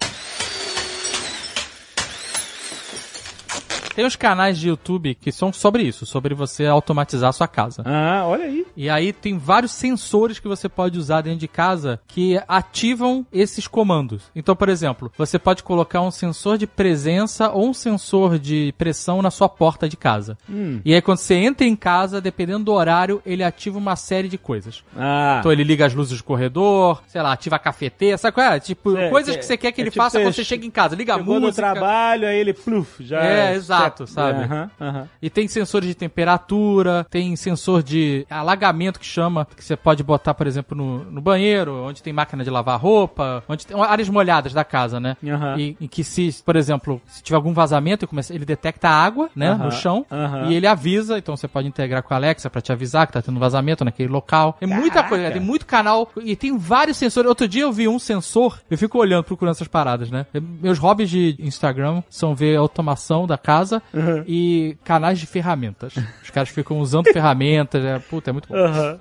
Tem 3.94 4.04
uns 4.04 4.16
canais 4.16 4.58
de 4.58 4.68
YouTube 4.68 5.14
que 5.14 5.30
são 5.30 5.52
sobre 5.52 5.82
isso, 5.84 6.04
sobre 6.04 6.34
você 6.34 6.66
automatizar 6.66 7.30
a 7.30 7.32
sua 7.32 7.46
casa. 7.46 7.82
Ah, 7.86 8.24
olha 8.26 8.44
aí. 8.46 8.66
E 8.76 8.90
aí 8.90 9.12
tem 9.12 9.38
vários 9.38 9.70
sensores 9.72 10.38
que 10.40 10.48
você 10.48 10.68
pode 10.68 10.98
usar 10.98 11.20
dentro 11.20 11.38
de 11.38 11.46
casa 11.48 12.00
que 12.08 12.40
ativam 12.48 13.24
esses 13.32 13.66
comandos. 13.68 14.24
Então, 14.34 14.56
por 14.56 14.68
exemplo, 14.68 15.12
você 15.16 15.38
pode 15.38 15.62
colocar 15.62 16.00
um 16.00 16.10
sensor 16.10 16.58
de 16.58 16.66
presença 16.66 17.50
ou 17.50 17.68
um 17.68 17.74
sensor 17.74 18.38
de 18.38 18.74
pressão 18.76 19.22
na 19.22 19.30
sua 19.30 19.48
porta 19.48 19.88
de 19.88 19.96
casa. 19.96 20.36
E 20.84 20.92
aí 20.92 21.00
quando 21.00 21.18
você 21.18 21.34
entra 21.34 21.66
em 21.66 21.76
casa, 21.76 22.20
dependendo 22.20 22.64
do 22.64 22.72
horário, 22.72 23.22
ele 23.24 23.44
ativa 23.44 23.78
uma 23.78 23.94
série 23.96 24.28
de 24.28 24.36
coisas. 24.38 24.82
Ah. 24.96 25.36
Então 25.38 25.52
ele 25.52 25.62
liga 25.62 25.86
as 25.86 25.94
luzes 25.94 26.18
do 26.18 26.24
corredor, 26.24 27.00
sei 27.06 27.22
lá, 27.22 27.32
ativa 27.32 27.56
a 27.56 27.60
cafeteira, 27.60 28.18
sabe 28.18 28.34
qual 28.34 28.46
é? 28.52 28.58
Tipo, 28.58 28.96
É, 28.96 29.08
coisas 29.10 29.34
que- 29.34 29.40
que 29.40 29.46
você 29.46 29.56
quer 29.56 29.70
que 29.72 29.80
é 29.80 29.84
ele 29.84 29.90
tipo 29.90 30.02
faça 30.02 30.18
quando 30.20 30.32
você 30.34 30.42
chega 30.44 30.66
em 30.66 30.70
casa. 30.70 30.96
Liga 30.96 31.14
a 31.14 31.18
Chegou 31.18 31.34
no 31.36 31.46
música. 31.46 31.62
trabalho, 31.72 32.26
aí 32.26 32.38
ele, 32.38 32.52
pluf, 32.52 33.04
já... 33.04 33.22
É, 33.24 33.54
exato, 33.54 33.83
sabe? 34.06 34.44
Aham, 34.44 34.70
aham. 34.80 35.08
E 35.20 35.28
tem 35.30 35.46
sensores 35.48 35.88
de 35.88 35.94
temperatura, 35.94 37.06
tem 37.10 37.34
sensor 37.36 37.82
de 37.82 38.26
alagamento 38.30 38.98
que 38.98 39.06
chama, 39.06 39.46
que 39.56 39.64
você 39.64 39.76
pode 39.76 40.02
botar, 40.02 40.34
por 40.34 40.46
exemplo, 40.46 40.76
no, 40.76 41.04
no 41.04 41.20
banheiro, 41.20 41.84
onde 41.84 42.02
tem 42.02 42.12
máquina 42.12 42.44
de 42.44 42.50
lavar 42.50 42.78
roupa, 42.80 43.42
onde 43.48 43.66
tem 43.66 43.80
áreas 43.80 44.08
molhadas 44.08 44.52
da 44.52 44.64
casa, 44.64 44.98
né? 45.00 45.16
Aham. 45.26 45.58
E, 45.58 45.76
em 45.80 45.86
que 45.86 46.02
se, 46.04 46.42
por 46.44 46.56
exemplo, 46.56 47.00
se 47.06 47.22
tiver 47.22 47.36
algum 47.36 47.52
vazamento, 47.52 48.04
ele, 48.04 48.10
começa- 48.10 48.34
ele 48.34 48.44
detecta 48.44 48.88
água, 48.88 49.30
né, 49.34 49.54
no 49.54 49.70
chão, 49.72 50.06
e 50.50 50.54
ele 50.54 50.66
avisa, 50.66 51.18
então 51.18 51.36
você 51.36 51.48
pode 51.48 51.66
integrar 51.68 52.02
com 52.02 52.12
a 52.14 52.16
Alexa 52.16 52.48
pra 52.50 52.60
te 52.60 52.72
avisar 52.72 53.06
que 53.06 53.12
tá 53.12 53.22
tendo 53.22 53.38
vazamento 53.40 53.84
naquele 53.84 54.08
local. 54.08 54.56
Tem 54.60 54.68
muita 54.68 55.02
coisa, 55.08 55.30
tem 55.30 55.40
muito 55.40 55.66
canal 55.66 56.10
e 56.22 56.36
tem 56.36 56.56
vários 56.56 56.96
sensores. 56.96 57.28
Outro 57.28 57.48
dia 57.48 57.62
eu 57.62 57.72
vi 57.72 57.88
um 57.88 57.98
sensor, 57.98 58.58
eu 58.70 58.78
fico 58.78 58.98
olhando, 58.98 59.24
procurando 59.24 59.54
essas 59.54 59.68
paradas, 59.68 60.10
né? 60.10 60.26
Meus 60.60 60.78
hobbies 60.78 61.10
de 61.10 61.36
Instagram 61.38 62.02
são 62.08 62.34
ver 62.34 62.56
automação 62.56 63.26
da 63.26 63.36
casa 63.38 63.73
e 64.26 64.76
canais 64.84 65.18
de 65.18 65.26
ferramentas. 65.26 65.94
Os 66.22 66.30
caras 66.30 66.48
ficam 66.48 66.78
usando 66.78 67.06
ferramentas, 67.12 67.84
é, 67.84 67.98
puta, 67.98 68.30
é 68.30 68.32
muito 68.32 68.48
bom. 68.48 68.56
Aham. 68.56 68.98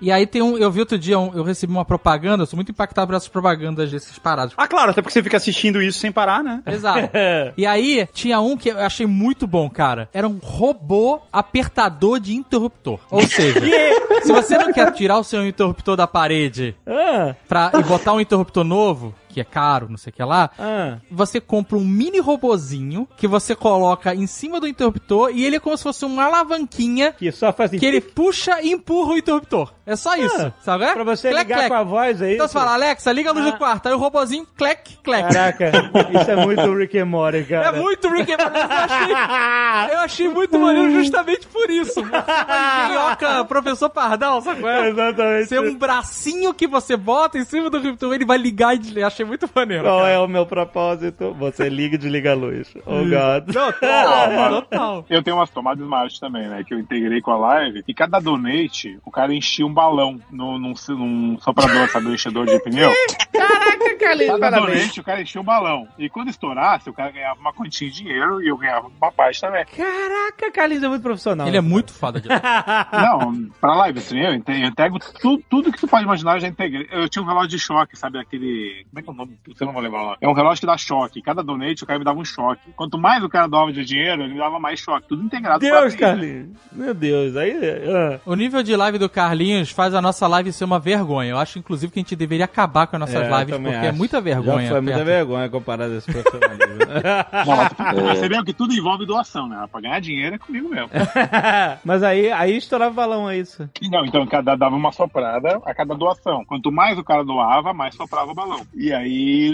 E 0.00 0.10
aí 0.10 0.26
tem 0.26 0.40
um, 0.40 0.56
eu 0.56 0.70
vi 0.70 0.80
outro 0.80 0.98
dia, 0.98 1.18
um- 1.18 1.32
eu 1.34 1.42
recebi 1.44 1.70
uma 1.72 1.84
propaganda, 1.84 2.42
eu 2.42 2.46
sou 2.46 2.56
muito 2.56 2.70
impactado 2.72 3.06
por 3.08 3.14
essas 3.16 3.28
propagandas 3.28 3.90
desses 3.90 4.18
parados. 4.18 4.54
Ah, 4.56 4.66
claro, 4.66 4.90
até 4.92 5.02
porque 5.02 5.12
você 5.12 5.22
fica 5.22 5.36
assistindo 5.36 5.82
isso 5.82 5.98
sem 5.98 6.10
parar, 6.10 6.42
né? 6.42 6.62
Exato. 6.66 7.10
E 7.56 7.66
aí, 7.66 8.08
tinha 8.12 8.40
um 8.40 8.56
que 8.56 8.70
eu 8.70 8.78
achei 8.78 9.06
muito 9.06 9.46
bom, 9.46 9.68
cara. 9.68 10.08
Era 10.14 10.26
um 10.26 10.38
robô 10.42 11.20
apertador 11.32 12.18
de 12.18 12.34
interruptor. 12.34 12.98
Ou 13.10 13.22
seja, 13.22 13.60
se 14.22 14.32
você 14.32 14.56
não 14.56 14.72
quer 14.72 14.90
tirar 14.92 15.18
o 15.18 15.24
seu 15.24 15.46
interruptor 15.46 15.96
da 15.96 16.06
parede 16.06 16.74
Ah, 16.86 17.34
pra, 17.48 17.70
e 17.78 17.82
botar 17.82 18.12
um 18.14 18.20
interruptor 18.20 18.64
novo, 18.64 19.14
que 19.30 19.40
é 19.40 19.44
caro, 19.44 19.86
não 19.88 19.96
sei 19.96 20.10
o 20.10 20.14
que 20.14 20.22
lá, 20.22 20.50
ah. 20.58 20.98
você 21.10 21.40
compra 21.40 21.76
um 21.76 21.84
mini 21.84 22.18
robozinho 22.18 23.08
que 23.16 23.26
você 23.28 23.54
coloca 23.54 24.14
em 24.14 24.26
cima 24.26 24.60
do 24.60 24.66
interruptor 24.66 25.30
e 25.32 25.44
ele 25.44 25.56
é 25.56 25.60
como 25.60 25.76
se 25.76 25.82
fosse 25.82 26.04
uma 26.04 26.24
alavanquinha 26.24 27.12
Que 27.12 27.30
só 27.32 27.52
faz 27.52 27.70
que 27.70 27.84
ele 27.86 28.00
puxa 28.00 28.60
e 28.60 28.72
empurra 28.72 29.12
o 29.14 29.18
interruptor. 29.18 29.72
É 29.86 29.96
só 29.96 30.14
isso, 30.16 30.52
sabe? 30.62 30.86
Pra 30.92 31.04
você 31.04 31.30
Clec, 31.30 31.44
ligar 31.44 31.56
clec. 31.58 31.68
com 31.70 31.74
a 31.74 31.82
voz 31.82 32.22
aí. 32.22 32.34
Então 32.34 32.46
você 32.46 32.52
fala, 32.54 32.74
Alexa, 32.74 33.12
liga 33.12 33.30
a 33.30 33.32
luz 33.32 33.46
Ah. 33.46 33.50
do 33.50 33.58
quarto. 33.58 33.86
Aí 33.88 33.94
o 33.94 33.98
robozinho, 33.98 34.46
clec, 34.56 34.98
clec. 35.02 35.22
Caraca, 35.32 35.72
isso 36.20 36.30
é 36.30 36.36
muito 36.36 36.74
Rick 36.74 36.98
and 36.98 37.06
Morty, 37.06 37.44
cara. 37.44 37.68
É 37.68 37.72
muito 37.80 38.08
Rick 38.08 38.32
and 38.32 38.36
Morty. 38.38 38.58
Eu 38.58 38.68
achei, 38.68 39.14
eu 39.94 39.98
achei 40.00 40.28
muito 40.28 40.58
maneiro 40.58 40.90
justamente 40.92 41.46
por 41.48 41.68
isso. 41.70 42.00
Uma 42.00 42.84
engenhoca, 42.86 43.44
professor 43.44 43.90
Pardal, 43.90 44.40
sabe 44.42 44.60
qual 44.60 44.72
é? 44.72 44.88
Exatamente. 44.90 45.48
Ser 45.48 45.60
um 45.60 45.74
bracinho 45.74 46.54
que 46.54 46.66
você 46.66 46.96
bota 46.96 47.38
em 47.38 47.44
cima 47.44 47.68
do 47.70 47.78
interruptor, 47.78 48.14
ele 48.14 48.24
vai 48.24 48.38
ligar 48.38 48.74
e 48.74 48.78
desligar. 48.78 49.10
Achei 49.20 49.24
muito 49.26 49.50
maneiro. 49.54 49.84
Qual 49.84 49.98
cara. 49.98 50.10
é 50.10 50.18
o 50.18 50.26
meu 50.26 50.46
propósito? 50.46 51.34
Você 51.34 51.68
liga 51.68 51.96
e 51.96 51.98
desliga 51.98 52.32
a 52.32 52.34
luz. 52.34 52.72
Oh, 52.86 53.04
God. 53.04 53.52
Total, 53.52 54.62
total. 54.62 55.06
Eu 55.10 55.22
tenho 55.22 55.36
umas 55.36 55.50
tomadas 55.50 55.82
smart 55.82 56.18
também, 56.18 56.48
né? 56.48 56.64
Que 56.64 56.72
eu 56.72 56.78
integrei 56.78 57.20
com 57.20 57.30
a 57.32 57.36
live. 57.36 57.82
E 57.86 57.92
cada 57.92 58.18
donate, 58.18 58.98
o 59.04 59.10
cara 59.10 59.34
enchia 59.34 59.66
um 59.66 59.72
balão 59.72 60.18
no, 60.30 60.58
num, 60.58 60.74
num 60.88 61.38
soprador, 61.38 61.88
sabe? 61.88 62.06
Um 62.06 62.14
enchedor 62.14 62.46
de 62.46 62.58
pneu. 62.60 62.90
Caraca, 63.32 63.98
Carlinhos, 63.98 64.38
Cada 64.38 64.56
parabéns. 64.56 64.78
donate, 64.78 65.00
o 65.00 65.04
cara 65.04 65.22
enchia 65.22 65.40
um 65.40 65.44
balão. 65.44 65.88
E 65.98 66.08
quando 66.08 66.28
estourasse, 66.28 66.88
o 66.88 66.92
cara 66.92 67.10
ganhava 67.10 67.40
uma 67.40 67.52
quantia 67.52 67.88
de 67.90 67.96
dinheiro 67.96 68.42
e 68.42 68.48
eu 68.48 68.56
ganhava 68.56 68.88
uma 68.88 69.12
parte 69.12 69.40
também. 69.40 69.64
Caraca, 69.64 70.50
Carlinhos 70.52 70.82
é 70.84 70.88
muito 70.88 71.02
profissional. 71.02 71.46
Ele 71.46 71.56
é 71.56 71.60
muito 71.60 71.92
foda 71.92 72.20
de 72.20 72.28
Não, 72.92 73.50
pra 73.60 73.74
live 73.74 73.98
stream, 73.98 74.42
eu 74.46 74.66
integro 74.66 74.98
tudo, 75.20 75.42
tudo 75.48 75.72
que 75.72 75.80
tu 75.80 75.88
pode 75.88 76.04
imaginar, 76.04 76.36
eu 76.36 76.40
já 76.40 76.48
integrei. 76.48 76.88
Eu 76.90 77.08
tinha 77.08 77.22
um 77.22 77.26
relógio 77.26 77.50
de 77.50 77.58
choque, 77.58 77.96
sabe? 77.96 78.18
Aquele. 78.18 78.84
Como 78.90 78.98
é 78.98 79.02
que 79.02 79.08
é 79.08 79.09
o 79.10 79.14
nome? 79.16 79.38
Você 79.46 79.64
não 79.64 79.72
vai 79.72 79.82
lembrar 79.82 80.02
lá. 80.02 80.16
É 80.20 80.28
um 80.28 80.32
relógio 80.32 80.60
que 80.60 80.66
dá 80.66 80.76
choque. 80.76 81.22
Cada 81.22 81.42
donate, 81.42 81.82
o 81.84 81.86
cara 81.86 81.98
me 81.98 82.04
dava 82.04 82.18
um 82.18 82.24
choque. 82.24 82.70
Quanto 82.76 82.98
mais 82.98 83.22
o 83.24 83.28
cara 83.28 83.46
doava 83.46 83.72
de 83.72 83.84
dinheiro, 83.84 84.22
ele 84.22 84.32
me 84.34 84.38
dava 84.38 84.58
mais 84.58 84.80
choque. 84.80 85.08
Tudo 85.08 85.22
integrado. 85.24 85.60
Deus, 85.60 85.94
pra- 85.94 86.08
Carlinhos. 86.08 86.48
Meu 86.72 86.94
Deus, 86.94 87.36
aí... 87.36 87.52
ah. 87.88 88.20
O 88.26 88.34
nível 88.34 88.62
de 88.62 88.74
live 88.76 88.98
do 88.98 89.08
Carlinhos 89.08 89.70
faz 89.70 89.94
a 89.94 90.00
nossa 90.02 90.26
live 90.26 90.52
ser 90.52 90.64
uma 90.64 90.78
vergonha. 90.78 91.30
Eu 91.30 91.38
acho, 91.38 91.58
inclusive, 91.58 91.92
que 91.92 91.98
a 91.98 92.02
gente 92.02 92.16
deveria 92.16 92.44
acabar 92.44 92.86
com 92.86 92.96
as 92.96 93.00
nossas 93.00 93.16
É, 93.16 93.38
lives, 93.38 93.56
porque 93.56 93.68
é 93.74 93.88
acho. 93.88 93.98
muita 93.98 94.20
vergonha. 94.20 94.62
Já 94.66 94.72
foi 94.72 94.80
muita 94.80 95.04
vergonha 95.04 95.48
comparado 95.48 95.92
a 95.94 95.96
esse 95.96 96.10
profissionalismo. 96.10 96.70
Não, 97.46 97.56
mas 97.56 97.72
percebeu 98.10 98.44
que 98.44 98.52
tudo 98.52 98.72
envolve 98.74 99.06
doação, 99.06 99.48
né? 99.48 99.66
Pra 99.70 99.80
ganhar 99.80 100.00
dinheiro 100.00 100.34
é 100.36 100.38
comigo 100.38 100.68
mesmo. 100.68 100.88
Mas 101.84 102.02
aí, 102.02 102.30
aí 102.30 102.56
estourava 102.56 102.90
o 102.90 102.94
balão, 102.94 103.28
é 103.30 103.38
isso. 103.38 103.68
Não, 103.90 104.04
então 104.04 104.26
cada 104.26 104.54
dava 104.56 104.76
uma 104.76 104.92
soprada 104.92 105.60
a 105.64 105.74
cada 105.74 105.94
doação. 105.94 106.44
Quanto 106.44 106.70
mais 106.72 106.98
o 106.98 107.04
cara 107.04 107.24
doava, 107.24 107.72
mais 107.72 107.94
soprava 107.94 108.30
o 108.30 108.34
balão. 108.34 108.60
E 108.74 108.92
aí, 108.92 108.99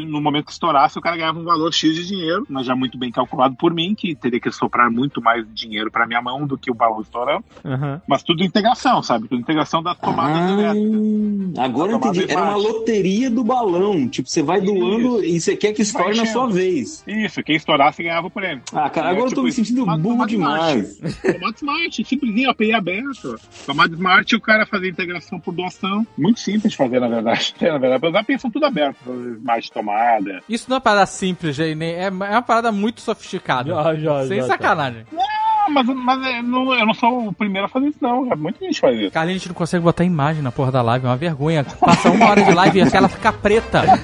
no 0.07 0.21
momento 0.21 0.47
que 0.47 0.53
estourasse, 0.53 0.99
o 0.99 1.03
cara 1.03 1.17
ganhava 1.17 1.39
um 1.39 1.45
valor 1.45 1.73
X 1.73 1.95
de 1.95 2.07
dinheiro, 2.07 2.47
mas 2.49 2.67
já 2.67 2.75
muito 2.75 2.97
bem 2.99 3.11
calculado 3.11 3.55
por 3.57 3.73
mim, 3.75 3.95
que 3.95 4.15
teria 4.15 4.41
que 4.41 4.51
soprar 4.51 4.91
muito 4.91 5.21
mais 5.23 5.45
dinheiro 5.55 5.91
pra 5.91 6.07
minha 6.07 6.21
mão 6.23 6.47
do 6.47 6.57
que 6.59 6.71
o 6.71 6.75
balão 6.75 7.01
estourando. 7.01 7.45
Aham. 7.65 8.01
Mas 8.07 8.23
tudo 8.23 8.43
integração, 8.43 9.03
sabe? 9.03 9.29
Tudo 9.29 9.41
integração 9.41 9.83
das 9.83 9.99
tomadas 9.99 10.37
Ah, 10.37 10.53
elétricas. 10.53 11.59
agora 11.59 11.93
eu 11.93 11.99
Tomada 11.99 12.19
entendi. 12.19 12.33
Era 12.33 12.43
uma 12.43 12.57
loteria 12.57 13.31
do 13.31 13.45
balão. 13.45 14.09
Tipo, 14.09 14.29
você 14.29 14.43
vai 14.43 14.61
doando 14.61 15.25
e 15.25 15.41
você 15.41 15.57
quer 15.57 15.73
que 15.73 15.83
estoure 15.83 16.17
na 16.17 16.27
sua 16.27 16.47
vez. 16.49 17.03
Isso, 17.07 17.43
quem 17.43 17.57
estourasse 17.57 18.03
ganhava 18.03 18.27
o 18.27 18.31
prêmio. 18.31 18.63
Ah, 18.73 18.89
cara, 18.91 19.09
É, 19.09 19.11
agora 19.13 19.27
eu 19.27 19.35
tô 19.35 19.37
tipo 19.37 19.43
me 19.43 19.49
isso. 19.51 19.57
sentindo 19.57 19.81
Tomate- 19.81 20.03
burro 20.03 20.15
tomate 20.15 20.31
demais. 20.31 20.99
Tomate 20.99 21.57
Smart, 21.57 22.05
simplesinho, 22.05 22.51
API 22.51 22.73
aberto. 22.73 23.37
Tomate 23.67 23.95
Smart 23.95 24.37
o 24.37 24.41
cara 24.41 24.67
fazer 24.67 24.89
integração 24.89 25.39
por 25.41 25.53
doação. 25.53 26.07
Muito 26.17 26.41
simples 26.41 26.73
de 26.73 26.77
fazer, 26.77 27.01
na 27.01 27.09
verdade. 27.09 27.55
É, 27.61 27.71
na 27.73 27.79
verdade, 27.79 28.07
os 28.07 28.15
APIs 28.15 28.41
são 28.41 28.51
tudo 28.51 28.67
aberto. 28.67 28.97
Smart 29.37 29.73
tomada. 29.73 30.43
Isso 30.49 30.67
não 30.69 30.75
é 30.75 30.79
uma 30.79 30.81
parada 30.81 31.07
simples, 31.07 31.55
gente, 31.57 31.75
nem- 31.77 31.95
é 31.95 32.05
é 32.07 32.11
uma 32.11 32.43
parada 32.43 32.71
muito 32.73 33.01
sofisticada. 33.01 33.71
Já, 33.71 33.95
já, 33.95 34.27
Sem 34.27 34.41
já, 34.41 34.47
sacanagem. 34.47 35.07
Ah, 35.17 35.69
mas, 35.71 35.87
mas 35.87 36.27
é, 36.27 36.43
não- 36.43 36.73
eu 36.75 36.87
não 36.87 36.95
sou 36.95 37.29
o 37.29 37.33
primeiro 37.33 37.67
a 37.67 37.69
fazer 37.69 37.89
isso, 37.89 37.99
não. 38.01 38.25
Muita 38.37 38.65
gente 38.65 38.81
faz 38.81 38.99
isso. 38.99 39.11
Carlinhos, 39.11 39.37
a 39.37 39.45
gente 39.45 39.49
não 39.49 39.55
consegue 39.55 39.83
botar 39.85 40.05
imagem 40.05 40.43
na 40.43 40.53
porra 40.53 40.71
da 40.73 40.83
live, 40.83 41.07
é 41.07 41.09
uma 41.09 41.17
vergonha. 41.17 41.65
Passa 41.81 42.11
uma 42.11 42.27
hora 42.31 42.43
de 42.45 42.53
live 42.53 42.79
e 42.79 42.83
a 42.83 42.91
tela 42.91 43.09
fica 43.09 43.33
preta. 43.33 43.83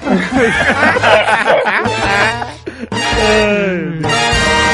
É, 3.25 4.72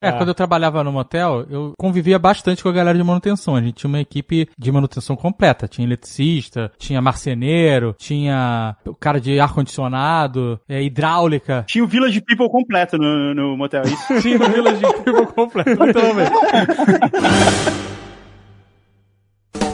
quando 0.00 0.28
eu 0.28 0.34
trabalhava 0.34 0.82
no 0.82 0.90
motel, 0.90 1.46
eu 1.50 1.74
convivia 1.78 2.18
bastante 2.18 2.62
com 2.62 2.68
a 2.68 2.72
galera 2.72 2.96
de 2.96 3.04
manutenção. 3.04 3.54
A 3.54 3.60
gente 3.60 3.74
tinha 3.74 3.88
uma 3.88 4.00
equipe 4.00 4.48
de 4.58 4.72
manutenção 4.72 5.14
completa. 5.14 5.68
Tinha 5.68 5.86
eletricista, 5.86 6.72
tinha 6.78 7.02
marceneiro, 7.02 7.94
tinha 7.98 8.76
o 8.86 8.94
cara 8.94 9.20
de 9.20 9.38
ar-condicionado, 9.38 10.58
é, 10.68 10.82
hidráulica. 10.82 11.64
Tinha 11.66 11.84
o 11.84 11.86
Village 11.86 12.20
People 12.22 12.48
completo 12.48 12.96
no, 12.96 13.34
no 13.34 13.56
motel, 13.56 13.82
é 13.82 13.88
isso? 13.88 14.20
Tinha 14.22 14.36
o 14.36 14.50
Village 14.50 14.80
People 15.04 15.26
completo. 15.26 15.70
Então, 15.90 16.14
velho. 16.14 16.30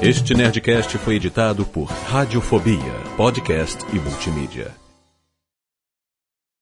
Este 0.00 0.34
Nerdcast 0.34 0.96
foi 0.98 1.16
editado 1.16 1.64
por 1.66 1.84
Radiofobia, 1.84 2.78
podcast 3.16 3.84
e 3.92 3.98
multimídia. 3.98 4.85